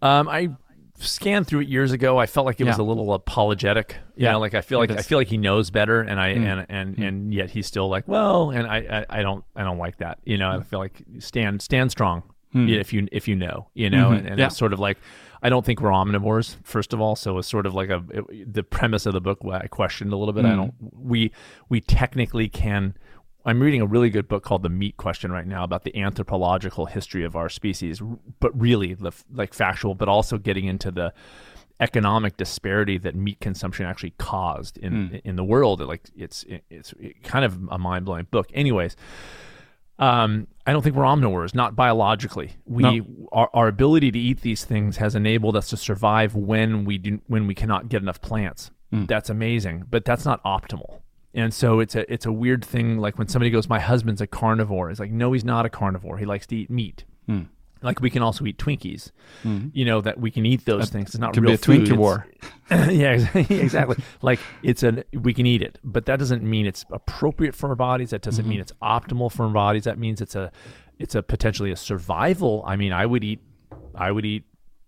Um, 0.00 0.28
I 0.28 0.48
scanned 1.06 1.46
through 1.46 1.60
it 1.60 1.68
years 1.68 1.92
ago. 1.92 2.18
I 2.18 2.26
felt 2.26 2.46
like 2.46 2.60
it 2.60 2.64
was 2.64 2.78
a 2.78 2.82
little 2.82 3.12
apologetic. 3.14 3.96
You 4.16 4.24
Yeah, 4.24 4.32
know, 4.32 4.40
like 4.40 4.54
I 4.54 4.60
feel 4.60 4.78
like 4.78 4.90
I 4.90 5.02
feel 5.02 5.18
like 5.18 5.28
he 5.28 5.36
knows 5.38 5.70
better, 5.70 6.00
and 6.00 6.20
I 6.20 6.34
Mm. 6.34 6.44
and 6.44 6.66
and 6.68 6.98
and 6.98 7.34
yet 7.34 7.50
he's 7.50 7.66
still 7.66 7.88
like, 7.88 8.06
well, 8.08 8.50
and 8.50 8.66
I, 8.66 9.04
I 9.10 9.18
I 9.18 9.22
don't 9.22 9.44
I 9.56 9.62
don't 9.64 9.78
like 9.78 9.98
that. 9.98 10.18
You 10.24 10.38
know, 10.38 10.50
I 10.50 10.62
feel 10.62 10.78
like 10.78 11.02
stand 11.18 11.60
stand 11.62 11.90
strong 11.90 12.22
Mm. 12.54 12.70
if 12.78 12.92
you 12.92 13.08
if 13.12 13.26
you 13.28 13.34
know, 13.36 13.68
you 13.74 13.88
know, 13.90 14.10
Mhm. 14.10 14.18
and, 14.18 14.26
and 14.28 14.38
Yeah. 14.38 14.46
it's 14.46 14.56
sort 14.56 14.72
of 14.72 14.78
like. 14.80 14.98
I 15.44 15.48
don't 15.48 15.66
think 15.66 15.80
we're 15.80 15.90
omnivores, 15.90 16.54
first 16.62 16.92
of 16.92 17.00
all. 17.00 17.16
So 17.16 17.36
it's 17.38 17.48
sort 17.48 17.66
of 17.66 17.74
like 17.74 17.90
a 17.90 18.00
it- 18.10 18.54
the 18.54 18.62
premise 18.62 19.06
of 19.06 19.12
the 19.12 19.20
book. 19.20 19.40
I 19.50 19.66
questioned 19.66 20.12
a 20.12 20.16
little 20.16 20.32
bit. 20.32 20.44
I 20.44 20.50
Mm. 20.50 20.56
don't. 20.56 20.74
We 20.96 21.32
we 21.68 21.80
technically 21.80 22.48
can. 22.48 22.94
I'm 23.44 23.60
reading 23.60 23.80
a 23.80 23.86
really 23.86 24.10
good 24.10 24.28
book 24.28 24.44
called 24.44 24.62
The 24.62 24.68
Meat 24.68 24.96
Question 24.96 25.32
right 25.32 25.46
now 25.46 25.64
about 25.64 25.82
the 25.84 25.96
anthropological 25.96 26.86
history 26.86 27.24
of 27.24 27.34
our 27.36 27.48
species, 27.48 28.00
but 28.40 28.58
really 28.60 28.94
the 28.94 29.12
like 29.32 29.52
factual, 29.54 29.94
but 29.94 30.08
also 30.08 30.38
getting 30.38 30.66
into 30.66 30.90
the 30.90 31.12
economic 31.80 32.36
disparity 32.36 32.98
that 32.98 33.16
meat 33.16 33.40
consumption 33.40 33.84
actually 33.86 34.14
caused 34.18 34.78
in 34.78 35.08
Hmm. 35.08 35.16
in 35.24 35.36
the 35.36 35.42
world. 35.44 35.80
Like 35.80 36.02
it's 36.16 36.44
it's 36.70 36.94
kind 37.24 37.44
of 37.44 37.58
a 37.70 37.78
mind 37.78 38.04
blowing 38.04 38.26
book. 38.30 38.48
Anyways, 38.54 38.94
um, 39.98 40.46
I 40.66 40.72
don't 40.72 40.82
think 40.82 40.94
we're 40.96 41.02
omnivores, 41.04 41.54
not 41.54 41.74
biologically. 41.74 42.52
We 42.66 42.84
our, 43.32 43.50
our 43.52 43.68
ability 43.68 44.10
to 44.12 44.18
eat 44.18 44.42
these 44.42 44.64
things 44.64 44.98
has 44.98 45.14
enabled 45.14 45.56
us 45.56 45.68
to 45.70 45.76
survive 45.76 46.34
when 46.36 46.84
we 46.84 46.98
do 46.98 47.20
when 47.26 47.46
we 47.48 47.54
cannot 47.54 47.88
get 47.88 48.02
enough 48.02 48.20
plants. 48.20 48.70
That's 49.06 49.30
amazing, 49.30 49.84
but 49.90 50.04
that's 50.04 50.24
not 50.26 50.44
optimal. 50.44 51.00
And 51.34 51.52
so 51.52 51.80
it's 51.80 51.94
a 51.94 52.10
it's 52.12 52.26
a 52.26 52.32
weird 52.32 52.64
thing. 52.64 52.98
Like 52.98 53.18
when 53.18 53.28
somebody 53.28 53.50
goes, 53.50 53.68
"My 53.68 53.80
husband's 53.80 54.20
a 54.20 54.26
carnivore," 54.26 54.90
it's 54.90 55.00
like, 55.00 55.10
no, 55.10 55.32
he's 55.32 55.44
not 55.44 55.64
a 55.64 55.70
carnivore. 55.70 56.18
He 56.18 56.26
likes 56.26 56.46
to 56.48 56.56
eat 56.56 56.70
meat. 56.70 57.04
Hmm. 57.26 57.42
Like 57.82 58.00
we 58.00 58.10
can 58.10 58.22
also 58.22 58.44
eat 58.44 58.58
Twinkies. 58.58 59.10
Hmm. 59.42 59.68
You 59.72 59.84
know 59.84 60.00
that 60.00 60.20
we 60.20 60.30
can 60.30 60.46
eat 60.46 60.64
those 60.64 60.90
things. 60.90 61.10
It's 61.10 61.18
not 61.18 61.34
Could 61.34 61.42
real 61.42 61.52
be 61.52 61.54
a 61.54 61.58
Twinkie 61.58 61.96
war. 61.96 62.26
yeah, 62.70 63.28
exactly. 63.34 63.96
like 64.20 64.40
it's 64.62 64.82
an 64.82 65.04
we 65.12 65.34
can 65.34 65.46
eat 65.46 65.62
it, 65.62 65.78
but 65.82 66.06
that 66.06 66.18
doesn't 66.18 66.42
mean 66.42 66.66
it's 66.66 66.84
appropriate 66.90 67.54
for 67.54 67.70
our 67.70 67.76
bodies. 67.76 68.10
That 68.10 68.22
doesn't 68.22 68.46
mean 68.46 68.60
mm-hmm. 68.60 68.62
it's 68.62 68.72
optimal 68.82 69.32
for 69.32 69.44
our 69.44 69.52
bodies. 69.52 69.84
That 69.84 69.98
means 69.98 70.20
it's 70.20 70.34
a 70.34 70.52
it's 70.98 71.14
a 71.14 71.22
potentially 71.22 71.72
a 71.72 71.76
survival. 71.76 72.62
I 72.66 72.76
mean, 72.76 72.92
I 72.92 73.06
would 73.06 73.24
eat 73.24 73.40
I 73.94 74.12
would 74.12 74.24
eat, 74.24 74.44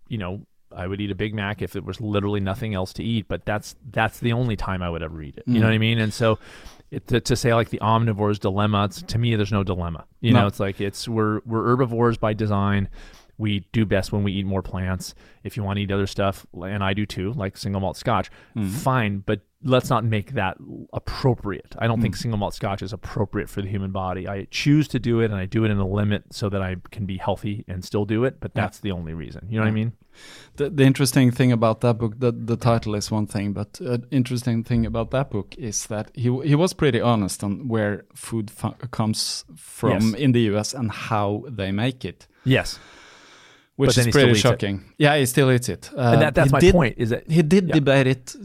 you 0.08 0.18
know, 0.18 0.42
I 0.76 0.86
would 0.86 1.00
eat 1.00 1.10
a 1.10 1.14
Big 1.14 1.34
Mac 1.34 1.62
if 1.62 1.72
there 1.72 1.82
was 1.82 2.00
literally 2.00 2.40
nothing 2.40 2.74
else 2.74 2.92
to 2.94 3.04
eat, 3.04 3.26
but 3.28 3.44
that's 3.44 3.76
that's 3.90 4.18
the 4.20 4.32
only 4.32 4.56
time 4.56 4.82
I 4.82 4.90
would 4.90 5.02
ever 5.02 5.22
eat 5.22 5.36
it. 5.36 5.44
You 5.46 5.60
know 5.60 5.66
what 5.66 5.74
I 5.74 5.78
mm. 5.78 5.80
mean? 5.80 5.98
And 5.98 6.12
so 6.12 6.38
it, 6.90 7.06
to, 7.08 7.20
to 7.20 7.36
say 7.36 7.54
like 7.54 7.70
the 7.70 7.78
omnivore's 7.80 8.38
dilemma, 8.38 8.86
it's, 8.86 9.02
to 9.02 9.18
me, 9.18 9.34
there's 9.36 9.52
no 9.52 9.64
dilemma. 9.64 10.04
You 10.20 10.32
No. 10.32 10.40
know, 10.40 10.46
it's 10.46 10.60
like 10.60 10.80
it's 10.80 11.08
we're 11.08 11.40
we're 11.44 11.64
herbivores 11.64 12.16
by 12.16 12.34
design. 12.34 12.88
We 13.36 13.66
do 13.72 13.84
best 13.84 14.12
when 14.12 14.22
we 14.22 14.32
eat 14.32 14.46
more 14.46 14.62
plants. 14.62 15.14
If 15.42 15.56
you 15.56 15.64
want 15.64 15.78
to 15.78 15.82
eat 15.82 15.90
other 15.90 16.06
stuff, 16.06 16.46
and 16.54 16.84
I 16.84 16.94
do 16.94 17.04
too, 17.04 17.32
like 17.32 17.56
single 17.56 17.80
malt 17.80 17.96
scotch, 17.96 18.30
mm-hmm. 18.56 18.68
fine, 18.68 19.18
but 19.18 19.40
let's 19.64 19.90
not 19.90 20.04
make 20.04 20.32
that 20.32 20.58
appropriate. 20.92 21.74
I 21.78 21.86
don't 21.86 22.00
think 22.00 22.14
hmm. 22.14 22.20
single 22.20 22.38
malt 22.38 22.54
scotch 22.54 22.82
is 22.82 22.92
appropriate 22.92 23.48
for 23.48 23.62
the 23.62 23.68
human 23.68 23.90
body. 23.90 24.28
I 24.28 24.46
choose 24.50 24.86
to 24.88 24.98
do 24.98 25.20
it, 25.20 25.26
and 25.26 25.34
I 25.34 25.46
do 25.46 25.64
it 25.64 25.70
in 25.70 25.78
a 25.78 25.86
limit 25.86 26.24
so 26.30 26.48
that 26.50 26.62
I 26.62 26.76
can 26.90 27.06
be 27.06 27.16
healthy 27.16 27.64
and 27.66 27.84
still 27.84 28.04
do 28.04 28.24
it. 28.24 28.40
But 28.40 28.54
that's 28.54 28.80
the 28.80 28.92
only 28.92 29.14
reason. 29.14 29.46
You 29.48 29.58
know 29.58 29.64
what 29.64 29.68
I 29.68 29.72
mean? 29.72 29.92
The, 30.56 30.70
the 30.70 30.84
interesting 30.84 31.30
thing 31.32 31.50
about 31.50 31.80
that 31.80 31.98
book, 31.98 32.20
the, 32.20 32.30
the 32.30 32.56
title 32.56 32.94
is 32.94 33.10
one 33.10 33.26
thing, 33.26 33.52
but 33.52 33.80
an 33.80 34.06
interesting 34.10 34.62
thing 34.62 34.86
about 34.86 35.10
that 35.10 35.30
book 35.30 35.54
is 35.58 35.86
that 35.86 36.10
he 36.14 36.30
he 36.42 36.54
was 36.54 36.72
pretty 36.72 37.00
honest 37.00 37.42
on 37.42 37.66
where 37.66 38.04
food 38.14 38.52
comes 38.92 39.44
from 39.56 40.10
Yes. 40.10 40.14
in 40.14 40.32
the 40.32 40.40
US 40.52 40.74
and 40.74 40.90
how 40.90 41.44
they 41.48 41.72
make 41.72 42.04
it, 42.04 42.28
Yes. 42.44 42.78
Which 43.76 43.94
then 43.96 44.06
is 44.08 44.12
still 44.12 44.22
pretty 44.22 44.30
eats 44.30 44.38
it. 44.38 44.42
shocking. 44.48 44.84
Yeah, 44.98 45.16
he 45.18 45.26
still 45.26 45.50
eats 45.50 45.68
it. 45.68 45.90
Uh, 45.96 46.00
and 46.00 46.22
that, 46.22 46.34
that's 46.34 46.50
he 46.50 46.52
my 46.52 46.60
did- 46.60 46.72
point. 46.72 46.94
Is 46.98 47.10
that 47.10 47.30
He 47.30 47.42
did 47.42 47.68
Yeah. 47.68 47.74
debate 47.74 48.06
it 48.06 48.36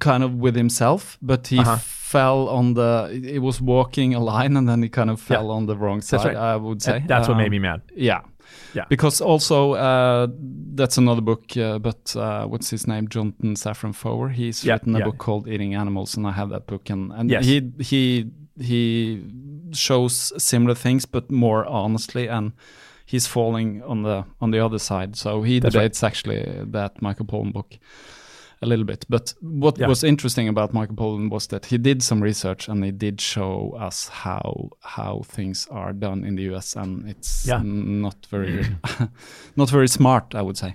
kind 0.00 0.22
of 0.24 0.34
with 0.34 0.56
himself, 0.56 1.18
but 1.22 1.46
he 1.48 1.58
Uh-huh. 1.58 1.76
fell 1.76 2.48
on 2.48 2.74
the. 2.74 3.10
It 3.24 3.40
was 3.40 3.60
walking 3.60 4.14
a 4.14 4.20
line 4.20 4.56
and 4.56 4.68
then 4.68 4.82
he 4.82 4.88
kind 4.88 5.10
of 5.10 5.20
fell 5.20 5.50
on 5.50 5.66
the 5.66 5.76
wrong 5.76 6.00
side. 6.02 6.24
Right. 6.24 6.36
I 6.36 6.56
would 6.56 6.82
say 6.82 6.96
And 6.96 7.08
that's 7.08 7.28
what 7.28 7.34
Um, 7.36 7.42
made 7.42 7.50
me 7.50 7.58
mad. 7.58 7.80
Yeah. 7.96 8.20
Yeah. 8.74 8.84
Because 8.88 9.20
also, 9.24 9.72
uh, 9.74 10.26
that's 10.74 10.98
another 10.98 11.20
book, 11.22 11.56
uh, 11.56 11.78
but 11.78 12.14
uh, 12.16 12.44
what's 12.46 12.70
his 12.70 12.86
name? 12.86 13.06
Jonathan 13.08 13.54
Safran 13.54 13.94
Foer. 13.94 14.28
He's 14.30 14.64
Yeah, 14.64 14.74
written 14.74 14.94
a 14.94 14.98
yeah. 14.98 15.04
book 15.06 15.18
called 15.18 15.46
Eating 15.48 15.74
Animals, 15.74 16.16
and 16.16 16.26
I 16.26 16.32
have 16.32 16.50
that 16.50 16.66
book. 16.66 16.90
And, 16.90 17.12
and 17.12 17.30
Yes. 17.30 17.44
he 17.46 17.62
he 17.80 18.26
he 18.60 19.22
shows 19.72 20.32
similar 20.42 20.74
things, 20.74 21.06
but 21.06 21.30
more 21.30 21.64
honestly, 21.66 22.28
and 22.28 22.52
he's 23.12 23.26
falling 23.26 23.82
on 23.82 24.02
the 24.02 24.24
on 24.40 24.50
the 24.52 24.58
other 24.66 24.78
side. 24.78 25.16
So 25.16 25.42
he 25.42 25.60
That's 25.60 25.74
right. 25.74 25.82
debates 25.82 26.02
actually 26.02 26.42
that 26.72 27.00
Michael 27.02 27.26
Pollan 27.26 27.52
book 27.52 27.78
a 28.62 28.66
little 28.66 28.84
bit. 28.84 29.04
But 29.08 29.34
what 29.40 29.78
Yeah. 29.78 29.88
was 29.88 30.04
interesting 30.04 30.48
about 30.48 30.72
Michael 30.72 30.96
Pollan 30.96 31.30
was 31.30 31.46
that 31.48 31.66
he 31.66 31.78
did 31.78 32.02
some 32.02 32.22
research 32.22 32.68
and 32.68 32.84
he 32.84 32.92
did 32.92 33.20
show 33.20 33.76
us 33.88 34.08
how 34.08 34.70
how 34.80 35.22
things 35.24 35.66
are 35.70 35.92
done 35.92 36.24
in 36.24 36.36
the 36.36 36.44
US, 36.54 36.76
and 36.76 37.08
it's 37.08 37.46
Yeah. 37.46 37.60
not 37.62 38.26
very 38.30 38.64
not 39.56 39.68
very 39.70 39.88
smart, 39.88 40.34
I 40.34 40.42
would 40.42 40.56
say. 40.56 40.74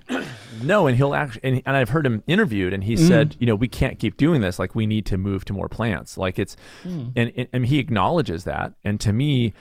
No, 0.62 0.86
and 0.86 0.96
he'll 0.96 1.14
actually, 1.14 1.44
and, 1.44 1.62
and 1.66 1.76
I've 1.76 1.90
heard 1.90 2.06
him 2.06 2.22
interviewed, 2.26 2.72
and 2.72 2.84
he 2.84 2.94
mm. 2.94 3.08
said, 3.08 3.36
you 3.38 3.46
know, 3.46 3.54
we 3.54 3.68
can't 3.68 3.98
keep 3.98 4.16
doing 4.16 4.40
this. 4.40 4.58
Like, 4.58 4.74
we 4.74 4.86
need 4.86 5.06
to 5.06 5.16
move 5.16 5.44
to 5.44 5.52
more 5.52 5.68
plants. 5.68 6.18
Like, 6.18 6.38
it's, 6.38 6.56
mm. 6.84 7.12
and, 7.14 7.32
and, 7.36 7.48
and 7.52 7.66
he 7.66 7.78
acknowledges 7.78 8.44
that. 8.44 8.72
And 8.84 9.00
to 9.00 9.12
me, 9.12 9.52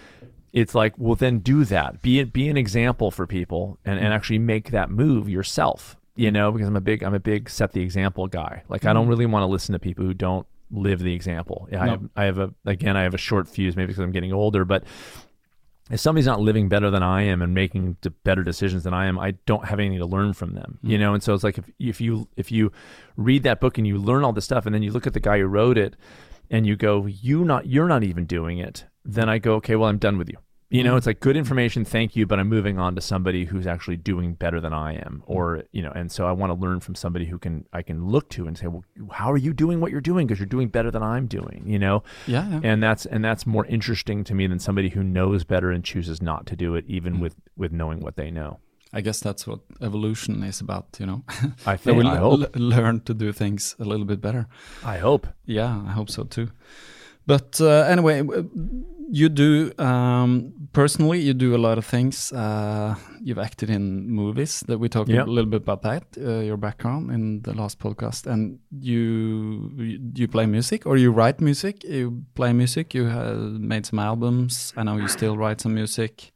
it's 0.53 0.73
like, 0.73 0.93
well, 0.97 1.15
then 1.15 1.39
do 1.39 1.65
that. 1.65 2.01
Be 2.01 2.23
be 2.23 2.49
an 2.49 2.57
example 2.57 3.11
for 3.11 3.27
people, 3.27 3.77
and, 3.85 3.95
and 3.95 4.05
mm-hmm. 4.05 4.13
actually 4.13 4.39
make 4.39 4.71
that 4.71 4.89
move 4.89 5.29
yourself. 5.29 5.95
You 6.15 6.31
know, 6.31 6.51
because 6.51 6.67
I'm 6.67 6.75
a 6.75 6.81
big 6.81 7.03
I'm 7.03 7.13
a 7.13 7.19
big 7.19 7.49
set 7.49 7.73
the 7.73 7.81
example 7.81 8.27
guy. 8.27 8.63
Like, 8.69 8.85
I 8.85 8.93
don't 8.93 9.03
mm-hmm. 9.03 9.09
really 9.09 9.25
want 9.27 9.43
to 9.43 9.47
listen 9.47 9.73
to 9.73 9.79
people 9.79 10.03
who 10.03 10.15
don't 10.15 10.47
live 10.71 10.99
the 10.99 11.13
example. 11.13 11.67
Yeah, 11.71 11.81
I 11.81 11.85
No. 11.85 11.91
have 11.91 12.09
I 12.15 12.23
have 12.25 12.37
a 12.39 12.53
again 12.65 12.97
I 12.97 13.03
have 13.03 13.13
a 13.13 13.19
short 13.19 13.47
fuse 13.47 13.75
maybe 13.75 13.87
because 13.87 14.03
I'm 14.03 14.11
getting 14.11 14.33
older, 14.33 14.65
but 14.65 14.83
if 15.89 15.99
somebody's 15.99 16.25
not 16.25 16.41
living 16.41 16.67
better 16.67 16.89
than 16.89 17.03
I 17.03 17.23
am 17.23 17.41
and 17.41 17.53
making 17.53 17.97
better 18.23 18.43
decisions 18.43 18.83
than 18.83 18.93
I 18.93 19.05
am, 19.05 19.17
I 19.17 19.31
don't 19.45 19.65
have 19.65 19.79
anything 19.79 19.99
to 19.99 20.05
learn 20.05 20.33
from 20.33 20.53
them, 20.53 20.79
you 20.81 20.95
mm-hmm. 20.95 21.01
know. 21.01 21.13
And 21.13 21.23
so 21.23 21.33
it's 21.33 21.43
like 21.43 21.57
if 21.57 21.69
if 21.79 22.01
you 22.01 22.27
if 22.35 22.51
you 22.51 22.71
read 23.15 23.43
that 23.43 23.61
book 23.61 23.77
and 23.77 23.87
you 23.87 23.97
learn 23.97 24.23
all 24.23 24.33
this 24.33 24.45
stuff, 24.45 24.65
and 24.65 24.75
then 24.75 24.83
you 24.83 24.91
look 24.91 25.07
at 25.07 25.13
the 25.13 25.19
guy 25.19 25.39
who 25.39 25.45
wrote 25.45 25.77
it, 25.77 25.95
and 26.49 26.65
you 26.65 26.75
go, 26.75 27.05
you 27.05 27.45
not 27.45 27.67
you're 27.67 27.87
not 27.87 28.03
even 28.03 28.25
doing 28.25 28.57
it, 28.57 28.85
then 29.07 29.29
I 29.29 29.39
go, 29.39 29.55
okay, 29.55 29.75
well 29.75 29.89
I'm 29.89 29.97
done 29.97 30.17
with 30.17 30.29
you. 30.29 30.37
You 30.69 30.83
know, 30.83 30.89
mm-hmm. 30.89 30.97
it's 30.97 31.07
like 31.07 31.21
good 31.21 31.37
information, 31.37 31.85
thank 31.85 32.17
you, 32.17 32.27
but 32.27 32.39
I'm 32.39 32.49
moving 32.49 32.77
on 32.77 32.93
to 32.95 33.01
somebody 33.01 33.45
who's 33.45 33.65
actually 33.65 33.95
doing 33.95 34.33
better 34.33 34.59
than 34.59 34.73
I 34.73 34.95
am, 34.95 35.21
mm-hmm. 35.21 35.31
or 35.31 35.63
you 35.71 35.81
know, 35.81 35.93
and 35.95 36.11
so 36.11 36.27
I 36.27 36.33
want 36.33 36.49
to 36.51 36.59
learn 36.59 36.81
from 36.81 36.93
somebody 36.93 37.25
who 37.25 37.39
can 37.39 37.65
I 37.71 37.81
can 37.81 38.07
look 38.07 38.29
to 38.31 38.47
and 38.47 38.57
say, 38.57 38.67
well, 38.67 38.83
how 39.11 39.31
are 39.31 39.37
you 39.37 39.53
doing 39.53 39.79
what 39.79 39.91
you're 39.91 40.01
doing? 40.01 40.27
Because 40.27 40.39
you're 40.39 40.45
doing 40.45 40.67
better 40.67 40.91
than 40.91 41.01
I'm 41.01 41.27
doing, 41.27 41.63
you 41.65 41.79
know 41.79 42.03
Yeah, 42.27 42.49
yeah. 42.49 42.59
and 42.63 42.83
that's 42.83 43.05
and 43.05 43.23
that's 43.23 43.45
more 43.45 43.65
interesting 43.67 44.25
to 44.25 44.35
me 44.35 44.45
than 44.45 44.59
somebody 44.59 44.89
who 44.89 45.03
knows 45.03 45.45
better 45.45 45.71
and 45.71 45.85
chooses 45.85 46.21
not 46.21 46.45
to 46.47 46.57
do 46.57 46.75
it 46.75 46.83
even 46.87 47.15
mm. 47.15 47.21
with 47.21 47.35
with 47.55 47.71
knowing 47.71 48.01
what 48.01 48.17
they 48.17 48.29
know 48.29 48.59
I 48.93 49.01
guess 49.01 49.19
that's 49.19 49.45
what 49.45 49.59
evolution 49.81 50.43
is 50.43 50.61
about, 50.61 50.97
you 50.99 51.05
know. 51.05 51.23
i 51.65 51.77
think 51.81 51.97
will 51.97 52.07
i 52.07 52.17
hope 52.17 52.55
learn 52.55 53.01
to 53.01 53.13
do 53.13 53.31
things 53.31 53.75
a 53.79 53.85
little 53.85 54.05
bit 54.05 54.19
better. 54.19 54.47
i 54.83 54.97
hope 54.97 55.27
Yeah, 55.45 55.81
I 55.87 55.91
hope 55.91 56.09
so 56.09 56.23
too. 56.25 56.49
But 57.25 57.59
uh, 57.59 57.85
anyway, 57.89 58.19
w- 58.19 58.49
you 59.09 59.29
do 59.29 59.71
um, 59.77 60.53
personally. 60.73 61.19
You 61.19 61.33
do 61.33 61.55
a 61.55 61.57
lot 61.57 61.77
of 61.77 61.85
things. 61.85 62.31
Uh, 62.33 62.95
you've 63.21 63.39
acted 63.39 63.69
in 63.69 64.09
movies. 64.09 64.63
That 64.67 64.79
we 64.79 64.89
talked 64.89 65.09
Yeah. 65.09 65.23
a 65.23 65.25
little 65.25 65.49
bit 65.49 65.61
about 65.61 65.81
that. 65.83 66.03
Uh, 66.17 66.39
your 66.41 66.57
background 66.57 67.11
in 67.11 67.41
the 67.41 67.53
last 67.53 67.79
podcast, 67.79 68.27
and 68.27 68.59
you 68.79 69.71
you 70.15 70.27
play 70.27 70.45
music 70.45 70.85
or 70.85 70.97
you 70.97 71.11
write 71.11 71.41
music. 71.41 71.83
You 71.83 72.23
play 72.35 72.53
music. 72.53 72.93
You 72.93 73.05
have 73.05 73.37
made 73.59 73.85
some 73.85 73.99
albums. 73.99 74.73
I 74.77 74.83
know 74.83 74.97
you 74.97 75.07
still 75.07 75.37
write 75.37 75.61
some 75.61 75.73
music. 75.73 76.31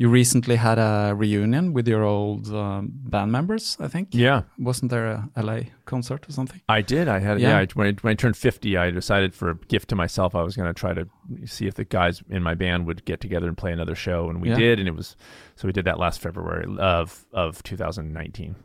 You 0.00 0.08
recently 0.08 0.56
had 0.56 0.78
a 0.78 1.12
reunion 1.14 1.74
with 1.74 1.86
your 1.86 2.04
old 2.04 2.48
um, 2.54 2.88
band 2.90 3.30
members. 3.32 3.76
I 3.80 3.88
think. 3.88 4.08
Yeah, 4.12 4.42
Wasn't 4.58 4.90
there 4.90 5.06
a 5.06 5.28
LA 5.36 5.60
concert 5.84 6.26
or 6.26 6.32
something? 6.32 6.60
I 6.70 6.80
did. 6.80 7.06
I 7.06 7.18
had 7.18 7.38
Yeah. 7.38 7.50
yeah. 7.50 7.58
I, 7.58 7.66
when, 7.74 7.86
I, 7.88 7.92
when 8.00 8.12
I 8.12 8.14
turned 8.14 8.36
fifty, 8.36 8.78
I 8.78 8.90
decided 8.90 9.34
for 9.34 9.50
a 9.50 9.54
gift 9.68 9.88
to 9.90 9.96
myself, 9.96 10.34
I 10.34 10.42
was 10.42 10.56
going 10.56 10.72
to 10.74 10.80
try 10.80 10.94
to 10.94 11.06
see 11.44 11.66
if 11.66 11.74
the 11.74 11.84
guys 11.84 12.22
in 12.30 12.42
my 12.42 12.54
band 12.54 12.86
would 12.86 13.04
get 13.04 13.20
together 13.20 13.46
and 13.46 13.56
play 13.58 13.72
another 13.72 13.94
show, 13.94 14.30
and 14.30 14.40
we 14.40 14.48
Yeah. 14.48 14.56
did. 14.58 14.78
And 14.78 14.88
it 14.88 14.94
was 14.96 15.16
so 15.56 15.66
we 15.68 15.72
did 15.72 15.84
that 15.84 15.98
last 15.98 16.20
February 16.22 16.64
of 16.78 17.26
of 17.34 17.62
2019. 17.62 18.56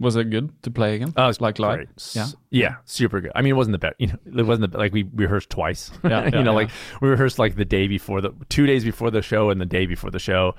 Was 0.00 0.16
it 0.16 0.30
good 0.30 0.50
to 0.62 0.70
play 0.70 0.94
again? 0.94 1.12
Oh, 1.14 1.28
it's 1.28 1.42
like 1.42 1.58
live. 1.58 1.86
Yeah. 2.14 2.26
yeah, 2.48 2.76
super 2.86 3.20
good. 3.20 3.32
I 3.34 3.42
mean, 3.42 3.50
it 3.50 3.56
wasn't 3.56 3.72
the 3.72 3.78
best. 3.78 3.96
You 3.98 4.06
know, 4.06 4.40
it 4.40 4.46
wasn't 4.46 4.72
the, 4.72 4.78
like 4.78 4.94
we 4.94 5.02
rehearsed 5.14 5.50
twice. 5.50 5.90
Yeah, 6.04 6.24
you 6.24 6.30
yeah, 6.32 6.42
know, 6.42 6.52
yeah. 6.52 6.56
like 6.56 6.70
we 7.02 7.10
rehearsed 7.10 7.38
like 7.38 7.56
the 7.56 7.66
day 7.66 7.86
before 7.86 8.22
the 8.22 8.32
two 8.48 8.66
days 8.66 8.82
before 8.82 9.10
the 9.10 9.20
show 9.20 9.50
and 9.50 9.60
the 9.60 9.66
day 9.66 9.84
before 9.84 10.10
the 10.10 10.18
show, 10.18 10.54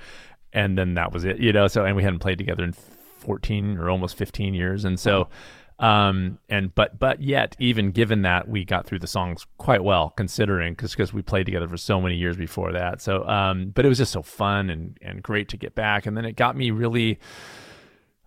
and 0.53 0.77
then 0.77 0.93
that 0.93 1.11
was 1.11 1.25
it. 1.25 1.39
You 1.39 1.51
know, 1.51 1.67
so 1.67 1.83
and 1.83 1.95
we 1.95 2.03
hadn't 2.03 2.19
played 2.19 2.37
together 2.37 2.63
in 2.63 2.73
14 2.73 3.77
or 3.79 3.89
almost 3.89 4.15
15 4.15 4.53
years, 4.53 4.85
and 4.85 4.99
so. 4.99 5.27
Um 5.79 6.37
and 6.47 6.75
but 6.75 6.99
but 6.99 7.23
yet 7.23 7.55
even 7.57 7.89
given 7.89 8.21
that 8.21 8.47
we 8.47 8.63
got 8.63 8.85
through 8.85 8.99
the 8.99 9.07
songs 9.07 9.47
quite 9.57 9.83
well 9.83 10.11
considering 10.11 10.73
because 10.73 10.91
because 10.91 11.11
we 11.11 11.23
played 11.23 11.47
together 11.47 11.67
for 11.67 11.77
so 11.77 11.99
many 11.99 12.15
years 12.17 12.37
before 12.37 12.71
that 12.71 13.01
so 13.01 13.27
um 13.27 13.71
but 13.73 13.83
it 13.83 13.89
was 13.89 13.97
just 13.97 14.11
so 14.11 14.21
fun 14.21 14.69
and 14.69 14.99
and 15.01 15.23
great 15.23 15.49
to 15.49 15.57
get 15.57 15.73
back 15.73 16.05
and 16.05 16.15
then 16.15 16.23
it 16.23 16.33
got 16.35 16.55
me 16.55 16.69
really 16.69 17.17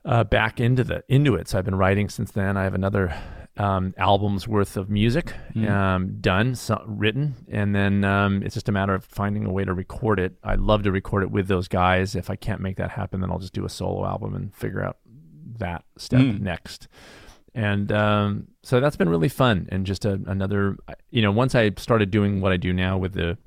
uh, 0.05 0.24
back 0.24 0.61
into 0.61 0.84
the 0.84 1.02
into 1.09 1.34
it. 1.34 1.48
So 1.48 1.59
I've 1.59 1.64
been 1.64 1.74
writing 1.76 2.09
since 2.09 2.30
then. 2.32 2.57
I 2.57 2.64
have 2.64 2.74
another 2.74 3.14
um, 3.57 3.94
album's 3.96 4.48
worth 4.48 4.76
of 4.76 4.90
music 4.90 5.32
um, 5.68 6.16
done, 6.20 6.55
so, 6.57 6.82
written, 6.86 7.34
and 7.48 7.74
then 7.74 8.02
um, 8.05 8.42
it's 8.42 8.55
just 8.55 8.68
a 8.68 8.72
matter 8.72 8.94
of 8.94 9.05
finding 9.05 9.46
a 9.46 9.52
way 9.52 9.64
to 9.64 9.72
record 9.72 10.18
it. 10.18 10.34
I'd 10.42 10.59
love 10.61 10.82
to 10.82 10.90
record 10.92 11.22
it 11.22 11.30
with 11.30 11.46
those 11.46 11.68
guys. 11.68 12.16
If 12.16 12.30
I 12.30 12.36
can't 12.36 12.61
make 12.61 12.76
that 12.78 12.90
happen, 12.90 13.20
then 13.20 13.30
I'll 13.30 13.38
just 13.38 13.52
do 13.52 13.64
a 13.64 13.68
solo 13.68 14.05
album 14.05 14.34
and 14.34 14.52
figure 14.55 14.82
out 14.82 14.96
that 15.59 15.84
step 15.96 16.20
Mm. 16.20 16.40
next. 16.40 16.88
And 17.55 17.92
um, 17.92 18.48
so 18.64 18.80
that's 18.80 18.96
been 18.96 19.09
really 19.09 19.28
fun, 19.28 19.68
and 19.70 19.86
just 19.86 20.05
a, 20.05 20.20
another, 20.26 20.76
you 21.11 21.22
know, 21.22 21.30
once 21.30 21.55
I 21.55 21.70
started 21.76 22.11
doing 22.11 22.40
what 22.40 22.50
I 22.50 22.57
do 22.57 22.72
now 22.72 22.98
with 22.98 23.12
the 23.12 23.38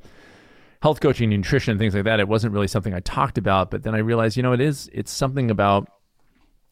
health 0.82 1.02
coaching, 1.02 1.30
nutrition, 1.30 1.78
things 1.78 1.94
like 1.94 2.06
that, 2.06 2.22
it 2.22 2.30
wasn't 2.30 2.54
really 2.54 2.68
something 2.70 2.94
I 2.94 3.02
talked 3.02 3.38
about. 3.38 3.70
But 3.72 3.84
then 3.84 3.94
I 3.94 3.98
realized, 3.98 4.38
you 4.38 4.44
know, 4.44 4.54
it 4.54 4.62
is. 4.62 4.90
It's 4.94 5.12
something 5.12 5.52
about 5.52 5.90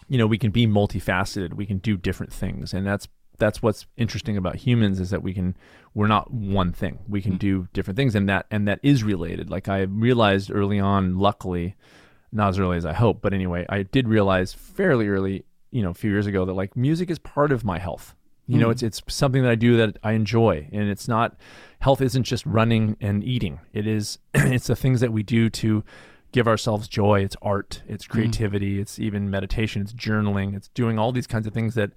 you 0.08 0.18
know 0.18 0.28
we 0.28 0.38
can 0.38 0.52
be 0.52 0.68
multifaceted. 0.68 1.54
We 1.54 1.66
can 1.66 1.80
do 1.80 1.98
different 1.98 2.34
things. 2.34 2.74
And 2.74 2.86
that's 2.86 3.08
that's 3.38 3.62
what's 3.62 3.86
interesting 3.98 4.38
about 4.38 4.56
humans 4.56 5.00
is 5.00 5.10
that 5.10 5.24
we 5.24 5.34
can 5.34 5.56
we're 5.94 6.08
not 6.08 6.32
one 6.32 6.72
thing. 6.72 7.00
We 7.08 7.22
can 7.22 7.34
mm-hmm. 7.34 7.40
do 7.40 7.68
different 7.74 7.98
things. 7.98 8.16
And 8.16 8.30
that 8.30 8.46
and 8.52 8.68
that 8.68 8.80
is 8.84 9.04
related. 9.04 9.50
Like 9.50 9.68
i 9.68 9.82
realized 9.82 10.52
early 10.52 10.80
on 10.80 11.18
luckily 11.18 11.76
not 12.32 12.50
as 12.50 12.60
early 12.60 12.76
as 12.76 12.86
i 12.86 12.92
hope 12.92 13.22
but 13.22 13.34
anyway 13.34 13.66
i 13.70 13.82
did 13.82 14.10
realize 14.10 14.52
fairly 14.52 15.08
early 15.08 15.46
you 15.76 15.82
know 15.82 15.90
a 15.90 15.94
few 15.94 16.10
years 16.10 16.26
ago 16.26 16.46
that 16.46 16.54
like 16.54 16.76
music 16.76 17.10
is 17.10 17.20
part 17.20 17.52
of 17.52 17.66
my 17.66 17.80
health. 17.80 18.16
You 18.48 18.60
know 18.60 18.68
mm. 18.68 18.72
it's 18.72 18.84
it's 18.84 19.02
something 19.08 19.44
that 19.44 19.52
i 19.52 19.56
do 19.56 19.76
that 19.78 19.98
i 20.04 20.14
enjoy. 20.14 20.70
And 20.72 20.90
it's 20.90 21.08
not 21.08 21.36
health 21.80 22.02
isn't 22.02 22.24
just 22.24 22.46
running 22.46 22.96
and 23.02 23.24
eating. 23.24 23.60
It 23.74 23.86
is 23.86 24.18
it's 24.34 24.68
the 24.68 24.76
things 24.76 25.02
that 25.02 25.12
we 25.12 25.22
do 25.22 25.50
to 25.50 25.84
give 26.32 26.48
ourselves 26.48 26.88
joy. 26.88 27.22
It's 27.22 27.36
art, 27.42 27.82
it's 27.88 28.06
mm. 28.06 28.10
creativity, 28.10 28.80
it's 28.80 29.00
even 29.00 29.30
meditation, 29.30 29.82
it's 29.82 29.94
journaling, 29.94 30.56
it's 30.56 30.68
doing 30.70 31.00
all 31.00 31.12
these 31.12 31.28
kinds 31.28 31.48
of 31.48 31.54
things 31.54 31.76
that 31.76 31.92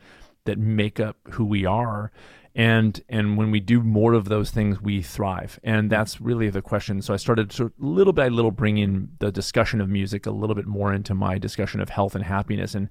that 0.45 0.59
make 0.59 0.99
up 0.99 1.16
who 1.33 1.45
we 1.45 1.66
are. 1.66 2.11
And 2.55 3.01
and 3.09 3.37
when 3.37 3.51
we 3.51 3.61
do 3.61 3.83
more 3.83 4.14
of 4.14 4.29
those 4.29 4.51
things, 4.51 4.81
we 4.81 5.03
thrive. 5.03 5.61
And 5.62 5.87
mm. 5.87 5.91
that's 5.91 6.20
really 6.20 6.51
the 6.51 6.62
question. 6.62 7.03
So 7.03 7.14
I 7.14 7.16
started 7.16 7.51
to 7.51 7.72
little 7.79 8.12
by 8.12 8.29
little 8.29 8.51
bring 8.51 8.79
in 8.79 9.11
the 9.18 9.31
discussion 9.31 9.81
of 9.81 9.89
music 9.89 10.26
a 10.26 10.31
little 10.31 10.57
bit 10.57 10.66
more 10.66 10.93
into 10.93 11.14
my 11.14 11.39
discussion 11.39 11.81
of 11.81 11.91
health 11.91 12.14
and 12.14 12.24
happiness. 12.24 12.74
And 12.74 12.89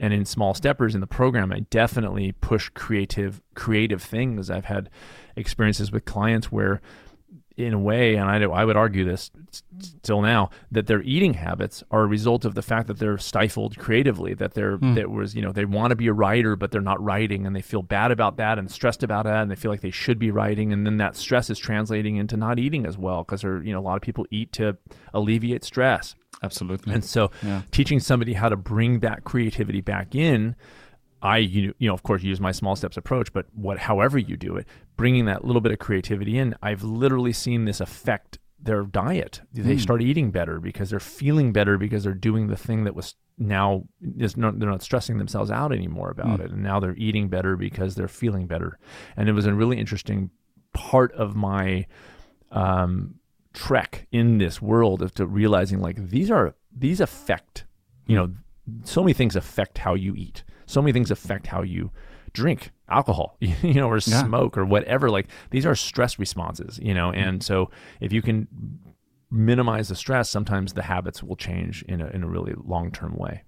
and 0.00 0.12
in 0.12 0.24
small 0.24 0.54
steppers 0.54 0.94
in 0.94 1.00
the 1.00 1.06
program, 1.06 1.52
I 1.52 1.60
definitely 1.70 2.32
push 2.32 2.70
creative 2.70 3.42
creative 3.54 4.02
things. 4.02 4.50
I've 4.50 4.64
had 4.64 4.88
experiences 5.36 5.92
with 5.92 6.04
clients 6.04 6.50
where 6.50 6.80
in 7.56 7.74
a 7.74 7.78
way, 7.78 8.16
and 8.16 8.28
I, 8.28 8.42
I 8.42 8.64
would 8.64 8.76
argue 8.76 9.04
this 9.04 9.30
till 10.02 10.22
now, 10.22 10.50
that 10.70 10.86
their 10.86 11.02
eating 11.02 11.34
habits 11.34 11.82
are 11.90 12.02
a 12.02 12.06
result 12.06 12.44
of 12.44 12.54
the 12.54 12.62
fact 12.62 12.86
that 12.88 12.98
they're 12.98 13.18
stifled 13.18 13.78
creatively. 13.78 14.34
That 14.34 14.54
they're 14.54 14.76
hmm. 14.76 14.94
that 14.94 15.10
was 15.10 15.34
you 15.34 15.42
know 15.42 15.52
they 15.52 15.64
want 15.64 15.90
to 15.90 15.96
be 15.96 16.06
a 16.06 16.12
writer 16.12 16.56
but 16.56 16.70
they're 16.70 16.80
not 16.80 17.02
writing, 17.02 17.46
and 17.46 17.54
they 17.54 17.62
feel 17.62 17.82
bad 17.82 18.10
about 18.10 18.36
that 18.36 18.58
and 18.58 18.70
stressed 18.70 19.02
about 19.02 19.24
that, 19.24 19.42
and 19.42 19.50
they 19.50 19.56
feel 19.56 19.70
like 19.70 19.80
they 19.80 19.90
should 19.90 20.18
be 20.18 20.30
writing, 20.30 20.72
and 20.72 20.86
then 20.86 20.96
that 20.98 21.16
stress 21.16 21.50
is 21.50 21.58
translating 21.58 22.16
into 22.16 22.36
not 22.36 22.58
eating 22.58 22.86
as 22.86 22.96
well 22.98 23.24
because 23.24 23.42
they're 23.42 23.62
you 23.62 23.72
know 23.72 23.80
a 23.80 23.82
lot 23.82 23.96
of 23.96 24.02
people 24.02 24.26
eat 24.30 24.52
to 24.52 24.76
alleviate 25.12 25.64
stress. 25.64 26.14
Absolutely. 26.42 26.92
And 26.92 27.04
so, 27.04 27.30
Yeah. 27.42 27.62
teaching 27.70 28.00
somebody 28.00 28.32
how 28.32 28.48
to 28.48 28.56
bring 28.56 29.00
that 29.00 29.24
creativity 29.24 29.80
back 29.80 30.14
in, 30.14 30.56
I 31.22 31.38
you 31.38 31.72
know 31.80 31.94
of 31.94 32.02
course 32.02 32.22
use 32.22 32.40
my 32.40 32.52
small 32.52 32.76
steps 32.76 32.96
approach, 32.96 33.32
but 33.32 33.46
what 33.54 33.78
however 33.78 34.18
you 34.18 34.36
do 34.36 34.56
it, 34.56 34.66
bringing 34.96 35.24
that 35.26 35.44
little 35.44 35.60
bit 35.60 35.72
of 35.72 35.78
creativity 35.78 36.36
in, 36.36 36.54
I've 36.62 36.82
literally 36.82 37.32
seen 37.32 37.64
this 37.64 37.80
affect 37.80 38.38
their 38.60 38.82
diet. 38.82 39.40
They 39.52 39.76
start 39.78 40.02
eating 40.02 40.30
better 40.30 40.60
because 40.60 40.90
they're 40.90 41.00
feeling 41.00 41.52
better 41.52 41.78
because 41.78 42.04
they're 42.04 42.14
doing 42.14 42.46
the 42.48 42.56
thing 42.56 42.84
that 42.84 42.94
was 42.94 43.14
now 43.38 43.84
is 44.18 44.36
not 44.36 44.58
they're 44.58 44.70
not 44.70 44.82
stressing 44.82 45.18
themselves 45.18 45.50
out 45.50 45.72
anymore 45.72 46.10
about 46.10 46.40
it, 46.40 46.50
and 46.50 46.62
now 46.62 46.78
they're 46.80 46.96
eating 46.96 47.28
better 47.28 47.56
because 47.56 47.94
they're 47.94 48.08
feeling 48.08 48.46
better. 48.46 48.78
And 49.16 49.28
it 49.28 49.32
was 49.32 49.46
a 49.46 49.54
really 49.54 49.78
interesting 49.78 50.30
part 50.72 51.12
of 51.12 51.34
my 51.34 51.86
um, 52.50 53.16
trek 53.52 54.06
in 54.12 54.38
this 54.38 54.62
world 54.62 55.02
of 55.02 55.14
to 55.14 55.26
realizing 55.26 55.80
like 55.80 55.96
these 56.08 56.30
are 56.30 56.54
these 56.76 57.00
affect 57.00 57.64
you 58.06 58.16
know 58.16 58.32
so 58.84 59.02
many 59.02 59.12
things 59.12 59.36
affect 59.36 59.78
how 59.78 59.94
you 59.94 60.14
eat 60.14 60.44
so 60.72 60.80
many 60.82 60.92
things 60.92 61.10
affect 61.10 61.46
how 61.46 61.62
you 61.62 61.90
drink 62.32 62.70
alcohol 62.88 63.36
you 63.40 63.74
know 63.80 63.88
or 63.88 64.00
Yeah. 64.06 64.24
smoke 64.26 64.56
or 64.60 64.64
whatever 64.64 65.06
like 65.16 65.26
these 65.50 65.66
are 65.66 65.76
stress 65.76 66.18
responses 66.18 66.78
you 66.82 66.94
know 66.94 67.08
and 67.24 67.42
so 67.42 67.70
if 68.00 68.10
you 68.12 68.22
can 68.22 68.48
minimize 69.30 69.86
the 69.88 69.96
stress 69.96 70.30
sometimes 70.30 70.72
the 70.72 70.82
habits 70.82 71.22
will 71.22 71.36
change 71.36 71.84
in 71.88 72.00
a, 72.00 72.06
in 72.16 72.22
a 72.22 72.28
really 72.28 72.54
long-term 72.74 73.14
way 73.16 73.42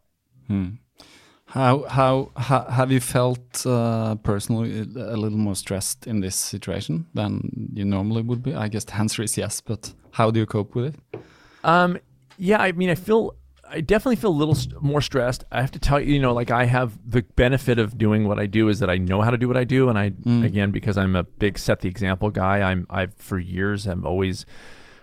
How 1.46 1.84
how 1.88 2.30
ha, 2.36 2.58
have 2.70 2.90
you 2.90 3.00
felt 3.00 3.66
uh, 3.66 4.14
personally 4.22 4.80
a 4.80 5.16
little 5.16 5.38
more 5.38 5.54
stressed 5.54 6.06
in 6.06 6.20
this 6.20 6.34
situation 6.36 7.06
than 7.14 7.50
you 7.74 7.84
normally 7.84 8.22
would 8.22 8.42
be? 8.42 8.54
I 8.54 8.68
guess 8.68 8.84
the 8.84 8.94
answer 8.96 9.22
is 9.22 9.36
yes, 9.36 9.60
but 9.60 9.94
how 10.12 10.30
do 10.30 10.40
you 10.40 10.46
cope 10.46 10.74
with 10.74 10.86
it? 10.94 11.20
Um, 11.62 11.98
yeah, 12.38 12.62
I 12.68 12.72
mean, 12.72 12.90
I 12.90 12.94
feel, 12.94 13.34
I 13.74 13.80
definitely 13.80 14.16
feel 14.16 14.30
a 14.30 14.32
little 14.32 14.54
st- 14.54 14.80
more 14.80 15.00
stressed. 15.00 15.44
I 15.50 15.60
have 15.60 15.72
to 15.72 15.80
tell 15.80 16.00
you, 16.00 16.14
you 16.14 16.20
know, 16.20 16.32
like 16.32 16.52
I 16.52 16.64
have 16.66 16.96
the 17.04 17.22
benefit 17.22 17.78
of 17.80 17.98
doing 17.98 18.28
what 18.28 18.38
I 18.38 18.46
do 18.46 18.68
is 18.68 18.78
that 18.78 18.88
I 18.88 18.98
know 18.98 19.20
how 19.20 19.30
to 19.30 19.36
do 19.36 19.48
what 19.48 19.56
I 19.56 19.64
do, 19.64 19.88
and 19.88 19.98
I, 19.98 20.10
mm. 20.10 20.44
again, 20.44 20.70
because 20.70 20.96
I'm 20.96 21.16
a 21.16 21.24
big 21.24 21.58
set 21.58 21.80
the 21.80 21.88
example 21.88 22.30
guy, 22.30 22.60
I'm, 22.62 22.86
I've 22.88 23.14
for 23.14 23.38
years, 23.38 23.86
I'm 23.86 24.06
always 24.06 24.46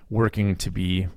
working 0.09 0.55
to 0.55 0.71
be, 0.71 1.07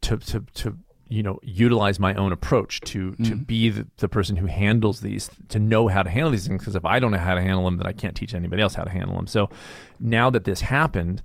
to, 0.00 0.16
to, 0.16 0.40
to, 0.54 0.78
you 1.08 1.22
know, 1.22 1.38
utilize 1.42 2.00
my 2.00 2.14
own 2.14 2.32
approach 2.32 2.80
to 2.80 3.12
to 3.16 3.36
mm. 3.36 3.46
be 3.46 3.68
the, 3.68 3.86
the 3.98 4.08
person 4.08 4.36
who 4.36 4.46
handles 4.46 5.00
these, 5.00 5.30
to 5.50 5.58
know 5.58 5.88
how 5.88 6.02
to 6.02 6.08
handle 6.08 6.30
these 6.30 6.46
things. 6.46 6.62
Because 6.62 6.76
if 6.76 6.84
I 6.86 6.98
don't 6.98 7.12
know 7.12 7.18
how 7.18 7.34
to 7.34 7.42
handle 7.42 7.64
them, 7.66 7.76
then 7.76 7.86
I 7.86 7.92
can't 7.92 8.16
teach 8.16 8.34
anybody 8.34 8.62
else 8.62 8.74
how 8.74 8.84
to 8.84 8.90
handle 8.90 9.14
them. 9.14 9.26
So 9.26 9.50
now 10.00 10.30
that 10.30 10.44
this 10.44 10.62
happened, 10.62 11.22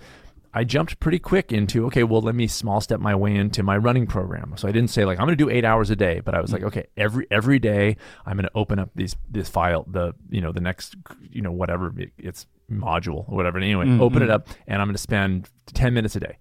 I 0.54 0.64
jumped 0.64 1.00
pretty 1.00 1.20
quick 1.20 1.52
into 1.52 1.86
okay, 1.88 2.04
well, 2.04 2.22
let 2.22 2.36
me 2.36 2.48
small 2.48 2.82
step 2.82 3.00
my 3.00 3.16
way 3.16 3.36
into 3.36 3.62
my 3.64 3.78
running 3.78 4.08
program. 4.08 4.54
So 4.58 4.68
I 4.68 4.72
didn't 4.72 4.90
say 4.90 5.06
like 5.06 5.20
I'm 5.20 5.26
going 5.26 5.38
to 5.38 5.44
do 5.44 5.50
eight 5.50 5.66
hours 5.66 5.90
a 5.90 5.96
day, 5.96 6.22
but 6.22 6.34
I 6.34 6.42
was 6.42 6.52
like, 6.52 6.64
mm. 6.64 6.68
okay, 6.68 6.88
every 6.98 7.28
every 7.30 7.60
day 7.60 7.98
I'm 8.26 8.36
going 8.36 8.46
to 8.46 8.52
open 8.56 8.80
up 8.80 8.90
these 8.96 9.16
this 9.30 9.50
file, 9.50 9.86
the 9.88 10.14
you 10.30 10.42
know 10.42 10.52
the 10.52 10.62
next 10.62 10.96
you 11.30 11.42
know 11.42 11.52
whatever 11.52 11.94
it- 12.00 12.14
it's 12.18 12.48
module 12.72 13.28
or 13.30 13.36
whatever. 13.36 13.58
Anyway, 13.58 13.86
mm, 13.86 14.00
open 14.00 14.22
it 14.22 14.28
mm. 14.28 14.34
up, 14.34 14.48
and 14.68 14.82
I'm 14.82 14.88
going 14.88 14.96
to 14.96 15.02
spend 15.02 15.50
ten 15.74 15.94
minutes 15.94 16.16
a 16.16 16.20
day, 16.20 16.38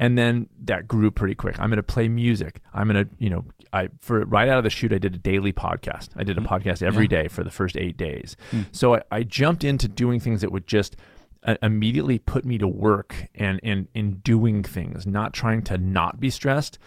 and 0.00 0.16
then 0.16 0.48
that 0.64 0.88
grew 0.88 1.10
pretty 1.10 1.34
quick. 1.34 1.58
I'm 1.58 1.70
going 1.70 1.76
to 1.76 1.82
play 1.82 2.08
music. 2.08 2.60
I'm 2.72 2.88
going 2.88 3.04
to 3.04 3.10
you 3.18 3.30
know 3.30 3.44
I 3.72 3.88
for 4.00 4.24
right 4.24 4.48
out 4.48 4.58
of 4.58 4.64
the 4.64 4.70
chute 4.70 4.92
I 4.92 4.98
did 4.98 5.14
a 5.14 5.18
daily 5.18 5.52
podcast. 5.52 6.10
I 6.16 6.24
did 6.24 6.38
a 6.38 6.40
podcast 6.40 6.82
every 6.82 7.08
day 7.08 7.28
for 7.28 7.44
the 7.44 7.50
first 7.50 7.76
eight 7.76 7.96
days. 7.96 8.36
So 8.72 8.96
I, 8.96 9.02
I 9.10 9.22
jumped 9.22 9.64
into 9.64 9.86
doing 9.88 10.20
things 10.20 10.40
that 10.40 10.50
would 10.50 10.66
just 10.66 10.96
uh, 11.44 11.56
immediately 11.62 12.18
put 12.18 12.44
me 12.44 12.58
to 12.58 12.68
work 12.68 13.26
and 13.34 13.60
and 13.62 13.88
in 13.94 14.16
doing 14.18 14.62
things, 14.62 15.06
not 15.06 15.32
trying 15.32 15.62
to 15.62 15.78
not 15.78 16.20
be 16.20 16.30
stressed 16.30 16.78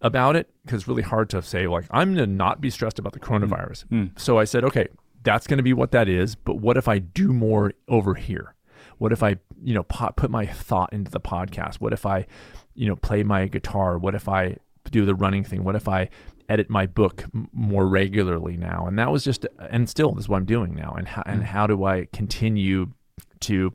about 0.00 0.34
it 0.34 0.50
because 0.64 0.80
it's 0.80 0.88
really 0.88 1.02
hard 1.02 1.30
to 1.30 1.40
say 1.40 1.66
like 1.68 1.84
I'm 1.90 2.14
going 2.14 2.28
to 2.28 2.34
not 2.34 2.60
be 2.60 2.70
stressed 2.70 2.98
about 2.98 3.12
the 3.12 3.20
mm. 3.20 3.28
coronavirus. 3.28 3.86
Mm. 3.86 4.18
So 4.18 4.38
I 4.38 4.44
said, 4.44 4.64
okay, 4.64 4.88
that's 5.22 5.46
going 5.46 5.58
to 5.58 5.62
be 5.62 5.72
what 5.72 5.92
that 5.92 6.08
is, 6.08 6.34
but 6.34 6.56
what 6.56 6.76
if 6.76 6.88
I 6.88 6.98
do 6.98 7.32
more 7.32 7.72
over 7.88 8.14
here? 8.14 8.54
What 8.98 9.12
if 9.12 9.22
I, 9.22 9.36
you 9.62 9.74
know, 9.74 9.84
po- 9.84 10.12
put 10.16 10.30
my 10.30 10.46
thought 10.46 10.92
into 10.92 11.10
the 11.10 11.20
podcast? 11.20 11.76
What 11.76 11.92
if 11.92 12.06
I, 12.06 12.26
you 12.74 12.86
know, 12.88 12.96
play 12.96 13.22
my 13.22 13.46
guitar? 13.46 13.98
What 13.98 14.14
if 14.14 14.28
I 14.28 14.56
do 14.90 15.04
the 15.04 15.14
running 15.14 15.44
thing? 15.44 15.64
What 15.64 15.76
if 15.76 15.88
I 15.88 16.08
edit 16.48 16.68
my 16.68 16.86
book 16.86 17.24
m- 17.34 17.48
more 17.52 17.86
regularly 17.86 18.56
now? 18.56 18.86
And 18.86 18.98
that 18.98 19.10
was 19.10 19.24
just, 19.24 19.46
and 19.58 19.88
still, 19.88 20.12
this 20.12 20.24
is 20.24 20.28
what 20.28 20.38
I'm 20.38 20.44
doing 20.44 20.74
now. 20.74 20.94
And 20.96 21.08
how, 21.08 21.22
and 21.26 21.42
mm. 21.42 21.46
how 21.46 21.66
do 21.66 21.84
I 21.84 22.06
continue 22.12 22.92
to, 23.40 23.72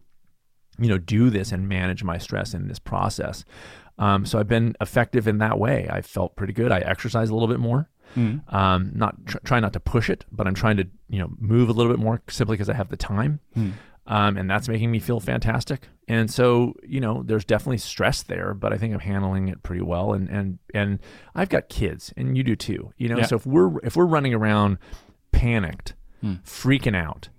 you 0.80 0.88
know, 0.90 0.98
do 0.98 1.30
this 1.30 1.52
and 1.52 1.68
manage 1.68 2.04
my 2.04 2.18
stress 2.18 2.54
in 2.54 2.68
this 2.68 2.80
process? 2.80 3.44
Um, 4.00 4.26
so 4.26 4.38
I've 4.40 4.48
been 4.48 4.76
effective 4.80 5.28
in 5.28 5.40
that 5.40 5.58
way. 5.58 5.88
I 5.90 6.02
felt 6.02 6.36
pretty 6.36 6.54
good. 6.54 6.72
I 6.72 6.80
exercise 6.80 7.30
a 7.30 7.34
little 7.34 7.48
bit 7.48 7.60
more. 7.60 7.90
Mm. 8.16 8.52
Um, 8.54 8.92
not 8.96 9.26
tr- 9.26 9.40
try 9.44 9.60
not 9.60 9.74
to 9.74 9.80
push 9.80 10.10
it, 10.10 10.24
but 10.32 10.48
I'm 10.48 10.54
trying 10.54 10.78
to 10.78 10.88
you 11.10 11.20
know 11.20 11.30
move 11.40 11.68
a 11.70 11.74
little 11.74 11.92
bit 11.92 12.00
more 12.00 12.22
simply 12.30 12.54
because 12.56 12.70
I 12.70 12.74
have 12.74 12.90
the 12.90 12.96
time, 12.98 13.40
Mm. 13.58 13.74
um, 14.06 14.38
and 14.38 14.50
that's 14.50 14.70
making 14.70 14.92
me 14.92 15.00
feel 15.00 15.20
fantastic. 15.20 15.90
And 16.08 16.32
so 16.32 16.74
you 16.88 17.02
know, 17.02 17.22
there's 17.24 17.44
definitely 17.44 17.80
stress 17.80 18.24
there, 18.24 18.54
but 18.54 18.72
I 18.72 18.78
think 18.78 18.94
I'm 18.94 19.02
handling 19.02 19.50
it 19.50 19.62
pretty 19.62 19.82
well. 19.82 20.14
And 20.14 20.30
and 20.30 20.60
and 20.74 21.00
I've 21.36 21.50
got 21.50 21.68
kids, 21.68 22.14
and 22.16 22.38
you 22.38 22.44
do 22.44 22.56
too. 22.56 22.94
You 22.98 23.10
know, 23.10 23.18
Yeah. 23.18 23.26
so 23.26 23.36
if 23.36 23.46
we're 23.46 23.78
if 23.84 23.98
we're 23.98 24.06
running 24.06 24.34
around 24.34 24.78
panicked, 25.32 25.94
Mm. 26.24 26.42
freaking 26.44 26.96
out. 26.96 27.30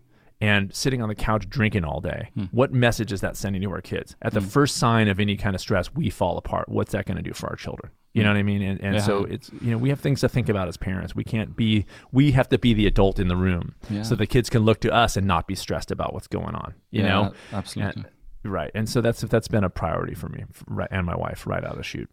And 0.40 0.72
sitting 0.74 1.02
on 1.02 1.08
the 1.08 1.16
couch 1.16 1.48
drinking 1.48 1.84
all 1.84 2.00
day, 2.00 2.30
Hmm. 2.34 2.44
what 2.52 2.72
message 2.72 3.12
is 3.12 3.20
that 3.22 3.36
sending 3.36 3.60
to 3.62 3.70
our 3.72 3.80
kids? 3.80 4.14
At 4.22 4.32
the 4.34 4.40
first 4.40 4.76
sign 4.76 5.08
of 5.08 5.18
any 5.18 5.36
kind 5.36 5.56
of 5.56 5.60
stress, 5.60 5.92
we 5.92 6.10
fall 6.10 6.38
apart. 6.38 6.68
What's 6.68 6.92
that 6.92 7.06
going 7.06 7.16
to 7.16 7.22
do 7.22 7.32
for 7.32 7.48
our 7.48 7.56
children? 7.56 7.90
You 8.14 8.22
know 8.22 8.30
what 8.30 8.36
I 8.38 8.42
mean? 8.44 8.62
And, 8.62 8.80
and 8.80 8.88
Hmm. 8.90 8.94
Yeah. 8.94 9.00
so 9.00 9.24
it's 9.24 9.50
you 9.60 9.70
know 9.72 9.78
we 9.78 9.88
have 9.90 10.00
things 10.00 10.20
to 10.20 10.28
think 10.28 10.48
about 10.48 10.68
as 10.68 10.76
parents. 10.76 11.14
We 11.14 11.24
can't 11.24 11.56
be 11.56 11.86
we 12.12 12.32
have 12.32 12.48
to 12.50 12.58
be 12.58 12.72
the 12.72 12.86
adult 12.86 13.18
in 13.18 13.28
the 13.28 13.36
room 13.36 13.74
Yeah. 13.90 14.02
so 14.02 14.14
the 14.14 14.26
kids 14.26 14.48
can 14.48 14.62
look 14.62 14.80
to 14.80 14.92
us 14.92 15.16
and 15.16 15.26
not 15.26 15.46
be 15.46 15.54
stressed 15.54 15.90
about 15.90 16.14
what's 16.14 16.26
going 16.28 16.54
on. 16.54 16.74
You 16.90 17.02
Yeah, 17.02 17.08
know, 17.08 17.32
absolutely. 17.52 18.04
And- 18.04 18.12
right? 18.52 18.70
And 18.74 18.88
so 18.88 19.00
that's 19.00 19.22
if 19.24 19.30
that's 19.30 19.48
been 19.48 19.64
a 19.64 19.68
priority 19.70 20.14
for 20.14 20.28
me 20.28 20.44
right, 20.68 20.88
and 20.90 21.04
my 21.04 21.16
wife 21.16 21.46
right 21.46 21.62
out 21.64 21.72
of 21.72 21.76
the 21.78 21.82
chute. 21.82 22.08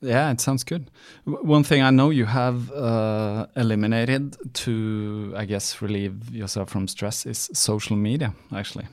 Yeah, 0.00 0.30
it 0.30 0.40
sounds 0.40 0.62
good. 0.64 0.90
One 1.24 1.64
thing 1.64 1.82
I 1.82 1.90
know 1.90 2.10
you 2.10 2.26
have 2.26 2.70
uh, 2.72 3.46
eliminated 3.56 4.36
to, 4.54 5.34
I 5.36 5.44
guess, 5.44 5.82
relieve 5.82 6.30
yourself 6.30 6.70
from 6.70 6.86
stress 6.86 7.26
is 7.26 7.50
social 7.52 7.96
media. 7.96 8.32
Actually, 8.54 8.86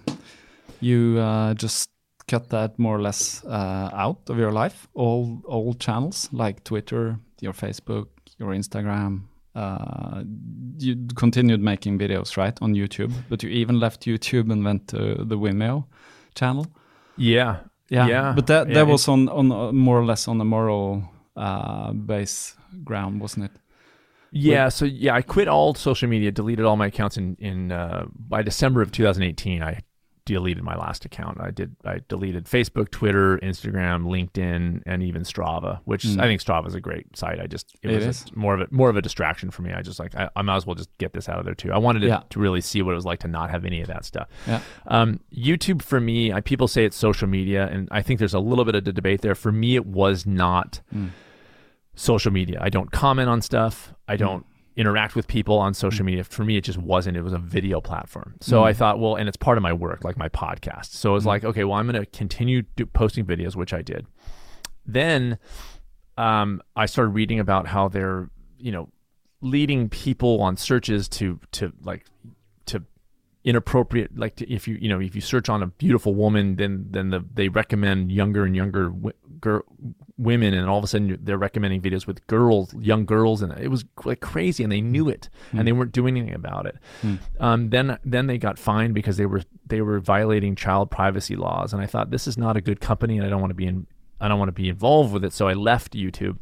you 0.80 1.20
uh, 1.20 1.54
just 1.54 1.92
cut 2.28 2.50
that 2.50 2.80
more 2.80 2.96
or 2.96 3.02
less 3.02 3.44
uh, 3.46 3.90
out 3.94 4.30
of 4.30 4.40
your 4.40 4.52
life. 4.52 4.88
All 4.96 5.42
all 5.46 5.76
channels 5.76 6.28
like 6.32 6.64
Twitter, 6.64 7.20
your 7.40 7.54
Facebook, 7.54 8.08
your 8.40 8.50
Instagram. 8.50 9.22
Uh, 9.54 10.24
you 10.78 11.08
continued 11.16 11.62
making 11.62 12.00
videos, 12.00 12.36
right, 12.36 12.58
on 12.62 12.74
YouTube, 12.74 13.14
but 13.30 13.44
you 13.44 13.50
even 13.50 13.80
left 13.80 14.06
YouTube 14.06 14.52
and 14.52 14.66
went 14.66 14.88
to 14.88 15.24
the 15.24 15.38
Vimeo 15.38 15.86
channel. 16.34 16.66
Yeah, 17.16 17.60
Yeah, 17.90 18.08
yeah. 18.08 18.34
but 18.36 18.48
that 18.48 18.68
that 18.68 18.78
it- 18.88 18.88
was 18.88 19.08
on 19.08 19.30
on 19.30 19.52
uh, 19.52 19.72
more 19.72 20.00
or 20.00 20.06
less 20.06 20.28
on 20.28 20.42
a 20.42 20.46
moral 20.46 21.04
uh, 21.36 21.92
base 21.94 22.56
ground, 22.84 23.22
wasn't 23.22 23.46
it? 23.46 23.52
Yeah, 24.32 24.70
so 24.70 24.86
yeah, 24.86 25.16
I 25.16 25.22
quit 25.22 25.48
all 25.48 25.76
social 25.76 26.10
media, 26.10 26.32
deleted 26.32 26.66
all 26.66 26.76
my 26.76 26.88
accounts 26.88 27.16
in 27.18 27.36
in 27.40 27.72
uh, 27.72 28.06
by 28.30 28.42
December 28.44 28.82
of 28.82 28.92
2018. 28.92 29.64
I 29.64 29.80
deleted 30.26 30.64
my 30.64 30.76
last 30.76 31.06
account. 31.06 31.40
I 31.40 31.52
did 31.52 31.76
I 31.86 32.02
deleted 32.08 32.46
Facebook, 32.46 32.90
Twitter, 32.90 33.38
Instagram, 33.40 34.06
LinkedIn, 34.06 34.82
and 34.86 35.04
even 35.04 35.22
Strava, 35.24 35.80
which 35.86 36.04
Mm. 36.04 36.20
I 36.20 36.24
think 36.24 36.42
Strava 36.42 36.68
is 36.68 36.76
a 36.76 36.82
great 36.82 37.16
site. 37.16 37.40
I 37.40 37.48
just 37.48 37.76
it, 37.84 37.92
It 37.92 38.06
was 38.08 38.26
a- 38.36 38.38
more 38.40 38.54
of 38.56 38.62
a 38.62 38.68
more 38.72 38.90
of 38.90 38.96
a 38.96 39.02
distraction 39.02 39.52
for 39.52 39.62
me. 39.62 39.72
I 39.72 39.82
just 39.82 40.00
like 40.00 40.16
I, 40.16 40.30
I 40.36 40.42
might 40.42 40.56
as 40.58 40.66
well 40.66 40.76
just 40.76 40.90
get 40.98 41.14
this 41.14 41.30
out 41.30 41.38
of 41.40 41.46
there 41.46 41.54
too. 41.56 41.72
I 41.72 41.78
wanted 41.78 42.00
to, 42.02 42.08
Yeah. 42.08 42.22
to 42.32 42.40
really 42.40 42.62
see 42.62 42.82
what 42.82 42.92
it 42.92 42.96
was 42.96 43.06
like 43.06 43.20
to 43.20 43.28
not 43.28 43.52
have 43.52 43.66
any 43.66 43.82
of 43.82 43.88
that 43.88 44.04
stuff. 44.06 44.28
Yeah. 44.48 44.62
Um, 44.88 45.20
YouTube 45.36 45.82
for 45.82 46.00
me, 46.00 46.34
I, 46.34 46.42
people 46.42 46.68
say 46.68 46.86
it's 46.86 46.98
social 46.98 47.28
media, 47.28 47.68
and 47.72 47.88
I 47.92 48.02
think 48.02 48.18
there's 48.20 48.34
a 48.34 48.40
little 48.40 48.66
bit 48.66 48.76
of 48.76 48.84
the 48.84 48.94
debate 48.94 49.22
there. 49.22 49.36
For 49.36 49.52
me, 49.52 49.76
it 49.76 49.86
was 49.86 50.26
not 50.26 50.82
Mm. 50.94 51.10
social 51.96 52.32
media. 52.32 52.60
I 52.62 52.70
don't 52.70 52.92
comment 52.92 53.30
on 53.30 53.42
stuff. 53.42 53.94
I 54.08 54.18
don't 54.18 54.46
interact 54.76 55.16
with 55.16 55.28
people 55.28 55.58
on 55.58 55.74
social 55.74 56.04
mm. 56.04 56.08
media. 56.08 56.24
For 56.24 56.44
me, 56.44 56.58
it 56.58 56.64
just 56.64 56.78
wasn't. 56.78 57.18
It 57.18 57.22
was 57.22 57.34
a 57.34 57.38
video 57.40 57.80
platform. 57.82 58.36
So 58.42 58.62
mm. 58.62 58.66
I 58.66 58.74
thought, 58.74 59.00
well, 59.00 59.16
and 59.16 59.28
it's 59.28 59.38
part 59.38 59.58
of 59.58 59.62
my 59.62 59.74
work, 59.74 60.04
like 60.04 60.18
my 60.18 60.30
podcast. 60.30 60.88
So 60.88 61.12
it 61.12 61.14
was 61.14 61.24
mm. 61.24 61.28
like, 61.28 61.46
okay, 61.46 61.64
well, 61.64 61.78
I'm 61.78 61.88
going 61.88 62.00
to 62.00 62.06
continue 62.06 62.64
do, 62.76 62.86
posting 62.86 63.26
videos, 63.26 63.56
which 63.56 63.74
I 63.74 63.82
did. 63.82 64.06
Then 64.86 65.38
um, 66.18 66.62
I 66.76 66.86
started 66.86 67.10
reading 67.12 67.40
about 67.40 67.68
how 67.68 67.88
they're, 67.88 68.30
you 68.58 68.72
know, 68.72 68.90
leading 69.42 69.90
people 69.90 70.42
on 70.42 70.58
searches 70.58 71.08
to 71.08 71.40
to 71.52 71.72
like 71.84 72.06
inappropriate 73.46 74.18
like 74.18 74.36
to, 74.36 74.52
if 74.52 74.68
you 74.68 74.76
you 74.82 74.90
know 74.90 75.00
if 75.00 75.14
you 75.14 75.22
search 75.22 75.50
on 75.50 75.62
a 75.62 75.68
beautiful 75.68 76.16
woman 76.16 76.56
then 76.56 76.88
then 76.90 77.12
the, 77.12 77.24
they 77.36 77.48
recommend 77.48 78.12
younger 78.12 78.44
and 78.44 78.56
younger 78.56 78.90
w- 78.90 79.14
gir- 79.40 79.64
women 80.18 80.56
and 80.56 80.68
all 80.68 80.80
of 80.80 80.84
a 80.84 80.88
sudden 80.88 81.16
they're 81.22 81.38
recommending 81.38 81.80
videos 81.80 82.08
with 82.08 82.26
girls 82.26 82.74
young 82.80 83.06
girls 83.06 83.44
and 83.44 83.54
it 83.60 83.68
was 83.68 83.86
like 84.04 84.20
crazy 84.20 84.64
and 84.64 84.72
they 84.72 84.82
knew 84.82 85.08
it 85.08 85.30
and 85.54 85.68
they 85.68 85.72
weren't 85.74 85.92
doing 85.92 86.18
anything 86.18 86.34
about 86.34 86.66
it. 86.66 86.76
Um, 87.40 87.70
then 87.70 88.00
then 88.04 88.26
they 88.26 88.40
got 88.40 88.58
fined 88.58 88.96
because 88.96 89.18
they 89.18 89.28
were 89.28 89.44
they 89.68 89.82
were 89.82 90.00
violating 90.00 90.56
child 90.56 90.90
privacy 90.90 91.36
laws 91.36 91.72
and 91.72 91.84
I 91.84 91.86
thought 91.86 92.10
this 92.10 92.26
is 92.26 92.40
not 92.40 92.58
a 92.58 92.62
good 92.62 92.80
company 92.82 93.18
and 93.18 93.28
I 93.28 93.30
don't 93.30 93.42
want 93.42 93.52
to 93.52 93.56
be 93.56 93.68
in 93.68 93.86
I 94.20 94.28
don't 94.28 94.40
want 94.40 94.50
to 94.50 94.54
be 94.54 94.70
involved 94.70 95.14
with 95.14 95.24
it 95.24 95.34
so 95.34 95.48
I 95.48 95.54
left 95.54 95.94
YouTube 95.94 96.40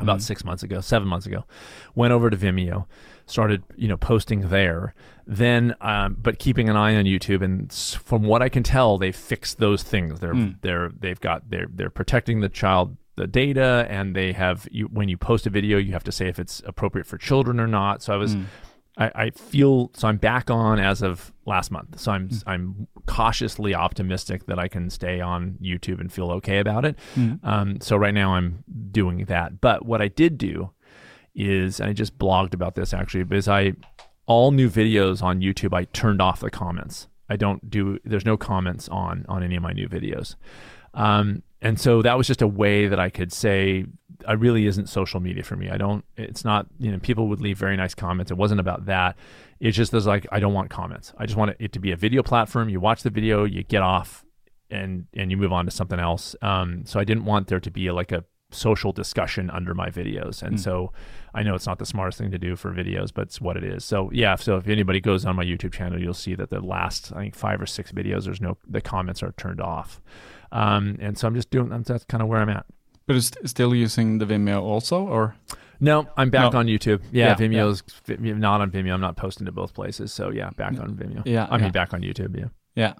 about 0.00 0.18
mm. 0.18 0.22
six 0.22 0.44
months 0.44 0.62
ago, 0.62 0.80
seven 0.80 1.08
months 1.08 1.26
ago, 1.26 1.44
went 1.94 2.12
over 2.12 2.30
to 2.30 2.36
Vimeo, 2.36 2.86
started 3.26 3.62
you 3.76 3.88
know 3.88 3.96
posting 3.96 4.48
there. 4.48 4.94
Then, 5.26 5.74
um, 5.80 6.16
but 6.20 6.38
keeping 6.38 6.68
an 6.68 6.76
eye 6.76 6.96
on 6.96 7.04
YouTube, 7.04 7.42
and 7.42 7.72
from 7.72 8.24
what 8.24 8.42
I 8.42 8.48
can 8.48 8.62
tell, 8.62 8.98
they 8.98 9.12
fixed 9.12 9.58
those 9.58 9.82
things. 9.82 10.20
They're 10.20 10.34
mm. 10.34 10.56
they're 10.60 10.90
they've 10.98 11.20
got 11.20 11.48
they're 11.48 11.68
they're 11.72 11.90
protecting 11.90 12.40
the 12.40 12.48
child 12.48 12.96
the 13.16 13.26
data, 13.26 13.86
and 13.88 14.14
they 14.14 14.32
have 14.32 14.66
you 14.70 14.86
when 14.86 15.08
you 15.08 15.16
post 15.16 15.46
a 15.46 15.50
video, 15.50 15.78
you 15.78 15.92
have 15.92 16.04
to 16.04 16.12
say 16.12 16.28
if 16.28 16.38
it's 16.38 16.60
appropriate 16.66 17.06
for 17.06 17.18
children 17.18 17.60
or 17.60 17.66
not. 17.66 18.02
So 18.02 18.12
I 18.12 18.16
was. 18.16 18.36
Mm. 18.36 18.46
I, 18.96 19.10
I 19.16 19.30
feel 19.30 19.90
so. 19.94 20.06
I'm 20.06 20.18
back 20.18 20.52
on 20.52 20.78
as 20.78 21.02
of 21.02 21.32
last 21.46 21.72
month. 21.72 21.98
So 21.98 22.12
I'm 22.12 22.30
I'm 22.46 22.86
cautiously 23.06 23.74
optimistic 23.74 24.46
that 24.46 24.58
I 24.58 24.68
can 24.68 24.90
stay 24.90 25.20
on 25.20 25.58
YouTube 25.62 26.00
and 26.00 26.12
feel 26.12 26.30
okay 26.32 26.58
about 26.58 26.84
it. 26.84 26.98
Um, 27.42 27.80
so 27.80 27.96
right 27.96 28.14
now 28.14 28.34
I'm 28.34 28.64
doing 28.90 29.26
that. 29.26 29.60
But 29.60 29.84
what 29.84 30.00
I 30.00 30.08
did 30.08 30.38
do 30.38 30.70
is 31.34 31.80
I 31.80 31.92
just 31.92 32.18
blogged 32.18 32.54
about 32.54 32.74
this 32.74 32.94
actually 32.94 33.24
because 33.24 33.48
I 33.48 33.72
all 34.26 34.52
new 34.52 34.70
videos 34.70 35.22
on 35.22 35.40
YouTube 35.40 35.74
I 35.74 35.84
turned 35.84 36.22
off 36.22 36.40
the 36.40 36.50
comments. 36.50 37.08
I 37.28 37.36
don't 37.36 37.68
do 37.70 37.98
there's 38.04 38.24
no 38.24 38.36
comments 38.36 38.88
on 38.88 39.26
on 39.28 39.42
any 39.42 39.56
of 39.56 39.62
my 39.62 39.72
new 39.72 39.88
videos. 39.88 40.36
Um, 40.94 41.42
and 41.60 41.80
so 41.80 42.02
that 42.02 42.16
was 42.16 42.26
just 42.26 42.42
a 42.42 42.46
way 42.46 42.86
that 42.88 43.00
I 43.00 43.10
could 43.10 43.32
say 43.32 43.86
I 44.26 44.32
really 44.32 44.66
isn't 44.66 44.88
social 44.88 45.20
media 45.20 45.42
for 45.42 45.56
me. 45.56 45.70
I 45.70 45.76
don't 45.76 46.04
it's 46.16 46.44
not, 46.44 46.66
you 46.78 46.90
know, 46.90 46.98
people 46.98 47.28
would 47.28 47.40
leave 47.40 47.58
very 47.58 47.76
nice 47.76 47.94
comments. 47.94 48.30
It 48.30 48.36
wasn't 48.36 48.60
about 48.60 48.86
that. 48.86 49.16
It's 49.60 49.76
just 49.76 49.92
there's 49.92 50.06
like 50.06 50.26
I 50.32 50.40
don't 50.40 50.54
want 50.54 50.70
comments. 50.70 51.12
I 51.18 51.26
just 51.26 51.36
want 51.36 51.56
it 51.58 51.72
to 51.72 51.78
be 51.78 51.92
a 51.92 51.96
video 51.96 52.22
platform. 52.22 52.68
You 52.68 52.80
watch 52.80 53.02
the 53.02 53.10
video, 53.10 53.44
you 53.44 53.62
get 53.62 53.82
off 53.82 54.24
and 54.70 55.06
and 55.14 55.30
you 55.30 55.36
move 55.36 55.52
on 55.52 55.64
to 55.64 55.70
something 55.70 55.98
else. 55.98 56.36
Um, 56.42 56.84
so 56.84 57.00
I 57.00 57.04
didn't 57.04 57.24
want 57.24 57.48
there 57.48 57.60
to 57.60 57.70
be 57.70 57.90
like 57.90 58.12
a 58.12 58.24
social 58.50 58.92
discussion 58.92 59.50
under 59.50 59.74
my 59.74 59.90
videos, 59.90 60.42
and 60.42 60.60
so 60.60 60.92
I 61.34 61.42
know 61.42 61.54
it's 61.54 61.66
not 61.66 61.78
the 61.78 61.86
smartest 61.86 62.18
thing 62.18 62.30
to 62.30 62.38
do 62.38 62.56
for 62.56 62.72
videos, 62.72 63.10
but 63.12 63.22
it's 63.22 63.40
what 63.40 63.56
it 63.56 63.64
is. 63.64 63.84
So 63.84 64.10
yeah, 64.12 64.36
so 64.36 64.56
if 64.56 64.68
anybody 64.68 65.00
goes 65.00 65.24
on 65.24 65.36
my 65.36 65.44
YouTube 65.44 65.72
channel, 65.72 66.00
you'll 66.00 66.14
see 66.14 66.34
that 66.36 66.50
the 66.50 66.60
last 66.60 67.12
I 67.12 67.20
think 67.20 67.34
five 67.34 67.60
or 67.60 67.66
six 67.66 67.92
videos, 67.92 68.24
there's 68.24 68.40
no 68.40 68.56
the 68.68 68.80
comments 68.80 69.22
are 69.22 69.32
turned 69.32 69.60
off, 69.60 70.00
um, 70.52 70.96
and 71.00 71.18
so 71.18 71.26
I'm 71.26 71.34
just 71.34 71.50
doing 71.50 71.68
that's 71.68 72.04
kind 72.04 72.22
of 72.22 72.28
where 72.28 72.40
I'm 72.40 72.48
at. 72.48 72.66
But 73.06 73.16
it's 73.16 73.30
still 73.44 73.74
using 73.74 74.18
the 74.18 74.24
Vimeo 74.26 74.62
also, 74.62 75.06
or 75.06 75.34
No, 75.80 76.06
I'm 76.16 76.30
back 76.30 76.52
No. 76.52 76.58
on 76.60 76.66
YouTube. 76.66 77.00
Yeah, 77.12 77.28
Yeah, 77.28 77.34
Vimeo's 77.36 77.82
not 78.38 78.60
on 78.60 78.70
Vimeo. 78.70 78.94
I'm 78.94 79.00
not 79.00 79.16
posting 79.16 79.46
to 79.46 79.52
both 79.52 79.74
places. 79.74 80.12
So 80.12 80.30
yeah, 80.30 80.50
back 80.56 80.78
on 80.80 80.96
Vimeo. 80.96 81.22
Yeah, 81.26 81.46
I 81.50 81.56
mean 81.56 81.64
yeah. 81.66 81.70
back 81.70 81.92
on 81.94 82.00
YouTube. 82.00 82.36
Yeah. 82.38 82.48
yeah. 82.74 82.94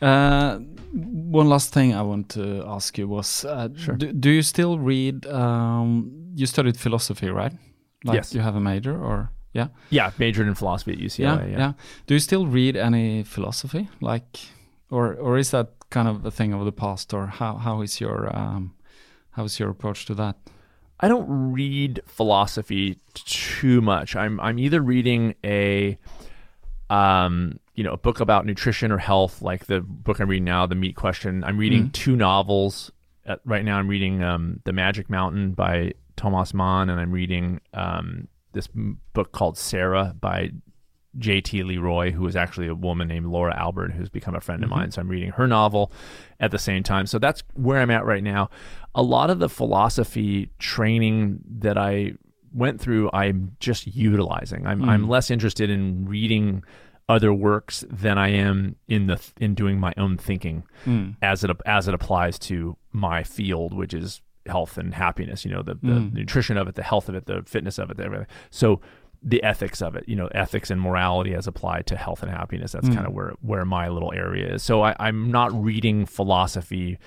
Uh, 0.00 0.58
one 0.92 1.48
last 1.48 1.72
thing 1.72 1.94
I 1.94 2.02
want 2.02 2.28
to 2.30 2.62
ask 2.66 2.98
you 2.98 3.08
was: 3.08 3.44
uh, 3.44 3.68
Sure. 3.76 3.96
do, 3.96 4.12
do 4.12 4.30
you 4.30 4.42
still 4.42 4.78
read? 4.78 5.26
Um, 5.26 6.10
you 6.34 6.46
studied 6.46 6.76
philosophy, 6.76 7.30
right? 7.30 7.52
Like 8.04 8.16
Yes. 8.16 8.34
You 8.34 8.42
have 8.42 8.56
a 8.56 8.60
major, 8.60 8.94
or 8.94 9.30
yeah, 9.52 9.68
Yeah, 9.90 10.10
majored 10.18 10.48
in 10.48 10.54
philosophy 10.54 10.92
at 10.92 10.98
UCLA. 10.98 11.50
yeah, 11.50 11.58
yeah. 11.58 11.72
Do 12.06 12.14
you 12.14 12.20
still 12.20 12.46
read 12.46 12.76
any 12.76 13.22
philosophy, 13.24 13.88
like, 14.00 14.38
or 14.90 15.14
or 15.14 15.38
is 15.38 15.50
that 15.50 15.68
kind 15.90 16.08
of 16.08 16.26
a 16.26 16.30
thing 16.30 16.52
of 16.52 16.64
the 16.64 16.72
past, 16.72 17.14
or 17.14 17.26
how 17.26 17.56
how 17.56 17.80
is 17.82 17.98
your 18.00 18.28
um, 18.36 18.74
how 19.36 19.44
is 19.44 19.58
your 19.60 19.68
approach 19.68 20.06
to 20.06 20.14
that? 20.14 20.36
I 20.98 21.08
don't 21.08 21.26
read 21.52 22.00
philosophy 22.06 22.98
too 23.12 23.82
much. 23.82 24.16
I'm 24.16 24.40
I'm 24.40 24.58
either 24.58 24.80
reading 24.80 25.34
a 25.44 25.98
um 26.88 27.58
you 27.74 27.84
know 27.84 27.92
a 27.92 27.96
book 27.98 28.20
about 28.20 28.46
nutrition 28.46 28.90
or 28.90 28.98
health 28.98 29.42
like 29.42 29.66
the 29.66 29.80
book 29.82 30.20
I'm 30.20 30.28
reading 30.28 30.44
now, 30.44 30.66
The 30.66 30.74
Meat 30.74 30.96
Question. 30.96 31.44
I'm 31.44 31.58
reading 31.58 31.90
two 31.90 32.16
novels. 32.16 32.90
Uh, 33.26 33.36
right 33.44 33.64
now 33.64 33.78
I'm 33.78 33.88
reading 33.88 34.22
um 34.22 34.60
The 34.64 34.72
Magic 34.72 35.10
Mountain 35.10 35.52
by 35.52 35.92
Thomas 36.16 36.54
Mann 36.54 36.88
and 36.88 36.98
I'm 36.98 37.12
reading 37.12 37.60
um 37.74 38.28
this 38.52 38.68
m- 38.74 39.00
book 39.12 39.32
called 39.32 39.58
Sarah 39.58 40.14
by 40.18 40.52
J.T. 41.18 41.62
Leroy, 41.62 42.12
who 42.12 42.26
is 42.26 42.36
actually 42.36 42.66
a 42.66 42.74
woman 42.74 43.08
named 43.08 43.26
Laura 43.26 43.56
Albert, 43.56 43.92
who's 43.92 44.08
become 44.08 44.34
a 44.34 44.40
friend 44.40 44.62
of 44.62 44.70
mm-hmm. 44.70 44.80
mine. 44.80 44.90
So 44.90 45.00
I'm 45.00 45.08
reading 45.08 45.30
her 45.30 45.46
novel 45.46 45.92
at 46.40 46.50
the 46.50 46.58
same 46.58 46.82
time. 46.82 47.06
So 47.06 47.18
that's 47.18 47.42
where 47.54 47.80
I'm 47.80 47.90
at 47.90 48.04
right 48.04 48.22
now. 48.22 48.50
A 48.94 49.02
lot 49.02 49.30
of 49.30 49.38
the 49.38 49.48
philosophy 49.48 50.50
training 50.58 51.40
that 51.58 51.78
I 51.78 52.12
went 52.52 52.80
through, 52.80 53.10
I'm 53.12 53.56
just 53.60 53.86
utilizing. 53.86 54.66
I'm, 54.66 54.88
I'm 54.88 55.04
mm. 55.04 55.08
less 55.08 55.30
interested 55.30 55.70
in 55.70 56.06
reading 56.06 56.64
other 57.08 57.32
works 57.32 57.84
than 57.88 58.18
I 58.18 58.30
am 58.30 58.76
in 58.88 59.06
the 59.06 59.20
in 59.38 59.54
doing 59.54 59.78
my 59.78 59.92
own 59.96 60.16
thinking 60.16 60.64
mm. 60.84 61.14
as 61.22 61.44
it 61.44 61.50
as 61.64 61.86
it 61.86 61.94
applies 61.94 62.38
to 62.40 62.76
my 62.92 63.22
field, 63.22 63.72
which 63.72 63.94
is 63.94 64.22
health 64.46 64.76
and 64.76 64.94
happiness. 64.94 65.44
You 65.44 65.52
know, 65.52 65.62
the, 65.62 65.74
the 65.74 66.00
mm. 66.00 66.12
nutrition 66.12 66.56
of 66.56 66.66
it, 66.68 66.74
the 66.74 66.82
health 66.82 67.08
of 67.08 67.14
it, 67.14 67.26
the 67.26 67.42
fitness 67.46 67.78
of 67.78 67.90
it, 67.90 68.00
everything. 68.00 68.26
So 68.50 68.80
the 69.28 69.42
ethics 69.42 69.82
of 69.82 69.96
it, 69.96 70.04
you 70.08 70.14
know, 70.14 70.28
ethics 70.28 70.70
and 70.70 70.80
morality 70.80 71.34
as 71.34 71.48
applied 71.48 71.84
to 71.88 71.96
health 71.96 72.22
and 72.22 72.30
happiness. 72.30 72.70
That's 72.72 72.88
kind 72.88 73.06
of 73.06 73.12
where 73.12 73.32
where 73.42 73.64
my 73.64 73.88
little 73.88 74.12
area 74.14 74.54
is. 74.54 74.62
So 74.62 74.82
I, 74.82 74.94
I'm 75.00 75.30
not 75.32 75.52
reading 75.52 76.06
philosophy 76.06 76.98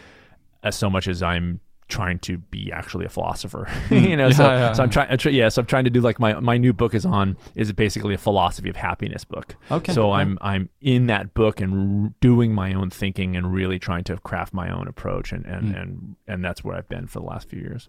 as 0.63 0.75
so 0.75 0.89
much 0.89 1.07
as 1.07 1.23
I'm 1.23 1.61
trying 1.87 2.19
to 2.19 2.37
be 2.37 2.71
actually 2.71 3.05
a 3.05 3.09
philosopher. 3.09 3.67
you 3.89 4.15
know, 4.15 4.29
so, 4.29 4.43
Yeah, 4.43 4.59
yeah, 4.59 4.73
so 4.73 4.83
I'm 4.83 4.89
trying. 4.91 5.17
try, 5.17 5.31
yeah, 5.31 5.49
so 5.49 5.61
I'm 5.61 5.65
trying 5.65 5.85
to 5.85 5.89
do 5.89 6.01
like 6.01 6.19
my 6.19 6.33
my 6.39 6.57
new 6.57 6.73
book 6.73 6.93
is 6.93 7.05
on 7.05 7.37
is 7.55 7.71
basically 7.71 8.13
a 8.13 8.17
philosophy 8.17 8.69
of 8.69 8.75
happiness 8.75 9.23
book. 9.23 9.55
Okay, 9.71 9.93
So. 9.93 10.11
I'm 10.11 10.37
I'm 10.41 10.69
in 10.81 11.07
that 11.07 11.33
book 11.33 11.61
and 11.61 12.05
r- 12.07 12.13
doing 12.19 12.53
my 12.53 12.73
own 12.73 12.89
thinking 12.89 13.35
and 13.37 13.53
really 13.53 13.79
trying 13.79 14.03
to 14.03 14.17
craft 14.17 14.53
my 14.53 14.69
own 14.69 14.87
approach 14.89 15.31
and 15.31 15.45
and 15.45 15.69
Hmm. 15.69 15.75
and 15.81 16.15
and 16.27 16.43
that's 16.45 16.63
where 16.65 16.75
I've 16.75 16.89
been 16.89 17.07
for 17.07 17.19
the 17.21 17.25
last 17.25 17.49
few 17.49 17.59
years. 17.61 17.87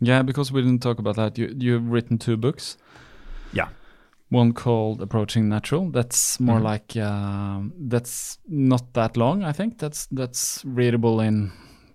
Yeah, 0.00 0.22
because 0.22 0.52
we 0.52 0.62
didn't 0.62 0.80
talk 0.82 0.98
about 1.00 1.16
that. 1.16 1.36
You 1.38 1.54
you've 1.58 1.90
written 1.90 2.18
two 2.18 2.36
books. 2.36 2.76
Yeah. 3.54 3.68
One 4.30 4.52
called 4.52 5.00
Approaching 5.02 5.48
Natural. 5.48 5.90
That's 5.90 6.40
more 6.40 6.58
Mhm. 6.60 6.62
like 6.72 6.96
um, 6.96 7.72
that's 7.88 8.38
not 8.48 8.92
that 8.94 9.16
long. 9.16 9.44
I 9.44 9.52
think 9.52 9.78
that's 9.78 10.06
that's 10.06 10.64
readable 10.64 11.20
in 11.20 11.52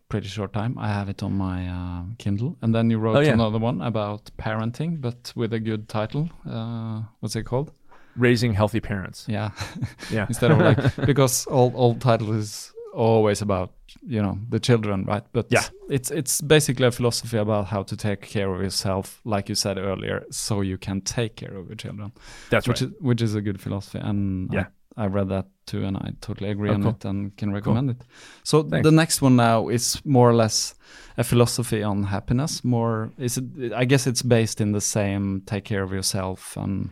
pretty 0.09 0.27
short 0.27 0.53
time. 0.53 0.73
I 0.77 0.87
have 0.87 1.09
it 1.09 1.21
on 1.23 1.33
my 1.33 1.67
uh, 1.67 2.03
Kindle. 2.17 2.55
And 2.61 2.73
then 2.73 2.89
you 2.89 2.97
wrote 2.99 3.17
Oh, 3.17 3.19
yeah. 3.21 3.33
another 3.33 3.59
one 3.59 3.81
about 3.81 4.31
parenting, 4.37 5.01
but 5.01 5.33
with 5.35 5.53
a 5.53 5.59
good 5.59 5.87
title. 5.87 6.29
Uh, 6.49 7.01
what's 7.19 7.35
it 7.35 7.43
called? 7.45 7.71
Raising 8.15 8.53
healthy 8.55 8.79
parents. 8.79 9.25
Yeah. 9.29 9.49
Yeah. 10.11 10.25
Instead 10.27 10.51
of 10.51 10.57
like 10.59 10.95
because 11.05 11.45
all 11.47 11.71
all 11.75 11.95
title 11.95 12.33
is 12.39 12.73
always 12.93 13.41
about 13.41 13.71
you 14.07 14.21
know 14.21 14.37
the 14.49 14.59
children, 14.59 15.05
right? 15.05 15.23
But 15.31 15.47
Yeah. 15.51 15.63
it's 15.89 16.11
it's 16.11 16.41
basically 16.41 16.87
a 16.87 16.91
philosophy 16.91 17.37
about 17.37 17.65
how 17.67 17.83
to 17.83 17.95
take 17.95 18.21
care 18.21 18.53
of 18.55 18.61
yourself, 18.61 19.21
like 19.25 19.49
you 19.49 19.55
said 19.55 19.77
earlier, 19.77 20.25
so 20.31 20.61
you 20.61 20.77
can 20.77 21.01
take 21.01 21.35
care 21.35 21.57
of 21.57 21.67
your 21.67 21.75
children. 21.75 22.11
That's 22.49 22.67
which 22.67 22.81
right. 22.81 22.91
is 22.91 23.01
which 23.01 23.21
is 23.21 23.35
a 23.35 23.41
good 23.41 23.59
philosophy, 23.61 23.99
and 23.99 24.49
Yeah. 24.53 24.65
I, 24.97 25.03
I 25.03 25.07
read 25.07 25.29
that 25.29 25.45
too, 25.65 25.85
and 25.85 25.97
I 25.97 26.11
totally 26.21 26.49
agree 26.51 26.69
Oh, 26.69 26.73
on 26.73 26.81
cool. 26.83 26.91
it 26.91 27.05
and 27.05 27.31
can 27.37 27.53
recommend 27.53 27.89
it. 27.89 28.01
So 28.43 28.63
Thanks. 28.63 28.83
the 28.83 28.91
next 28.91 29.21
one 29.21 29.35
now 29.35 29.69
is 29.69 30.01
more 30.05 30.29
or 30.29 30.35
less 30.35 30.75
a 31.17 31.23
philosophy 31.23 31.83
on 31.83 32.03
happiness. 32.03 32.63
More 32.63 33.11
is 33.17 33.37
it? 33.37 33.73
I 33.81 33.85
guess 33.85 34.07
it's 34.07 34.21
based 34.23 34.61
in 34.61 34.71
the 34.73 34.81
same 34.81 35.41
take 35.45 35.63
care 35.63 35.83
of 35.83 35.91
yourself 35.91 36.57
and. 36.57 36.89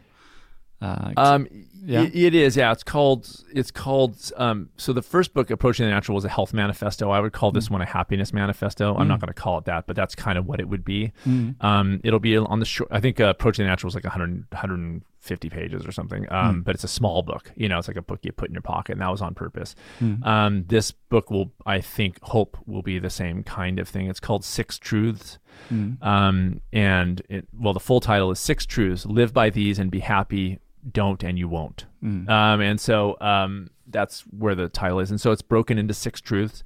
Uh, 0.82 1.12
Um, 1.18 1.48
Yeah. 1.84 2.02
yeah, 2.02 2.10
it 2.28 2.36
is. 2.36 2.58
Yeah, 2.58 2.72
it's 2.74 2.84
called. 2.84 3.30
It's 3.54 3.72
called. 3.72 4.18
Um, 4.36 4.70
so 4.78 4.92
the 4.94 5.02
first 5.02 5.34
book, 5.34 5.50
Approaching 5.50 5.86
the 5.86 5.92
Natural, 5.92 6.16
was 6.16 6.26
a 6.26 6.30
health 6.30 6.54
manifesto. 6.54 7.10
I 7.12 7.20
would 7.22 7.32
call 7.34 7.52
Mm. 7.52 7.56
this 7.56 7.70
one 7.72 7.82
a 7.82 7.86
happiness 7.86 8.34
manifesto. 8.34 8.96
I'm 8.96 9.08
not 9.08 9.20
going 9.22 9.30
to 9.30 9.34
call 9.34 9.58
it 9.58 9.66
that, 9.66 9.88
but 9.88 9.96
that's 9.96 10.14
kind 10.14 10.38
of 10.38 10.46
what 10.46 10.60
it 10.60 10.68
would 10.68 10.84
be. 10.84 11.14
Mm. 11.26 11.56
Um, 11.64 12.02
it'll 12.04 12.20
be 12.20 12.36
on 12.38 12.60
the 12.60 12.66
short. 12.66 12.90
I 12.92 13.00
think 13.00 13.20
uh, 13.22 13.26
Approaching 13.30 13.64
the 13.64 13.70
Natural 13.70 13.88
is 13.88 13.96
like 13.96 14.04
100, 14.04 14.46
150 14.52 15.50
pages 15.50 15.86
or 15.86 15.92
something. 15.92 16.26
Um, 16.30 16.58
Mm. 16.58 16.64
but 16.66 16.76
it's 16.76 16.84
a 16.84 16.88
small 16.90 17.22
book. 17.24 17.52
You 17.56 17.70
know, 17.70 17.80
it's 17.80 17.88
like 17.88 17.98
a 17.98 18.02
book 18.02 18.20
you 18.24 18.32
put 18.34 18.50
in 18.50 18.54
your 18.54 18.62
pocket, 18.62 18.94
and 18.94 19.02
that 19.02 19.10
was 19.12 19.22
on 19.22 19.34
purpose. 19.34 19.74
Mm. 20.02 20.26
Um, 20.26 20.64
this 20.68 20.92
book 20.92 21.32
will, 21.32 21.54
I 21.66 21.80
think, 21.80 22.20
hope 22.22 22.58
will 22.66 22.82
be 22.84 23.00
the 23.00 23.10
same 23.10 23.44
kind 23.44 23.80
of 23.80 23.88
thing. 23.88 24.08
It's 24.08 24.20
called 24.20 24.44
Six 24.44 24.78
Truths. 24.78 25.40
Mm. 25.72 26.04
Um, 26.06 26.62
and 26.74 27.22
it, 27.30 27.48
well, 27.58 27.74
the 27.74 27.80
full 27.80 28.00
title 28.02 28.30
is 28.32 28.40
Six 28.40 28.66
Truths: 28.66 29.06
Live 29.06 29.34
by 29.34 29.50
these 29.50 29.80
and 29.80 29.90
be 29.90 30.00
happy. 30.02 30.60
Don't 30.92 31.24
and 31.24 31.38
you 31.38 31.48
won't. 31.48 31.86
Mm. 32.04 32.30
Um, 32.30 32.62
and 32.62 32.80
so 32.80 33.18
um, 33.22 33.70
that's 33.88 34.22
where 34.22 34.56
the 34.56 34.70
title 34.70 35.00
is. 35.00 35.10
And 35.12 35.20
so 35.20 35.32
it's 35.32 35.42
broken 35.42 35.78
into 35.78 35.94
six 35.94 36.22
truths 36.22 36.64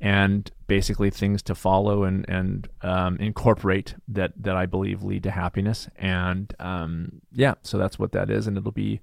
and 0.00 0.50
basically 0.66 1.10
things 1.10 1.42
to 1.42 1.54
follow 1.54 2.04
and, 2.04 2.26
and 2.28 2.68
um, 2.82 3.16
incorporate 3.18 3.94
that, 4.08 4.32
that 4.36 4.56
I 4.56 4.66
believe 4.66 5.02
lead 5.02 5.22
to 5.24 5.30
happiness. 5.30 5.88
And 5.96 6.54
um, 6.58 7.20
yeah, 7.32 7.54
so 7.62 7.76
that's 7.76 7.98
what 7.98 8.12
that 8.12 8.30
is. 8.30 8.46
And 8.46 8.56
it'll 8.56 8.72
be, 8.72 9.00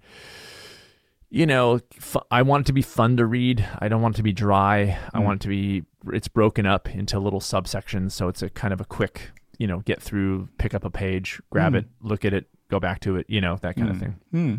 you 1.30 1.46
know, 1.46 1.80
fu- 1.94 2.22
I 2.32 2.42
want 2.42 2.62
it 2.62 2.68
to 2.68 2.74
be 2.74 2.82
fun 2.82 3.18
to 3.18 3.26
read. 3.26 3.64
I 3.80 3.88
don't 3.90 4.02
want 4.02 4.16
it 4.16 4.18
to 4.18 4.24
be 4.24 4.34
dry. 4.34 4.98
I 5.14 5.20
Mm. 5.20 5.24
want 5.26 5.42
it 5.42 5.44
to 5.44 5.50
be, 5.50 5.84
it's 6.12 6.28
broken 6.28 6.66
up 6.66 6.90
into 6.90 7.20
little 7.20 7.42
subsections. 7.42 8.14
So 8.14 8.28
it's 8.28 8.42
a 8.42 8.50
kind 8.50 8.74
of 8.74 8.82
a 8.82 8.86
quick, 8.86 9.32
you 9.58 9.68
know, 9.68 9.80
get 9.80 10.02
through, 10.02 10.48
pick 10.58 10.74
up 10.74 10.84
a 10.86 10.90
page, 10.90 11.42
grab 11.50 11.74
Mm. 11.74 11.80
it, 11.80 11.86
look 12.02 12.26
at 12.26 12.34
it, 12.34 12.46
go 12.70 12.80
back 12.80 13.00
to 13.02 13.16
it, 13.18 13.26
you 13.30 13.42
know, 13.42 13.58
that 13.62 13.76
kind 13.76 13.90
of 13.90 13.96
Mm. 13.96 14.00
thing. 14.00 14.16
Hmm. 14.32 14.56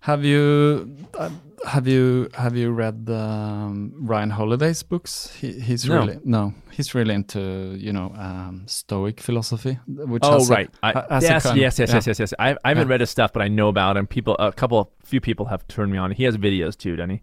Have 0.00 0.24
you 0.24 0.96
uh, 1.18 1.28
have 1.66 1.88
you 1.88 2.28
have 2.34 2.56
you 2.56 2.70
read 2.70 3.10
um, 3.10 3.92
Ryan 3.98 4.30
Holiday's 4.30 4.84
books? 4.84 5.34
He, 5.40 5.52
he's 5.60 5.84
No. 5.88 5.94
really 5.98 6.18
no, 6.24 6.54
he's 6.70 6.94
really 6.94 7.14
into 7.14 7.74
you 7.76 7.92
know 7.92 8.12
um, 8.16 8.62
Stoic 8.66 9.20
philosophy, 9.20 9.78
which 9.88 10.22
Oh 10.24 10.38
has 10.38 10.48
right, 10.50 10.70
I, 10.84 10.92
ha- 10.92 11.06
has 11.10 11.22
yes, 11.24 11.42
kind 11.42 11.58
yes, 11.58 11.78
yes, 11.80 11.88
yeah. 11.90 11.96
yes, 11.96 12.06
yes, 12.06 12.18
yes. 12.20 12.34
I, 12.38 12.56
I 12.64 12.68
haven't 12.68 12.86
Yeah. 12.86 12.92
read 12.92 13.00
his 13.00 13.10
stuff, 13.10 13.32
but 13.32 13.42
I 13.42 13.48
know 13.48 13.68
about 13.68 13.96
him. 13.96 14.06
People, 14.06 14.36
a 14.38 14.52
couple, 14.52 14.92
few 15.04 15.20
people 15.20 15.46
have 15.46 15.66
turned 15.66 15.90
me 15.90 15.98
on. 15.98 16.12
He 16.12 16.22
has 16.24 16.36
videos 16.38 16.76
too, 16.78 16.94
doesn't 16.94 17.10
he? 17.10 17.22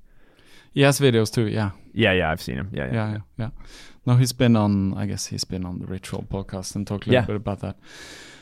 He 0.73 0.81
has 0.81 0.99
videos 0.99 1.31
too. 1.33 1.47
Yeah, 1.47 1.71
Yeah, 1.93 2.11
yeah, 2.11 2.29
I've 2.29 2.41
seen 2.41 2.57
him. 2.57 2.69
Yeah. 2.73 2.87
yeah, 2.91 3.11
yeah, 3.13 3.17
yeah. 3.37 3.49
No, 4.05 4.15
he's 4.15 4.33
been 4.33 4.55
on. 4.55 4.93
I 4.93 5.05
guess 5.07 5.27
he's 5.27 5.43
been 5.45 5.65
on 5.65 5.79
the 5.79 5.85
Rich 5.87 6.13
Roll 6.13 6.23
podcast 6.29 6.75
and 6.75 6.85
talked 6.85 7.07
a 7.07 7.09
little 7.09 7.21
Yeah. 7.23 7.25
bit 7.27 7.35
about 7.35 7.59
that. 7.61 7.77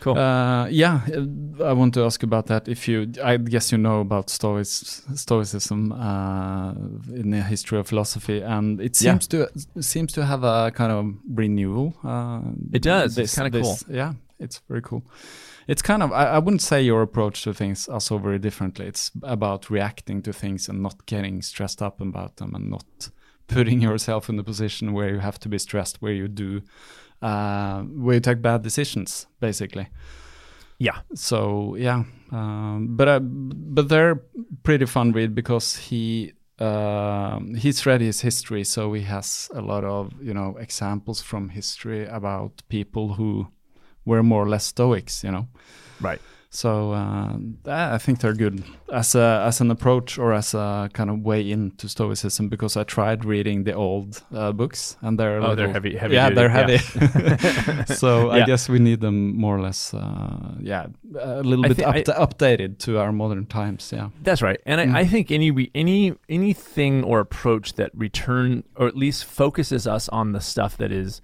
Cool. 0.02 0.18
Uh, 0.18 0.68
yeah, 0.68 1.00
uh, 1.16 1.64
I 1.64 1.72
want 1.72 1.94
to 1.94 2.04
ask 2.04 2.24
about 2.24 2.48
that. 2.48 2.68
If 2.68 2.88
you, 2.90 3.10
I 3.24 3.38
guess 3.38 3.72
you 3.72 3.78
know 3.78 4.02
about 4.02 4.30
Stoic, 4.30 4.66
Stoicism 5.16 5.94
uh, 5.94 6.72
in 7.16 7.30
the 7.30 7.42
history 7.42 7.80
of 7.80 7.88
philosophy, 7.88 8.42
and 8.42 8.82
it 8.82 9.02
Yeah. 9.02 9.12
seems 9.14 9.28
to 9.28 9.48
seems 9.82 10.12
to 10.14 10.26
have 10.26 10.44
a 10.44 10.72
kind 10.72 10.92
of 10.92 11.06
renewal. 11.34 11.94
Uh, 12.04 12.42
It 12.74 12.82
does. 12.82 13.18
It's 13.18 13.36
kinda 13.36 13.62
cool. 13.62 13.78
Yeah, 13.90 14.14
it's 14.40 14.62
very 14.68 14.82
cool. 14.82 15.04
It's 15.68 15.82
kind 15.82 16.04
of 16.04 16.12
I, 16.12 16.26
I 16.36 16.40
wouldn't 16.40 16.62
say 16.62 16.82
your 16.84 17.02
approach 17.02 17.44
to 17.44 17.54
things 17.54 17.88
are 17.88 18.02
so 18.02 18.18
very 18.18 18.40
differently. 18.40 18.86
It's 18.88 19.12
about 19.24 19.70
reacting 19.70 20.22
to 20.24 20.34
things 20.34 20.68
and 20.70 20.82
not 20.82 21.06
getting 21.06 21.42
stressed 21.42 21.82
up 21.82 22.02
about 22.02 22.36
them, 22.36 22.54
and 22.56 22.70
not 22.70 23.10
putting 23.54 23.82
yourself 23.82 24.30
in 24.30 24.38
the 24.38 24.44
position 24.44 24.94
where 24.94 25.10
you 25.14 25.20
have 25.20 25.40
to 25.40 25.50
be 25.50 25.58
stressed, 25.60 26.02
where 26.02 26.14
you 26.14 26.28
do, 26.28 26.62
uh, 27.22 27.82
where 27.84 28.16
you 28.16 28.22
take 28.22 28.42
bad 28.42 28.62
decisions, 28.64 29.28
basically. 29.40 29.88
yeah, 30.80 31.00
So 31.16 31.76
yeah, 31.76 32.04
um, 32.32 32.88
but 32.98 33.08
uh, 33.08 33.20
but 33.22 33.90
they're 33.90 34.22
pretty 34.64 34.86
fun 34.86 35.12
read 35.14 35.36
because 35.36 35.76
he 35.78 36.34
um, 36.60 37.56
he's 37.56 37.86
read 37.86 38.02
his 38.02 38.22
history, 38.22 38.64
so 38.64 38.94
he 38.94 39.02
has 39.04 39.50
a 39.54 39.62
lot 39.62 39.84
of 39.84 40.12
you 40.22 40.34
know 40.34 40.58
examples 40.60 41.22
from 41.22 41.50
history 41.50 42.06
about 42.08 42.64
people 42.70 43.14
who 43.14 43.48
were 44.06 44.24
more 44.24 44.44
or 44.44 44.50
less 44.50 44.66
Stoics, 44.66 45.24
you 45.24 45.32
know. 45.32 45.48
right. 46.02 46.22
So 46.56 46.92
uh, 46.92 47.34
I 47.66 47.96
I 47.96 47.98
think 47.98 48.20
they're 48.20 48.36
good 48.38 48.64
as 48.92 49.16
a 49.16 49.44
as 49.48 49.60
an 49.62 49.72
approach 49.72 50.20
or 50.20 50.34
as 50.34 50.54
a 50.54 50.88
kind 50.94 51.10
of 51.10 51.26
way 51.26 51.42
into 51.52 51.88
Stoicism 51.90 52.48
because 52.50 52.78
I 52.78 52.84
tried 52.84 53.26
reading 53.26 53.64
the 53.64 53.74
old 53.74 54.22
uh, 54.32 54.52
books 54.52 54.96
and 55.02 55.18
they're 55.20 55.42
Oh, 55.42 55.56
they're 55.56 55.74
heavy- 55.74 55.98
heavy 55.98 56.14
Yeah, 56.14 56.30
duty, 56.30 56.36
they're 56.36 56.54
yeah. 56.54 56.78
heavy. 56.78 57.86
so 57.96 58.30
I 58.30 58.46
guess 58.46 58.70
we 58.70 58.78
need 58.80 59.02
them 59.02 59.36
more 59.36 59.56
or 59.58 59.62
less. 59.62 59.94
Uh, 59.96 60.54
yeah, 60.62 60.86
a 61.20 61.42
little 61.42 61.66
I 61.66 61.70
bit 61.70 61.80
up 61.82 61.96
I- 61.96 62.26
updated 62.26 62.78
to 62.86 63.00
our 63.00 63.12
modern 63.12 63.46
times. 63.48 63.92
Yeah. 63.92 64.10
That's 64.22 64.42
right. 64.44 64.60
And 64.68 64.80
I, 64.82 64.86
Mm. 64.86 64.96
I 64.96 65.06
think 65.08 65.32
any 65.32 65.72
any 65.74 66.14
anything 66.30 67.04
or 67.04 67.20
approach 67.20 67.74
that 67.76 67.90
return 67.96 68.64
or 68.76 68.86
at 68.88 68.96
least 68.96 69.26
focuses 69.26 69.88
us 69.88 70.08
on 70.10 70.34
the 70.34 70.40
stuff 70.42 70.78
that 70.78 70.92
is 70.92 71.22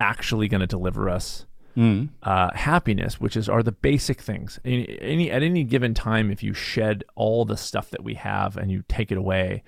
actually 0.00 0.48
going 0.48 0.60
to 0.62 0.66
deliver 0.66 1.08
us 1.08 1.46
Mm. 1.76 2.10
uh, 2.22 2.50
happiness, 2.54 3.20
which 3.20 3.36
is 3.36 3.48
are 3.48 3.62
the 3.62 3.72
basic 3.72 4.20
things. 4.20 4.60
Any, 4.64 4.98
any 5.00 5.30
at 5.30 5.42
any 5.42 5.64
given 5.64 5.92
time, 5.94 6.30
if 6.30 6.42
you 6.42 6.54
shed 6.54 7.04
all 7.14 7.44
the 7.44 7.56
stuff 7.56 7.90
that 7.90 8.04
we 8.04 8.14
have 8.14 8.56
and 8.56 8.70
you 8.70 8.84
take 8.88 9.10
it 9.10 9.18
away, 9.18 9.62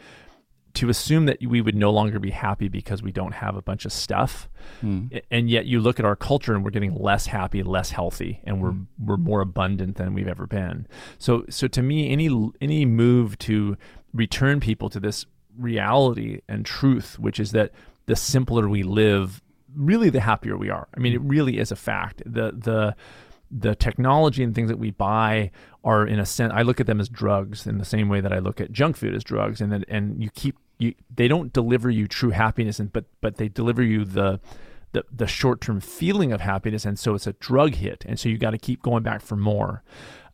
to 0.74 0.90
assume 0.90 1.24
that 1.24 1.38
we 1.42 1.62
would 1.62 1.74
no 1.74 1.90
longer 1.90 2.18
be 2.18 2.30
happy 2.30 2.68
because 2.68 3.02
we 3.02 3.10
don't 3.10 3.32
have 3.32 3.56
a 3.56 3.62
bunch 3.62 3.86
of 3.86 3.92
stuff, 3.92 4.48
Mm. 4.84 5.22
and 5.30 5.48
yet 5.48 5.64
you 5.66 5.80
look 5.80 5.98
at 5.98 6.04
our 6.04 6.16
culture 6.16 6.54
and 6.54 6.62
we're 6.62 6.70
getting 6.70 6.94
less 6.94 7.26
happy, 7.26 7.62
less 7.62 7.90
healthy, 7.90 8.40
and 8.44 8.60
we're 8.62 8.74
we're 8.98 9.16
more 9.16 9.40
abundant 9.40 9.96
than 9.96 10.12
we've 10.12 10.28
ever 10.28 10.46
been. 10.46 10.86
So 11.18 11.44
so 11.48 11.66
to 11.68 11.82
me, 11.82 12.10
any 12.10 12.28
any 12.60 12.84
move 12.84 13.38
to 13.38 13.76
return 14.12 14.60
people 14.60 14.88
to 14.90 15.00
this 15.00 15.24
reality 15.58 16.40
and 16.48 16.64
truth, 16.66 17.18
which 17.18 17.40
is 17.40 17.52
that 17.52 17.72
the 18.04 18.14
simpler 18.16 18.68
we 18.68 18.82
live, 18.82 19.42
really 19.76 20.10
the 20.10 20.20
happier 20.20 20.56
we 20.56 20.70
are. 20.70 20.88
I 20.96 21.00
mean, 21.00 21.12
it 21.12 21.20
really 21.20 21.58
is 21.58 21.70
a 21.70 21.76
fact. 21.76 22.22
The 22.24 22.52
the 22.52 22.96
the 23.50 23.76
technology 23.76 24.42
and 24.42 24.54
things 24.54 24.68
that 24.68 24.78
we 24.78 24.90
buy 24.90 25.52
are 25.84 26.04
in 26.04 26.18
a 26.18 26.26
sense 26.26 26.52
I 26.54 26.62
look 26.62 26.80
at 26.80 26.86
them 26.86 27.00
as 27.00 27.08
drugs 27.08 27.66
in 27.66 27.78
the 27.78 27.84
same 27.84 28.08
way 28.08 28.20
that 28.20 28.32
I 28.32 28.40
look 28.40 28.60
at 28.60 28.72
junk 28.72 28.96
food 28.96 29.14
as 29.14 29.22
drugs. 29.22 29.60
And 29.60 29.72
then 29.72 29.84
and 29.88 30.22
you 30.22 30.30
keep 30.30 30.56
you 30.78 30.94
they 31.14 31.28
don't 31.28 31.52
deliver 31.52 31.90
you 31.90 32.08
true 32.08 32.30
happiness 32.30 32.80
and 32.80 32.92
but 32.92 33.04
but 33.20 33.36
they 33.36 33.48
deliver 33.48 33.82
you 33.82 34.04
the 34.04 34.40
the, 34.92 35.04
the 35.14 35.26
short-term 35.26 35.80
feeling 35.80 36.32
of 36.32 36.40
happiness. 36.40 36.86
And 36.86 36.98
so 36.98 37.14
it's 37.14 37.26
a 37.26 37.34
drug 37.34 37.74
hit. 37.74 38.04
And 38.08 38.18
so 38.18 38.30
you 38.30 38.38
got 38.38 38.52
to 38.52 38.58
keep 38.58 38.82
going 38.82 39.02
back 39.02 39.20
for 39.20 39.36
more. 39.36 39.82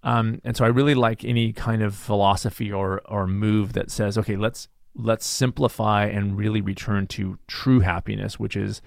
Um, 0.05 0.40
and 0.44 0.56
so 0.56 0.64
I 0.64 0.69
really 0.69 0.94
like 0.94 1.24
any 1.24 1.52
kind 1.52 1.82
of 1.82 1.94
philosophy 1.94 2.73
or 2.73 3.02
or 3.05 3.27
move 3.27 3.73
that 3.74 3.90
says 3.90 4.19
okay 4.19 4.36
let's 4.36 4.69
let's 4.94 5.27
simplify 5.27 6.06
and 6.06 6.36
really 6.36 6.60
return 6.60 7.06
to 7.06 7.39
true 7.47 7.81
happiness 7.81 8.39
which 8.39 8.56
is 8.56 8.82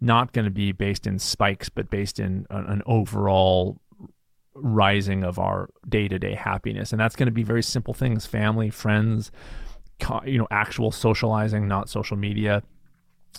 not 0.00 0.32
going 0.32 0.44
to 0.44 0.50
be 0.50 0.72
based 0.72 1.06
in 1.06 1.18
spikes, 1.18 1.68
but 1.68 1.90
based 1.90 2.18
in 2.20 2.46
an, 2.50 2.66
an 2.66 2.82
overall 2.86 3.80
rising 4.54 5.22
of 5.22 5.38
our 5.38 5.68
day-to-day 5.88 6.34
happiness. 6.34 6.92
And 6.92 7.00
that's 7.00 7.16
going 7.16 7.26
to 7.26 7.32
be 7.32 7.42
very 7.42 7.62
simple 7.62 7.94
things 7.94 8.26
family 8.26 8.70
friends 8.70 9.30
you 10.24 10.38
know 10.38 10.46
actual 10.50 10.90
socializing 10.90 11.66
not 11.66 11.88
social 11.88 12.16
media 12.18 12.62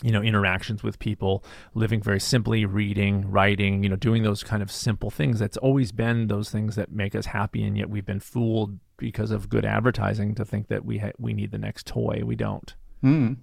you 0.02 0.12
know 0.12 0.22
interactions 0.22 0.82
with 0.84 0.98
people 1.00 1.44
living 1.76 2.02
very 2.02 2.20
simply 2.20 2.66
reading 2.66 3.30
writing 3.30 3.84
you 3.84 3.90
know 3.90 3.96
doing 3.96 4.24
those 4.24 4.44
kind 4.44 4.62
of 4.62 4.72
simple 4.72 5.10
things. 5.10 5.40
That's 5.40 5.58
always 5.58 5.92
been 5.92 6.28
those 6.28 6.50
things 6.50 6.76
that 6.76 6.92
make 6.92 7.16
us 7.16 7.28
happy 7.28 7.64
and 7.64 7.78
yet 7.78 7.90
we've 7.90 8.06
been 8.06 8.20
fooled 8.20 8.80
because 8.98 9.32
of 9.32 9.50
good 9.50 9.66
advertising 9.66 10.34
to 10.36 10.46
think 10.46 10.68
that 10.68 10.86
we 10.86 11.00
ha- 11.00 11.12
we 11.20 11.34
need 11.34 11.52
the 11.52 11.58
next 11.58 11.86
toy. 11.88 12.22
We 12.24 12.36
don't. 12.36 12.76
Mm. 13.04 13.38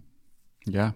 yeah 0.66 0.93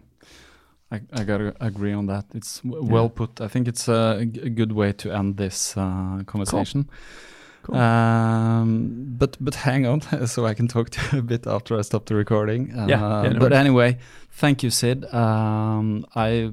I, 0.90 1.00
I 1.12 1.24
gotta 1.24 1.54
agree 1.60 1.92
on 1.92 2.06
that. 2.06 2.24
It's 2.34 2.60
w- 2.60 2.82
yeah. 2.82 2.92
well 2.92 3.08
put. 3.10 3.40
I 3.40 3.48
think 3.48 3.68
it's 3.68 3.88
a, 3.88 4.18
a 4.20 4.48
good 4.48 4.72
way 4.72 4.92
to 4.92 5.12
end 5.12 5.36
this 5.36 5.76
uh, 5.76 6.22
conversation. 6.26 6.84
Cool. 6.84 6.94
Cool. 7.62 7.76
Um, 7.76 9.14
but 9.18 9.36
but 9.40 9.54
hang 9.54 9.86
on, 9.86 10.00
so 10.26 10.46
I 10.46 10.54
can 10.54 10.68
talk 10.68 10.90
to 10.90 11.00
you 11.12 11.18
a 11.18 11.22
bit 11.22 11.46
after 11.46 11.78
I 11.78 11.82
stop 11.82 12.06
the 12.06 12.14
recording. 12.14 12.72
Uh, 12.72 12.86
yeah, 12.86 13.22
yeah 13.22 13.28
no 13.30 13.38
but 13.40 13.50
worries. 13.50 13.58
anyway, 13.58 13.98
thank 14.30 14.62
you, 14.62 14.70
Sid. 14.70 15.12
Um, 15.12 16.06
I 16.14 16.52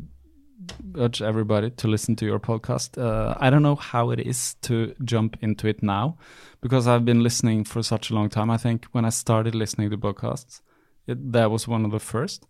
urge 0.97 1.21
everybody 1.21 1.69
to 1.69 1.87
listen 1.87 2.15
to 2.17 2.25
your 2.25 2.39
podcast. 2.39 2.97
Uh, 2.97 3.35
I 3.39 3.49
don't 3.49 3.63
know 3.63 3.75
how 3.75 4.09
it 4.09 4.19
is 4.19 4.55
to 4.63 4.93
jump 5.05 5.37
into 5.41 5.67
it 5.67 5.81
now, 5.81 6.17
because 6.59 6.87
I've 6.87 7.05
been 7.05 7.23
listening 7.23 7.63
for 7.63 7.81
such 7.83 8.09
a 8.09 8.15
long 8.15 8.29
time. 8.29 8.49
I 8.49 8.57
think 8.57 8.85
when 8.91 9.05
I 9.05 9.09
started 9.09 9.55
listening 9.55 9.91
to 9.91 9.97
podcasts, 9.97 10.61
it, 11.07 11.31
that 11.31 11.51
was 11.51 11.67
one 11.67 11.85
of 11.85 11.91
the 11.91 11.99
first 11.99 12.47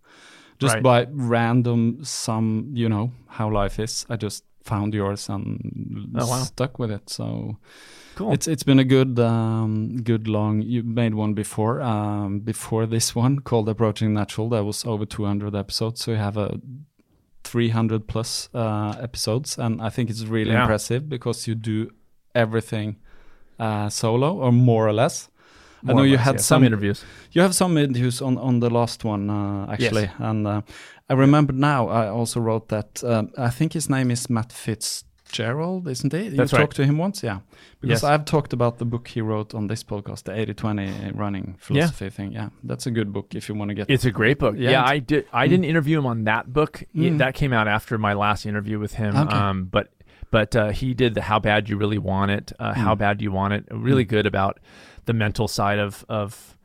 just 0.59 0.75
right. 0.75 0.83
by 0.83 1.07
random 1.11 1.99
some 2.03 2.69
you 2.73 2.87
know 2.87 3.11
how 3.27 3.49
life 3.49 3.79
is 3.79 4.05
i 4.09 4.15
just 4.15 4.43
found 4.63 4.93
yours 4.93 5.29
and 5.29 6.11
oh, 6.19 6.27
wow. 6.27 6.43
stuck 6.43 6.79
with 6.79 6.89
it 6.89 7.07
so 7.09 7.57
cool 8.15 8.33
it's 8.33 8.47
it's 8.47 8.63
been 8.63 8.79
a 8.79 8.83
good 8.83 9.19
um, 9.19 9.97
good 9.97 10.27
long 10.27 10.61
you 10.61 10.81
made 10.81 11.13
one 11.13 11.33
before 11.33 11.81
um, 11.81 12.39
before 12.39 12.87
this 12.87 13.13
one 13.13 13.39
called 13.39 13.69
approaching 13.69 14.13
natural 14.13 14.49
that 14.49 14.63
was 14.63 14.83
over 14.85 15.05
200 15.05 15.55
episodes 15.55 16.03
so 16.03 16.11
you 16.11 16.17
have 16.17 16.37
a 16.37 16.59
300 17.43 18.07
plus 18.07 18.49
uh, 18.55 18.95
episodes 18.99 19.59
and 19.59 19.81
i 19.81 19.89
think 19.89 20.09
it's 20.09 20.23
really 20.23 20.51
yeah. 20.51 20.61
impressive 20.61 21.07
because 21.07 21.47
you 21.47 21.53
do 21.53 21.91
everything 22.33 22.95
uh, 23.59 23.87
solo 23.87 24.35
or 24.37 24.51
more 24.51 24.87
or 24.87 24.93
less 24.93 25.29
I 25.87 25.93
know 25.93 26.03
you 26.03 26.17
had 26.17 26.35
yeah, 26.35 26.41
some, 26.41 26.59
some, 26.59 26.63
interviews. 26.63 27.03
You 27.31 27.41
have 27.41 27.55
some 27.55 27.77
interviews 27.77 28.21
on 28.21 28.37
on 28.37 28.59
the 28.59 28.69
last 28.69 29.03
one 29.03 29.29
uh, 29.29 29.71
actually, 29.71 30.03
yes. 30.03 30.13
and 30.19 30.47
uh, 30.47 30.61
I 31.09 31.13
remember 31.13 31.53
now. 31.53 31.87
I 31.87 32.07
also 32.07 32.39
wrote 32.39 32.69
that. 32.69 33.03
Um, 33.03 33.31
I 33.37 33.49
think 33.49 33.73
his 33.73 33.89
name 33.89 34.09
is 34.09 34.29
Matt 34.29 34.51
Fitzgerald, 34.51 35.87
isn't 35.87 36.11
he? 36.11 36.23
You 36.23 36.29
That's 36.31 36.51
talked 36.51 36.61
right. 36.61 36.71
to 36.71 36.85
him 36.85 36.97
once, 36.97 37.21
yeah. 37.21 37.39
Because 37.79 38.01
yes. 38.01 38.03
I've 38.03 38.25
talked 38.25 38.53
about 38.53 38.79
the 38.79 38.85
book 38.85 39.07
he 39.07 39.21
wrote 39.21 39.53
on 39.53 39.67
this 39.67 39.83
podcast, 39.83 40.23
the 40.23 40.31
80-20 40.31 41.15
running 41.15 41.55
philosophy 41.59 42.05
yeah. 42.05 42.09
thing. 42.09 42.31
Yeah, 42.31 42.49
that's 42.63 42.87
a 42.87 42.91
good 42.91 43.13
book 43.13 43.35
if 43.35 43.47
you 43.47 43.53
want 43.53 43.69
to 43.69 43.75
get. 43.75 43.89
It. 43.89 43.93
It's 43.93 44.05
a 44.05 44.11
great 44.11 44.39
book. 44.39 44.55
Yeah, 44.57 44.71
yeah 44.71 44.83
I 44.83 44.97
did. 44.97 45.27
I 45.31 45.45
mm. 45.45 45.49
didn't 45.51 45.65
interview 45.65 45.99
him 45.99 46.07
on 46.07 46.23
that 46.23 46.51
book. 46.51 46.83
Mm. 46.95 47.19
That 47.19 47.35
came 47.35 47.53
out 47.53 47.67
after 47.67 47.97
my 47.99 48.13
last 48.13 48.45
interview 48.47 48.79
with 48.79 48.93
him. 48.93 49.15
Okay. 49.15 49.35
Um, 49.35 49.65
but 49.65 49.89
but 50.31 50.55
uh, 50.55 50.69
he 50.69 50.93
did 50.95 51.13
the 51.13 51.21
"How 51.21 51.39
Bad 51.39 51.69
You 51.69 51.77
Really 51.77 51.99
Want 51.99 52.31
It," 52.31 52.51
uh, 52.57 52.71
mm. 52.71 52.77
"How 52.77 52.95
Bad 52.95 53.21
You 53.21 53.31
Want 53.31 53.53
It," 53.53 53.65
really 53.69 54.05
mm. 54.05 54.09
good 54.09 54.25
about 54.25 54.59
the 55.05 55.13
mental 55.13 55.47
side 55.47 55.79
of 55.79 56.05
of 56.09 56.55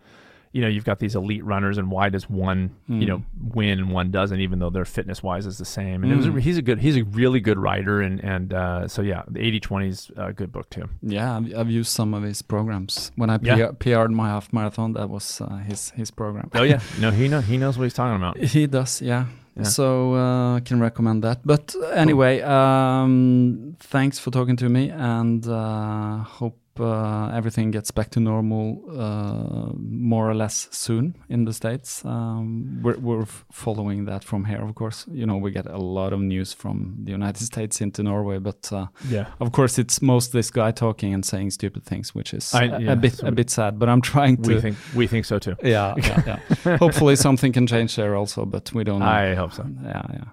you 0.52 0.60
know 0.60 0.68
you've 0.68 0.84
got 0.84 0.98
these 0.98 1.14
elite 1.14 1.44
runners 1.44 1.78
and 1.78 1.90
why 1.90 2.08
does 2.08 2.28
one 2.28 2.74
mm. 2.88 3.00
you 3.00 3.06
know 3.06 3.18
hmm. 3.18 3.48
win 3.54 3.78
and 3.78 3.90
one 3.90 4.10
doesn't 4.10 4.40
even 4.40 4.58
though 4.58 4.70
their 4.70 4.84
fitness 4.84 5.22
wise 5.22 5.46
is 5.46 5.58
the 5.58 5.64
same 5.64 6.02
and 6.02 6.10
mm. 6.10 6.14
it 6.14 6.16
was 6.16 6.26
a, 6.26 6.30
hmm. 6.30 6.38
he's 6.38 6.58
a 6.58 6.62
good 6.62 6.80
he's 6.80 6.96
a 6.96 7.04
really 7.04 7.40
good 7.40 7.58
writer 7.58 8.00
and 8.00 8.22
and 8.24 8.52
uh, 8.52 8.88
so 8.88 9.02
yeah 9.02 9.22
the 9.28 9.40
80 9.40 9.60
20 9.60 9.88
is 9.88 10.10
a 10.16 10.32
good 10.32 10.52
book 10.52 10.68
too 10.70 10.88
yeah 11.02 11.36
I've, 11.36 11.56
I've 11.56 11.70
used 11.70 11.92
some 11.92 12.14
of 12.14 12.22
his 12.22 12.42
programs 12.42 13.12
when 13.16 13.30
I 13.30 13.38
yeah. 13.42 13.70
PR'd 13.78 14.10
my 14.10 14.28
half 14.28 14.52
marathon 14.52 14.94
that 14.94 15.08
was 15.08 15.40
uh, 15.40 15.56
his 15.58 15.90
his 15.90 16.10
program 16.10 16.50
oh 16.54 16.62
yeah 16.62 16.80
no 17.00 17.10
he 17.10 17.28
know 17.28 17.40
he 17.40 17.56
knows 17.56 17.78
what 17.78 17.84
he's 17.84 17.94
talking 17.94 18.16
about 18.16 18.36
he 18.38 18.66
does 18.66 19.00
yeah 19.00 19.26
yeah. 19.56 19.64
So 19.64 20.14
uh, 20.14 20.56
I 20.56 20.60
can 20.60 20.80
recommend 20.80 21.24
that. 21.24 21.40
But 21.44 21.74
anyway, 21.92 22.40
um, 22.40 23.76
thanks 23.80 24.18
for 24.18 24.30
talking 24.30 24.56
to 24.56 24.68
me, 24.68 24.90
and 24.90 25.46
uh, 25.46 26.18
hope 26.18 26.56
uh, 26.80 27.30
everything 27.34 27.70
gets 27.70 27.90
back 27.90 28.10
to 28.10 28.20
normal 28.20 28.82
uh, 28.90 29.72
more 29.76 30.28
or 30.28 30.34
less 30.34 30.68
soon 30.70 31.16
in 31.28 31.44
the 31.44 31.52
states. 31.52 32.04
Um, 32.04 32.80
we're, 32.82 32.98
we're 32.98 33.26
following 33.50 34.04
that 34.06 34.24
from 34.24 34.44
here, 34.44 34.62
of 34.62 34.74
course. 34.74 35.06
You 35.10 35.26
know, 35.26 35.36
we 35.36 35.50
get 35.50 35.66
a 35.66 35.78
lot 35.78 36.12
of 36.12 36.20
news 36.20 36.52
from 36.52 36.96
the 37.04 37.10
United 37.12 37.42
States 37.44 37.80
into 37.80 38.02
Norway, 38.02 38.38
but 38.38 38.72
uh, 38.72 38.86
yeah, 39.08 39.26
of 39.40 39.52
course, 39.52 39.78
it's 39.78 40.02
most 40.02 40.32
this 40.32 40.50
guy 40.50 40.70
talking 40.70 41.14
and 41.14 41.24
saying 41.24 41.50
stupid 41.50 41.84
things, 41.84 42.14
which 42.14 42.34
is 42.34 42.54
I, 42.54 42.64
yeah, 42.64 42.92
a, 42.92 42.96
bit 42.96 43.14
so 43.14 43.26
a 43.26 43.32
bit 43.32 43.50
sad. 43.50 43.78
But 43.78 43.88
I'm 43.88 44.00
trying 44.00 44.42
to. 44.42 44.54
We 44.54 44.60
think 44.60 44.76
we 44.94 45.06
think 45.06 45.24
so 45.24 45.38
too. 45.38 45.56
Yeah, 45.62 45.94
yeah, 45.96 46.38
yeah. 46.64 46.76
Hopefully, 46.78 47.16
something 47.16 47.52
can 47.52 47.66
change 47.66 47.96
there 47.96 48.16
also, 48.16 48.44
but 48.44 48.72
we 48.72 48.84
don't. 48.84 49.00
know. 49.00 49.06
I 49.06 49.34
hope 49.34 49.52
so. 49.52 49.66
Yeah, 49.82 50.02
yeah. 50.12 50.24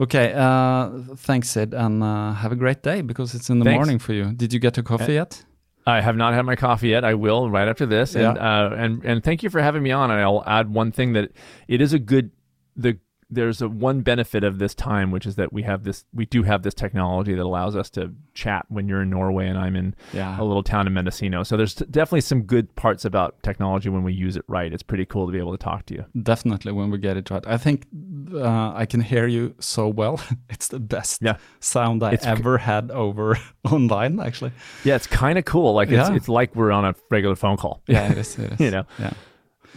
Okay. 0.00 0.32
Uh, 0.34 1.14
thanks, 1.16 1.50
Sid, 1.50 1.74
and 1.74 2.02
uh, 2.02 2.32
have 2.32 2.52
a 2.52 2.56
great 2.56 2.82
day 2.82 3.02
because 3.02 3.34
it's 3.34 3.50
in 3.50 3.58
the 3.58 3.64
thanks. 3.64 3.78
morning 3.78 3.98
for 3.98 4.12
you. 4.12 4.32
Did 4.32 4.52
you 4.52 4.58
get 4.58 4.76
your 4.76 4.84
coffee 4.84 5.18
uh, 5.18 5.24
yet? 5.24 5.44
I 5.86 6.00
have 6.00 6.16
not 6.16 6.34
had 6.34 6.42
my 6.42 6.56
coffee 6.56 6.88
yet. 6.88 7.04
I 7.04 7.14
will 7.14 7.50
right 7.50 7.68
after 7.68 7.86
this. 7.86 8.14
And 8.14 8.38
uh, 8.38 8.70
and 8.76 9.04
and 9.04 9.24
thank 9.24 9.42
you 9.42 9.50
for 9.50 9.60
having 9.60 9.82
me 9.82 9.90
on. 9.90 10.10
And 10.10 10.20
I'll 10.20 10.44
add 10.46 10.72
one 10.72 10.92
thing 10.92 11.12
that 11.14 11.32
it 11.68 11.80
is 11.80 11.92
a 11.92 11.98
good 11.98 12.30
the 12.76 12.98
there's 13.32 13.62
a 13.62 13.68
one 13.68 14.02
benefit 14.02 14.44
of 14.44 14.58
this 14.58 14.74
time, 14.74 15.10
which 15.10 15.26
is 15.26 15.36
that 15.36 15.52
we 15.52 15.62
have 15.62 15.84
this, 15.84 16.04
we 16.12 16.26
do 16.26 16.42
have 16.42 16.62
this 16.62 16.74
technology 16.74 17.34
that 17.34 17.42
allows 17.42 17.74
us 17.74 17.88
to 17.90 18.12
chat 18.34 18.66
when 18.68 18.88
you're 18.88 19.02
in 19.02 19.10
Norway 19.10 19.48
and 19.48 19.58
I'm 19.58 19.74
in 19.74 19.94
yeah. 20.12 20.38
a 20.38 20.44
little 20.44 20.62
town 20.62 20.86
in 20.86 20.92
Mendocino. 20.92 21.42
So 21.42 21.56
there's 21.56 21.74
definitely 21.74 22.20
some 22.20 22.42
good 22.42 22.74
parts 22.76 23.04
about 23.04 23.42
technology 23.42 23.88
when 23.88 24.02
we 24.02 24.12
use 24.12 24.36
it 24.36 24.44
right. 24.48 24.72
It's 24.72 24.82
pretty 24.82 25.06
cool 25.06 25.26
to 25.26 25.32
be 25.32 25.38
able 25.38 25.52
to 25.52 25.62
talk 25.62 25.86
to 25.86 25.94
you. 25.94 26.04
Definitely 26.22 26.72
when 26.72 26.90
we 26.90 26.98
get 26.98 27.16
it 27.16 27.30
right. 27.30 27.42
I 27.46 27.56
think 27.56 27.86
uh, 28.34 28.72
I 28.74 28.86
can 28.86 29.00
hear 29.00 29.26
you 29.26 29.54
so 29.58 29.88
well. 29.88 30.20
it's 30.50 30.68
the 30.68 30.80
best 30.80 31.22
yeah. 31.22 31.38
sound 31.60 32.02
I 32.02 32.12
it's 32.12 32.26
ever 32.26 32.58
c- 32.58 32.64
had 32.64 32.90
over 32.90 33.38
online, 33.64 34.20
actually. 34.20 34.52
Yeah, 34.84 34.96
it's 34.96 35.06
kind 35.06 35.38
of 35.38 35.46
cool. 35.46 35.72
Like 35.72 35.88
it's, 35.88 36.08
yeah. 36.08 36.14
it's 36.14 36.28
like 36.28 36.54
we're 36.54 36.70
on 36.70 36.84
a 36.84 36.94
regular 37.10 37.36
phone 37.36 37.56
call. 37.56 37.82
Yeah, 37.86 38.12
it 38.12 38.18
is. 38.18 38.38
It 38.38 38.52
is. 38.54 38.60
you 38.60 38.70
know? 38.70 38.84
Yeah. 38.98 39.12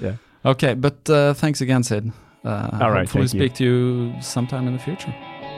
Yeah. 0.02 0.16
Okay, 0.44 0.74
but 0.74 1.10
uh, 1.10 1.34
thanks 1.34 1.62
again, 1.62 1.82
Sid. 1.82 2.12
Uh, 2.46 2.70
All 2.80 2.92
right, 2.92 3.08
hopefully 3.08 3.28
speak 3.28 3.60
you. 3.60 3.60
to 3.60 3.64
you 3.64 4.22
sometime 4.22 4.68
in 4.68 4.74
the 4.74 4.80
future. 4.80 5.14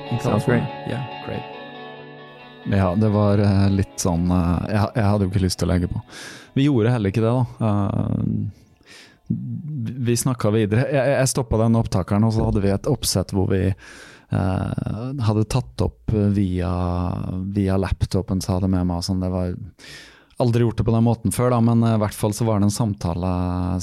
In 0.10 0.20
Sounds 0.20 0.46
great. 0.46 0.64
Yeah, 0.88 1.04
great. 1.26 1.44
Ja, 2.72 2.96
det 2.96 3.10
var 3.10 3.40
uh, 3.40 3.68
litt 3.72 4.00
sånn 4.00 4.32
uh, 4.32 4.64
jeg, 4.68 4.92
jeg, 4.96 5.04
hadde 5.04 5.26
jo 5.26 5.32
ikke 5.32 5.44
lyst 5.44 5.60
til 5.60 5.68
å 5.68 5.72
legge 5.74 5.90
på. 5.92 6.02
Vi 6.56 6.68
gjorde 6.68 6.94
heller 6.96 7.12
ikke 7.12 7.24
det, 7.26 7.34
da. 7.36 7.46
Uh, 7.60 8.16
vi 10.08 10.16
snakka 10.16 10.52
videre. 10.56 10.88
Jeg, 10.96 11.14
jeg 11.20 11.32
stoppa 11.32 11.60
den 11.66 11.76
opptakeren, 11.76 12.24
og 12.28 12.36
så 12.36 12.48
hadde 12.48 12.64
vi 12.64 12.72
et 12.72 12.88
oppsett 12.88 13.36
hvor 13.36 13.52
vi 13.52 13.66
hadde 14.28 15.46
tatt 15.48 15.82
opp 15.86 16.12
via, 16.36 16.72
via 17.56 17.78
laptopen, 17.80 18.42
så 18.44 18.58
hadde 18.58 18.68
med 18.72 18.88
meg 18.90 19.06
sånn. 19.06 19.22
Det 19.24 19.30
var 19.32 19.54
aldri 20.38 20.62
gjort 20.62 20.78
det 20.78 20.86
på 20.86 20.94
den 20.94 21.06
måten 21.06 21.34
før, 21.34 21.52
da, 21.54 21.60
men 21.64 21.84
eh, 21.84 21.96
i 21.98 22.02
hvert 22.02 22.18
fall 22.18 22.34
så 22.36 22.46
var 22.48 22.62
det 22.62 22.70
en 22.70 22.74
samtale 22.76 23.32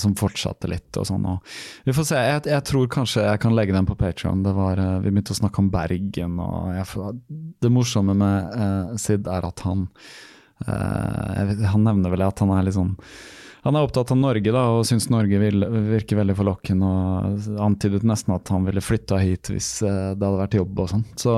som 0.01 0.15
fortsatte 0.19 0.71
litt. 0.71 0.91
og 1.01 1.09
sånn. 1.09 1.27
Og 1.31 1.55
vi 1.87 1.95
får 1.97 2.09
se. 2.11 2.25
Jeg, 2.29 2.45
jeg, 2.51 2.67
tror 2.71 2.91
kanskje 2.99 3.27
jeg 3.27 3.43
kan 3.43 3.57
legge 3.57 3.77
den 3.77 3.89
på 3.89 3.99
Patron. 3.99 4.45
Eh, 4.47 4.83
vi 5.05 5.11
begynte 5.11 5.35
å 5.35 5.41
snakke 5.43 5.63
om 5.63 5.71
Bergen. 5.75 6.39
og 6.43 6.75
jeg, 6.77 7.15
Det 7.63 7.73
morsomme 7.73 8.17
med 8.19 8.59
uh, 8.59 8.99
Sid 9.01 9.31
er 9.31 9.47
at 9.47 9.65
han 9.67 9.89
uh, 10.69 11.55
Han 11.73 11.87
nevner 11.87 12.13
vel 12.13 12.27
at 12.27 12.43
han 12.43 12.53
er 12.55 12.67
litt 12.67 12.79
sånn 12.79 12.95
han 13.65 13.79
er 13.79 13.87
opptatt 13.87 14.11
av 14.13 14.19
Norge 14.21 14.53
da, 14.53 14.63
og 14.77 14.83
syns 14.85 15.07
Norge 15.09 15.39
vil, 15.41 15.65
virker 15.87 16.19
veldig 16.19 16.35
forlokkende. 16.37 16.85
og 16.85 17.63
Antydet 17.65 18.03
nesten 18.05 18.35
at 18.35 18.51
han 18.53 18.67
ville 18.67 18.83
flytta 18.85 19.17
hit 19.23 19.49
hvis 19.49 19.79
det 19.81 20.21
hadde 20.21 20.35
vært 20.37 20.57
jobb 20.59 20.83
og 20.85 20.91
sånn. 20.91 21.07
Så 21.17 21.33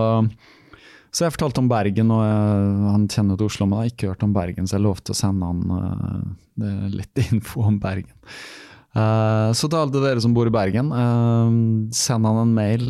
så 1.16 1.24
jeg 1.24 1.32
fortalte 1.32 1.62
om 1.62 1.68
Bergen, 1.70 2.12
og 2.12 2.20
jeg, 2.20 2.76
han 2.93 3.09
kjenner 3.09 3.38
til 3.40 3.48
Oslo, 3.48 3.64
men 3.64 3.78
jeg 3.78 3.86
har 3.86 3.94
ikke 3.94 4.10
hørt 4.10 4.24
om 4.26 4.36
Bergen, 4.36 4.68
så 4.68 4.76
jeg 4.76 4.84
lovte 4.84 5.14
å 5.14 5.16
sende 5.16 5.48
han 5.48 5.62
uh, 5.72 6.86
litt 6.93 7.22
info 7.30 7.64
om 7.70 7.78
Bergen. 7.80 8.12
Uh, 8.97 9.48
så 9.56 9.68
til 9.68 9.78
alle 9.78 10.01
dere 10.05 10.20
som 10.24 10.36
bor 10.36 10.48
i 10.48 10.52
Bergen, 10.52 10.93
uh, 10.93 11.48
send 11.97 12.28
han 12.28 12.43
en 12.43 12.52
mail, 12.59 12.84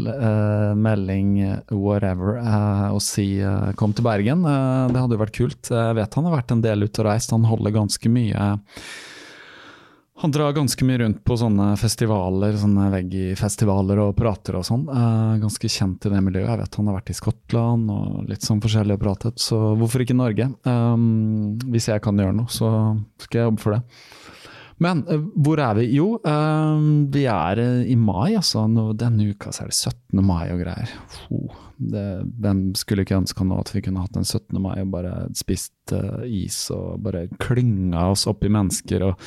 melding, 0.74 1.38
whatever, 1.70 2.42
og 2.90 2.98
si 3.06 3.38
'kom 3.78 3.94
til 3.94 4.06
Bergen'. 4.06 4.42
det 4.90 4.98
hadde 4.98 5.14
jo 5.14 5.22
vært 5.22 5.38
kult. 5.38 5.70
Jeg 5.70 5.94
vet 5.94 6.18
han 6.18 6.26
har 6.26 6.36
vært 6.40 6.50
en 6.50 6.66
del 6.66 6.82
ute 6.82 7.02
og 7.02 7.06
reist. 7.06 7.30
Han 7.30 7.46
holder 7.46 7.78
ganske 7.78 8.10
mye 8.10 8.56
han 10.26 10.32
drar 10.34 10.52
ganske 10.52 10.82
mye 10.82 10.98
rundt 10.98 11.20
på 11.22 11.36
sånne 11.38 11.68
festivaler, 11.78 12.56
sånne 12.58 12.88
veggie-festivaler 12.90 14.00
og 14.02 14.16
prater 14.18 14.56
og 14.58 14.64
sånn. 14.66 14.82
ganske 15.38 15.70
kjent 15.70 16.08
i 16.08 16.10
det 16.10 16.22
miljøet. 16.26 16.48
Jeg 16.50 16.62
vet 16.64 16.78
han 16.80 16.90
har 16.90 16.96
vært 16.96 17.12
i 17.12 17.14
Skottland 17.14 17.92
og 17.94 18.24
litt 18.26 18.42
sånn 18.42 18.62
forskjellig 18.64 18.96
og 18.96 19.04
pratet, 19.04 19.38
så 19.38 19.60
hvorfor 19.78 20.02
ikke 20.02 20.16
Norge? 20.18 20.48
Um, 20.66 21.54
hvis 21.70 21.86
jeg 21.92 22.02
kan 22.02 22.18
gjøre 22.18 22.34
noe, 22.40 22.50
så 22.50 22.72
skal 23.22 23.38
jeg 23.38 23.50
jobbe 23.52 23.62
for 23.62 23.76
det. 23.76 23.80
Men 24.82 25.04
uh, 25.06 25.22
hvor 25.46 25.62
er 25.62 25.78
vi? 25.78 25.86
Jo, 25.94 26.08
um, 26.18 26.90
vi 27.14 27.22
er 27.30 27.62
uh, 27.62 27.86
i 27.86 27.94
mai, 27.94 28.34
altså. 28.34 28.66
Denne 28.98 29.30
uka 29.30 29.54
så 29.54 29.62
er 29.62 29.70
det 29.70 29.78
17. 29.78 30.26
mai 30.26 30.50
og 30.50 30.66
greier. 30.66 30.98
Oh, 31.30 31.54
det, 31.78 32.06
hvem 32.42 32.66
skulle 32.74 33.06
ikke 33.06 33.22
ønska 33.22 33.46
nå 33.46 33.62
at 33.62 33.70
vi 33.78 33.86
kunne 33.86 34.02
hatt 34.02 34.18
en 34.18 34.26
17. 34.26 34.58
mai 34.58 34.74
og 34.82 34.90
bare 34.98 35.16
spist 35.38 35.94
is 36.26 36.64
og 36.74 36.98
bare 37.06 37.28
klynga 37.38 38.08
oss 38.10 38.26
opp 38.26 38.42
i 38.42 38.50
mennesker 38.50 39.06
og 39.06 39.20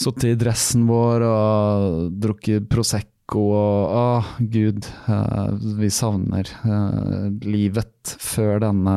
sittet 0.00 0.30
i 0.30 0.38
dressen 0.38 0.86
vår 0.88 1.24
og 1.26 2.14
drukket 2.22 2.68
Prosecco 2.70 3.42
og 3.56 3.92
Å, 3.96 4.06
gud, 4.38 4.86
vi 5.80 5.90
savner 5.90 6.50
livet 7.42 8.16
før 8.22 8.60
denne 8.62 8.96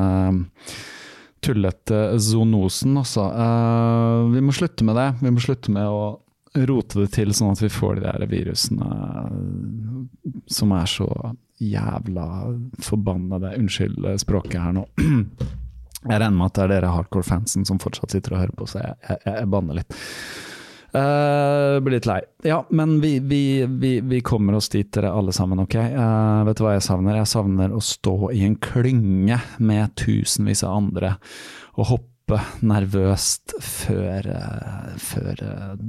tullete 1.41 2.19
zoonosen 2.19 2.97
også. 2.99 3.21
Uh, 3.31 4.29
vi 4.33 4.41
må 4.43 4.55
slutte 4.55 4.85
med 4.87 4.97
det. 4.99 5.09
Vi 5.21 5.31
må 5.33 5.43
slutte 5.43 5.73
med 5.73 5.87
å 5.87 6.19
rote 6.67 7.03
det 7.03 7.11
til 7.13 7.33
sånn 7.35 7.53
at 7.53 7.61
vi 7.63 7.71
får 7.71 7.99
de 7.99 8.07
der 8.07 8.25
virusene 8.29 8.89
som 10.49 10.73
er 10.75 10.89
så 10.89 11.09
jævla 11.61 12.27
forbannede. 12.83 13.55
Unnskyld 13.59 14.07
språket 14.21 14.59
her 14.61 14.75
nå. 14.79 14.85
Jeg 15.99 16.15
regner 16.15 16.37
med 16.37 16.47
at 16.47 16.55
det 16.55 16.63
er 16.63 16.71
dere 16.77 16.93
hardcore-fansen 16.95 17.65
som 17.67 17.79
fortsatt 17.83 18.13
sitter 18.15 18.37
og 18.37 18.39
hører 18.39 18.53
på, 18.55 18.65
så 18.71 18.79
jeg, 18.79 18.93
jeg, 19.03 19.17
jeg 19.35 19.47
banner 19.51 19.81
litt. 19.81 19.97
Uh, 20.95 21.79
blir 21.79 21.91
litt 21.91 22.05
lei. 22.09 22.19
Ja, 22.43 22.65
men 22.69 23.01
vi, 23.01 23.19
vi, 23.19 23.65
vi, 23.65 23.99
vi, 24.01 24.21
kommer 24.21 24.53
oss 24.53 24.69
dit, 24.69 24.89
dere 24.93 25.11
alle 25.13 25.31
sammen, 25.31 25.59
ok? 25.61 25.75
Uh, 25.75 26.43
vet 26.47 26.57
du 26.57 26.63
hva 26.65 26.73
jeg 26.77 26.85
savner? 26.87 27.19
Jeg 27.19 27.29
savner 27.29 27.75
å 27.75 27.81
stå 27.83 28.31
i 28.33 28.41
en 28.47 28.55
klynge 28.57 29.37
med 29.61 29.93
tusenvis 30.01 30.63
av 30.65 30.79
andre 30.79 31.11
og 31.77 31.91
hoppe 31.91 32.39
nervøst 32.65 33.53
før, 33.61 34.31
uh, 34.33 34.89
før 34.97 35.43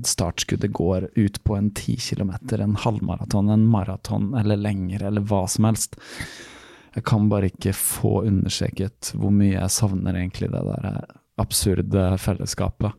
startskuddet 0.04 0.72
går 0.76 1.08
ut 1.16 1.40
på 1.48 1.56
en 1.56 1.72
ti 1.76 1.96
kilometer, 2.00 2.60
en 2.60 2.76
halvmaraton, 2.84 3.48
en 3.56 3.66
maraton 3.72 4.34
eller 4.36 4.60
lenger, 4.60 5.08
eller 5.08 5.24
hva 5.24 5.46
som 5.48 5.70
helst. 5.70 5.96
Jeg 6.92 7.08
kan 7.08 7.30
bare 7.32 7.48
ikke 7.48 7.72
få 7.76 8.18
understreket 8.28 9.14
hvor 9.16 9.32
mye 9.32 9.56
jeg 9.56 9.72
savner 9.72 10.18
egentlig 10.18 10.52
det 10.52 10.64
der 10.66 11.04
absurde 11.40 12.08
fellesskapet 12.20 12.92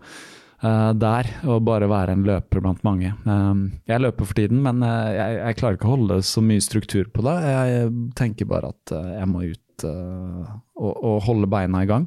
der, 0.62 1.28
og 1.50 1.64
bare 1.66 1.90
være 1.90 2.14
en 2.14 2.24
løper 2.28 2.62
blant 2.62 2.84
mange. 2.86 3.14
Um, 3.26 3.64
jeg 3.90 4.04
løper 4.04 4.28
for 4.30 4.38
tiden, 4.38 4.60
men 4.62 4.84
uh, 4.86 5.10
jeg, 5.10 5.40
jeg, 5.40 5.58
klarer 5.58 5.80
ikke 5.80 5.90
å 5.90 5.96
holde 5.96 6.20
så 6.28 6.44
mye 6.46 6.62
struktur 6.62 7.10
på 7.10 7.26
det. 7.26 7.36
Jeg 7.50 7.92
tenker 8.20 8.50
bare 8.50 8.70
at 8.76 8.94
jeg 8.94 9.30
må 9.32 9.46
ut 9.50 9.86
og, 9.90 10.92
og, 10.94 11.16
holde 11.26 11.50
beina 11.50 11.82
i 11.82 11.90
gang. 11.90 12.06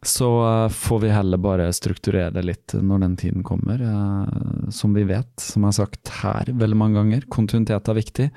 Så 0.00 0.30
får 0.72 1.02
vi 1.02 1.12
heller 1.12 1.42
bare 1.44 1.66
strukturere 1.76 2.32
det 2.32 2.46
litt 2.48 2.72
når 2.72 3.02
den 3.02 3.16
tiden 3.20 3.42
kommer. 3.44 3.82
som 4.72 4.94
vi 4.96 5.04
vet, 5.04 5.34
som 5.36 5.66
jeg 5.66 5.74
har 5.74 5.76
sagt 5.82 6.12
her 6.22 6.48
veldig 6.48 6.78
mange 6.80 6.96
ganger, 7.02 7.26
kontinuitet 7.28 7.92
er 7.92 7.98
viktig. 8.00 8.30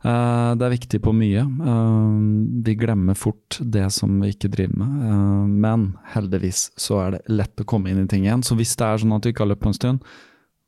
Uh, 0.00 0.56
det 0.56 0.64
er 0.64 0.72
viktig 0.72 1.00
på 1.04 1.12
mye. 1.12 1.42
Uh, 1.44 2.62
vi 2.64 2.76
glemmer 2.80 3.18
fort 3.18 3.58
det 3.60 3.84
som 3.92 4.14
vi 4.22 4.32
ikke 4.32 4.48
driver 4.52 4.80
med. 4.80 4.94
Uh, 5.04 5.44
men 5.66 5.86
heldigvis 6.14 6.70
så 6.80 7.02
er 7.02 7.16
det 7.16 7.36
lett 7.36 7.60
å 7.60 7.68
komme 7.68 7.92
inn 7.92 8.00
i 8.00 8.08
ting 8.08 8.24
igjen. 8.24 8.44
Så 8.46 8.56
hvis 8.56 8.72
det 8.80 8.86
er 8.86 9.02
sånn 9.02 9.12
at 9.16 9.24
du 9.24 9.30
ikke 9.32 9.44
har 9.44 9.52
løpt 9.52 9.64
på 9.66 9.72
en 9.72 9.76
stund, 9.76 10.08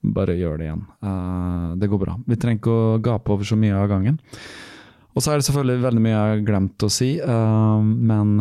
bare 0.03 0.35
gjør 0.35 0.59
det 0.59 0.67
igjen. 0.67 0.81
det 1.79 1.87
går 1.87 2.01
bra. 2.03 2.17
Vi 2.27 2.35
trenger 2.35 2.59
ikke 2.59 2.73
å 2.75 2.97
gape 3.07 3.31
over 3.31 3.47
så 3.47 3.55
mye 3.55 3.77
av 3.79 3.87
gangen. 3.87 4.17
Og 5.15 5.23
så 5.23 5.31
er 5.31 5.39
det 5.39 5.47
selvfølgelig 5.47 5.85
veldig 5.85 6.03
mye 6.03 6.15
jeg 6.15 6.33
har 6.33 6.43
glemt 6.49 6.83
å 6.83 6.89
si, 6.91 7.11
men 7.23 8.33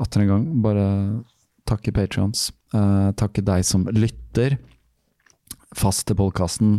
atter 0.00 0.22
en 0.22 0.30
gang, 0.30 0.46
bare 0.64 0.86
takke 1.68 1.92
Patrions. 1.92 2.46
takke 3.20 3.44
deg 3.44 3.66
som 3.68 3.84
lytter 3.92 4.56
fast 5.76 6.06
til 6.08 6.16
podkasten 6.22 6.78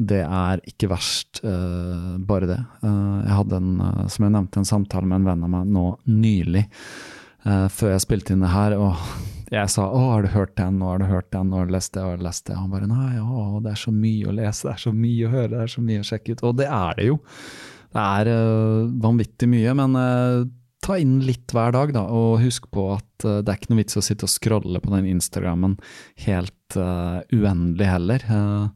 det 0.00 0.22
er 0.24 0.62
ikke 0.68 0.88
verst, 0.92 1.42
uh, 1.44 2.16
bare 2.24 2.48
det. 2.48 2.60
Uh, 2.80 3.20
jeg 3.26 3.36
hadde 3.38 3.58
en, 3.60 3.72
uh, 3.82 4.06
som 4.12 4.26
jeg 4.26 4.34
nevnte, 4.34 4.62
en 4.62 4.68
samtale 4.68 5.08
med 5.08 5.20
en 5.20 5.28
venn 5.28 5.44
av 5.44 5.52
meg 5.52 5.74
nå 5.74 5.88
nylig, 6.08 6.64
før 7.42 7.90
jeg 7.90 8.02
spilte 8.04 8.36
inn 8.36 8.44
det 8.44 8.52
her. 8.52 8.76
og 8.78 8.94
jeg 9.56 9.70
sa 9.72 9.88
'Å, 9.90 10.00
har 10.12 10.22
du 10.22 10.28
hørt 10.30 10.54
den, 10.54 10.78
og 10.78 10.92
har 10.92 10.98
du 11.02 11.06
hørt 11.10 11.30
den, 11.34 11.50
og 11.50 11.58
har 11.58 11.66
du 11.66 11.72
lest 11.74 11.92
det, 11.92 12.04
har 12.06 12.16
du 12.16 12.22
lest 12.22 12.46
det?' 12.46 12.54
Han 12.54 12.70
bare 12.70 12.86
'Nei, 12.86 13.18
å, 13.18 13.58
det 13.60 13.72
er 13.72 13.80
så 13.82 13.90
mye 13.90 14.28
å 14.30 14.34
lese, 14.36 14.68
det 14.68 14.74
er 14.76 14.82
så 14.84 14.92
mye 14.94 15.26
å 15.26 15.32
høre, 15.32 15.50
det 15.50 15.62
er 15.64 15.72
så 15.72 15.82
mye 15.82 16.00
å 16.00 16.06
sjekke 16.06 16.36
ut'. 16.36 16.44
Og 16.46 16.56
det 16.56 16.68
er 16.70 16.94
det 16.96 17.08
jo. 17.08 17.18
Det 17.92 18.04
er 18.22 18.30
vanvittig 19.02 19.48
mye, 19.50 19.74
men 19.74 19.98
ta 20.82 20.98
inn 21.02 21.18
litt 21.26 21.50
hver 21.52 21.74
dag, 21.74 21.92
da, 21.92 22.06
og 22.06 22.40
husk 22.40 22.70
på 22.70 22.86
at 22.94 23.26
det 23.26 23.50
er 23.50 23.58
ikke 23.58 23.74
noe 23.74 23.82
vits 23.82 23.98
å 23.98 24.04
sitte 24.06 24.24
og 24.24 24.32
scrolle 24.32 24.80
på 24.80 24.94
den 24.94 25.10
Instagrammen 25.10 25.74
helt 26.24 26.78
uendelig 26.78 27.90
heller. 27.90 28.24
Uh, 28.30 28.70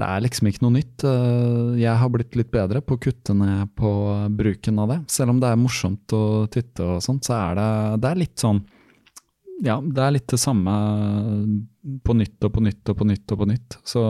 det 0.00 0.08
er 0.08 0.22
liksom 0.24 0.48
ikke 0.48 0.64
noe 0.64 0.76
nytt. 0.78 1.04
Eh, 1.06 1.80
jeg 1.82 1.94
har 2.00 2.12
blitt 2.12 2.36
litt 2.38 2.52
bedre 2.52 2.82
på 2.84 2.96
å 2.96 3.02
kutte 3.02 3.34
ned 3.36 3.72
på 3.78 3.90
bruken 4.38 4.80
av 4.82 4.94
det. 4.94 5.00
Selv 5.12 5.34
om 5.34 5.42
det 5.42 5.50
er 5.52 5.60
morsomt 5.60 6.14
å 6.16 6.22
titte 6.52 6.86
og 6.94 7.02
sånt, 7.04 7.26
så 7.28 7.36
er 7.38 7.60
det, 7.60 7.68
det 8.02 8.12
er 8.12 8.24
litt 8.24 8.38
sånn 8.42 8.62
Ja, 9.62 9.76
det 9.78 10.02
er 10.02 10.16
litt 10.16 10.32
det 10.32 10.40
samme 10.42 10.72
på 12.02 12.16
nytt 12.18 12.42
og 12.42 12.54
på 12.54 12.64
nytt 12.64 12.88
og 12.90 12.98
på 12.98 13.06
nytt 13.06 13.34
og 13.34 13.42
på 13.42 13.46
nytt. 13.52 13.76
Så 13.86 14.02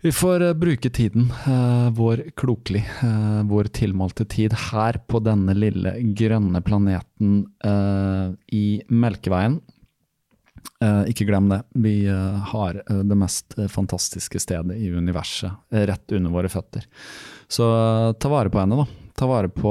vi 0.00 0.12
får 0.14 0.44
uh, 0.46 0.54
bruke 0.54 0.92
tiden 0.94 1.26
uh, 1.42 1.90
vår 1.92 2.28
klokelig, 2.38 2.84
vår 3.50 3.68
tilmålte 3.74 4.24
tid, 4.30 4.54
her 4.70 5.00
på 5.10 5.20
denne 5.26 5.56
lille 5.58 5.96
grønne 6.16 6.62
planeten 6.64 7.42
i 8.54 8.64
Melkeveien. 8.88 9.58
Uh, 10.82 11.02
ikke 11.10 11.26
glem 11.26 11.48
det. 11.50 11.60
Vi 11.74 11.94
uh, 12.06 12.38
har 12.52 12.80
uh, 12.90 13.02
det 13.02 13.18
mest 13.18 13.56
fantastiske 13.72 14.40
stedet 14.42 14.76
i 14.78 14.90
universet 14.94 15.50
rett 15.70 16.14
under 16.14 16.30
våre 16.30 16.50
føtter. 16.52 16.86
Så 17.48 17.66
ta 18.20 18.30
vare 18.30 18.52
på 18.52 18.60
henne, 18.60 18.78
da. 18.78 19.12
Ta 19.18 19.26
vare 19.26 19.50
på 19.50 19.70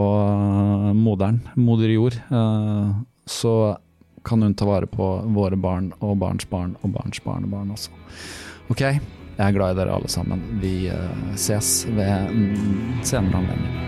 moderen, 0.98 1.40
moder 1.56 1.94
jord. 1.94 2.18
så 3.26 3.78
kan 4.28 4.42
hun 4.44 4.56
ta 4.60 4.66
vare 4.68 4.90
på 4.92 5.06
våre 5.32 5.56
barn 5.56 5.94
og 6.00 6.18
barns 6.20 6.50
barn 6.50 6.76
og 6.82 6.92
barns 6.98 7.24
barnebarn 7.24 7.72
også. 7.72 7.96
Ok, 8.68 8.82
jeg 8.82 9.00
er 9.38 9.56
glad 9.56 9.78
i 9.78 9.80
dere 9.80 9.96
alle 9.96 10.12
sammen. 10.12 10.44
Vi 10.60 10.90
ses 11.40 11.86
ved 11.88 12.34
mm, 12.34 13.06
senere 13.08 13.40
anledning. 13.40 13.88